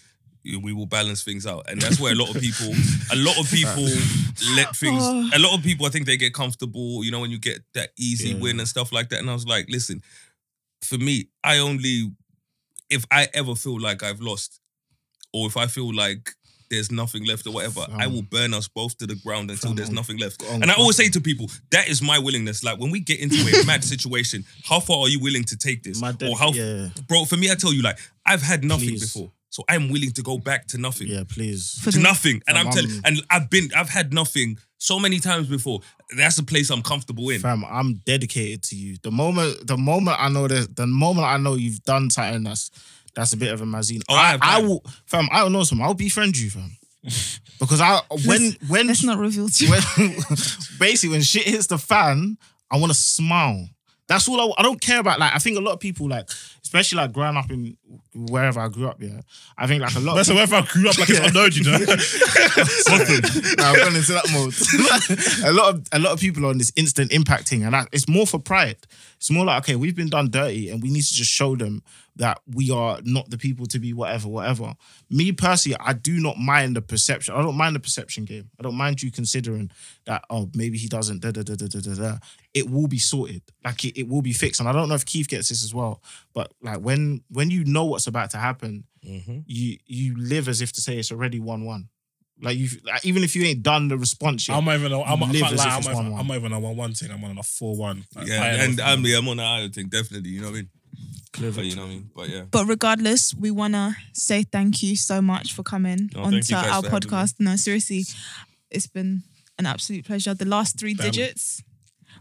We 0.43 0.73
will 0.73 0.85
balance 0.87 1.23
things 1.23 1.45
out. 1.45 1.69
And 1.69 1.79
that's 1.81 1.99
where 1.99 2.13
a 2.13 2.15
lot 2.15 2.35
of 2.35 2.41
people, 2.41 2.73
a 3.11 3.15
lot 3.15 3.37
of 3.39 3.49
people 3.51 3.83
let 4.55 4.75
things, 4.75 5.03
Oh. 5.03 5.29
a 5.33 5.39
lot 5.39 5.55
of 5.55 5.63
people, 5.63 5.85
I 5.85 5.89
think 5.89 6.05
they 6.07 6.17
get 6.17 6.33
comfortable, 6.33 7.03
you 7.03 7.11
know, 7.11 7.19
when 7.19 7.31
you 7.31 7.39
get 7.39 7.59
that 7.73 7.89
easy 7.97 8.29
Yeah. 8.29 8.37
win 8.39 8.59
and 8.59 8.67
stuff 8.67 8.91
like 8.91 9.09
that. 9.09 9.19
And 9.19 9.29
I 9.29 9.33
was 9.33 9.45
like, 9.45 9.67
listen, 9.69 10.01
for 10.83 10.97
me, 10.97 11.29
I 11.43 11.59
only, 11.59 12.11
if 12.89 13.05
I 13.11 13.27
ever 13.33 13.55
feel 13.55 13.79
like 13.79 14.01
I've 14.03 14.19
lost, 14.21 14.59
or 15.33 15.47
if 15.47 15.55
I 15.57 15.67
feel 15.67 15.93
like 15.93 16.31
there's 16.71 16.89
nothing 16.89 17.25
left 17.25 17.45
or 17.45 17.51
whatever, 17.51 17.85
I 17.97 18.07
will 18.07 18.21
burn 18.21 18.53
us 18.53 18.67
both 18.69 18.97
to 18.99 19.05
the 19.05 19.15
ground 19.15 19.51
until 19.51 19.73
there's 19.73 19.89
nothing 19.91 20.17
left. 20.17 20.41
I'm 20.49 20.61
And 20.63 20.71
I 20.71 20.75
always 20.75 20.95
say 20.95 21.09
to 21.09 21.19
people, 21.21 21.49
that 21.71 21.89
is 21.89 22.01
my 22.01 22.17
willingness. 22.17 22.63
Like 22.63 22.79
when 22.79 22.91
we 22.91 23.01
get 23.01 23.19
into 23.19 23.35
a 23.35 23.65
mad 23.67 23.83
situation, 23.83 24.45
how 24.63 24.79
far 24.79 24.99
are 25.01 25.09
you 25.09 25.19
willing 25.19 25.43
to 25.45 25.57
take 25.57 25.83
this? 25.83 26.01
Or 26.01 26.37
how, 26.37 26.51
yeah, 26.53 26.87
bro? 27.09 27.25
For 27.25 27.35
me, 27.37 27.51
I 27.51 27.55
tell 27.55 27.73
you, 27.73 27.81
like 27.81 27.99
I've 28.25 28.41
had 28.41 28.63
nothing 28.63 28.87
Please. 28.87 29.13
before, 29.13 29.31
so 29.51 29.63
I'm 29.69 29.89
willing 29.89 30.11
to 30.13 30.21
go 30.23 30.37
back 30.37 30.65
to 30.67 30.77
nothing, 30.77 31.07
yeah. 31.07 31.23
Please. 31.27 31.77
For 31.83 31.91
to 31.91 31.97
the- 31.97 32.03
nothing. 32.03 32.41
And 32.47 32.57
Fam, 32.57 32.67
I'm 32.67 32.73
telling, 32.73 32.91
and 33.03 33.21
I've 33.29 33.49
been, 33.49 33.69
I've 33.75 33.89
had 33.89 34.13
nothing 34.13 34.57
so 34.77 34.97
many 34.97 35.19
times 35.19 35.47
before. 35.47 35.81
That's 36.17 36.37
a 36.37 36.43
place 36.43 36.69
I'm 36.69 36.81
comfortable 36.81 37.29
in. 37.29 37.41
Fam, 37.41 37.63
I'm 37.65 37.95
dedicated 38.05 38.63
to 38.63 38.75
you. 38.77 38.95
The 39.03 39.11
moment, 39.11 39.67
the 39.67 39.77
moment 39.77 40.17
I 40.19 40.29
know 40.29 40.47
that, 40.47 40.75
the 40.75 40.87
moment 40.87 41.27
I 41.27 41.37
know 41.37 41.55
you've 41.55 41.83
done 41.83 42.09
something 42.09 42.43
that's 42.43 42.71
that's 43.13 43.33
a 43.33 43.37
bit 43.37 43.53
of 43.53 43.59
a 43.61 43.65
mazine. 43.65 44.01
Oh, 44.09 44.15
I 44.15 44.37
I, 44.41 44.57
I 44.57 44.61
will 44.61 44.83
fam. 45.05 45.27
I 45.31 45.39
don't 45.41 45.51
know 45.51 45.63
some. 45.63 45.81
I'll 45.81 45.93
befriend 45.93 46.37
you, 46.37 46.49
fam. 46.49 46.71
because 47.59 47.81
I 47.81 47.99
when 48.25 48.55
when 48.69 48.87
Let's 48.87 49.03
not 49.03 49.17
reveal 49.17 49.49
too 49.49 49.69
when 49.69 49.81
basically 50.79 51.09
when 51.09 51.21
shit 51.23 51.43
hits 51.43 51.67
the 51.67 51.77
fan, 51.77 52.37
I 52.71 52.77
want 52.77 52.91
to 52.91 52.97
smile. 52.97 53.67
That's 54.11 54.27
all 54.27 54.41
I, 54.41 54.53
I 54.59 54.63
don't 54.63 54.81
care 54.81 54.99
about. 54.99 55.19
Like 55.19 55.33
I 55.33 55.39
think 55.39 55.57
a 55.57 55.61
lot 55.61 55.71
of 55.71 55.79
people 55.79 56.09
like, 56.09 56.29
especially 56.61 56.97
like 56.97 57.13
growing 57.13 57.37
up 57.37 57.49
in 57.49 57.77
wherever 58.13 58.59
I 58.59 58.67
grew 58.67 58.89
up. 58.89 59.01
Yeah, 59.01 59.21
I 59.57 59.67
think 59.67 59.81
like 59.81 59.95
a 59.95 59.99
lot. 59.99 60.15
That's 60.15 60.27
the 60.27 60.35
way 60.35 60.41
I 60.41 60.61
grew 60.65 60.89
up 60.89 60.97
like 60.97 61.09
it's 61.09 61.19
unknown, 61.19 61.51
you 61.53 61.63
know. 61.63 61.77
Nah, 63.57 63.69
I've 63.69 63.77
gone 63.77 63.95
into 63.95 64.11
that 64.11 64.27
mode. 64.33 64.53
a 65.49 65.53
lot 65.53 65.73
of 65.73 65.87
a 65.93 65.99
lot 65.99 66.11
of 66.11 66.19
people 66.19 66.45
are 66.45 66.49
on 66.49 66.57
this 66.57 66.73
instant 66.75 67.11
impacting, 67.11 67.63
and 67.63 67.73
that, 67.73 67.87
it's 67.93 68.09
more 68.09 68.27
for 68.27 68.37
pride. 68.37 68.77
It's 69.15 69.31
more 69.31 69.45
like 69.45 69.63
okay, 69.63 69.77
we've 69.77 69.95
been 69.95 70.09
done 70.09 70.29
dirty, 70.29 70.69
and 70.69 70.83
we 70.83 70.91
need 70.91 71.03
to 71.03 71.13
just 71.13 71.31
show 71.31 71.55
them 71.55 71.81
that 72.17 72.41
we 72.45 72.71
are 72.71 72.99
not 73.03 73.29
the 73.29 73.37
people 73.37 73.65
to 73.67 73.79
be 73.79 73.93
whatever, 73.93 74.27
whatever. 74.27 74.73
Me 75.09 75.31
personally, 75.31 75.77
I 75.79 75.93
do 75.93 76.19
not 76.19 76.37
mind 76.37 76.75
the 76.75 76.81
perception. 76.81 77.33
I 77.35 77.41
don't 77.41 77.55
mind 77.55 77.75
the 77.75 77.79
perception 77.79 78.25
game. 78.25 78.49
I 78.59 78.63
don't 78.63 78.75
mind 78.75 79.01
you 79.01 79.11
considering 79.11 79.71
that. 80.05 80.23
Oh, 80.29 80.49
maybe 80.53 80.77
he 80.77 80.87
doesn't. 80.87 81.21
Da 81.21 81.31
da 81.31 81.43
da 81.43 81.55
da 81.55 81.67
da 81.67 81.79
da. 81.79 81.93
da. 81.95 82.17
It 82.53 82.69
will 82.69 82.87
be 82.87 82.99
sorted. 82.99 83.41
Like 83.63 83.85
it, 83.85 83.97
it 83.97 84.07
will 84.09 84.21
be 84.21 84.33
fixed. 84.33 84.59
And 84.59 84.67
I 84.67 84.73
don't 84.73 84.89
know 84.89 84.95
if 84.95 85.05
Keith 85.05 85.29
gets 85.29 85.49
this 85.49 85.63
as 85.63 85.73
well. 85.73 86.01
But 86.33 86.53
like 86.61 86.79
when 86.79 87.23
when 87.29 87.49
you 87.49 87.63
know 87.63 87.85
what's 87.85 88.07
about 88.07 88.31
to 88.31 88.37
happen, 88.37 88.83
mm-hmm. 89.05 89.39
you 89.45 89.77
you 89.85 90.15
live 90.17 90.49
as 90.49 90.61
if 90.61 90.73
to 90.73 90.81
say 90.81 90.97
it's 90.97 91.11
already 91.11 91.39
one 91.39 91.65
one. 91.65 91.87
Like 92.43 92.57
you, 92.57 92.69
like, 92.83 93.05
even 93.05 93.23
if 93.23 93.35
you 93.35 93.43
ain't 93.43 93.61
done 93.61 93.87
the 93.87 93.97
response 93.97 94.47
yet, 94.47 94.57
I'm 94.57 94.65
not 94.65 94.75
even. 94.75 94.91
I'm, 94.91 95.01
I 95.23 95.27
Live 95.27 95.41
can't 95.41 95.53
as 95.53 95.59
lie. 95.59 95.65
if 95.67 95.73
I'm, 95.73 95.77
it's 95.79 95.87
even- 95.89 96.13
1-1. 96.13 96.19
I'm 96.19 96.27
not 96.27 96.37
even 96.37 96.51
a 96.53 96.59
one-one 96.59 96.93
thing. 96.95 97.11
I'm 97.11 97.23
on 97.23 97.37
a 97.37 97.43
four-one. 97.43 98.05
Like, 98.15 98.27
Yeah, 98.27 98.43
and 98.63 98.81
I'm, 98.81 99.03
man. 99.03 99.11
yeah, 99.11 99.17
I'm 99.19 99.27
on 99.27 99.37
the 99.37 99.43
island 99.43 99.75
thing, 99.75 99.89
definitely. 99.89 100.31
You 100.31 100.41
know 100.41 100.47
what 100.47 100.53
I 100.53 100.61
mean? 100.61 100.69
But 101.33 101.63
you 101.65 101.75
know 101.75 101.83
what 101.83 101.87
I 101.87 101.89
mean? 101.93 102.09
But 102.15 102.29
yeah. 102.29 102.43
But 102.51 102.65
regardless, 102.67 103.33
we 103.33 103.51
want 103.51 103.73
to 103.73 103.95
say 104.13 104.43
thank 104.43 104.83
you 104.83 104.95
so 104.95 105.21
much 105.21 105.53
for 105.53 105.63
coming 105.63 106.09
No, 106.13 106.23
thank 106.23 106.25
onto 106.25 106.37
you 106.37 106.43
guys 106.61 106.71
our 106.71 106.81
for 106.83 106.89
having 106.89 107.09
podcast. 107.09 107.35
No, 107.39 107.55
seriously, 107.55 108.03
it's 108.69 108.87
been 108.87 109.23
an 109.57 109.65
absolute 109.65 110.05
pleasure. 110.05 110.33
The 110.33 110.45
last 110.45 110.77
three 110.79 110.93
Family. 110.93 111.11
digits. 111.11 111.63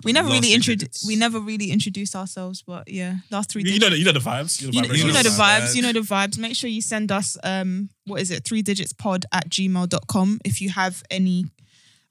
We 0.03 0.13
never 0.13 0.29
Last 0.29 0.37
really 0.37 0.47
three 0.49 0.55
introduced. 0.55 0.81
digits. 0.93 1.07
We 1.07 1.17
never 1.17 1.41
really 1.41 1.71
introduced 1.71 2.17
ourselves, 2.17 2.63
but 2.67 2.89
yeah, 2.89 3.17
last 3.31 3.51
three 3.51 3.63
You, 3.63 3.73
you 3.75 3.81
digits. 3.81 3.85
know, 3.85 3.91
the, 3.91 3.99
you 3.99 4.05
know 4.07 4.13
the 4.13 4.21
vibes. 4.21 4.61
You 4.63 4.67
know 4.69 4.89
the, 4.89 4.97
You 4.97 5.05
know, 5.05 5.11
vibes. 5.11 5.13
you 5.13 5.13
know 5.13 5.23
the 5.23 5.29
vibes. 5.29 5.75
You 5.77 5.83
know 5.83 5.93
the 5.93 6.01
vibes. 6.01 6.39
Make 6.39 6.57
sure 6.57 6.71
you 6.71 6.81
send 6.81 7.13
us 7.13 7.37
um 7.43 7.91
what 8.07 8.21
is 8.23 8.31
it? 8.31 8.45
Three 8.45 8.63
digits 8.63 8.93
pod 8.95 9.27
at 9.33 9.51
gmail.com 9.51 10.41
if 10.45 10.61
you 10.63 10.71
have 10.71 11.03
any 11.11 11.47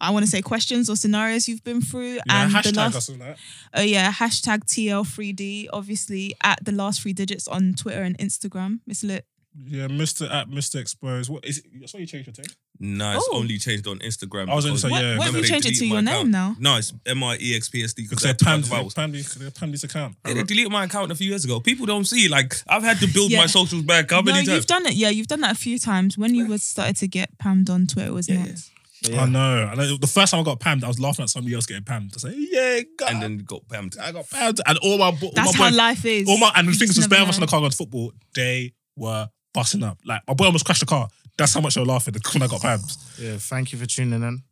I 0.02 0.12
want 0.12 0.24
to 0.26 0.32
say 0.32 0.42
questions 0.42 0.90
or 0.90 0.96
scenarios 0.96 1.48
you've 1.48 1.64
been 1.64 1.82
through. 1.82 2.14
Yeah, 2.16 2.22
and 2.30 2.52
hashtag 2.54 2.74
the 2.74 2.80
last 2.80 2.96
us 2.96 3.10
and 3.10 3.22
that. 3.22 3.38
oh 3.74 3.82
yeah, 3.82 4.12
hashtag 4.12 4.60
TL3D, 4.66 5.68
obviously 5.74 6.36
at 6.44 6.64
the 6.64 6.72
last 6.72 7.02
three 7.02 7.14
digits 7.14 7.48
on 7.48 7.74
Twitter 7.74 8.02
and 8.04 8.18
Instagram. 8.18 8.80
Miss 8.88 9.04
Lit. 9.04 9.26
Yeah, 9.66 9.88
Mr. 9.88 10.32
at 10.32 10.48
Mr. 10.48 10.80
Exposed. 10.80 11.30
What 11.30 11.44
is 11.44 11.58
it? 11.58 11.66
That's 11.80 11.94
why 11.94 12.00
you 12.02 12.06
changed 12.06 12.28
your 12.28 12.34
thing. 12.36 12.46
No, 12.80 13.18
it's 13.18 13.28
Oh. 13.32 13.38
only 13.38 13.58
changed 13.58 13.88
on 13.88 14.00
Instagram. 14.00 14.50
I 14.50 14.56
was 14.56 14.64
gonna 14.64 14.76
because- 14.78 14.82
say, 14.84 14.90
What, 14.90 15.02
yeah, 15.04 15.18
what 15.18 15.26
have 15.26 15.34
remember 15.34 15.38
you 15.40 15.42
they 15.42 15.50
changed 15.50 15.66
it 15.68 15.70
to 15.72 15.76
deleted 15.80 15.92
your 15.94 16.02
my 16.02 16.12
name 16.12 16.34
account. 16.34 16.60
now? 16.60 16.72
No, 16.74 16.78
it's 16.78 16.94
M 17.06 17.24
I 17.24 17.38
E 17.42 17.56
X 17.56 17.68
P 17.68 17.84
S 17.84 17.94
D 17.94 18.04
Because 18.04 18.10
because 18.10 18.24
they 18.24 18.28
they're 18.30 18.36
panned, 18.54 18.66
vowels. 18.68 18.94
they 18.94 19.02
panned, 19.02 19.16
they 19.16 19.50
panned 19.50 19.74
this 19.74 19.84
account. 19.84 20.16
Yeah, 20.26 20.36
they 20.36 20.44
deleted 20.44 20.72
my 20.72 20.86
account 20.86 21.12
a 21.12 21.16
few 21.16 21.28
years 21.30 21.44
ago. 21.44 21.60
People 21.60 21.86
don't 21.88 22.06
see. 22.06 22.30
Like 22.30 22.56
I've 22.70 22.84
had 22.84 23.00
to 23.00 23.08
build 23.08 23.32
Yeah. 23.32 23.40
my 23.40 23.48
socials 23.48 23.82
back. 23.84 24.12
How 24.12 24.18
no, 24.22 24.32
many 24.32 24.40
you've 24.46 24.48
times? 24.48 24.66
done 24.68 24.86
it. 24.86 24.94
Yeah, 24.94 25.10
you've 25.10 25.28
done 25.28 25.42
that 25.42 25.52
a 25.52 25.60
few 25.60 25.78
times. 25.78 26.18
When 26.18 26.34
you 26.36 26.46
was 26.46 26.64
started 26.64 26.96
to 26.98 27.08
get 27.08 27.38
pammed 27.40 27.70
on 27.70 27.88
Twitter, 27.88 28.10
it 28.10 28.14
was 28.14 28.30
Yeah, 28.30 28.46
nuts. 28.46 28.70
I 29.08 29.26
know. 29.26 29.70
I 29.72 29.76
know. 29.76 29.98
The 29.98 30.08
first 30.08 30.32
time 30.32 30.42
I 30.42 30.44
got 30.44 30.60
pammed, 30.60 30.84
I 30.84 30.88
was 30.88 31.00
laughing 31.00 31.24
at 31.24 31.30
somebody 31.30 31.56
else 31.56 31.66
getting 31.66 31.84
pammed. 31.84 32.14
I 32.16 32.30
say, 32.30 32.36
yeah, 32.38 32.82
God, 32.98 33.12
and 33.14 33.22
then 33.22 33.38
got 33.40 33.68
pammed. 33.68 33.98
I 34.00 34.12
got 34.12 34.26
pammed. 34.26 34.60
And 34.66 34.78
all 34.80 34.98
my, 34.98 35.06
all 35.06 35.32
That's 35.34 35.58
my 35.58 35.64
how 35.66 35.70
boys, 35.70 35.78
life 35.78 36.06
is. 36.06 36.28
all 36.28 36.38
my, 36.38 36.52
and 36.56 36.68
the 36.68 36.72
You 36.74 36.78
things 36.80 36.96
just 36.96 36.98
was 37.00 37.08
bare 37.08 37.22
of 37.22 37.30
us 37.30 37.38
in 37.38 37.42
the 37.42 37.48
car 37.48 37.60
going 37.60 37.72
to 37.72 37.78
football. 37.78 38.12
They 38.36 38.74
were 38.96 39.30
busting 39.54 39.84
up. 39.84 39.98
Like 40.06 40.22
my 40.28 40.34
boy 40.34 40.46
almost 40.46 40.66
crashed 40.66 40.82
the 40.82 40.86
car. 40.86 41.08
That's 41.38 41.54
how 41.54 41.62
much 41.62 41.76
they 41.76 41.82
were 41.82 41.88
laughing 41.88 42.14
when 42.34 42.44
I 42.44 42.48
got 42.48 42.62
pammed. 42.62 42.98
Yeah, 43.18 43.38
thank 43.38 43.72
you 43.72 43.78
for 43.80 43.86
tuning 43.86 44.22
in. 44.22 44.44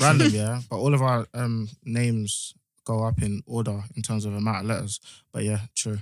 Random, 0.00 0.28
yeah, 0.30 0.60
but 0.70 0.76
all 0.76 0.94
of 0.94 1.02
our 1.02 1.26
um 1.34 1.68
names 1.84 2.54
go 2.84 3.04
up 3.04 3.20
in 3.20 3.42
order 3.46 3.82
in 3.96 4.02
terms 4.02 4.24
of 4.24 4.32
amount 4.34 4.58
of 4.58 4.64
letters. 4.66 5.00
But 5.32 5.42
yeah, 5.44 5.60
true. 5.74 5.98